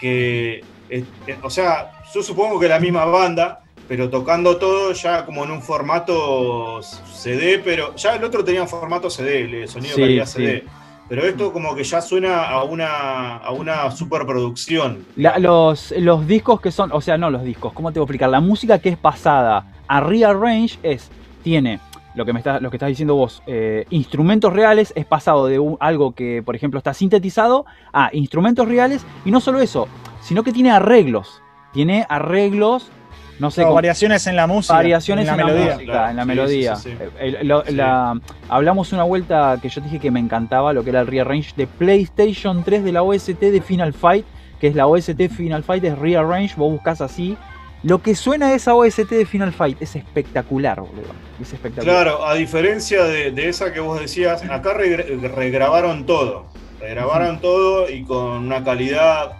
que, 0.00 0.64
es- 0.88 1.04
es- 1.26 1.36
o 1.42 1.48
sea, 1.50 1.92
yo 2.12 2.22
supongo 2.22 2.58
que 2.58 2.66
es 2.66 2.70
la 2.70 2.80
misma 2.80 3.04
banda, 3.04 3.60
pero 3.86 4.10
tocando 4.10 4.56
todo 4.58 4.92
ya 4.92 5.24
como 5.24 5.44
en 5.44 5.52
un 5.52 5.62
formato 5.62 6.82
CD, 6.82 7.60
pero 7.64 7.94
ya 7.94 8.16
el 8.16 8.24
otro 8.24 8.44
tenía 8.44 8.60
un 8.62 8.68
formato 8.68 9.08
CD, 9.08 9.62
el 9.62 9.68
sonido 9.68 9.94
Sí, 9.94 10.00
calidad 10.02 10.26
sí. 10.26 10.32
CD. 10.38 10.64
Pero 11.08 11.22
esto 11.22 11.52
como 11.52 11.74
que 11.74 11.84
ya 11.84 12.00
suena 12.02 12.44
a 12.50 12.64
una, 12.64 13.36
a 13.38 13.50
una 13.50 13.90
superproducción. 13.90 15.06
La- 15.16 15.38
los, 15.38 15.92
los 15.98 16.26
discos 16.26 16.60
que 16.60 16.70
son, 16.70 16.92
o 16.92 17.00
sea, 17.00 17.16
no 17.16 17.30
los 17.30 17.42
discos, 17.42 17.72
¿cómo 17.72 17.90
te 17.92 17.98
voy 17.98 18.04
a 18.04 18.06
explicar? 18.06 18.28
La 18.28 18.40
música 18.40 18.78
que 18.78 18.90
es 18.90 18.98
pasada 18.98 19.72
a 19.86 20.00
Rearrange 20.00 20.78
es, 20.82 21.10
tiene 21.42 21.80
lo 22.14 22.24
que 22.26 22.32
me 22.32 22.40
está, 22.40 22.58
lo 22.60 22.68
que 22.70 22.76
estás 22.76 22.88
diciendo 22.88 23.14
vos, 23.14 23.42
eh, 23.46 23.86
instrumentos 23.90 24.52
reales, 24.52 24.92
es 24.96 25.06
pasado 25.06 25.46
de 25.46 25.58
un- 25.58 25.76
algo 25.80 26.12
que, 26.12 26.42
por 26.44 26.56
ejemplo, 26.56 26.76
está 26.78 26.92
sintetizado 26.92 27.64
a 27.92 28.10
instrumentos 28.12 28.66
reales, 28.68 29.06
y 29.24 29.30
no 29.30 29.40
solo 29.40 29.60
eso, 29.60 29.86
sino 30.20 30.42
que 30.42 30.52
tiene 30.52 30.70
arreglos. 30.72 31.40
Tiene 31.72 32.06
arreglos, 32.08 32.90
no 33.38 33.50
sé, 33.50 33.60
No, 33.60 33.68
cómo- 33.68 33.74
variaciones 33.76 34.26
en 34.26 34.36
la 34.36 34.46
música, 34.46 34.74
variaciones 34.74 35.28
en 35.28 35.36
la 35.36 35.42
en 35.42 35.46
melodía. 35.46 35.72
música, 35.74 35.92
Claro, 35.92 36.10
en 36.10 36.16
la 36.16 36.22
sí, 36.22 36.28
melodía. 36.28 36.76
sí, 36.76 36.90
sí, 36.90 36.96
sí. 36.98 37.04
El- 37.20 37.48
lo- 37.48 37.64
Sí. 37.64 37.74
la- 37.74 38.20
hablamos 38.48 38.92
una 38.92 39.04
vuelta 39.04 39.58
que 39.62 39.68
yo 39.68 39.80
dije 39.80 39.98
que 40.00 40.10
me 40.10 40.20
encantaba, 40.20 40.72
lo 40.72 40.82
que 40.84 40.90
era 40.90 41.00
el 41.00 41.06
rearrange 41.06 41.52
de 41.56 41.66
PlayStation 41.66 42.64
3 42.64 42.84
de 42.84 42.92
la 42.92 43.02
OST 43.02 43.50
de 43.50 43.60
Final 43.60 43.92
Fight, 43.92 44.24
que 44.60 44.66
es 44.68 44.74
la 44.74 44.86
OST 44.86 45.28
Final 45.28 45.62
Fight, 45.64 45.84
es 45.84 45.98
rearrange, 45.98 46.54
vos 46.56 46.72
buscas 46.72 47.00
así. 47.00 47.36
Lo 47.84 48.02
que 48.02 48.16
suena 48.16 48.52
esa 48.54 48.74
OST 48.74 49.14
de 49.14 49.24
Final 49.24 49.52
Fight 49.52 49.80
es 49.80 49.94
espectacular, 49.94 50.80
boludo. 50.80 51.12
Es 51.40 51.52
espectacular. 51.52 52.02
Claro, 52.04 52.26
a 52.26 52.34
diferencia 52.34 53.04
de, 53.04 53.30
de 53.30 53.48
esa 53.48 53.72
que 53.72 53.78
vos 53.78 54.00
decías, 54.00 54.42
acá 54.42 54.74
re- 54.74 55.16
regrabaron 55.36 56.04
todo. 56.04 56.46
Regrabaron 56.80 57.40
todo 57.40 57.88
y 57.88 58.02
con 58.02 58.20
una 58.46 58.64
calidad 58.64 59.32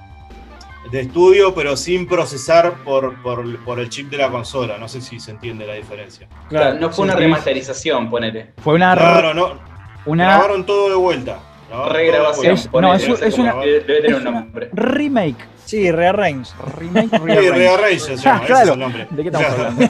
de 0.91 1.01
estudio, 1.01 1.55
pero 1.55 1.77
sin 1.77 2.07
procesar 2.07 2.75
por, 2.85 3.21
por- 3.23 3.59
por 3.65 3.79
el 3.81 3.89
chip 3.91 4.11
de 4.11 4.17
la 4.19 4.29
consola. 4.31 4.79
No 4.79 4.89
sé 4.89 5.01
si 5.01 5.21
se 5.21 5.31
entiende 5.33 5.67
la 5.67 5.75
diferencia. 5.75 6.27
Claro, 6.49 6.79
no 6.79 6.89
fue 6.89 6.95
sí, 6.97 7.03
una 7.03 7.13
sí. 7.15 7.19
remasterización, 7.21 8.09
ponele. 8.11 8.53
Fue 8.63 8.75
una, 8.75 8.95
Claro, 8.97 9.35
no. 9.35 9.59
una 10.07 10.25
Grabaron 10.27 10.65
todo 10.67 10.89
de 10.89 10.95
vuelta. 10.97 11.39
Regrabación. 11.91 12.55
Es- 12.55 12.71
vuelta. 12.71 12.89
no, 12.93 12.95
ponele. 12.99 13.15
es- 13.15 13.23
es 13.23 13.39
una- 13.39 13.55
Debe 13.57 13.81
debe 13.81 14.01
tener 14.01 14.15
un 14.17 14.25
nombre. 14.25 14.71
remake. 14.73 15.37
Sí, 15.67 15.91
rearrange. 15.93 16.51
Remake, 16.79 17.11
Sí, 17.11 17.19
rearrange. 17.25 17.51
Rearrange 17.59 17.99
se 18.01 18.17
llama, 18.17 18.37
Ah, 18.37 18.39
ese 18.39 18.47
claro. 18.47 18.65
es 18.65 18.73
el 18.73 18.79
nombre. 18.79 19.07
¿De 19.11 19.23
qué 19.23 19.29
estamos 19.29 19.49
hablando? 19.59 19.89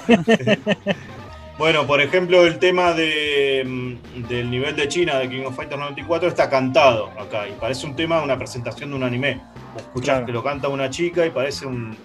Bueno, 1.58 1.86
por 1.88 2.00
ejemplo, 2.00 2.46
el 2.46 2.58
tema 2.60 2.92
de, 2.92 3.64
mm, 3.66 4.28
del 4.28 4.48
nivel 4.50 4.76
de 4.76 4.86
China 4.86 5.18
de 5.18 5.28
King 5.28 5.42
of 5.44 5.56
Fighters 5.56 5.80
94 5.80 6.28
está 6.28 6.48
cantado 6.48 7.10
acá 7.18 7.48
y 7.48 7.52
parece 7.60 7.84
un 7.86 7.96
tema 7.96 8.18
de 8.18 8.24
una 8.24 8.38
presentación 8.38 8.90
de 8.90 8.96
un 8.96 9.02
anime. 9.02 9.40
Escuchás 9.78 10.16
Claro. 10.16 10.26
que 10.26 10.32
lo 10.32 10.44
canta 10.44 10.68
una 10.68 10.90
chica 10.90 11.24
y 11.26 11.30
parece 11.30 11.66
un 11.66 11.96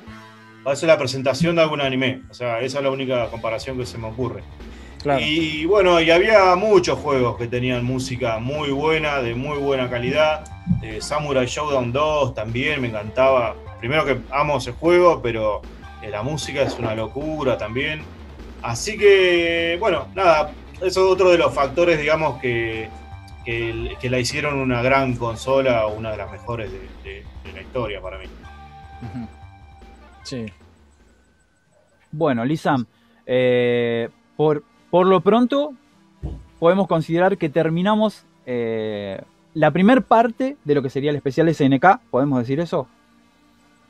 parece 0.63 0.87
la 0.87 0.97
presentación 0.97 1.57
de 1.57 1.61
algún 1.61 1.81
anime. 1.81 2.21
O 2.29 2.33
sea, 2.33 2.61
esa 2.61 2.77
es 2.77 2.83
la 2.83 2.89
única 2.89 3.27
comparación 3.27 3.77
que 3.77 3.85
se 3.85 3.97
me 3.97 4.07
ocurre. 4.07 4.43
Claro. 5.01 5.21
Y 5.21 5.65
bueno, 5.65 5.99
y 5.99 6.09
había 6.09 6.55
muchos 6.55 6.97
juegos 6.99 7.37
que 7.37 7.47
tenían 7.47 7.83
música 7.83 8.39
muy 8.39 8.69
buena, 8.71 9.21
de 9.21 9.35
muy 9.35 9.57
buena 9.57 9.89
calidad. 9.89 10.45
Eh, 10.81 10.99
Samurai 11.01 11.45
Showdown 11.45 11.91
2 11.91 12.33
también 12.33 12.81
me 12.81 12.87
encantaba. 12.87 13.55
Primero 13.79 14.05
que 14.05 14.17
amo 14.31 14.57
ese 14.57 14.71
juego, 14.71 15.21
pero 15.21 15.61
eh, 16.01 16.09
la 16.09 16.23
música 16.23 16.61
es 16.61 16.79
una 16.79 16.95
locura 16.95 17.57
también. 17.57 18.01
Así 18.61 18.97
que, 18.97 19.75
bueno, 19.81 20.07
nada, 20.15 20.51
eso 20.75 20.87
es 20.87 20.97
otro 20.97 21.29
de 21.31 21.37
los 21.37 21.53
factores, 21.53 21.99
digamos, 21.99 22.39
que, 22.39 22.87
que, 23.43 23.95
que 23.99 24.09
la 24.09 24.19
hicieron 24.19 24.55
una 24.59 24.81
gran 24.81 25.15
consola, 25.15 25.87
una 25.87 26.11
de 26.11 26.17
las 26.17 26.31
mejores 26.31 26.71
de, 26.71 26.79
de- 27.03 27.23
de 27.43 27.51
la 27.53 27.61
historia 27.61 28.01
para 28.01 28.17
mí. 28.17 28.25
Sí. 30.23 30.45
Bueno, 32.11 32.45
Lisam, 32.45 32.85
eh, 33.25 34.09
por, 34.37 34.63
por 34.89 35.07
lo 35.07 35.21
pronto 35.21 35.73
podemos 36.59 36.87
considerar 36.87 37.37
que 37.37 37.49
terminamos 37.49 38.25
eh, 38.45 39.19
la 39.53 39.71
primer 39.71 40.03
parte 40.03 40.57
de 40.63 40.75
lo 40.75 40.81
que 40.81 40.89
sería 40.89 41.09
el 41.09 41.15
especial 41.17 41.53
SNK, 41.53 41.99
¿podemos 42.09 42.39
decir 42.39 42.59
eso? 42.59 42.87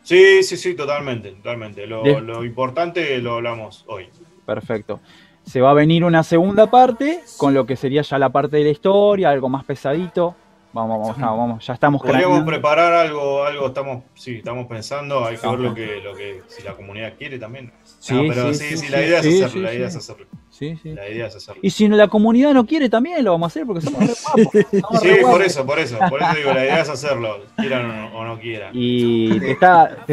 Sí, 0.03 0.43
sí, 0.43 0.57
sí, 0.57 0.73
totalmente, 0.75 1.31
totalmente. 1.31 1.85
Lo 1.87 2.43
importante 2.43 3.17
lo 3.19 3.35
hablamos 3.35 3.85
hoy. 3.87 4.07
Perfecto. 4.45 4.99
Se 5.45 5.61
va 5.61 5.71
a 5.71 5.73
venir 5.73 6.03
una 6.03 6.23
segunda 6.23 6.67
parte 6.69 7.21
con 7.37 7.53
lo 7.53 7.65
que 7.65 7.75
sería 7.75 8.01
ya 8.01 8.17
la 8.17 8.29
parte 8.29 8.57
de 8.57 8.63
la 8.63 8.69
historia, 8.69 9.29
algo 9.29 9.49
más 9.49 9.63
pesadito. 9.65 10.35
Vamos, 10.71 11.15
vamos, 11.15 11.37
vamos, 11.37 11.67
ya 11.67 11.73
estamos 11.75 12.01
Podríamos 12.01 12.23
craneando. 12.39 12.51
preparar 12.51 12.93
algo, 12.93 13.43
algo 13.43 13.67
estamos, 13.67 14.03
sí, 14.15 14.37
estamos 14.37 14.65
pensando, 14.65 15.23
hay 15.23 15.37
que 15.37 15.47
ver 15.47 15.59
lo 15.59 15.73
que, 15.75 16.01
lo 16.03 16.15
que, 16.15 16.41
si 16.47 16.63
la 16.63 16.73
comunidad 16.73 17.13
quiere 17.15 17.37
también. 17.37 17.71
Sí, 17.99 18.15
No, 18.15 18.23
pero 18.27 18.51
sí, 18.53 18.55
sí, 18.55 18.77
sí, 18.77 18.85
sí, 18.85 18.91
la 18.91 19.01
idea 19.03 19.21
sí, 19.21 19.27
es 19.37 19.43
hacerlo, 19.43 19.51
sí, 19.51 19.59
la 19.59 19.69
sí. 19.69 19.75
idea 19.77 19.87
es 19.87 19.95
hacerlo. 19.95 20.25
Sí, 20.63 20.79
sí. 20.83 20.93
La 20.93 21.09
idea 21.09 21.27
es 21.27 21.35
hacerlo. 21.35 21.61
Y 21.63 21.69
si 21.69 21.87
la 21.87 22.07
comunidad 22.07 22.53
no 22.53 22.65
quiere 22.65 22.89
también 22.89 23.23
lo 23.23 23.31
vamos 23.31 23.47
a 23.47 23.51
hacer 23.51 23.65
porque 23.65 23.81
somos 23.81 23.99
re 23.99 24.07
guapos. 24.23 24.81
somos 24.81 25.01
Sí, 25.01 25.07
re 25.09 25.21
por 25.21 25.41
eso, 25.41 25.65
por 25.65 25.79
eso, 25.79 25.97
por 26.09 26.21
eso 26.21 26.35
digo, 26.35 26.53
la 26.53 26.63
idea 26.63 26.81
es 26.81 26.89
hacerlo, 26.89 27.39
quieran 27.57 27.89
o 27.89 27.93
no, 27.93 28.19
o 28.19 28.25
no 28.25 28.39
quieran. 28.39 28.71
Y 28.73 29.39
te 29.39 29.51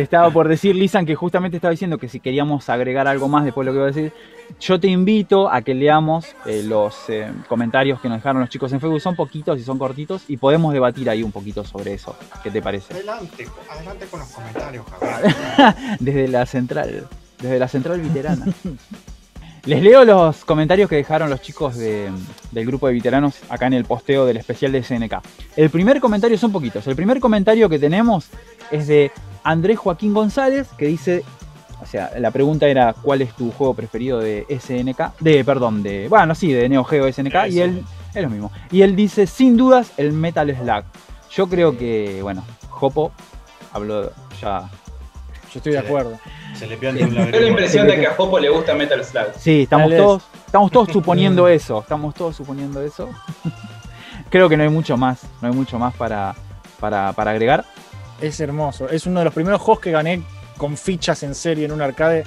estaba 0.03 0.31
por 0.31 0.49
decir, 0.49 0.75
Lisan, 0.75 1.07
que 1.07 1.15
justamente 1.15 1.57
estaba 1.57 1.71
diciendo 1.71 1.99
que 1.99 2.09
si 2.09 2.21
queríamos 2.21 2.69
agregar 2.69 3.07
algo 3.07 3.29
más 3.29 3.45
después 3.45 3.65
de 3.65 3.67
lo 3.67 3.73
que 3.73 3.79
iba 3.79 3.85
a 3.87 3.93
decir, 3.93 4.13
yo 4.59 4.81
te 4.81 4.89
invito 4.89 5.51
a 5.51 5.63
que 5.63 5.75
leamos 5.75 6.35
eh, 6.47 6.63
los 6.65 7.09
eh, 7.09 7.31
comentarios 7.49 8.01
que 8.01 8.09
nos 8.09 8.19
dejaron 8.19 8.41
los 8.41 8.51
chicos 8.51 8.73
en 8.73 8.81
Facebook. 8.81 9.01
Son 9.01 9.15
poquitos 9.15 9.59
y 9.59 9.63
son 9.63 9.79
cortitos 9.79 10.25
y 10.29 10.37
podemos 10.37 10.73
debatir 10.73 11.09
ahí 11.09 11.23
un 11.23 11.33
poquito 11.33 11.65
sobre 11.65 11.95
eso. 11.95 12.17
¿Qué 12.43 12.51
te 12.51 12.61
parece? 12.61 12.95
Adelante, 12.95 13.47
adelante 13.69 14.07
con 14.07 14.21
los 14.21 14.29
comentarios, 14.31 14.85
Javier. 15.01 15.75
Desde 16.01 16.29
la 16.29 16.47
central, 16.47 17.09
desde 17.41 17.59
la 17.59 17.69
central 17.69 18.01
veterana. 18.01 18.47
Les 19.66 19.82
leo 19.82 20.05
los 20.05 20.45
comentarios 20.45 20.89
que 20.89 20.97
dejaron 20.97 21.28
los 21.31 21.43
chicos 21.43 21.77
de- 21.77 22.11
del 22.51 22.66
grupo 22.66 22.87
de 22.89 22.95
veteranos 22.95 23.35
acá 23.49 23.66
en 23.66 23.74
el 23.74 23.85
posteo 23.85 24.24
del 24.24 24.39
especial 24.39 24.73
de 24.73 24.78
SNK. 24.82 25.20
El 25.57 25.70
primer 25.70 26.01
comentario 26.01 26.39
son 26.39 26.51
poquitos. 26.53 26.87
El 26.87 26.97
primer 26.97 27.20
comentario 27.20 27.69
que 27.69 27.78
tenemos 27.78 28.27
es 28.70 28.87
de 28.89 29.11
Andrés 29.45 29.78
Joaquín 29.78 30.15
González 30.15 30.69
que 30.78 30.87
dice, 30.87 31.24
o 31.82 31.87
sea, 31.87 32.11
la 32.19 32.31
pregunta 32.31 32.66
era 32.69 32.95
¿cuál 32.95 33.23
es 33.23 33.35
tu 33.35 33.51
juego 33.53 33.74
preferido 33.74 34.19
de 34.19 34.47
SNK? 34.49 35.19
De, 35.20 35.45
perdón, 35.45 35.82
de, 35.82 36.09
bueno, 36.09 36.35
sí, 36.35 36.53
de 36.53 36.69
Neo 36.69 36.85
Geo 36.85 37.07
SNK 37.12 37.49
y 37.51 37.61
él 37.61 37.85
es 38.15 38.23
lo 38.23 38.31
mismo. 38.31 38.51
Y 38.70 38.82
él 38.82 38.97
dice, 38.97 39.27
sin 39.27 39.57
dudas, 39.57 39.93
el 39.99 40.12
Metal 40.12 40.55
Slug. 40.57 40.85
Yo 41.32 41.49
creo 41.49 41.77
que, 41.77 42.20
bueno, 42.23 42.45
Jopo 42.70 43.12
habló 43.73 44.11
ya 44.41 44.69
Yo 45.53 45.59
estoy 45.59 45.73
de 45.73 45.79
acuerdo. 45.79 46.19
Se 46.55 46.67
le 46.67 46.77
pianta 46.77 47.05
un 47.05 47.15
Tengo 47.15 47.31
la 47.41 47.47
impresión 47.49 47.87
de 47.87 47.97
que 47.99 48.07
a 48.07 48.15
Jopo 48.15 48.39
le 48.39 48.49
gusta 48.49 48.75
Metal 48.75 49.05
Slug. 49.05 49.33
Sí, 49.37 49.63
estamos 49.63 49.89
Tal 49.91 49.99
todos, 49.99 50.23
estamos 50.47 50.71
todos 50.71 50.89
suponiendo 50.93 51.49
eso. 51.49 51.81
Estamos 51.81 52.15
todos 52.15 52.37
suponiendo 52.37 52.83
eso. 52.83 53.09
Creo 54.31 54.49
que 54.49 54.57
no 54.57 54.63
hay 54.63 54.69
mucho 54.69 54.97
más. 54.97 55.23
No 55.41 55.49
hay 55.49 55.55
mucho 55.55 55.79
más 55.79 55.95
para, 55.95 56.35
para, 56.79 57.13
para 57.13 57.31
agregar. 57.33 57.65
Es 58.21 58.39
hermoso. 58.41 58.89
Es 58.89 59.07
uno 59.07 59.21
de 59.21 59.25
los 59.25 59.35
primeros 59.35 59.61
juegos 59.61 59.81
que 59.83 59.91
gané 59.91 60.23
con 60.57 60.77
fichas 60.77 61.23
en 61.23 61.35
serio 61.35 61.65
en 61.65 61.73
un 61.73 61.81
arcade 61.83 62.25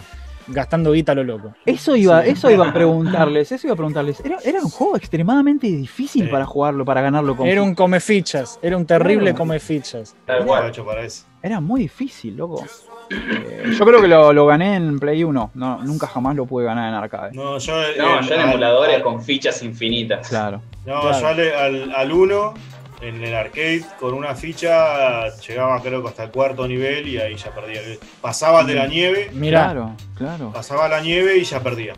gastando 0.47 0.91
guita 0.91 1.13
a 1.13 1.15
lo 1.15 1.23
loco. 1.23 1.53
Eso 1.65 1.95
iba, 1.95 2.25
eso 2.25 2.49
iba 2.51 2.67
a 2.67 2.73
preguntarles. 2.73 3.51
Eso 3.53 3.67
iba 3.67 3.73
a 3.73 3.77
preguntarles. 3.77 4.19
Era, 4.25 4.39
era 4.43 4.59
un 4.59 4.69
juego 4.69 4.97
extremadamente 4.97 5.67
difícil 5.67 6.25
Sí. 6.25 6.29
para 6.29 6.45
jugarlo, 6.45 6.83
para 6.83 7.01
ganarlo 7.01 7.37
con 7.37 7.47
Era 7.47 7.61
un 7.63 7.73
come 7.75 7.99
fichas. 8.01 8.59
Era 8.61 8.75
un 8.75 8.85
terrible 8.85 9.25
Claro. 9.31 9.37
come 9.37 9.59
fichas. 9.59 10.15
Para 10.25 11.03
eso. 11.05 11.23
Era 11.41 11.61
muy 11.61 11.81
difícil, 11.83 12.35
loco. 12.35 12.65
Eh, 13.09 13.73
yo 13.77 13.85
creo 13.85 14.01
que 14.01 14.07
lo, 14.07 14.33
lo 14.33 14.45
gané 14.45 14.75
en 14.75 14.99
Play 14.99 15.23
1. 15.23 15.51
No, 15.53 15.77
nunca 15.83 16.07
jamás 16.07 16.35
lo 16.35 16.45
pude 16.45 16.65
ganar 16.65 16.89
en 16.89 16.95
arcade. 16.95 17.31
No, 17.33 17.57
yo, 17.57 17.73
No, 17.97 18.19
el- 18.19 18.25
yo 18.27 18.33
en 18.35 18.41
al- 18.41 18.49
emuladores 18.49 18.95
al- 18.97 19.01
con 19.03 19.21
fichas 19.23 19.61
infinitas. 19.63 20.27
Claro. 20.29 20.61
No, 20.85 21.01
Claro. 21.01 21.19
yo 21.19 21.27
al, 21.27 21.39
al, 21.53 21.95
al 21.95 22.11
1, 22.11 22.53
en 23.01 23.23
el 23.23 23.35
arcade, 23.35 23.83
con 23.99 24.13
una 24.13 24.33
ficha, 24.35 25.27
llegaba 25.47 25.81
creo 25.81 26.01
que 26.01 26.09
hasta 26.09 26.23
el 26.23 26.31
cuarto 26.31 26.67
nivel 26.67 27.07
y 27.07 27.17
ahí 27.17 27.35
ya 27.35 27.51
perdía. 27.51 27.81
Pasaba 28.21 28.63
de 28.63 28.75
la 28.75 28.87
nieve, 28.87 29.29
Mirá, 29.33 29.65
Claro, 29.65 29.95
claro. 30.15 30.51
pasaba 30.53 30.87
la 30.87 31.01
nieve 31.01 31.37
y 31.37 31.43
ya 31.43 31.61
perdía. 31.61 31.93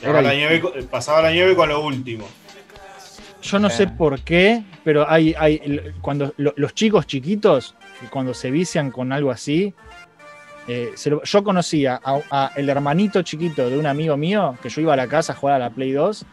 Llegaba 0.00 0.20
Era 0.20 0.28
la 0.28 0.34
nieve, 0.34 0.60
con- 0.60 0.72
pasaba 0.90 1.22
la 1.22 1.30
nieve 1.32 1.54
con 1.54 1.68
lo 1.68 1.80
último. 1.84 2.26
yo 3.42 3.58
no 3.60 3.70
sé 3.70 3.84
Eh. 3.84 3.88
por 3.96 4.20
qué, 4.20 4.62
pero 4.84 5.08
hay, 5.08 5.34
hay 5.38 5.92
cuando 6.00 6.32
lo- 6.38 6.52
los 6.56 6.74
chicos 6.74 7.06
chiquitos, 7.06 7.74
cuando 8.10 8.34
se 8.34 8.50
vician 8.50 8.90
con 8.90 9.12
algo 9.12 9.30
así, 9.30 9.74
eh, 10.68 10.94
yo 11.24 11.44
conocía 11.44 12.00
a 12.04 12.52
el 12.54 12.68
hermanito 12.68 13.22
chiquito 13.22 13.68
de 13.68 13.78
un 13.78 13.86
amigo 13.86 14.16
mío, 14.16 14.56
que 14.62 14.68
yo 14.68 14.82
iba 14.82 14.92
a 14.92 14.96
la 14.96 15.08
casa 15.08 15.32
a 15.32 15.36
jugar 15.36 15.56
a 15.56 15.58
la 15.58 15.70
Play 15.70 15.92
2, 15.92 16.26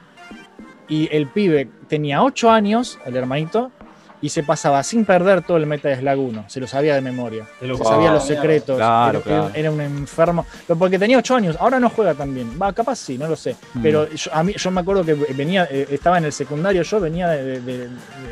y 0.88 1.10
el 1.12 1.28
pibe 1.28 1.70
tenía 1.88 2.22
8 2.22 2.52
años, 2.52 3.00
el 3.06 3.16
hermanito, 3.16 3.72
y 4.22 4.30
se 4.30 4.44
pasaba 4.44 4.82
sin 4.82 5.06
perder 5.06 5.42
todo 5.44 5.58
el 5.58 5.66
Metal 5.68 5.96
Slug 5.98 6.20
1, 6.20 6.46
se 6.48 6.60
lo 6.60 6.68
sabía 6.68 6.96
de 6.96 7.02
memoria. 7.02 7.46
Lo 7.62 7.78
Se 7.78 7.84
sabía 7.84 8.10
Ah, 8.10 8.14
los 8.14 8.24
mierda. 8.26 8.42
secretos. 8.42 8.78
Claro, 8.78 9.18
era, 9.20 9.22
claro. 9.28 9.52
era 9.54 9.72
un 9.72 9.82
enfermo. 9.82 10.46
Pero 10.66 10.80
porque 10.80 10.98
tenía 10.98 11.18
8 11.18 11.36
años, 11.36 11.58
ahora 11.60 11.80
no 11.80 11.90
juega 11.90 12.14
tan 12.14 12.34
bien. 12.34 12.58
Va, 12.60 12.74
capaz 12.74 12.96
sí, 12.96 13.18
no 13.18 13.28
lo 13.28 13.36
sé. 13.36 13.56
Mm. 13.74 13.82
Pero 13.84 14.10
yo, 14.10 14.34
a 14.34 14.44
mí, 14.44 14.54
yo 14.58 14.72
me 14.72 14.82
acuerdo 14.82 15.04
que 15.04 15.14
venía, 15.14 15.68
eh, 15.70 15.88
estaba 15.92 16.18
en 16.18 16.26
el 16.26 16.32
secundario, 16.32 16.82
yo 16.82 17.00
venía 17.00 17.28
de- 17.28 17.44
de- 17.44 17.60
de- 17.62 17.88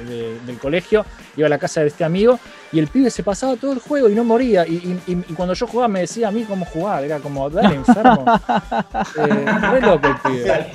de- 0.08 0.40
del 0.46 0.58
colegio, 0.58 1.06
iba 1.38 1.46
a 1.48 1.50
la 1.50 1.58
casa 1.60 1.82
de 1.82 1.88
este 1.88 2.04
amigo, 2.04 2.40
y 2.72 2.80
el 2.80 2.88
pibe 2.88 3.10
se 3.12 3.22
pasaba 3.22 3.56
todo 3.58 3.74
el 3.74 3.80
juego 3.80 4.10
y 4.10 4.16
no 4.16 4.24
moría. 4.24 4.66
Y, 4.66 4.74
y- 5.06 5.12
y- 5.12 5.26
y 5.30 5.34
cuando 5.36 5.54
yo 5.54 5.68
jugaba 5.68 5.88
me 5.90 6.00
decía 6.02 6.30
a 6.30 6.32
mí 6.32 6.44
cómo 6.44 6.66
jugar. 6.66 7.04
Era 7.04 7.20
como, 7.20 7.50
dale, 7.50 7.76
enfermo. 7.76 8.26
Eh, 9.18 9.46
re 9.72 9.82
loco 9.82 10.08
el 10.08 10.16
pibe. 10.32 10.66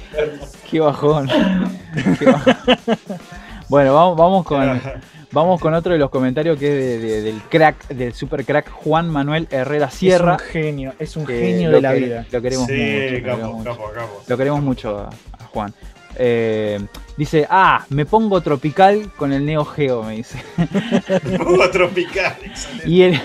Qué 0.70 0.80
bajón. 0.80 1.28
Qué 2.18 2.24
bajón. 2.26 2.56
Bueno, 3.68 3.94
vamos, 3.94 4.16
vamos 4.16 4.44
con. 4.44 4.80
Vamos 5.30 5.60
con 5.60 5.74
otro 5.74 5.92
de 5.92 5.98
los 5.98 6.08
comentarios 6.08 6.58
que 6.58 6.68
es 6.68 6.74
de- 6.74 6.98
de- 7.06 7.22
del 7.22 7.42
crack, 7.50 7.88
del 7.88 8.14
super 8.14 8.46
crack 8.46 8.70
Juan 8.70 9.10
Manuel 9.10 9.46
Herrera 9.50 9.90
Sierra. 9.90 10.36
Es 10.36 10.42
un 10.42 10.48
genio, 10.48 10.94
es 10.98 11.16
un 11.18 11.26
genio 11.26 11.68
lo 11.70 11.76
de 11.76 11.82
la 11.82 11.92
que- 11.92 12.00
vida. 12.00 12.26
Lo 12.32 12.40
queremos 12.40 12.62
mucho. 12.66 12.74
Sí, 12.74 13.10
lo 13.10 13.10
queremos 13.20 13.40
capo, 13.42 13.52
mucho. 13.58 13.70
capo, 13.70 13.90
capo. 13.94 14.22
Lo 14.26 14.36
queremos 14.38 14.62
mucho 14.62 14.98
a, 14.98 15.10
a 15.38 15.44
Juan. 15.48 15.74
Eh, 16.16 16.80
dice, 17.18 17.46
ah, 17.50 17.84
me 17.90 18.06
pongo 18.06 18.40
tropical 18.40 19.12
con 19.18 19.34
el 19.34 19.44
Neo 19.44 19.66
Geo, 19.66 20.02
me 20.02 20.16
dice. 20.16 20.38
Juego 21.36 21.68
tropical, 21.70 22.34
excelente. 22.42 22.88
Y 22.88 23.02
el, 23.02 23.20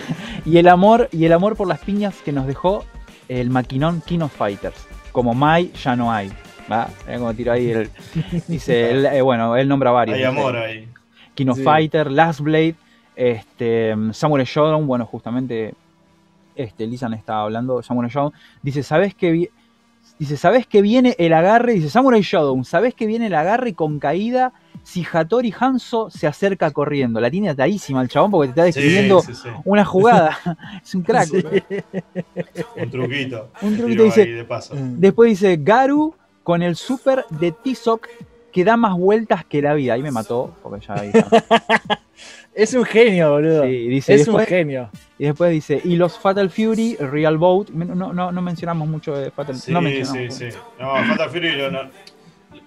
y 0.46 0.58
el 0.58 0.68
amor, 0.68 1.08
y 1.14 1.24
el 1.24 1.32
amor 1.32 1.56
por 1.56 1.68
las 1.70 1.80
piñas 1.80 2.16
que 2.26 2.34
nos 2.34 2.48
dejó 2.48 2.84
el 3.30 3.50
maquinón 3.50 4.02
King 4.06 4.20
of 4.20 4.36
Fighters. 4.36 4.76
Como 5.14 5.34
Mai 5.34 5.72
ya 5.82 5.96
no 5.96 6.12
hay. 6.12 6.34
¿Va? 6.72 6.90
Cómo 7.06 7.34
tiro 7.34 7.52
ahí 7.52 7.70
el. 7.72 7.90
Dice, 8.48 8.92
él, 8.92 9.06
eh, 9.06 9.22
bueno, 9.22 9.56
él 9.56 9.68
nombra 9.68 9.92
varios. 9.92 10.16
Hay 10.16 10.24
dice, 10.24 10.40
amor 10.40 10.56
ahí. 10.56 10.88
Sí. 11.36 11.64
Fighter, 11.64 12.12
Last 12.12 12.42
Blade, 12.42 12.76
este, 13.16 13.96
Samurai 14.12 14.46
Shodown, 14.46 14.86
bueno, 14.86 15.06
justamente 15.06 15.74
este, 16.56 16.86
Lisan 16.86 17.14
estaba 17.14 17.44
hablando 17.44 17.82
Samurai 17.82 18.10
Shodown. 18.10 18.34
Dice, 18.62 18.84
¿sabes 18.84 19.16
qué 19.16 19.50
Dice, 20.20 20.38
¿sabes 20.38 20.68
que 20.68 20.82
viene 20.82 21.16
el 21.18 21.34
agarre? 21.34 21.74
Dice, 21.74 21.90
Samurai 21.90 22.22
Shodown, 22.22 22.66
¿sabes 22.66 22.94
que 22.94 23.08
viene 23.08 23.28
el 23.28 23.34
agarre 23.34 23.74
con 23.74 24.00
caída 24.00 24.54
si 24.84 25.04
Hattori 25.12 25.54
Hanzo 25.58 26.10
se 26.10 26.28
acerca 26.28 26.70
corriendo? 26.72 27.20
La 27.20 27.32
tiene 27.32 27.50
atadísima 27.50 28.02
el 28.02 28.10
chabón 28.10 28.30
porque 28.30 28.48
te 28.48 28.52
está 28.52 28.64
describiendo 28.64 29.22
sí, 29.22 29.34
sí. 29.34 29.50
una 29.66 29.84
jugada. 29.84 30.38
es 30.84 30.94
un 30.94 31.02
crack. 31.02 31.30
Un 32.76 32.92
truquito. 32.92 33.50
Un 33.62 33.78
truquito 33.78 34.04
dice- 34.04 34.22
ahí 34.22 34.32
de 34.34 34.44
paso. 34.44 34.76
Después 34.78 35.30
dice, 35.30 35.58
Garu 35.60 36.14
con 36.44 36.62
el 36.62 36.76
super 36.76 37.26
de 37.30 37.52
T-Sock 37.52 38.08
que 38.52 38.64
da 38.64 38.78
más 38.78 38.96
vueltas 38.98 39.46
que 39.46 39.62
la 39.62 39.74
vida. 39.74 39.94
Ahí 39.94 40.04
me 40.04 40.12
mató 40.12 40.54
porque 40.62 40.86
ya 40.86 40.94
ahí. 40.96 41.12
Es 42.54 42.76
un 42.76 42.86
genio, 42.86 43.32
boludo. 43.32 43.64
Sí, 43.64 43.88
dice, 43.88 44.14
es 44.14 44.26
después, 44.26 44.46
un 44.46 44.48
genio. 44.50 44.90
Y 45.18 45.24
después 45.26 45.50
dice, 45.52 45.82
y 45.84 45.96
los 45.96 46.20
Fatal 46.20 46.52
Fury, 46.52 46.98
Real 46.98 47.38
Boat. 47.40 47.70
No, 47.70 48.14
no, 48.14 48.32
no 48.32 48.42
mencionamos 48.44 48.88
mucho 48.88 49.16
de 49.18 49.32
Fatal 49.32 49.56
Sí, 49.56 49.72
no 49.72 49.80
sí, 49.80 49.86
mencionamos. 49.86 50.36
sí. 50.36 50.50
No, 50.80 50.94
Fatal 51.08 51.30
Fury 51.32 51.52
lo, 51.54 51.72
no- 51.72 51.90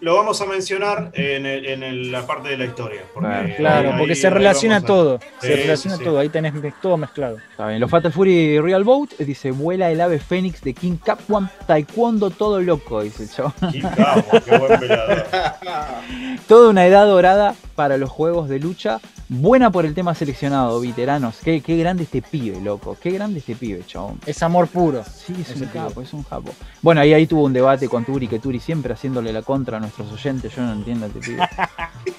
lo 0.01 0.15
vamos 0.15 0.41
a 0.41 0.47
mencionar 0.47 1.11
en, 1.15 1.47
el- 1.47 1.67
en 1.67 1.83
el- 1.83 2.13
la 2.13 2.27
parte 2.27 2.49
de 2.51 2.59
la 2.59 2.65
historia. 2.67 3.01
Porque 3.15 3.29
Claro, 3.29 3.49
Claro, 3.57 3.91
ahí- 3.93 3.99
porque 3.99 4.13
ahí- 4.13 4.17
se 4.21 4.31
relaciona 4.31 4.77
a- 4.77 4.81
todo. 4.83 5.19
Sí, 5.41 5.47
se 5.49 5.57
relaciona 5.57 5.97
sí, 5.97 6.05
todo. 6.05 6.19
Ahí 6.19 6.29
tenés 6.29 6.53
todo 6.83 6.97
mezclado. 6.97 7.39
Está 7.51 7.69
bien. 7.69 7.81
Los 7.81 7.91
Fatal 7.91 8.13
Fury 8.13 8.61
Real 8.61 8.85
Boat, 8.85 9.11
dice, 9.19 9.51
vuela 9.53 9.91
el 9.91 10.01
ave 10.01 10.19
fénix 10.19 10.61
de 10.63 10.75
King 10.75 10.97
Capwan, 11.03 11.51
taekwondo 11.67 12.31
todo 12.31 12.61
loco, 12.61 13.03
dice 13.03 13.23
el 13.25 13.31
chavo. 13.31 13.55
Qué 13.73 13.81
capo, 13.81 14.39
qué 14.45 14.59
buen 14.59 14.81
peleador. 14.81 15.25
Toda 16.49 16.71
una 16.71 16.87
edad 16.87 17.07
dorada 17.07 17.55
para 17.75 17.97
los 17.97 18.11
juegos 18.11 18.49
de 18.49 18.59
lucha. 18.59 19.01
Buena 19.29 19.73
por 19.73 19.85
el 19.85 19.93
tema 19.93 20.15
seleccionado, 20.15 20.81
veteranos. 20.81 21.39
Qué, 21.43 21.61
qué 21.61 21.77
grande 21.77 22.05
este 22.05 22.23
pibe, 22.23 22.61
loco. 22.61 22.97
Qué 23.01 23.11
grande 23.11 23.41
este 23.41 23.57
pibe, 23.57 23.83
chabón. 23.85 24.21
Es 24.25 24.41
amor 24.45 24.69
puro. 24.69 25.03
Sí, 25.05 25.35
es 25.41 25.61
un 25.61 25.67
capo, 25.67 26.01
es 26.01 26.13
un 26.13 26.23
capo. 26.23 26.53
Bueno, 26.81 27.01
ahí, 27.01 27.13
ahí 27.13 27.27
tuvo 27.27 27.43
un 27.43 27.53
debate 27.53 27.89
con 27.89 28.05
Turi, 28.05 28.29
que 28.29 28.39
Turi 28.39 28.61
siempre 28.61 28.93
haciéndole 28.95 29.33
la 29.33 29.43
contra 29.43 29.79
a 29.79 29.81
nuestros 29.87 30.13
oyentes. 30.13 30.55
Yo 30.55 30.63
no 30.63 30.73
entiendo 30.73 31.07
este 31.07 31.21
pibe. 31.21 31.49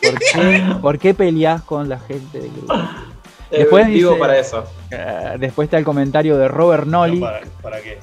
¿Por 0.01 0.19
qué, 0.19 0.75
por 0.81 0.99
qué 0.99 1.13
peleás 1.13 1.61
con 1.63 1.87
la 1.89 1.99
gente 1.99 2.39
del 2.39 2.51
grupo? 2.51 2.73
Eh, 3.49 3.59
Después 3.59 3.87
dice- 3.87 4.13
para 4.19 4.37
eso. 4.37 4.65
Eh, 4.91 5.37
después 5.39 5.67
está 5.67 5.77
el 5.77 5.85
comentario 5.85 6.37
de 6.37 6.49
Robert 6.49 6.85
Nolly. 6.85 7.21
¿Para, 7.21 7.39
¿Para 7.61 7.79
qué? 7.79 7.97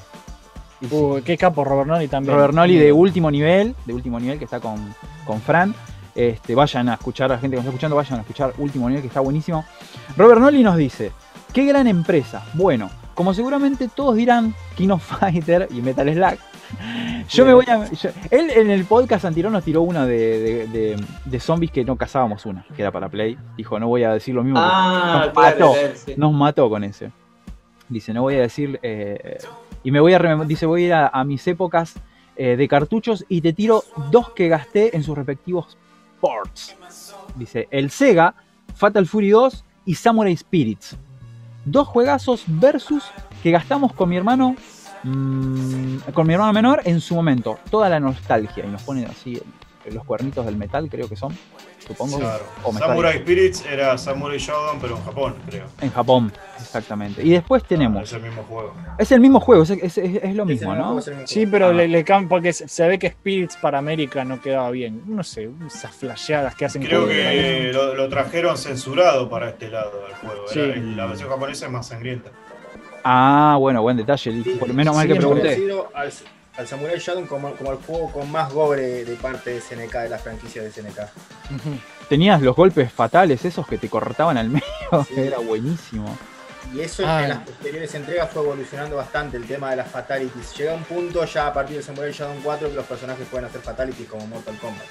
Uy, 0.89 1.21
qué 1.21 1.37
capo 1.37 1.63
Robert 1.63 1.87
Nolly 1.87 2.07
también. 2.07 2.35
Robert 2.35 2.55
Nolly 2.55 2.77
de 2.79 2.91
último 2.91 3.29
nivel, 3.29 3.75
de 3.85 3.93
último 3.93 4.19
nivel 4.19 4.39
que 4.39 4.45
está 4.45 4.59
con, 4.59 4.95
con 5.23 5.39
Fran. 5.41 5.75
Este, 6.15 6.55
vayan 6.55 6.89
a 6.89 6.95
escuchar, 6.95 7.31
a 7.31 7.35
la 7.35 7.39
gente 7.39 7.51
que 7.57 7.57
nos 7.57 7.65
está 7.65 7.69
escuchando, 7.75 7.95
vayan 7.95 8.17
a 8.17 8.21
escuchar 8.21 8.53
último 8.57 8.87
nivel 8.89 9.03
que 9.03 9.07
está 9.07 9.19
buenísimo. 9.19 9.63
Robert 10.17 10.41
Nolly 10.41 10.63
nos 10.63 10.77
dice, 10.77 11.11
qué 11.53 11.63
gran 11.65 11.85
empresa. 11.85 12.43
Bueno, 12.55 12.89
como 13.13 13.31
seguramente 13.35 13.87
todos 13.93 14.15
dirán, 14.15 14.55
King 14.75 14.89
of 14.93 15.03
Fighter 15.19 15.67
y 15.69 15.79
Metal 15.83 16.11
Slug. 16.11 16.39
Yo 17.29 17.45
me 17.45 17.53
voy 17.53 17.65
a. 17.67 17.89
yo- 17.91 18.09
él 18.31 18.49
en 18.51 18.69
el 18.69 18.85
podcast 18.85 19.25
anterior 19.25 19.51
nos 19.51 19.63
tiró 19.63 19.81
una 19.81 20.05
de, 20.05 20.17
de- 20.39 20.67
de- 20.67 21.03
de 21.25 21.39
zombies 21.39 21.71
que 21.71 21.83
no 21.83 21.95
cazábamos 21.95 22.45
una, 22.45 22.65
que 22.75 22.81
era 22.81 22.91
para 22.91 23.09
Play. 23.09 23.37
Dijo, 23.57 23.79
no 23.79 23.87
voy 23.87 24.03
a 24.03 24.13
decir 24.13 24.35
lo 24.35 24.43
mismo. 24.43 24.59
que- 24.59 24.65
Ah, 24.69 25.23
nos 25.25 25.33
claro, 25.33 25.59
mató. 25.59 25.73
claro, 25.73 25.93
sí. 25.95 26.13
nos 26.17 26.33
mató 26.33 26.69
con 26.69 26.83
ese. 26.83 27.11
Dice, 27.89 28.13
no 28.13 28.21
voy 28.23 28.35
a 28.35 28.41
decir. 28.41 28.79
eh, 28.83 29.37
y 29.83 29.91
me 29.91 29.99
voy 29.99 30.13
a 30.13 30.19
remem- 30.19 30.45
dice, 30.47 30.65
voy 30.65 30.83
a 30.83 30.85
ir 30.87 30.93
a, 30.93 31.07
a 31.07 31.23
mis 31.23 31.45
épocas 31.47 31.93
eh, 32.35 32.55
de 32.57 32.67
cartuchos 32.67 33.23
y 33.29 33.41
te 33.41 33.53
tiro 33.53 33.83
dos 34.11 34.31
que 34.31 34.47
gasté 34.49 34.95
en 34.95 35.03
sus 35.03 35.15
respectivos 35.17 35.77
ports. 36.19 36.75
Dice, 37.35 37.67
el 37.71 37.89
Sega, 37.91 38.33
Fatal 38.75 39.05
Fury 39.05 39.29
2 39.29 39.63
y 39.85 39.95
Samurai 39.95 40.35
Spirits. 40.35 40.97
Dos 41.65 41.87
juegazos 41.87 42.43
versus 42.47 43.03
que 43.41 43.51
gastamos 43.51 43.93
con 43.93 44.09
mi 44.09 44.17
hermano. 44.17 44.55
Mm, 45.05 45.97
con 46.13 46.27
mi 46.27 46.33
hermano 46.33 46.53
menor 46.53 46.81
en 46.85 46.99
su 46.99 47.15
momento. 47.15 47.59
Toda 47.69 47.89
la 47.89 47.99
nostalgia. 47.99 48.65
Y 48.65 48.67
nos 48.69 48.83
ponen 48.83 49.05
así 49.05 49.41
los 49.91 50.03
cuernitos 50.03 50.45
del 50.45 50.57
metal, 50.57 50.89
creo 50.89 51.07
que 51.07 51.15
son. 51.15 51.37
Supongo. 51.85 52.17
Claro. 52.17 52.43
O 52.63 52.71
metal. 52.73 52.89
Samurai 52.89 53.19
Spirits 53.19 53.63
era 53.67 53.95
Samurai 53.99 54.39
Shodown, 54.39 54.79
pero 54.81 54.97
en 54.97 55.03
Japón, 55.03 55.35
creo. 55.47 55.65
En 55.81 55.91
Japón, 55.91 56.33
exactamente. 56.59 57.21
Y 57.23 57.29
después 57.29 57.63
tenemos. 57.63 58.01
Es 58.01 58.13
el 58.13 58.23
mismo 58.23 58.41
juego. 58.43 58.73
Es 58.97 59.11
el 59.11 59.19
mismo 59.19 59.39
juego, 59.39 59.61
es, 59.61 59.69
es- 59.69 59.97
es- 59.99 60.23
es 60.23 60.35
lo 60.35 60.45
mismo, 60.45 60.73
¿no? 60.73 60.95
mismo 60.95 61.27
Sí, 61.27 61.45
pero 61.45 61.67
Ah. 61.67 61.73
le, 61.73 61.87
le 61.87 62.03
porque 62.27 62.53
se, 62.53 62.87
ve 62.87 62.97
que 62.97 63.11
Spirits 63.11 63.57
para 63.57 63.77
América 63.77 64.25
no 64.25 64.41
quedaba 64.41 64.71
bien. 64.71 65.03
No 65.05 65.23
sé, 65.23 65.51
esas 65.67 65.91
flasheadas 65.95 66.55
que 66.55 66.65
hacen 66.65 66.81
Creo 66.81 67.07
que 67.07 67.69
lo, 67.71 67.93
lo 67.93 68.09
trajeron 68.09 68.57
censurado 68.57 69.29
para 69.29 69.49
este 69.49 69.69
lado 69.69 69.91
del 70.07 70.13
juego. 70.15 70.47
Sí. 70.47 70.59
Era- 70.61 70.75
la 70.77 71.05
versión 71.05 71.29
japonesa 71.29 71.67
es 71.67 71.71
más 71.71 71.85
sangrienta. 71.87 72.31
Ah, 73.07 73.55
bueno, 73.59 73.81
buen 73.83 73.97
detalle. 73.97 74.43
Por 74.59 74.73
menos 74.73 74.95
mal 74.95 75.07
que 75.07 75.13
pregunté. 75.15 75.49
considero 75.49 75.91
al, 75.93 76.11
al 76.57 76.67
Samurai 76.67 76.97
Shodown 76.97 77.27
como, 77.27 77.51
como 77.53 77.71
el 77.71 77.77
juego 77.77 78.11
con 78.11 78.31
más 78.31 78.51
gore 78.51 79.05
de 79.05 79.15
parte 79.15 79.51
de 79.51 79.61
SNK, 79.61 79.93
de 79.93 80.09
la 80.09 80.17
franquicia 80.17 80.63
de 80.63 80.71
SNK. 80.71 80.99
Tenías 82.09 82.41
los 82.41 82.55
golpes 82.55 82.91
fatales, 82.91 83.45
esos 83.45 83.67
que 83.67 83.77
te 83.77 83.89
cortaban 83.89 84.37
al 84.37 84.49
medio. 84.49 84.63
Sí. 85.07 85.13
Era 85.21 85.37
buenísimo. 85.37 86.17
Y 86.73 86.79
eso 86.81 87.03
Ah. 87.05 87.21
en 87.23 87.29
las 87.29 87.37
posteriores 87.39 87.93
entregas 87.93 88.31
fue 88.31 88.41
evolucionando 88.41 88.95
bastante 88.95 89.37
el 89.37 89.45
tema 89.45 89.69
de 89.69 89.75
las 89.75 89.87
fatalities. 89.87 90.57
Llega 90.57 90.73
un 90.73 90.83
punto 90.83 91.23
ya 91.25 91.47
a 91.47 91.53
partir 91.53 91.77
de 91.77 91.83
Samurai 91.83 92.11
Shodown 92.11 92.39
4 92.43 92.69
que 92.69 92.75
los 92.75 92.85
personajes 92.85 93.27
pueden 93.29 93.45
hacer 93.45 93.61
fatalities 93.61 94.09
como 94.09 94.25
Mortal 94.25 94.57
Kombat. 94.57 94.83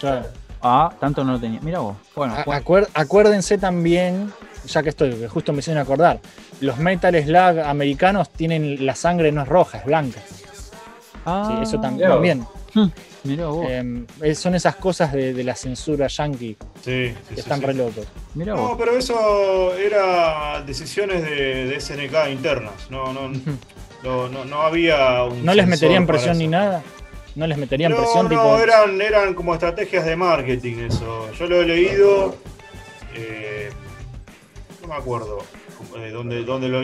Claro. 0.00 0.26
Ah, 0.62 0.90
tanto 0.98 1.22
no 1.22 1.32
lo 1.32 1.40
tenía. 1.40 1.60
Mira 1.60 1.80
vos. 1.80 1.96
Bueno, 2.16 2.34
A- 2.34 2.60
acuérdense 2.94 3.58
también, 3.58 4.32
ya 4.64 4.82
que 4.82 4.88
estoy, 4.88 5.12
que 5.16 5.28
justo 5.28 5.52
me 5.52 5.58
hicieron 5.58 5.82
acordar, 5.82 6.20
los 6.62 6.78
Metal 6.78 7.14
Slug 7.22 7.58
americanos 7.64 8.30
tienen 8.30 8.84
la 8.86 8.94
sangre 8.94 9.30
no 9.32 9.42
es 9.42 9.48
roja, 9.48 9.78
es 9.78 9.84
blanca. 9.84 10.20
Ah, 11.26 11.44
Sí, 11.56 11.62
eso 11.62 11.78
tam- 11.78 11.92
mirá 11.96 12.08
vos. 12.08 12.16
también. 12.16 12.46
Mirá 13.24 13.46
vos. 13.46 13.66
Eh, 13.68 14.04
es- 14.22 14.38
son 14.38 14.54
esas 14.54 14.76
cosas 14.76 15.12
de, 15.12 15.32
de 15.34 15.44
la 15.44 15.54
censura 15.54 16.06
yankee 16.08 16.56
Sí, 16.84 17.08
sí, 17.28 17.34
que 17.34 17.40
están 17.40 17.60
sí. 17.60 17.66
re 17.66 17.74
locos. 17.74 18.06
Mirá 18.34 18.54
No, 18.54 18.68
vos. 18.68 18.76
pero 18.78 18.96
eso 18.96 19.74
era 19.76 20.62
decisiones 20.66 21.22
de, 21.22 21.66
de 21.66 21.80
SNK 21.80 22.30
internas. 22.32 22.72
No, 22.90 23.12
no, 23.12 23.28
no, 24.02 24.28
no, 24.28 24.44
no 24.44 24.62
había 24.62 25.22
un 25.24 25.44
¿No 25.44 25.54
les 25.54 25.66
meterían 25.68 26.06
presión 26.06 26.38
ni 26.38 26.48
nada? 26.48 26.82
¿No 27.36 27.46
les 27.46 27.56
meterían 27.58 27.92
No, 27.92 27.98
presión 27.98 28.24
no, 28.24 28.28
tipo... 28.30 28.58
eran, 28.58 29.00
eran 29.00 29.34
como 29.34 29.54
estrategias 29.54 30.04
de 30.04 30.16
marketing 30.16 30.78
eso. 30.88 31.30
Yo 31.38 31.46
lo 31.46 31.62
he 31.62 31.66
leído. 31.66 32.34
eh, 33.14 33.70
no 34.80 34.88
me 34.88 34.94
acuerdo 34.94 35.38
eh, 35.96 36.10
dónde, 36.10 36.44
dónde 36.44 36.68
lo, 36.68 36.82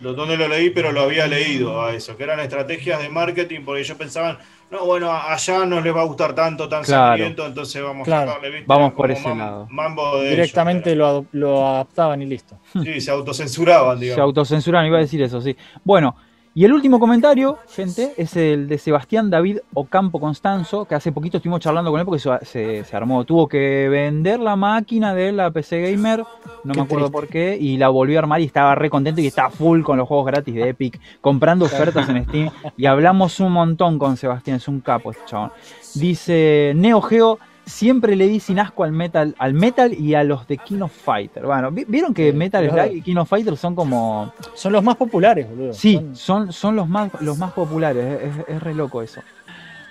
lo- 0.00 0.14
dónde 0.14 0.36
lo 0.36 0.48
leí, 0.48 0.70
pero 0.70 0.92
lo 0.92 1.02
había 1.02 1.26
leído 1.26 1.82
a 1.82 1.92
eso, 1.94 2.16
que 2.16 2.22
eran 2.24 2.40
estrategias 2.40 3.02
de 3.02 3.08
marketing, 3.10 3.60
porque 3.64 3.82
ellos 3.82 3.98
pensaban, 3.98 4.38
no, 4.70 4.86
bueno, 4.86 5.12
allá 5.12 5.66
no 5.66 5.80
les 5.80 5.94
va 5.94 6.00
a 6.02 6.04
gustar 6.04 6.34
tanto, 6.34 6.68
tan 6.68 6.82
Claro. 6.84 7.08
sangriento, 7.08 7.46
entonces 7.46 7.82
vamos 7.82 8.06
Claro. 8.06 8.30
a 8.30 8.34
darle, 8.34 8.50
¿viste? 8.50 8.64
Vamos 8.66 8.92
por 8.94 9.10
ese 9.10 9.28
mam- 9.28 9.38
lado. 9.38 9.66
Mambo 9.70 10.18
de 10.20 10.30
Directamente 10.30 10.94
lo, 10.96 11.26
lo 11.32 11.66
adaptaban 11.66 12.22
y 12.22 12.26
listo. 12.26 12.56
Sí, 12.82 13.00
se 13.00 13.10
autocensuraban, 13.10 13.98
Se 13.98 14.04
digamos. 14.04 14.22
autocensuran, 14.22 14.86
iba 14.86 14.96
a 14.96 15.00
decir 15.00 15.20
eso, 15.22 15.40
sí. 15.40 15.54
Bueno, 15.84 16.16
y 16.54 16.64
el 16.64 16.72
último 16.72 16.98
comentario, 16.98 17.58
gente, 17.68 18.12
es 18.16 18.36
el 18.36 18.66
de 18.68 18.76
Sebastián 18.78 19.30
David 19.30 19.58
Ocampo 19.72 20.18
Constanzo, 20.18 20.84
que 20.84 20.94
hace 20.96 21.12
poquito 21.12 21.36
estuvimos 21.36 21.60
charlando 21.60 21.90
con 21.90 22.00
él 22.00 22.06
porque 22.06 22.18
se, 22.20 22.30
se- 22.44 22.84
se 22.84 22.96
armó. 22.96 23.24
Tuvo 23.24 23.46
que 23.48 23.88
vender 23.88 24.40
la 24.40 24.56
máquina 24.56 25.14
de 25.14 25.30
la 25.32 25.50
PC 25.52 25.80
Gamer, 25.92 26.24
no 26.64 26.72
Qué 26.72 26.78
me 26.80 26.84
acuerdo 26.84 27.06
triste. 27.06 27.12
por 27.12 27.28
qué, 27.28 27.56
y 27.60 27.76
la 27.76 27.88
volvió 27.88 28.18
a 28.18 28.22
armar 28.22 28.40
y 28.40 28.44
estaba 28.44 28.74
re 28.74 28.90
contento 28.90 29.20
y 29.20 29.26
estaba 29.28 29.50
full 29.50 29.82
con 29.82 29.96
los 29.96 30.08
juegos 30.08 30.26
gratis 30.26 30.54
de 30.54 30.68
Epic, 30.70 31.00
comprando 31.20 31.66
ofertas 31.66 32.08
en 32.08 32.24
Steam. 32.24 32.50
Y 32.76 32.86
hablamos 32.86 33.38
un 33.40 33.52
montón 33.52 33.98
con 33.98 34.16
Sebastián, 34.16 34.56
es 34.56 34.66
un 34.68 34.80
capo 34.80 35.12
este 35.12 35.22
chabón. 35.26 35.52
Dice 35.94 36.72
Neo 36.76 37.00
Geo. 37.00 37.38
Siempre 37.70 38.16
le 38.16 38.26
di 38.26 38.40
sin 38.40 38.58
asco 38.58 38.84
al 38.84 38.92
metal, 38.92 39.34
al 39.38 39.54
metal 39.54 39.94
y 39.94 40.14
a 40.14 40.24
los 40.24 40.46
de 40.48 40.58
King 40.58 40.80
of 40.82 40.92
Fighter. 40.92 41.44
Bueno, 41.46 41.70
¿vi- 41.70 41.84
¿vieron 41.86 42.12
que 42.12 42.30
Sí, 42.30 42.36
Metal 42.36 42.68
claro. 42.68 42.82
Slug 42.90 42.96
y 42.98 43.02
King 43.02 43.16
of 43.16 43.28
Fighter 43.28 43.56
son 43.56 43.74
como 43.74 44.32
Son 44.54 44.72
los 44.72 44.82
más 44.82 44.96
populares, 44.96 45.48
boludo. 45.48 45.72
Sí, 45.72 45.94
Son- 45.94 46.16
son, 46.16 46.52
son 46.52 46.76
los, 46.76 46.88
más, 46.88 47.10
los 47.20 47.38
más 47.38 47.52
populares, 47.52 48.20
es, 48.22 48.54
es 48.56 48.62
re 48.62 48.74
loco 48.74 49.02
eso. 49.02 49.22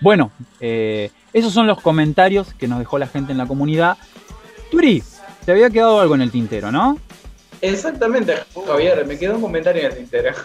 Bueno, 0.01 0.31
eh, 0.59 1.09
esos 1.33 1.51
son 1.53 1.67
los 1.67 1.81
comentarios 1.81 2.53
que 2.53 2.67
nos 2.67 2.79
dejó 2.79 2.97
la 2.99 3.07
gente 3.07 3.31
en 3.31 3.37
la 3.37 3.45
comunidad. 3.47 3.97
Turi, 4.71 5.01
te 5.45 5.51
había 5.51 5.69
quedado 5.69 5.99
algo 5.99 6.15
en 6.15 6.21
el 6.21 6.31
tintero, 6.31 6.71
¿no? 6.71 6.97
Exactamente, 7.61 8.35
Javier, 8.67 9.05
me 9.05 9.17
quedó 9.17 9.35
un 9.35 9.41
comentario 9.41 9.81
en 9.81 9.87
el 9.91 9.97
tintero. 9.97 10.31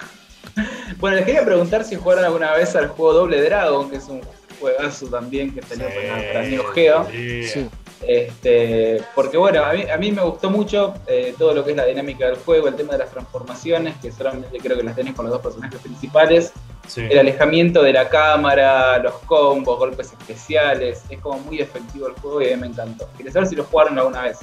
Bueno, 1.01 1.17
les 1.17 1.25
quería 1.27 1.45
preguntar 1.45 1.83
si 1.85 1.97
jugaron 1.97 2.25
alguna 2.25 2.53
vez 2.53 2.77
al 2.77 2.87
juego 2.89 3.13
Doble 3.13 3.43
Dragon, 3.43 3.91
que 3.91 3.97
es 3.97 4.05
un 4.09 4.21
juegazo 4.59 5.07
también 5.07 5.55
que 5.55 5.63
salió 5.63 5.87
para, 5.87 6.33
para 6.33 6.43
Neo 6.43 6.65
Geo. 6.65 7.07
Sí, 7.11 7.45
Sí. 7.47 7.69
Este, 8.07 9.03
porque 9.15 9.37
bueno, 9.37 9.65
a 9.65 9.73
mí, 9.73 9.83
a 9.91 9.97
mí 9.97 10.13
me 10.13 10.23
gustó 10.23 10.51
mucho 10.51 10.95
eh, 11.07 11.35
todo 11.39 11.55
lo 11.55 11.65
que 11.65 11.71
es 11.71 11.77
la 11.77 11.87
dinámica 11.87 12.27
del 12.27 12.37
juego, 12.37 12.69
el 12.69 12.75
tema 12.75 12.93
de 12.93 12.99
las 12.99 13.11
transformaciones, 13.11 13.95
que 14.03 14.13
solamente 14.13 14.59
creo 14.59 14.77
que 14.77 14.83
las 14.83 14.97
tenés 14.97 15.15
con 15.15 15.25
los 15.25 15.33
dos 15.33 15.43
personajes 15.43 15.81
principales, 15.81 16.53
sí. 16.87 17.03
el 17.09 17.19
alejamiento 17.19 17.83
de 17.83 17.93
la 17.93 18.09
cámara, 18.09 18.99
los 18.99 19.15
combos, 19.27 19.79
golpes 19.79 20.13
especiales, 20.13 21.03
es 21.09 21.19
como 21.21 21.39
muy 21.41 21.61
efectivo 21.61 22.09
el 22.09 22.15
juego 22.15 22.43
y 22.43 22.53
a 22.53 22.57
mí 22.57 22.63
me 22.63 22.67
encantó. 22.69 23.09
Quería 23.17 23.33
saber 23.33 23.49
si 23.49 23.57
lo 23.57 23.65
jugaron 23.65 23.99
alguna 23.99 24.23
vez. 24.23 24.39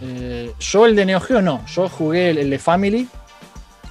Eh, 0.00 0.52
yo 0.58 0.86
el 0.86 0.96
de 0.96 1.04
Neo 1.04 1.20
Geo 1.20 1.42
no, 1.42 1.64
yo 1.66 1.88
jugué 1.88 2.30
el, 2.30 2.38
el 2.38 2.50
de 2.50 2.58
Family 2.58 3.08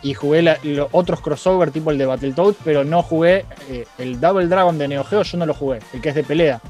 y 0.04 0.14
jugué 0.14 0.42
la- 0.42 0.58
los 0.64 0.88
otros 0.92 1.22
crossover 1.22 1.72
tipo 1.72 1.92
el 1.92 1.98
de 1.98 2.06
Battletoads, 2.06 2.58
pero 2.64 2.84
no 2.84 3.02
jugué 3.04 3.46
eh, 3.70 3.86
el 3.98 4.20
Double 4.20 4.48
Dragon 4.48 4.78
de 4.78 4.88
Neo 4.88 5.04
Geo, 5.04 5.24
yo 5.24 5.38
no 5.38 5.46
lo 5.46 5.54
jugué, 5.54 5.80
el 5.94 6.02
que 6.02 6.10
es 6.10 6.16
de 6.16 6.24
pelea. 6.24 6.62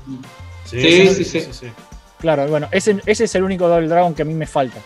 Sí, 0.65 1.07
sí, 1.23 1.23
sí. 1.51 1.67
Claro, 2.19 2.47
bueno, 2.47 2.67
ese, 2.71 2.97
ese 3.05 3.25
es 3.25 3.35
el 3.35 3.43
único 3.43 3.67
Double 3.67 3.87
Dragon 3.87 4.13
que 4.15 4.23
a 4.23 4.25
mí 4.25 4.33
me 4.33 4.47
falta. 4.47 4.79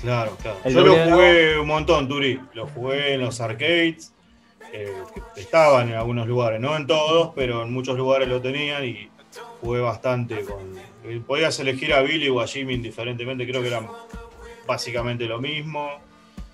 Claro, 0.00 0.36
claro. 0.40 0.58
El 0.64 0.74
Yo 0.74 0.80
lo 0.84 0.94
jugué 1.10 1.58
un 1.58 1.66
montón, 1.66 2.08
Turi. 2.08 2.40
Lo 2.54 2.66
jugué 2.68 3.14
en 3.14 3.20
los 3.22 3.40
arcades, 3.40 4.12
eh, 4.72 4.92
estaban 5.36 5.88
en 5.88 5.94
algunos 5.96 6.26
lugares, 6.26 6.60
no 6.60 6.76
en 6.76 6.86
todos, 6.86 7.32
pero 7.34 7.62
en 7.62 7.72
muchos 7.72 7.96
lugares 7.96 8.28
lo 8.28 8.40
tenían 8.40 8.84
y 8.84 9.08
jugué 9.60 9.80
bastante 9.80 10.42
con. 10.42 10.58
eh, 11.04 11.20
Podías 11.26 11.58
elegir 11.60 11.92
a 11.94 12.02
Billy 12.02 12.28
o 12.28 12.40
a 12.40 12.46
Jimmy 12.46 12.74
indiferentemente, 12.74 13.46
creo 13.46 13.62
que 13.62 13.68
eran 13.68 13.88
básicamente 14.66 15.24
lo 15.26 15.40
mismo. 15.40 15.88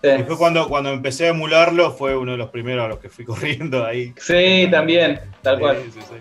Sí, 0.02 0.08
Después 0.08 0.36
cuando, 0.38 0.68
cuando 0.68 0.90
empecé 0.90 1.26
a 1.26 1.28
emularlo 1.30 1.92
fue 1.92 2.16
uno 2.16 2.32
de 2.32 2.38
los 2.38 2.50
primeros 2.50 2.84
a 2.84 2.88
los 2.88 2.98
que 2.98 3.08
fui 3.08 3.24
corriendo 3.26 3.84
ahí. 3.86 4.12
Sí, 4.18 4.66
también, 4.70 5.20
tal 5.42 5.56
Sí, 5.56 5.60
cual. 5.60 5.76
sí, 5.92 6.00
sí. 6.00 6.14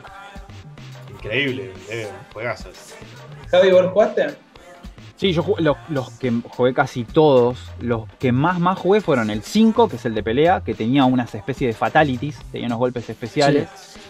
Increíble, 1.14 1.74
eh, 1.90 2.08
juegazos. 2.34 2.74
Javi, 3.50 3.72
¿vos 3.72 3.88
jugaste? 3.92 4.28
Sí, 5.16 5.34
yo 5.34 5.44
jugué- 5.44 5.62
los, 5.62 5.78
los 5.90 6.10
que 6.12 6.32
jugué 6.50 6.74
casi 6.74 7.04
todos, 7.04 7.60
los 7.80 8.08
que 8.20 8.32
más 8.32 8.60
más 8.60 8.80
jugué 8.80 9.02
fueron 9.02 9.30
el 9.30 9.44
5, 9.44 9.88
que 9.88 9.98
es 9.98 10.06
el 10.06 10.16
de 10.16 10.24
pelea, 10.24 10.62
que 10.66 10.74
tenía 10.74 11.06
unas 11.06 11.36
especies 11.36 11.70
de 11.76 11.78
fatalities, 11.78 12.40
tenía 12.52 12.68
unos 12.68 12.80
golpes 12.80 13.08
especiales, 13.10 13.68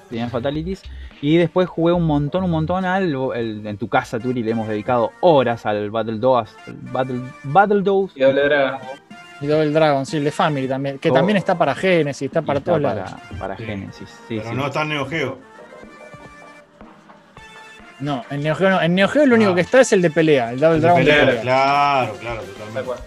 tenían 0.09 0.29
fatalities. 0.29 0.81
Y 1.21 1.35
después 1.37 1.67
jugué 1.67 1.93
un 1.93 2.05
montón, 2.07 2.43
un 2.45 2.51
montón 2.51 2.85
al 2.85 3.13
el- 3.35 3.67
en 3.67 3.77
tu 3.77 3.89
casa, 3.89 4.19
Turi, 4.19 4.41
le 4.41 4.51
hemos 4.51 4.67
dedicado 4.69 5.11
horas 5.19 5.65
al 5.65 5.89
Battle 5.91 6.17
Dose, 6.17 6.53
Battle, 6.91 7.19
Battle 7.43 7.81
Dose. 7.81 8.13
Y 8.17 8.21
doble. 8.23 8.41
Y 9.41 9.47
Double 9.47 9.71
Dragon, 9.71 10.05
sí, 10.05 10.17
el 10.17 10.23
de 10.23 10.31
Family 10.31 10.67
también, 10.67 10.99
que 10.99 11.09
Oh. 11.09 11.13
también 11.13 11.37
está 11.37 11.57
para 11.57 11.73
Genesis, 11.75 12.27
está 12.27 12.41
para 12.43 12.59
todos 12.59 12.77
está 12.79 12.93
lados. 12.95 13.11
para, 13.29 13.39
para 13.39 13.57
Sí. 13.57 13.65
Genesis. 13.65 14.09
Sí, 14.27 14.37
Pero 14.37 14.49
sí. 14.49 14.55
no 14.55 14.67
está 14.67 14.81
en 14.83 14.89
Neo 14.89 15.05
Geo. 15.07 15.37
No, 17.99 18.25
en 18.31 18.41
Neo 18.41 18.55
Geo 18.55 18.69
no. 18.69 18.81
En 18.81 18.95
Neo 18.95 19.07
Geo 19.07 19.25
lo 19.25 19.35
único 19.35 19.51
Ah. 19.51 19.55
que 19.55 19.61
está 19.61 19.81
es 19.81 19.91
el 19.93 20.01
de 20.01 20.09
pelea, 20.09 20.51
el 20.51 20.59
Double 20.59 20.79
Dragon 20.79 20.99
de 21.03 21.05
pelea, 21.11 21.25
pelea. 21.25 21.41
Claro, 21.41 22.13
claro, 22.19 22.41
Tal 22.41 22.55
totalmente. 22.55 23.03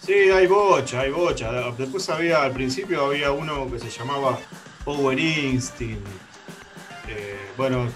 Sí, 0.00 0.12
hay 0.12 0.46
bocha, 0.46 1.00
hay 1.00 1.10
bocha. 1.10 1.50
Después 1.78 2.08
había, 2.10 2.42
al 2.42 2.52
principio 2.52 3.04
había 3.06 3.30
uno 3.32 3.70
que 3.70 3.78
se 3.78 3.88
llamaba 3.90 4.38
Power 4.84 5.18
Instinct. 5.18 6.06
Eh, 7.08 7.36
bueno, 7.56 7.86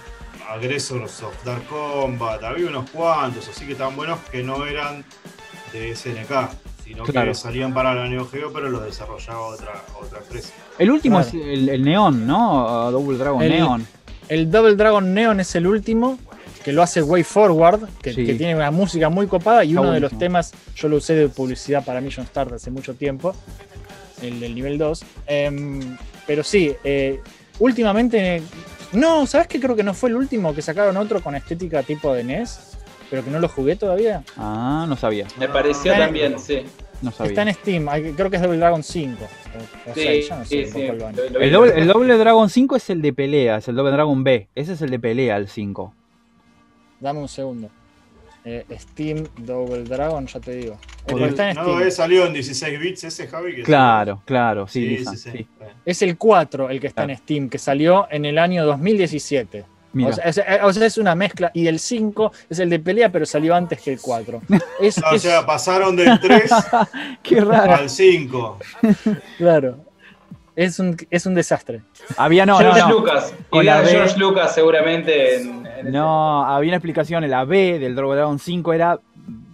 Aggressors 0.48 1.22
of 1.22 1.44
Dark 1.44 1.64
Combat. 1.66 2.42
Había 2.44 2.68
unos 2.68 2.88
cuantos, 2.90 3.48
así 3.48 3.66
que 3.66 3.72
estaban 3.72 3.96
buenos 3.96 4.18
que 4.30 4.42
no 4.42 4.64
eran 4.66 5.04
de 5.72 5.94
SNK, 5.94 6.50
sino 6.84 7.02
Claro. 7.04 7.30
que 7.32 7.34
salían 7.34 7.72
para 7.72 7.94
la 7.94 8.06
Neo 8.08 8.26
Geo, 8.28 8.52
pero 8.52 8.68
los 8.68 8.84
desarrollaba 8.84 9.40
otra, 9.46 9.82
otra 10.00 10.18
empresa. 10.18 10.50
El 10.78 10.90
último 10.90 11.20
Claro. 11.22 11.28
es 11.38 11.46
el, 11.58 11.68
el 11.70 11.82
Neon, 11.82 12.26
¿no? 12.26 12.90
Double 12.90 13.16
Dragon 13.18 13.42
El- 13.42 13.50
Neon. 13.50 13.86
El 14.28 14.50
Double 14.50 14.74
Dragon 14.76 15.12
Neon 15.14 15.40
es 15.40 15.54
el 15.54 15.66
último, 15.66 16.18
que 16.64 16.72
lo 16.72 16.82
hace 16.82 17.02
Way 17.02 17.22
Forward, 17.24 17.88
que, 18.02 18.12
Sí. 18.14 18.24
que 18.26 18.34
tiene 18.34 18.54
una 18.54 18.70
música 18.70 19.08
muy 19.08 19.26
copada 19.26 19.64
y 19.64 19.70
Está 19.70 19.80
uno 19.82 19.92
de 19.92 20.00
los 20.00 20.16
temas, 20.18 20.52
yo 20.76 20.88
lo 20.88 20.96
usé 20.96 21.14
de 21.14 21.28
publicidad 21.28 21.84
para 21.84 22.00
Mission 22.00 22.26
Start 22.26 22.52
hace 22.52 22.70
mucho 22.70 22.94
tiempo, 22.94 23.34
el 24.22 24.40
del 24.40 24.54
nivel 24.54 24.78
2. 24.78 25.04
Em, 25.26 25.96
pero 26.26 26.42
sí, 26.44 26.74
eh, 26.84 27.20
últimamente... 27.58 28.42
No, 28.92 29.26
¿sabes 29.26 29.48
qué? 29.48 29.58
Creo 29.60 29.74
que 29.74 29.82
no 29.82 29.92
fue 29.92 30.08
el 30.10 30.16
último, 30.16 30.54
que 30.54 30.62
sacaron 30.62 30.96
otro 30.96 31.20
con 31.20 31.34
estética 31.34 31.82
tipo 31.82 32.14
de 32.14 32.22
NES, 32.24 32.73
pero 33.14 33.24
que 33.24 33.30
no 33.30 33.38
lo 33.38 33.48
jugué 33.48 33.76
todavía. 33.76 34.24
Ah, 34.36 34.86
no 34.88 34.96
sabía, 34.96 35.28
Me 35.38 35.48
pareció 35.48 35.92
también, 35.92 36.36
sí. 36.40 36.62
no 37.00 37.12
sabía. 37.12 37.30
Está 37.30 37.42
en 37.42 37.54
Steam, 37.54 37.86
creo 38.16 38.28
que 38.28 38.36
es 38.36 38.42
Double 38.42 38.58
Dragon 38.58 38.82
5. 38.82 39.22
O, 39.22 39.90
o 39.90 39.94
Sí, 39.94 40.00
6, 40.02 40.28
ya 40.28 40.36
no 40.38 40.44
sé 40.44 40.48
sí, 40.66 40.72
por 40.72 40.80
sí. 40.80 40.86
cuál 40.88 40.98
van. 40.98 41.16
Lo- 41.16 41.28
lo 41.30 41.38
vi. 41.38 41.44
El 41.44 41.52
doble, 41.52 41.72
el 41.76 41.86
doble 41.86 42.18
Dragon 42.18 42.50
5 42.50 42.74
es 42.76 42.90
el 42.90 43.02
de 43.02 43.12
pelea, 43.12 43.58
es 43.58 43.68
el 43.68 43.76
doble 43.76 43.92
Dragon 43.92 44.24
B. 44.24 44.48
Ese 44.56 44.72
es 44.72 44.82
el 44.82 44.90
de 44.90 44.98
pelea, 44.98 45.36
el 45.36 45.46
5. 45.46 45.94
Dame 46.98 47.20
un 47.20 47.28
segundo. 47.28 47.70
Eh, 48.44 48.66
Steam 48.78 49.24
Double 49.38 49.84
Dragon, 49.84 50.26
ya 50.26 50.40
te 50.40 50.56
digo. 50.56 50.74
Eh, 50.74 50.78
porque 51.06 51.26
está 51.26 51.50
en 51.50 51.54
¿No 51.56 51.62
Steam. 51.62 51.82
es 51.82 51.96
salió 51.96 52.26
en 52.26 52.32
16 52.32 52.80
bits 52.80 53.04
ese, 53.04 53.28
Javi? 53.28 53.54
Que 53.54 53.62
Claro, 53.62 54.22
claro, 54.24 54.66
sí, 54.66 54.80
Sí, 54.82 54.88
Lisa. 54.98 55.32
Es 55.86 56.02
el 56.02 56.18
4 56.18 56.68
el 56.68 56.80
que 56.80 56.88
está 56.88 57.02
Claro. 57.04 57.12
en 57.12 57.18
Steam, 57.18 57.48
que 57.48 57.58
salió 57.58 58.08
en 58.10 58.24
el 58.24 58.38
año 58.38 58.66
2017. 58.66 59.64
Mira, 59.94 60.10
O 60.10 60.12
sea, 60.12 60.24
es, 60.24 60.38
eh, 60.38 60.58
o 60.62 60.72
sea, 60.72 60.86
es 60.86 60.98
una 60.98 61.14
mezcla. 61.14 61.50
Y 61.54 61.66
el 61.66 61.78
5 61.78 62.32
es 62.50 62.58
el 62.58 62.68
de 62.68 62.78
pelea, 62.80 63.10
pero 63.10 63.24
salió 63.24 63.54
antes 63.54 63.80
que 63.80 63.92
el 63.94 64.00
4. 64.00 64.42
Es, 64.80 64.98
O 65.10 65.14
es- 65.14 65.22
sea, 65.22 65.46
pasaron 65.46 65.96
del 65.96 66.18
3 66.20 66.50
qué 67.22 67.40
raro. 67.40 67.74
al 67.76 67.88
5. 67.88 68.58
claro. 69.38 69.78
Es 70.56 70.78
un, 70.78 70.96
es 71.10 71.26
un 71.26 71.34
desastre. 71.34 71.80
Había 72.16 72.46
no, 72.46 72.52
no, 72.52 72.58
George 72.60 72.80
no. 72.80 72.88
Lucas. 72.90 73.34
Con 73.50 73.64
la 73.66 73.78
de 73.80 73.86
B. 73.86 73.90
George 73.90 74.18
Lucas 74.18 74.54
seguramente 74.54 75.36
en, 75.40 75.66
en 75.66 75.90
No, 75.92 76.44
había 76.44 76.68
una 76.70 76.76
explicación. 76.76 77.28
La 77.28 77.44
B 77.44 77.78
del 77.80 77.96
Dragon 77.96 78.38
5 78.38 78.72
era 78.72 79.00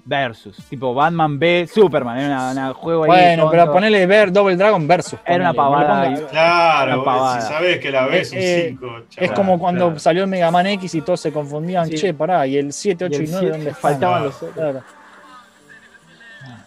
versus. 0.05 0.57
Tipo 0.69 0.95
Batman 0.95 1.39
B, 1.39 1.69
Superman. 1.73 2.19
Era 2.19 2.27
una, 2.27 2.51
una 2.53 2.75
juego 2.75 3.05
ahí. 3.05 3.11
Bueno, 3.11 3.51
pero 3.51 3.73
ponele 3.73 4.07
ver 4.07 4.33
Double 4.33 4.57
Dragon 4.57 4.87
versus. 4.87 5.19
Era 5.25 5.37
una 5.37 5.49
no 5.49 5.55
pavada. 5.55 6.15
Claro, 6.31 6.95
Una 6.95 7.05
pavada. 7.05 7.41
si 7.41 7.49
sabes 7.49 7.79
que 7.79 7.91
la 7.91 8.07
B 8.07 8.21
es 8.21 8.33
un 8.33 8.39
Eh, 8.39 8.67
5. 8.71 9.01
Es 9.17 9.33
como 9.33 9.59
cuando 9.59 9.87
claro. 9.87 9.99
salió 9.99 10.23
el 10.25 10.29
Mega 10.29 10.51
Man 10.51 10.67
X 10.67 10.95
y 10.95 11.01
todos 11.03 11.21
se 11.21 11.33
confundían. 11.33 11.89
Sí. 11.89 11.97
Che, 11.97 12.15
pará, 12.15 12.47
y 12.47 12.57
el 12.57 12.73
7, 12.73 13.05
8 13.07 13.15
Y 13.15 13.17
y, 13.17 13.25
el 13.25 13.31
9, 13.31 13.41
siete, 13.41 13.57
¿dónde 13.57 13.75
faltaban 13.75 14.25
los 14.25 14.37
otros. 14.37 14.55
Claro. 14.55 14.83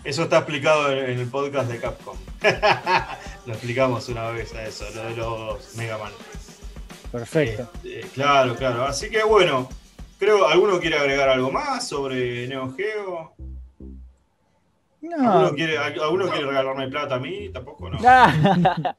Eso 0.03 0.23
está 0.23 0.39
explicado 0.39 0.91
en, 0.91 1.19
el 1.19 1.27
podcast 1.27 1.69
de 1.69 1.80
Capcom. 1.80 2.18
lo 3.45 3.53
explicamos 3.53 4.10
una 4.10 4.30
vez 4.31 4.53
a 4.53 4.64
eso, 4.64 4.85
lo 4.93 5.03
de 5.03 5.15
los 5.15 5.76
Mega 5.76 5.97
Man. 5.97 6.11
Perfecto. 7.11 7.69
Eh, 7.85 8.05
claro, 8.14 8.55
claro. 8.55 8.84
Así 8.85 9.10
que 9.10 9.23
bueno, 9.23 9.69
creo, 10.23 10.47
¿alguno 10.47 10.79
quiere 10.79 10.97
agregar 10.97 11.29
algo 11.29 11.51
más 11.51 11.87
sobre 11.87 12.47
Neo 12.47 12.73
Geo? 12.73 13.33
No, 15.01 15.31
¿Alguno 15.31 15.53
quiere, 15.53 15.77
¿Alguno 15.77 16.27
quiere 16.29 16.47
regalarme 16.47 16.87
plata 16.87 17.15
a 17.15 17.19
mí? 17.19 17.49
Tampoco 17.49 17.89
no. 17.89 17.99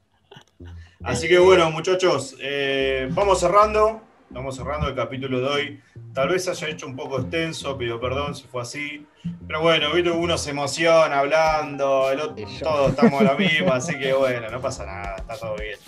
Así 1.02 1.28
que 1.28 1.38
bueno, 1.38 1.70
muchachos, 1.70 2.36
eh, 2.40 3.08
vamos 3.12 3.40
cerrando. 3.40 4.02
Vamos 4.30 4.56
cerrando 4.56 4.88
el 4.88 4.96
capítulo 4.96 5.38
de 5.40 5.46
hoy. 5.46 5.80
Tal 6.12 6.28
vez 6.28 6.48
haya 6.48 6.68
hecho 6.68 6.86
un 6.86 6.96
poco 6.96 7.20
extenso, 7.20 7.78
pido 7.78 8.00
perdón 8.00 8.34
si 8.34 8.44
fue 8.44 8.62
así. 8.62 9.06
Pero 9.46 9.60
bueno, 9.60 9.92
viste, 9.92 10.10
uno 10.10 10.36
se 10.36 10.50
emociona 10.50 11.20
hablando, 11.20 12.10
el 12.10 12.20
otro, 12.20 12.44
todos 12.60 12.90
estamos 12.90 13.20
en 13.20 13.26
la 13.26 13.34
misma, 13.34 13.74
así 13.76 13.96
que 13.96 14.12
bueno, 14.12 14.50
no 14.50 14.60
pasa 14.60 14.86
nada, 14.86 15.16
está 15.16 15.36
todo 15.36 15.56
bien. 15.56 15.78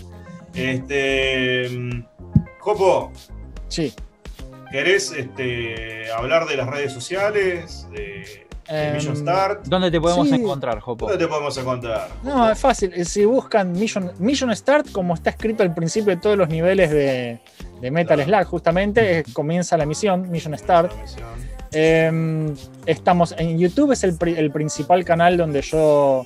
Este. 0.55 1.69
mm, 1.71 2.05
Jopo, 2.61 3.13
sí. 3.69 3.93
¿Querés 4.71 5.13
este, 5.13 6.11
hablar 6.13 6.47
de 6.47 6.57
las 6.57 6.67
redes 6.69 6.93
sociales? 6.93 7.87
De, 7.93 7.99
de 7.99 8.47
Em, 8.89 8.97
Million 8.97 9.17
Start. 9.17 9.65
¿Dónde 9.67 9.91
te 9.93 10.01
podemos 10.01 10.29
Sí. 10.29 10.35
encontrar, 10.35 10.81
Jopo? 10.81 11.07
¿Dónde 11.09 11.25
te 11.25 11.29
podemos 11.29 11.57
encontrar? 11.57 12.09
No, 12.25 12.51
es 12.51 12.59
fácil. 12.59 12.93
Eh, 12.95 13.05
Si 13.05 13.25
buscan 13.25 13.71
Mission, 13.73 14.11
Mission 14.19 14.55
Start, 14.57 14.91
como 14.91 15.15
está 15.15 15.31
escrito 15.31 15.63
al 15.63 15.73
principio 15.73 16.15
de 16.17 16.21
todos 16.21 16.37
los 16.37 16.49
niveles 16.49 16.91
de, 16.91 17.39
de 17.81 17.91
Metal 17.93 18.17
Claro. 18.25 18.43
Slug, 18.43 18.51
justamente, 18.51 19.19
eh, 19.21 19.25
comienza 19.33 19.77
la 19.77 19.87
misión, 19.87 20.29
Mission 20.33 20.59
Start. 20.59 20.93
Misión. 21.01 21.29
Eh, 21.73 22.55
estamos 22.87 23.35
en 23.39 23.57
YouTube, 23.59 23.93
es 23.93 24.03
el, 24.03 24.17
pri- 24.17 24.37
el 24.37 24.51
principal 24.51 25.05
canal 25.05 25.37
donde 25.37 25.63
yo 25.63 26.25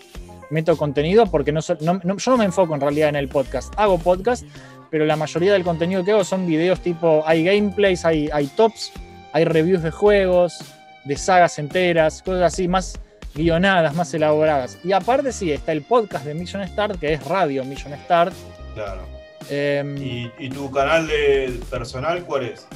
meto 0.51 0.77
contenido, 0.79 1.27
porque 1.27 1.53
no, 1.53 1.61
no- 1.81 2.01
no- 2.03 2.17
yo 2.17 2.31
no 2.31 2.37
me 2.39 2.45
enfoco 2.47 2.75
en 2.75 2.81
realidad 2.81 3.11
en 3.11 3.17
el 3.17 3.29
podcast. 3.29 3.73
Hago 3.77 3.99
podcast, 3.99 4.45
pero 4.91 5.07
la 5.07 5.17
mayoría 5.17 5.53
del 5.53 5.65
contenido 5.65 6.05
que 6.05 6.12
hago 6.12 6.25
son 6.25 6.47
videos 6.47 6.81
tipo, 6.81 7.23
hay 7.27 7.45
gameplays, 7.45 8.05
hay, 8.05 8.29
hay 8.33 8.47
tops, 8.49 8.93
hay 9.33 9.45
reviews 9.45 9.83
de 9.83 9.91
juegos, 9.91 10.59
de 11.05 11.17
sagas 11.17 11.59
enteras, 11.59 12.23
cosas 12.23 12.53
así, 12.53 12.69
más 12.69 12.99
guionadas, 13.35 13.95
más 13.95 14.12
elaboradas. 14.12 14.79
Y 14.85 14.93
aparte 14.93 15.33
sí, 15.33 15.53
está 15.53 15.73
el 15.73 15.83
podcast 15.83 16.25
de 16.25 16.35
Mission 16.35 16.67
Start, 16.67 16.99
que 16.99 17.15
es 17.15 17.25
Radio 17.25 17.65
Mission 17.65 17.93
Start. 18.05 18.35
Claro. 18.75 19.03
Eh, 19.49 20.31
¿Y, 20.39 20.47
y 20.47 20.51
tu 20.51 20.71
canal 20.71 21.07
de 21.07 21.61
personal 21.71 22.25
cuál 22.25 22.45
es? 22.47 22.67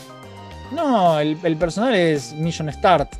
no, 0.72 1.20
el, 1.20 1.38
el 1.42 1.56
personal 1.56 1.94
es 1.94 2.32
Mission 2.32 2.72
Start, 2.72 3.12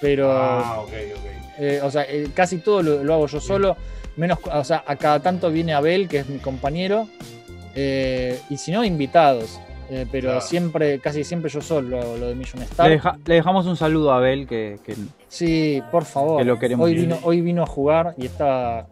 pero... 0.00 0.32
Ah, 0.32 0.80
ok, 0.80 0.92
ok. 1.16 1.24
Eh, 1.60 1.80
o 1.82 1.90
sea, 1.90 2.02
eh, 2.02 2.28
casi 2.34 2.58
todo 2.58 2.82
lo, 2.82 3.02
lo 3.02 3.14
hago 3.14 3.26
yo 3.26 3.40
solo. 3.40 3.76
Menos, 4.16 4.38
o 4.44 4.64
sea, 4.64 4.84
a 4.86 4.96
cada 4.96 5.20
tanto 5.20 5.50
viene 5.50 5.74
Abel, 5.74 6.08
que 6.08 6.18
es 6.18 6.28
mi 6.28 6.38
compañero. 6.38 7.08
Eh, 7.74 8.40
y 8.50 8.56
si 8.56 8.70
no, 8.72 8.84
invitados. 8.84 9.60
Eh, 9.90 10.06
pero 10.12 10.28
Claro. 10.28 10.40
siempre, 10.42 10.98
casi 11.00 11.24
siempre 11.24 11.50
yo 11.50 11.62
solo 11.62 11.88
lo, 12.00 12.16
lo 12.18 12.26
de 12.28 12.34
Mission 12.34 12.60
Le, 12.60 12.66
Star. 12.66 12.90
deja- 12.90 13.18
le 13.24 13.34
dejamos 13.36 13.64
un 13.64 13.74
saludo 13.74 14.12
a 14.12 14.18
Abel 14.18 14.46
que, 14.46 14.78
que- 14.84 14.94
Sí, 15.28 15.82
por 15.90 16.04
favor. 16.04 16.38
Que 16.40 16.44
lo 16.44 16.58
queremos 16.58 16.84
hoy, 16.84 16.94
vino, 16.94 17.18
hoy 17.22 17.40
vino 17.40 17.62
a 17.62 17.66
jugar 17.66 18.14
y 18.18 18.26
está 18.26 18.86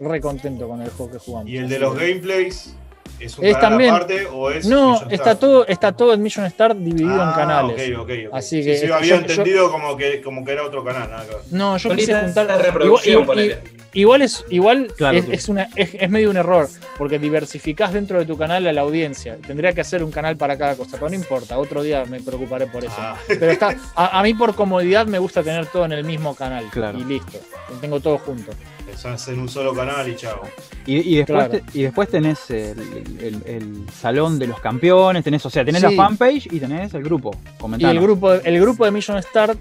re 0.00 0.20
contento 0.22 0.66
con 0.68 0.80
el 0.80 0.88
juego 0.90 1.12
que 1.12 1.18
jugamos. 1.18 1.50
¿Y 1.50 1.58
el 1.58 1.68
de 1.68 1.78
los 1.78 1.94
que- 1.98 2.08
gameplays? 2.08 2.74
¿Es 3.24 3.38
un 3.38 3.44
Es 3.44 3.54
canal 3.54 3.70
también- 3.70 3.94
aparte 3.94 4.26
o 4.26 4.50
es 4.50 4.66
No, 4.66 4.92
Million 4.94 5.12
está 5.12 5.34
todo, 5.38 5.66
está 5.66 5.92
todo 5.92 6.12
en 6.14 6.22
Mission 6.22 6.44
Star 6.46 6.76
dividido 6.76 7.14
en 7.14 7.20
Ah, 7.20 7.34
canales. 7.36 7.90
ok, 7.94 8.00
ok, 8.02 8.10
ok. 8.28 8.34
Así 8.34 8.62
Sí, 8.62 8.68
que 8.68 8.76
sí, 8.78 8.86
yo- 8.88 8.94
había 8.94 9.08
yo- 9.10 9.16
entendido 9.16 9.70
como, 9.70 9.96
que, 9.96 10.20
como 10.20 10.44
que 10.44 10.52
era 10.52 10.64
otro 10.64 10.84
canal. 10.84 11.10
nada 11.10 11.24
que 11.26 11.34
ver. 11.34 11.44
No, 11.50 11.76
yo 11.76 11.90
quise 11.94 12.14
juntar. 12.18 12.44
Igual, 12.46 12.62
reproducción, 12.62 13.12
igual- 13.22 13.26
ponele. 13.26 13.58
igual 13.94 14.22
es, 14.22 14.44
igual 14.50 14.92
Claro, 14.96 15.18
es, 15.18 15.24
sí. 15.26 15.30
es 15.32 15.48
una, 15.48 15.68
es, 15.76 15.90
es 15.94 16.10
medio 16.10 16.30
un 16.30 16.36
error, 16.36 16.68
porque 16.98 17.18
diversificás 17.18 17.92
dentro 17.92 18.18
de 18.18 18.26
tu 18.26 18.36
canal 18.36 18.66
a 18.66 18.72
la 18.72 18.80
audiencia. 18.80 19.36
Tendría 19.46 19.72
que 19.72 19.80
hacer 19.82 20.02
un 20.02 20.10
canal 20.10 20.36
para 20.36 20.56
cada 20.58 20.74
cosa, 20.76 20.96
pero 20.98 21.08
no 21.10 21.14
importa, 21.14 21.58
otro 21.58 21.82
día 21.82 22.04
me 22.04 22.20
preocuparé 22.20 22.66
por 22.66 22.84
eso. 22.84 22.94
Ah, 22.98 23.16
Pero 23.28 23.50
está, 23.50 23.76
a, 23.94 24.18
a 24.18 24.22
mí 24.22 24.34
por 24.34 24.54
comodidad 24.54 25.06
me 25.06 25.18
gusta 25.18 25.42
tener 25.42 25.66
todo 25.66 25.84
en 25.84 25.92
el 25.92 26.04
mismo 26.04 26.34
canal. 26.34 26.64
Claro. 26.70 26.98
Y 26.98 27.04
listo, 27.04 27.38
tengo 27.80 28.00
todo 28.00 28.18
junto. 28.18 28.52
Pensás 28.92 29.26
en 29.28 29.40
un 29.40 29.48
solo 29.48 29.74
canal 29.74 30.06
y 30.08 30.16
chao. 30.16 30.42
y, 30.86 30.96
y 31.14 31.16
después 31.16 31.48
Claro. 31.48 31.64
te- 31.64 31.78
y 31.78 31.82
después 31.82 32.08
tenés 32.08 32.50
el, 32.50 32.78
el- 33.20 33.42
el 33.46 33.86
salón 33.90 34.38
de 34.38 34.46
los 34.46 34.60
campeones, 34.60 35.24
tenés, 35.24 35.44
o 35.46 35.50
sea, 35.50 35.64
tenés 35.64 35.80
Sí. 35.82 35.94
la 35.96 36.04
fanpage 36.04 36.46
y 36.52 36.60
tenés 36.60 36.92
el 36.94 37.02
grupo. 37.02 37.30
Y 37.34 37.58
Comentanos. 37.60 37.96
el 37.96 38.02
grupo, 38.02 38.32
el 38.32 38.60
grupo 38.60 38.84
de 38.84 38.90
Mission 38.90 39.22
Start 39.22 39.58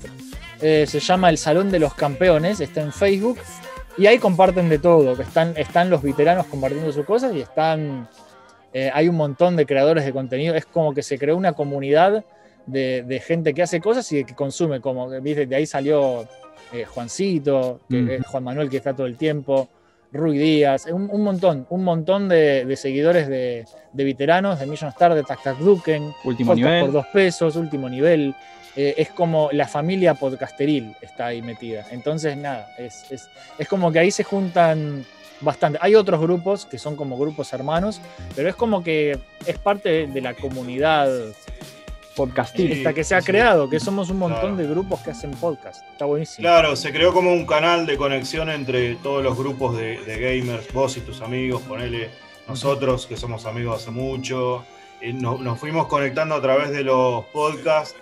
eh, 0.62 0.86
se 0.88 1.00
llama 1.00 1.30
El 1.30 1.38
Salón 1.38 1.72
de 1.72 1.80
los 1.80 1.94
Campeones, 1.96 2.60
está 2.60 2.82
en 2.82 2.92
Facebook. 2.94 3.40
Y 3.98 4.06
ahí 4.06 4.20
comparten 4.20 4.70
de 4.70 4.80
todo, 4.80 5.16
que 5.16 5.24
están, 5.24 5.54
están 5.58 5.90
los 5.90 6.02
veteranos 6.02 6.46
compartiendo 6.48 6.92
sus 6.92 7.06
cosas 7.06 7.34
y 7.36 7.42
están. 7.42 8.08
eh, 8.74 8.90
hay 8.94 9.10
un 9.10 9.16
montón 9.16 9.56
de 9.58 9.66
creadores 9.66 10.06
de 10.06 10.14
contenido. 10.14 10.56
Es 10.56 10.66
como 10.66 10.94
que 10.94 11.04
se 11.04 11.18
creó 11.18 11.36
una 11.36 11.54
comunidad 11.54 12.24
de, 12.68 13.04
de 13.04 13.20
gente 13.20 13.54
que 13.54 13.64
hace 13.64 13.82
cosas 13.82 14.10
y 14.12 14.24
que 14.24 14.34
consume, 14.36 14.80
como 14.82 15.10
de 15.10 15.56
ahí 15.56 15.66
salió 15.66 16.26
eh, 16.74 16.86
Juancito, 16.86 17.80
que 17.90 18.02
Mm. 18.02 18.10
es 18.10 18.28
Juan 18.28 18.44
Manuel 18.44 18.70
que 18.70 18.78
está 18.78 18.94
todo 18.96 19.08
el 19.08 19.18
tiempo, 19.18 19.70
Rui 20.14 20.38
Díaz, 20.38 20.88
un, 20.88 21.10
un 21.12 21.22
montón, 21.24 21.66
un 21.70 21.84
montón 21.84 22.28
de, 22.28 22.66
de 22.66 22.76
seguidores 22.76 23.28
de, 23.30 23.66
de 23.94 24.04
veteranos, 24.04 24.60
de 24.60 24.66
Million 24.66 24.90
Star, 24.90 25.14
de 25.16 25.24
Tac 25.24 25.42
Tac 25.42 25.58
Duken, 25.58 26.12
Último 26.26 26.54
nivel. 26.54 26.82
por 26.86 26.92
dos 26.92 27.06
pesos, 27.08 27.56
último 27.56 27.88
nivel. 27.90 28.36
Eh, 28.76 28.94
es 28.98 29.10
como 29.10 29.50
la 29.52 29.68
familia 29.68 30.14
podcasteril 30.14 30.96
está 31.02 31.28
ahí 31.28 31.42
metida. 31.42 31.86
Entonces, 31.92 32.38
nada, 32.38 32.70
es, 32.78 33.10
es, 33.12 33.30
es 33.58 33.68
como 33.68 33.92
que 33.92 34.00
ahí 34.00 34.12
se 34.12 34.24
juntan 34.24 35.06
bastante. 35.42 35.78
Hay 35.82 35.96
otros 35.96 36.20
grupos 36.22 36.66
que 36.66 36.78
son 36.78 36.96
como 36.96 37.18
grupos 37.18 37.52
hermanos, 37.54 38.00
pero 38.36 38.48
es 38.50 38.56
como 38.56 38.82
que 38.84 39.18
es 39.46 39.58
parte 39.58 40.08
de 40.08 40.22
la 40.22 40.34
comunidad 40.36 41.10
Podcastil. 42.16 42.72
esta 42.72 42.94
que 42.94 43.04
se 43.04 43.16
ha 43.16 43.22
sí. 43.22 43.28
creado, 43.28 43.70
que 43.70 43.80
somos 43.80 44.10
un 44.10 44.18
montón 44.20 44.40
Claro. 44.42 44.56
de 44.58 44.68
grupos 44.68 45.00
que 45.02 45.12
hacen 45.12 45.32
podcast. 45.32 45.84
Está 45.92 46.06
buenísimo. 46.06 46.44
Claro, 46.44 46.76
se 46.76 46.92
creó 46.92 47.14
como 47.14 47.32
un 47.34 47.46
canal 47.46 47.86
de 47.86 47.98
conexión 47.98 48.50
entre 48.50 48.96
todos 48.96 49.24
los 49.24 49.38
grupos 49.38 49.78
de, 49.78 50.00
de 50.04 50.20
gamers, 50.20 50.72
vos 50.74 50.96
y 50.98 51.02
tus 51.02 51.22
amigos, 51.22 51.62
ponele 51.62 52.10
nosotros 52.48 53.08
que 53.08 53.16
somos 53.18 53.46
amigos 53.46 53.82
hace 53.82 53.92
mucho. 53.92 54.66
eh, 55.00 55.14
nos, 55.14 55.40
nos 55.40 55.58
fuimos 55.60 55.88
conectando 55.88 56.36
a 56.36 56.42
través 56.42 56.70
de 56.72 56.84
los 56.84 57.26
podcasts. 57.28 57.96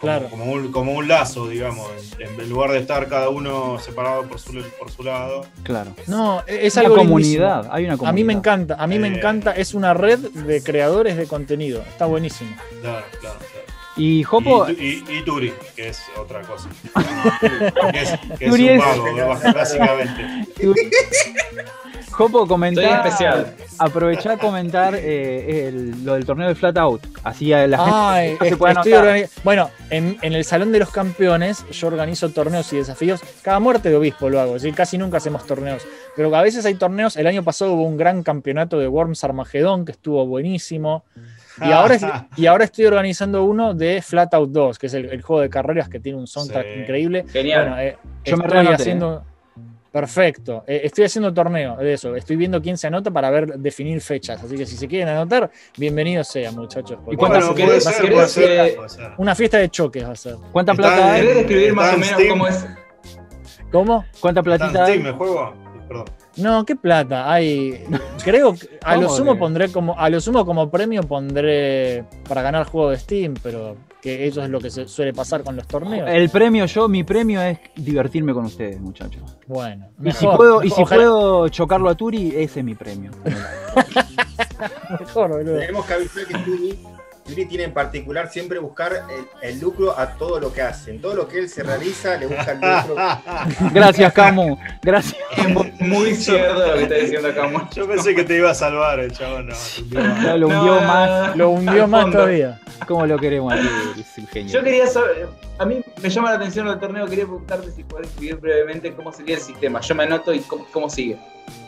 Como, 0.00 0.12
Claro. 0.12 0.28
como, 0.30 0.44
un, 0.52 0.70
como 0.72 0.92
un 0.92 1.08
lazo, 1.08 1.48
digamos, 1.48 1.88
en, 2.18 2.40
en 2.40 2.48
lugar 2.48 2.70
de 2.70 2.78
estar 2.78 3.08
cada 3.08 3.28
uno 3.30 3.78
separado 3.80 4.22
por 4.28 4.38
su, 4.38 4.52
por 4.78 4.90
su 4.92 5.02
lado. 5.02 5.44
Claro. 5.64 5.92
No, 6.06 6.42
es 6.46 6.74
Una 6.74 6.82
algo 6.82 6.96
comunidad. 6.96 7.52
lindísimo. 7.54 7.74
Hay 7.74 7.84
una 7.84 7.96
comunidad. 7.96 8.10
A 8.10 8.12
mí 8.14 8.24
me 8.24 8.32
encanta, 8.32 8.74
a 8.78 8.86
mí 8.86 8.98
me 8.98 9.08
Eh. 9.08 9.16
encanta, 9.16 9.52
es 9.52 9.74
una 9.74 9.94
red 9.94 10.18
de 10.20 10.62
creadores 10.62 11.16
de 11.16 11.26
contenido. 11.26 11.82
Está 11.88 12.06
buenísimo. 12.06 12.54
Claro, 12.80 13.04
claro, 13.20 13.38
claro. 13.38 13.64
Y 13.96 14.22
Jopo, 14.22 14.68
Y, 14.70 14.72
y- 15.08 15.18
y 15.18 15.24
Turi, 15.24 15.52
que 15.74 15.88
es 15.88 16.00
otra 16.16 16.42
cosa. 16.42 16.68
que 17.90 18.00
es, 18.00 18.10
que 18.38 18.46
es 18.46 18.52
un 18.52 18.78
vago, 18.78 19.52
básicamente. 19.52 20.46
Jopo, 22.18 22.46
comentá. 22.48 22.82
Soy 22.82 22.90
especial. 22.90 23.54
Aprovechá 23.78 24.32
a 24.32 24.36
comentar 24.38 24.94
eh, 24.96 25.68
el- 25.68 26.04
lo 26.04 26.14
del 26.14 26.26
torneo 26.26 26.48
de 26.48 26.56
Flat 26.56 26.76
Out. 26.76 27.06
Así 27.22 27.52
a 27.52 27.64
la 27.68 27.78
gente 27.78 27.92
Ay, 27.94 28.36
se 28.40 28.48
es- 28.48 28.56
puede 28.56 28.72
estoy 28.74 29.24
Bueno, 29.44 29.70
en, 29.90 30.18
en 30.22 30.32
el 30.32 30.44
Salón 30.44 30.72
de 30.72 30.80
los 30.80 30.90
Campeones 30.90 31.64
yo 31.70 31.86
organizo 31.86 32.28
torneos 32.30 32.72
y 32.72 32.76
desafíos. 32.78 33.20
Cada 33.42 33.60
muerte 33.60 33.88
de 33.88 33.94
obispo 33.96 34.28
lo 34.28 34.40
hago, 34.40 34.54
decir, 34.54 34.74
casi 34.74 34.98
nunca 34.98 35.18
hacemos 35.18 35.46
torneos. 35.46 35.86
Pero 36.16 36.34
a 36.34 36.42
veces 36.42 36.66
hay 36.66 36.74
torneos. 36.74 37.16
El 37.16 37.28
año 37.28 37.44
pasado 37.44 37.72
hubo 37.74 37.84
un 37.84 37.96
gran 37.96 38.24
campeonato 38.24 38.80
de 38.80 38.88
Worms 38.88 39.22
Armageddon 39.22 39.84
que 39.84 39.92
estuvo 39.92 40.26
buenísimo. 40.26 41.04
Y 41.60 41.70
ahora, 41.70 41.96
y 42.36 42.46
ahora 42.46 42.64
estoy 42.64 42.86
organizando 42.86 43.44
uno 43.44 43.74
de 43.74 44.02
Flat 44.02 44.34
Out 44.34 44.50
2, 44.50 44.78
que 44.78 44.86
es 44.88 44.94
el, 44.94 45.06
el 45.06 45.22
juego 45.22 45.42
de 45.42 45.50
carreras 45.50 45.88
que 45.88 46.00
tiene 46.00 46.18
un 46.18 46.26
soundtrack 46.26 46.66
Sí. 46.66 46.80
increíble. 46.80 47.24
Genial. 47.32 47.68
Bueno, 47.68 47.80
eh, 47.80 47.96
Yo 48.24 48.36
me 48.36 48.44
estoy 48.44 48.52
reanoté, 48.62 48.74
haciendo. 48.82 49.24
Perfecto. 49.92 50.64
Eh, 50.66 50.82
estoy 50.84 51.04
haciendo 51.04 51.32
torneo 51.32 51.76
de 51.76 51.94
eso. 51.94 52.14
Estoy 52.14 52.36
viendo 52.36 52.60
quién 52.60 52.76
se 52.76 52.86
anota 52.86 53.10
para 53.10 53.30
ver 53.30 53.58
definir 53.58 54.00
fechas. 54.00 54.42
Así 54.42 54.56
que 54.56 54.66
si 54.66 54.76
se 54.76 54.86
quieren 54.86 55.08
anotar, 55.08 55.50
bienvenidos 55.76 56.28
sean, 56.28 56.54
muchachos. 56.54 56.98
porque 57.04 57.16
cuántas- 57.16 57.48
Bueno, 57.48 57.80
ser, 57.80 58.28
ser, 58.28 58.28
ser. 58.28 59.10
Una 59.16 59.34
fiesta 59.34 59.58
de 59.58 59.68
choques 59.70 60.04
va 60.04 60.10
a 60.12 60.16
ser. 60.16 60.36
¿Cuánta 60.52 60.72
Está 60.72 60.82
plata 60.82 61.12
hay? 61.14 61.20
¿Querés 61.22 61.36
describir 61.38 61.74
más 61.74 61.90
o 61.90 61.94
en 61.94 62.00
menos 62.00 62.14
Steam. 62.14 62.28
cómo 62.30 62.46
es? 62.48 62.66
¿Cómo? 63.72 64.04
¿Cuánta 64.20 64.40
¿Está 64.40 64.54
en 64.54 64.58
platita 64.58 64.84
hay? 64.84 64.92
Steam 64.94 65.06
el 65.06 65.12
juego? 65.14 65.54
Perdón. 65.88 66.04
No, 66.36 66.64
qué 66.66 66.76
plata. 66.76 67.32
Hay. 67.32 67.82
Creo 68.22 68.54
que 68.54 68.78
a 68.82 68.94
lo 68.96 69.06
¿Cómo 69.06 69.16
sumo 69.16 69.32
que? 69.34 69.38
pondré 69.40 69.72
como. 69.72 69.98
A 69.98 70.08
lo 70.10 70.20
sumo 70.20 70.44
como 70.46 70.70
premio 70.70 71.02
pondré 71.02 72.04
para 72.28 72.42
ganar 72.42 72.66
juego 72.66 72.90
de 72.90 72.98
Steam, 72.98 73.34
pero 73.42 73.76
que 74.00 74.26
eso 74.26 74.42
es 74.42 74.48
lo 74.50 74.60
que 74.60 74.70
se 74.70 74.86
suele 74.86 75.12
pasar 75.12 75.42
con 75.42 75.56
los 75.56 75.66
torneos. 75.66 76.08
El 76.08 76.30
premio, 76.30 76.66
yo, 76.66 76.88
mi 76.88 77.02
premio 77.04 77.42
es 77.42 77.58
divertirme 77.74 78.32
con 78.32 78.44
ustedes, 78.44 78.80
muchachos. 78.80 79.22
Bueno. 79.46 79.88
Y 80.04 80.12
si 80.12 80.24
mejor, 80.24 80.36
puedo, 80.36 80.62
y 80.62 80.70
si 80.70 80.82
ojalá- 80.82 81.02
puedo 81.02 81.48
chocarlo 81.48 81.88
a 81.90 81.94
Turi, 81.96 82.28
ese 82.36 82.60
es 82.60 82.64
mi 82.64 82.74
premio. 82.74 83.10
Mejor, 85.00 85.30
boludo. 85.30 85.58
Tenemos 85.58 85.86
que 85.86 85.94
avisar 85.94 86.24
que 86.26 86.34
Turi, 86.38 86.78
Turi 87.28 87.44
tiene 87.46 87.64
en 87.64 87.74
particular 87.74 88.30
siempre 88.30 88.58
buscar 88.58 88.92
el, 88.92 89.48
el 89.48 89.60
lucro 89.60 89.98
a 89.98 90.14
todo 90.14 90.40
lo 90.40 90.52
que 90.52 90.62
hace. 90.62 90.90
En 90.92 91.00
todo 91.00 91.14
lo 91.14 91.28
que 91.28 91.38
él 91.40 91.48
se 91.48 91.62
realiza, 91.62 92.16
le 92.16 92.26
busca 92.26 92.52
el 92.52 92.60
lucro. 92.60 92.96
Gracias, 93.74 94.12
Camu. 94.14 94.56
Gracias. 94.82 95.16
Es 95.36 95.48
muy 95.80 96.14
cierto 96.14 96.66
lo 96.66 96.74
que 96.74 96.82
está 96.84 96.94
diciendo 96.96 97.28
acá. 97.28 97.46
Mo. 97.48 97.68
Yo 97.74 97.86
pensé 97.86 98.14
que 98.14 98.24
te 98.24 98.36
iba 98.38 98.50
a 98.50 98.54
salvar 98.54 98.98
el 99.00 99.12
chabón. 99.12 99.48
No, 99.90 100.36
lo 100.38 100.46
hundió 100.48 100.74
No, 100.74 100.80
más. 100.80 101.36
Lo 101.36 101.50
hundió 101.50 101.86
más 101.86 102.02
fondo. 102.02 102.16
todavía. 102.18 102.60
Como 102.86 103.06
lo 103.06 103.18
queremos 103.18 103.52
a 103.52 103.56
Turi, 103.56 104.00
es. 104.46 104.52
Yo 104.52 104.62
quería 104.62 104.86
saber, 104.86 105.28
a 105.58 105.64
mí 105.66 105.82
me 106.02 106.08
llama 106.08 106.30
la 106.30 106.36
atención 106.36 106.66
el 106.68 106.78
torneo, 106.78 107.06
quería 107.06 107.24
preguntarte 107.24 107.70
si 107.72 107.84
podés 107.84 108.08
escribir 108.08 108.36
brevemente 108.36 108.92
cómo 108.94 109.12
sería 109.12 109.34
el 109.34 109.40
sistema. 109.42 109.80
Yo 109.80 109.94
me 109.94 110.04
anoto 110.04 110.32
y 110.32 110.38
cómo, 110.40 110.64
cómo 110.72 110.88
sigue. 110.88 111.16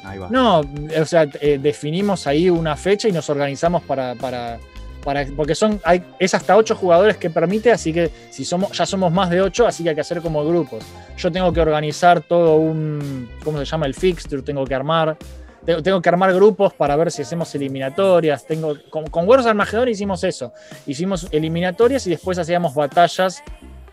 Ahí 0.05 0.19
va. 0.19 0.29
No, 0.31 0.61
o 0.61 1.05
sea, 1.05 1.27
eh, 1.41 1.59
definimos 1.61 2.27
ahí 2.27 2.49
una 2.49 2.77
fecha 2.77 3.09
y 3.09 3.13
nos 3.13 3.29
organizamos 3.29 3.83
para. 3.83 4.15
para 4.15 4.59
para, 5.03 5.27
porque 5.37 5.55
son 5.55 5.81
hay, 5.85 6.03
es 6.19 6.35
hasta 6.35 6.57
ocho 6.57 6.75
jugadores 6.75 7.17
que 7.17 7.31
permite, 7.31 7.73
así 7.73 7.93
que 7.93 8.11
si 8.31 8.45
somos 8.45 8.77
ya 8.77 8.87
somos 8.87 9.13
más 9.13 9.31
de 9.31 9.41
ocho, 9.41 9.67
así 9.67 9.83
que 9.83 9.91
hay 9.91 9.95
que 9.95 10.01
hacer 10.01 10.21
como 10.21 10.45
grupos. 10.45 10.85
Yo 11.17 11.31
tengo 11.31 11.53
que 11.53 11.61
organizar 11.61 12.21
todo 12.21 12.57
un, 12.57 13.29
¿cómo 13.45 13.59
se 13.59 13.65
llama? 13.65 13.87
El 13.87 13.95
fixture, 13.95 14.43
tengo 14.43 14.65
que 14.65 14.75
armar. 14.75 15.17
Tengo, 15.65 16.01
que 16.01 16.09
armar 16.09 16.33
grupos 16.33 16.73
para 16.73 16.97
ver 16.97 17.11
si 17.11 17.21
hacemos 17.21 17.55
eliminatorias. 17.55 18.47
Tengo, 18.47 18.77
con, 18.89 19.07
con 19.09 19.29
Wars 19.29 19.45
Armageddon 19.45 19.89
hicimos 19.89 20.25
eso. 20.25 20.55
Hicimos 20.87 21.29
eliminatorias 21.31 22.07
y 22.07 22.11
después 22.11 22.39
hacíamos 22.39 22.75
batallas 22.75 23.43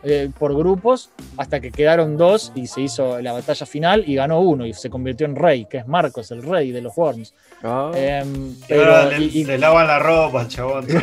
eh, 0.10 0.30
por 0.38 0.56
grupos 0.56 1.10
hasta 1.38 1.60
que 1.60 1.72
quedaron 1.72 2.16
dos 2.18 2.52
y 2.56 2.68
se 2.68 2.82
hizo 2.82 3.20
la 3.22 3.34
batalla 3.34 3.66
final 3.66 4.04
y 4.08 4.16
ganó 4.16 4.40
uno 4.40 4.66
y 4.66 4.74
se 4.74 4.90
convirtió 4.90 5.26
en 5.26 5.36
rey, 5.36 5.66
que 5.66 5.78
es 5.80 5.88
Marcos, 5.88 6.32
el 6.32 6.42
rey 6.44 6.72
de 6.72 6.82
los 6.82 6.96
Worms. 6.98 7.34
Ah. 7.64 7.92
Em, 7.96 8.56
pero, 8.68 9.10
le, 9.10 9.18
y- 9.26 9.44
le 9.44 9.58
lavan 9.58 9.88
la 9.88 10.00
ropa 10.00 10.48
chabón. 10.48 10.86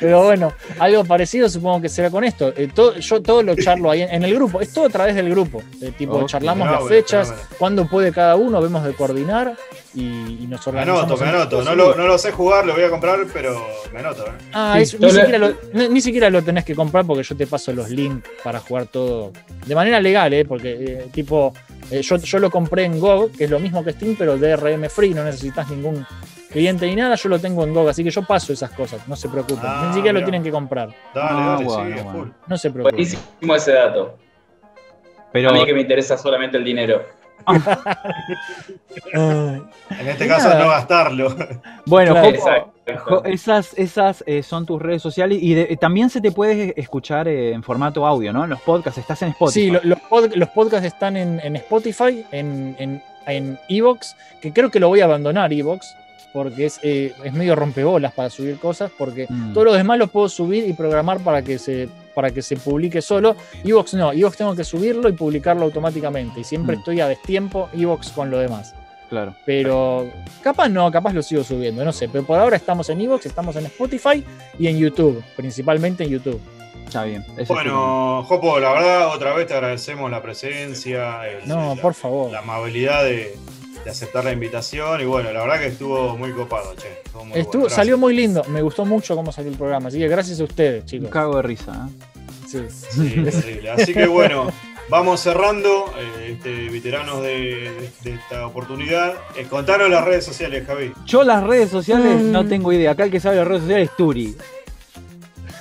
pero 0.00 0.24
bueno, 0.24 0.52
algo 0.78 1.04
parecido 1.04 1.48
supongo 1.48 1.80
que 1.82 1.88
será 1.88 2.10
con 2.10 2.24
esto. 2.24 2.52
Eh, 2.56 2.68
todo- 2.74 2.94
yo 2.96 3.22
todo 3.22 3.42
lo 3.42 3.54
charlo 3.56 3.90
ahí 3.90 4.02
en, 4.02 4.10
en 4.10 4.24
el 4.24 4.34
grupo, 4.34 4.60
es 4.60 4.72
todo 4.72 4.86
a 4.86 4.90
través 4.90 5.14
del 5.14 5.30
grupo. 5.30 5.62
Eh, 5.80 5.92
tipo, 5.96 6.24
charlamos 6.26 6.70
las 6.70 6.86
fechas, 6.88 7.32
cuándo 7.58 7.86
puede 7.86 8.12
cada 8.12 8.36
uno, 8.36 8.60
vemos 8.60 8.84
de 8.84 8.92
coordinar 8.94 9.54
y, 10.00 10.44
y 10.44 10.46
nos 10.46 10.64
Me 10.66 10.70
organizamos. 10.80 11.02
anoto, 11.20 11.22
me 11.24 11.28
anoto. 11.30 11.62
No 11.62 11.74
lo, 11.74 11.94
no 11.94 12.06
lo 12.06 12.18
sé 12.18 12.32
jugar, 12.32 12.66
lo 12.66 12.74
voy 12.74 12.84
a 12.84 12.90
comprar, 12.90 13.18
pero 13.32 13.66
me 13.92 14.00
anoto. 14.00 14.26
¿eh? 14.26 14.30
Ah, 14.52 14.78
Sí, 14.84 14.96
ni, 15.00 15.10
siquiera 15.10 15.38
lo, 15.38 15.52
ni- 15.72 15.88
ni 15.88 16.00
siquiera 16.00 16.30
lo 16.30 16.42
tenés 16.42 16.64
que 16.64 16.74
comprar 16.74 17.04
porque 17.04 17.22
yo 17.22 17.36
te 17.36 17.46
paso 17.46 17.72
los 17.72 17.90
links 17.90 18.28
para 18.44 18.60
jugar 18.60 18.86
todo 18.86 19.32
de 19.66 19.74
manera 19.74 20.00
legal, 20.00 20.32
¿eh? 20.32 20.44
porque 20.44 20.72
eh, 20.72 21.08
tipo, 21.12 21.52
eh, 21.90 22.02
yo, 22.02 22.16
yo 22.16 22.38
lo 22.38 22.50
compré 22.50 22.84
en 22.84 22.98
GOG, 23.00 23.32
que 23.32 23.44
es 23.44 23.50
lo 23.50 23.58
mismo 23.58 23.84
que 23.84 23.92
Steam, 23.92 24.14
pero 24.18 24.36
DRM 24.38 24.88
free, 24.88 25.14
no 25.14 25.24
necesitas 25.24 25.68
ningún 25.70 26.06
cliente 26.50 26.86
ni 26.86 26.96
nada, 26.96 27.14
yo 27.16 27.28
lo 27.28 27.38
tengo 27.38 27.62
en 27.64 27.74
GOG, 27.74 27.88
así 27.90 28.02
que 28.04 28.10
yo 28.10 28.22
paso 28.22 28.52
esas 28.52 28.70
cosas, 28.70 29.06
no 29.08 29.16
se 29.16 29.28
preocupen, 29.28 29.58
Ah, 29.64 29.84
ni 29.88 29.92
siquiera 29.94 30.18
lo 30.18 30.24
tienen 30.24 30.42
que 30.42 30.50
comprar, 30.50 30.88
Dale, 31.14 31.40
Ah, 31.42 31.46
dale, 31.52 31.64
bueno, 31.64 31.84
sí, 31.96 32.02
bueno. 32.02 32.12
full. 32.12 32.28
no 32.46 32.56
se 32.56 32.70
preocupen. 32.70 32.96
Buenísimo 32.96 33.54
ese 33.54 33.72
dato. 33.72 34.16
Pero 35.30 35.50
A 35.50 35.52
mí 35.52 35.66
que 35.66 35.74
me 35.74 35.82
interesa 35.82 36.16
solamente 36.16 36.56
el 36.56 36.64
dinero. 36.64 37.02
En 39.14 40.08
este 40.08 40.28
caso, 40.28 40.48
nada. 40.48 40.62
no 40.64 40.70
gastarlo. 40.70 41.34
bueno, 41.86 42.12
Claro. 42.14 42.72
Jopo, 43.04 43.24
Esas, 43.26 43.74
esas 43.76 44.24
eh, 44.26 44.42
son 44.42 44.64
tus 44.64 44.80
redes 44.80 45.02
sociales 45.02 45.38
y 45.42 45.52
de- 45.52 45.76
también 45.76 46.08
se 46.08 46.22
te 46.22 46.32
puede 46.32 46.72
escuchar 46.80 47.28
eh, 47.28 47.52
en 47.52 47.62
formato 47.62 48.06
audio, 48.06 48.32
¿no? 48.32 48.44
En 48.44 48.50
los 48.50 48.60
podcasts, 48.62 48.98
estás 48.98 49.20
en 49.22 49.28
Spotify. 49.30 49.60
Sí, 49.66 49.70
lo- 49.70 49.80
los, 49.82 49.98
pod- 49.98 50.34
los 50.34 50.48
podcasts 50.48 50.86
están 50.86 51.16
en, 51.18 51.38
en 51.44 51.56
Spotify, 51.56 52.24
en, 52.32 52.74
en, 52.78 53.02
en 53.26 53.58
Evox, 53.68 54.16
que 54.40 54.52
creo 54.54 54.70
que 54.70 54.80
lo 54.80 54.88
voy 54.88 55.00
a 55.02 55.04
abandonar 55.04 55.52
Evox, 55.52 55.94
porque 56.32 56.64
es, 56.66 56.80
eh, 56.82 57.12
es 57.24 57.32
medio 57.34 57.54
rompebolas 57.56 58.12
para 58.14 58.30
subir 58.30 58.58
cosas, 58.58 58.90
porque 58.96 59.26
Mm. 59.28 59.52
todo 59.52 59.64
lo 59.64 59.72
demás 59.74 59.98
lo 59.98 60.06
puedo 60.06 60.30
subir 60.30 60.66
y 60.66 60.72
programar 60.72 61.18
para 61.18 61.42
que 61.42 61.58
se, 61.58 61.90
para 62.18 62.32
que 62.32 62.42
se 62.42 62.56
publique 62.56 63.00
solo. 63.00 63.36
Evox 63.62 63.94
no, 63.94 64.10
Evox 64.12 64.36
tengo 64.36 64.56
que 64.56 64.64
subirlo 64.64 65.08
y 65.08 65.12
publicarlo 65.12 65.62
automáticamente, 65.66 66.40
y 66.40 66.44
siempre 66.44 66.74
Mm. 66.74 66.78
estoy 66.80 67.00
a 67.00 67.06
destiempo 67.06 67.68
Evox 67.72 68.10
con 68.10 68.28
lo 68.28 68.38
demás. 68.38 68.74
Claro. 69.08 69.36
Pero 69.46 70.10
capaz 70.42 70.68
no, 70.68 70.90
capaz 70.90 71.12
lo 71.12 71.22
sigo 71.22 71.44
subiendo, 71.44 71.84
no 71.84 71.92
sé. 71.92 72.08
Pero 72.08 72.24
por 72.24 72.36
ahora 72.40 72.56
estamos 72.56 72.88
en 72.90 73.00
Evox, 73.02 73.24
estamos 73.26 73.54
en 73.54 73.66
Spotify 73.66 74.24
y 74.58 74.66
en 74.66 74.78
YouTube, 74.78 75.22
principalmente 75.36 76.02
en 76.02 76.10
YouTube. 76.10 76.40
Está 76.84 77.04
bien. 77.04 77.24
es 77.36 77.46
Bueno, 77.46 78.24
Jopo, 78.24 78.58
la 78.58 78.72
verdad, 78.72 79.14
otra 79.14 79.32
vez 79.34 79.46
te 79.46 79.54
agradecemos 79.54 80.10
la 80.10 80.20
presencia, 80.20 81.24
el- 81.28 81.46
No, 81.46 81.76
la, 81.76 81.80
por 81.80 81.94
favor. 81.94 82.32
la 82.32 82.40
amabilidad 82.40 83.04
de, 83.04 83.36
de 83.88 83.92
aceptar 83.92 84.24
la 84.24 84.32
invitación. 84.32 85.00
Y 85.00 85.04
bueno, 85.04 85.32
la 85.32 85.40
verdad 85.40 85.58
que 85.60 85.66
estuvo 85.68 86.16
muy 86.16 86.32
copado, 86.32 86.74
che. 86.74 86.88
Estuvo 87.04 87.24
muy 87.24 87.38
Estuvo, 87.38 87.62
bueno, 87.62 87.74
salió 87.76 87.96
muy 87.98 88.14
lindo, 88.14 88.44
me 88.48 88.60
gustó 88.62 88.84
mucho 88.84 89.16
cómo 89.16 89.32
salió 89.32 89.50
el 89.50 89.56
programa, 89.56 89.88
así 89.88 89.98
que 89.98 90.08
gracias 90.08 90.40
a 90.40 90.44
ustedes, 90.44 90.82
Un 90.82 90.86
chicos. 90.88 91.10
cago 91.10 91.36
de 91.36 91.42
risa. 91.42 91.88
¿eh? 91.88 92.04
Sí. 92.46 92.64
Sí. 92.68 93.60
Así 93.68 93.92
que 93.92 94.06
bueno, 94.06 94.50
vamos 94.88 95.20
cerrando, 95.20 95.92
eh, 95.98 96.32
este, 96.32 96.68
veteranos 96.70 97.22
de, 97.22 97.90
de 98.02 98.14
esta 98.14 98.46
oportunidad. 98.46 99.14
Eh, 99.36 99.46
contanos 99.50 99.90
las 99.90 100.02
redes 100.04 100.24
sociales, 100.24 100.66
Javi. 100.66 100.92
Yo 101.04 101.24
las 101.24 101.42
redes 101.44 101.68
sociales 101.70 102.22
Mm. 102.22 102.32
no 102.32 102.46
tengo 102.46 102.72
idea. 102.72 102.92
Acá 102.92 103.04
el 103.04 103.10
que 103.10 103.20
sabe 103.20 103.36
las 103.36 103.46
redes 103.48 103.62
sociales 103.62 103.90
es 103.90 103.96
Turi. 103.96 104.34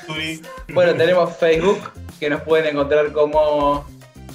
Turi. 0.06 0.42
Bueno, 0.74 0.94
tenemos 0.96 1.36
Facebook, 1.36 1.80
que 2.20 2.30
nos 2.30 2.42
pueden 2.44 2.68
encontrar 2.68 3.12
como 3.12 3.86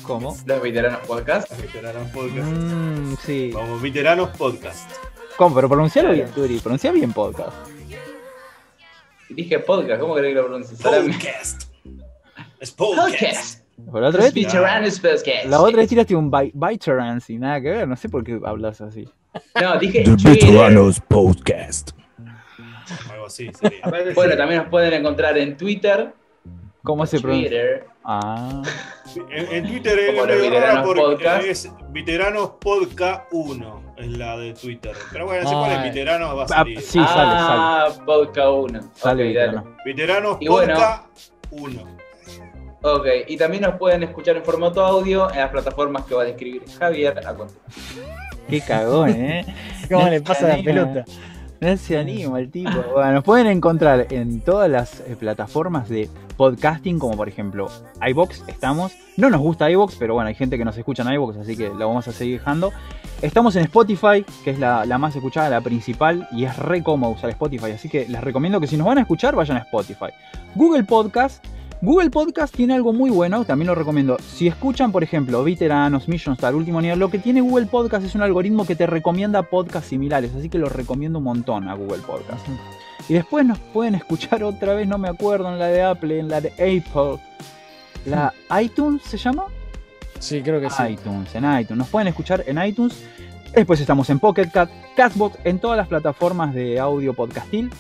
¿Cómo? 0.03 0.37
Los 0.47 0.63
Veteranos 0.63 1.07
Podcast. 1.07 1.51
Veteranos 1.61 2.09
Podcast. 2.11 2.49
Mm, 2.51 3.15
sí. 3.25 3.51
Vamos, 3.55 3.81
Veteranos 3.83 4.37
Podcast. 4.37 4.91
¿Cómo? 5.37 5.55
Pero 5.55 5.69
pronuncialo 5.69 6.13
bien, 6.13 6.29
Turi. 6.31 6.59
Pronuncia 6.59 6.93
bien 6.93 7.13
podcast. 7.13 7.53
Dije 9.31 9.59
podcast, 9.61 10.01
¿cómo 10.01 10.15
querés 10.15 10.31
que 10.31 10.35
lo 10.35 10.47
pronuncie? 10.47 10.77
Solamente- 10.77 11.13
Podcast. 11.19 11.63
Es 12.61 12.71
podcast. 12.71 13.09
Podcast. 13.11 13.63
Por 13.91 14.03
la 14.03 14.09
otra 14.09 14.23
vez, 14.23 14.33
Podcast. 14.33 15.47
la 15.47 15.61
otra 15.61 15.77
vez 15.79 15.89
tiraste 15.89 16.15
un 16.15 16.31
bi- 16.31 16.53
Veterans 16.55 17.29
y 17.31 17.39
nada 17.39 17.61
que 17.61 17.71
ver. 17.71 17.89
No 17.89 17.97
sé 17.97 18.09
por 18.09 18.23
qué 18.23 18.39
hablas 18.45 18.81
así. 18.81 19.09
No, 19.61 19.79
dije 19.79 20.05
The. 20.05 20.31
Veteranos 20.31 21.01
Podcast. 21.01 21.91
Algo 23.11 23.27
así 23.27 23.51
sería. 23.59 23.81
Bueno, 24.15 24.37
también 24.37 24.61
nos 24.61 24.69
pueden 24.71 24.93
encontrar 24.93 25.39
en 25.39 25.57
Twitter. 25.57 26.13
¿Cómo 26.83 27.07
se 27.07 27.21
pronuncia? 27.21 27.49
Twitter. 27.49 27.87
Ah. 28.05 28.63
En, 29.31 29.53
en 29.55 29.67
Twitter 29.69 29.99
es 29.99 30.17
raro 30.61 30.85
porque 30.85 31.01
Podcast. 31.01 31.45
es 31.47 31.71
Veteranos 31.91 32.51
Podcast 32.61 33.23
1, 33.31 33.95
es 33.99 34.09
la 34.19 34.37
de 34.37 34.53
Twitter. 34.55 34.93
Pero 35.13 35.27
bueno, 35.27 35.49
si 35.49 35.55
Ah, 35.55 35.61
ponen 35.61 35.83
Veteranos 35.85 36.37
va 36.37 36.43
a 36.43 36.45
ah, 36.45 36.49
salir. 36.49 36.81
sí, 36.81 36.99
sale, 36.99 37.07
sale. 37.07 37.35
ah, 37.39 37.89
Podcast 38.05 38.49
1. 38.51 38.81
Sale 38.95 39.23
Ok, 39.23 39.29
veterano. 39.29 39.77
Veteranos 39.85 40.39
bueno. 40.41 40.75
Podcast 40.75 41.05
1. 41.53 41.83
Ok, 42.85 43.07
y 43.29 43.37
también 43.37 43.63
nos 43.63 43.77
pueden 43.77 44.03
escuchar 44.03 44.37
en 44.37 44.45
formato 44.45 44.85
audio 44.85 45.31
en 45.31 45.39
las 45.39 45.51
plataformas 45.51 46.05
que 46.05 46.17
va 46.17 46.23
a 46.23 46.25
describir 46.25 46.65
Javier 46.81 47.17
a 47.25 47.33
continuación. 47.35 48.07
Qué 48.49 48.61
cagón, 48.61 49.11
¿eh? 49.11 49.47
¿Cómo 49.89 50.09
le 50.09 50.19
se 50.19 50.25
pasa 50.25 50.49
la 50.49 50.63
pelota? 50.65 51.05
No 51.73 51.77
se 51.77 51.97
anima 51.97 52.41
el 52.41 52.51
tipo. 52.51 52.71
Bueno, 52.93 53.13
nos 53.13 53.25
pueden 53.25 53.47
encontrar 53.47 54.09
en 54.11 54.41
todas 54.41 54.69
las 54.69 54.99
eh, 55.01 55.17
plataformas 55.19 55.89
de 55.89 56.11
podcasting, 56.37 56.99
como 56.99 57.17
por 57.17 57.29
ejemplo 57.29 57.69
iBox, 58.05 58.43
estamos. 58.49 58.93
No 59.17 59.31
nos 59.31 59.41
gusta 59.41 59.71
iBox, 59.71 59.95
pero 59.95 60.15
bueno, 60.15 60.27
hay 60.27 60.35
gente 60.35 60.59
que 60.59 60.65
nos 60.65 60.77
escucha 60.77 61.05
en 61.05 61.13
iBox, 61.13 61.37
así 61.37 61.57
que 61.57 61.69
lo 61.69 61.87
vamos 61.87 62.09
a 62.09 62.13
seguir 62.13 62.41
dejando. 62.41 62.73
Estamos 63.21 63.55
en 63.55 63.63
Spotify, 63.63 64.25
que 64.43 64.51
es 64.51 64.59
la, 64.59 64.85
la 64.87 64.99
más 64.99 65.15
escuchada, 65.15 65.49
la 65.51 65.61
principal, 65.61 66.27
y 66.33 66.47
es 66.47 66.57
re 66.57 66.83
cómodo 66.83 67.13
usar 67.13 67.31
Spotify, 67.31 67.71
así 67.71 67.89
que 67.89 68.09
les 68.09 68.21
recomiendo 68.21 68.59
que 68.59 68.67
si 68.67 68.77
nos 68.77 68.89
van 68.89 68.99
a 68.99 69.03
escuchar, 69.03 69.37
vayan 69.37 69.59
a 69.59 69.61
Spotify. 69.61 70.11
Google 70.57 70.83
Podcast. 70.83 71.45
Google 71.85 72.11
Podcast 72.11 72.55
tiene 72.55 72.75
algo 72.75 72.93
muy 72.93 73.11
bueno, 73.11 73.45
también 73.45 73.67
lo 73.67 73.75
recomiendo. 73.75 74.17
Si 74.21 74.47
escuchan, 74.47 74.93
por 74.93 75.03
ejemplo, 75.03 75.43
Veteranos, 75.43 76.07
Mission 76.07 76.35
Star, 76.35 76.55
Último 76.55 76.81
Nivel, 76.81 77.01
lo 77.01 77.11
que 77.11 77.19
tiene 77.19 77.41
Google 77.41 77.67
Podcast 77.67 78.07
es 78.07 78.15
un 78.15 78.23
algoritmo 78.23 78.65
que 78.65 78.77
te 78.77 78.87
recomienda 78.87 79.43
podcasts 79.43 79.89
similares, 79.89 80.33
así 80.33 80.49
que 80.49 80.59
lo 80.59 80.69
recomiendo 80.69 81.19
un 81.19 81.25
montón 81.25 81.69
a 81.69 81.75
Google 81.75 81.99
Podcast. 82.07 82.47
Y 83.09 83.15
después 83.15 83.45
nos 83.45 83.59
pueden 83.59 83.97
escuchar 83.97 84.45
otra 84.45 84.75
vez, 84.75 84.87
no 84.87 84.97
me 84.97 85.09
acuerdo, 85.09 85.53
en 85.53 85.59
la 85.59 85.67
de 85.67 85.83
Apple, 85.83 86.21
en 86.21 86.29
la 86.29 86.41
de 86.41 86.51
Apple. 86.51 87.21
La 88.07 88.33
iTunes 88.63 89.03
se 89.03 89.17
llama? 89.17 89.47
Sí, 90.21 90.41
creo 90.41 90.61
que 90.61 90.71
sí. 90.71 90.85
iTunes, 90.89 91.35
en 91.35 91.45
iTunes. 91.45 91.79
Nos 91.79 91.89
pueden 91.89 92.07
escuchar 92.07 92.45
en 92.47 92.65
iTunes. 92.65 93.03
Después 93.53 93.81
estamos 93.81 94.09
en 94.09 94.21
Pocket 94.21 94.53
Cat, 94.53 94.71
Castbox, 94.95 95.37
en 95.43 95.59
todas 95.59 95.77
las 95.77 95.89
plataformas 95.89 96.55
de 96.55 96.79
audio 96.79 97.13
podcastil. 97.13 97.71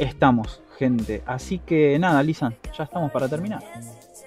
Estamos, 0.00 0.59
gente. 0.80 1.22
Así 1.26 1.58
que 1.58 1.98
nada, 1.98 2.22
Lisan, 2.22 2.56
ya 2.76 2.84
estamos 2.84 3.12
para 3.12 3.28
terminar. 3.28 3.62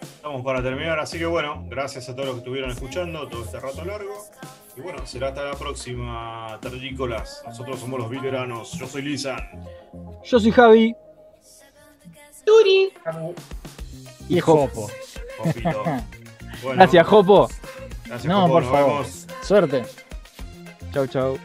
Estamos 0.01 0.43
para 0.45 0.61
terminar, 0.61 0.99
así 0.99 1.17
que 1.17 1.25
bueno, 1.25 1.65
gracias 1.67 2.07
a 2.09 2.13
todos 2.13 2.27
los 2.27 2.35
que 2.35 2.39
estuvieron 2.41 2.69
escuchando 2.69 3.27
todo 3.27 3.43
este 3.43 3.59
rato 3.59 3.83
largo. 3.83 4.13
Y 4.77 4.81
bueno, 4.81 5.03
será 5.05 5.29
hasta 5.29 5.43
la 5.43 5.55
próxima, 5.55 6.59
terrícolas. 6.61 7.41
Nosotros 7.47 7.79
somos 7.79 7.99
los 7.99 8.09
veteranos. 8.09 8.71
Yo 8.73 8.87
soy 8.87 9.01
Lisan. 9.01 9.39
Yo 10.23 10.39
soy 10.39 10.51
Javi. 10.51 10.95
Turi. 12.45 12.91
Y 14.29 14.39
Jopo. 14.39 14.89
Jopito. 15.39 15.83
Bueno, 16.61 16.77
Gracias, 16.77 17.07
Jopo. 17.07 17.49
Gracias, 18.05 18.25
No, 18.25 18.41
Jopo, 18.41 18.53
por 18.53 18.63
nos 18.63 18.71
favor. 18.71 18.91
vemos. 19.03 19.27
Suerte. 19.41 19.83
Chau, 20.93 21.07
chau. 21.07 21.37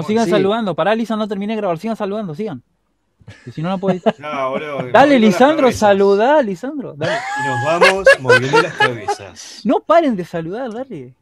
No, 0.00 0.06
sigan 0.06 0.24
sí. 0.24 0.30
saludando. 0.30 0.74
Pará, 0.74 0.94
Lisan, 0.94 1.18
no 1.18 1.28
terminé 1.28 1.54
de 1.54 1.58
grabar. 1.58 1.78
Sigan 1.78 1.96
saludando, 1.96 2.34
sigan. 2.34 2.62
Que 3.44 3.52
si 3.52 3.62
no, 3.62 3.76
no 3.76 3.90
editar. 3.90 4.14
No, 4.18 4.50
boludo. 4.50 4.90
Dale, 4.92 5.18
Lisandro, 5.18 5.70
saludá, 5.72 6.42
Lisandro. 6.42 6.94
Dale. 6.96 7.12
Y 7.12 7.48
nos 7.48 7.64
vamos 7.64 8.08
moviendo 8.20 8.62
las 8.62 8.74
cabezas. 8.74 9.60
No 9.64 9.80
paren 9.80 10.16
de 10.16 10.24
saludar, 10.24 10.72
dale. 10.72 11.14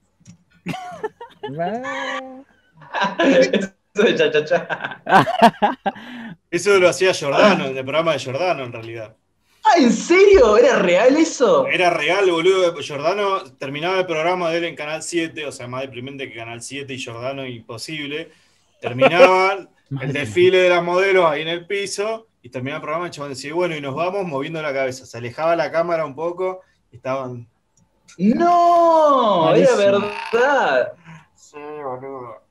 Eso 3.95 4.03
de 4.03 4.15
cha 4.15 4.31
cha 4.31 4.45
cha. 4.45 5.03
Eso 6.51 6.79
lo 6.79 6.89
hacía 6.89 7.13
Giordano, 7.13 7.67
en 7.67 7.77
el 7.77 7.85
programa 7.85 8.13
de 8.13 8.19
Giordano 8.19 8.65
en 8.65 8.73
realidad. 8.73 9.17
Ah, 9.65 9.79
¿en 9.79 9.93
serio? 9.93 10.57
¿Era 10.57 10.79
real 10.79 11.17
eso? 11.17 11.67
Era 11.67 11.91
real, 11.91 12.31
boludo. 12.31 12.75
Giordano 12.81 13.43
terminaba 13.59 13.99
el 13.99 14.07
programa 14.07 14.51
de 14.51 14.59
él 14.59 14.65
en 14.65 14.77
Canal 14.77 15.03
7, 15.03 15.45
o 15.45 15.53
sea, 15.53 15.67
más 15.67 15.83
deprimente 15.83 16.29
que 16.29 16.37
Canal 16.37 16.63
7 16.63 16.95
y 16.95 16.99
Giordano 16.99 17.47
imposible. 17.47 18.31
Terminaban 18.81 19.71
el 20.01 20.13
desfile 20.13 20.59
de 20.59 20.69
las 20.69 20.83
modelos 20.83 21.27
ahí 21.27 21.43
en 21.43 21.49
el 21.49 21.67
piso 21.67 22.29
y 22.43 22.51
terminaba 22.51 22.79
el 22.79 22.83
programa 22.83 23.07
y 23.07 23.09
el 23.09 23.13
chabón 23.13 23.31
decía, 23.31 23.55
bueno, 23.55 23.77
y 23.77 23.81
nos 23.81 23.95
vamos 23.95 24.27
moviendo 24.27 24.63
la 24.63 24.73
cabeza. 24.73 25.07
Se 25.07 25.19
alejaba 25.19 25.57
la 25.57 25.71
cámara 25.71 26.05
un 26.05 26.15
poco 26.15 26.61
y 26.91 26.97
estaban... 26.97 27.49
No, 28.17 29.55
era 29.55 29.77
verdad. 29.77 30.93
Sí, 31.35 31.57
boludo. 31.57 32.43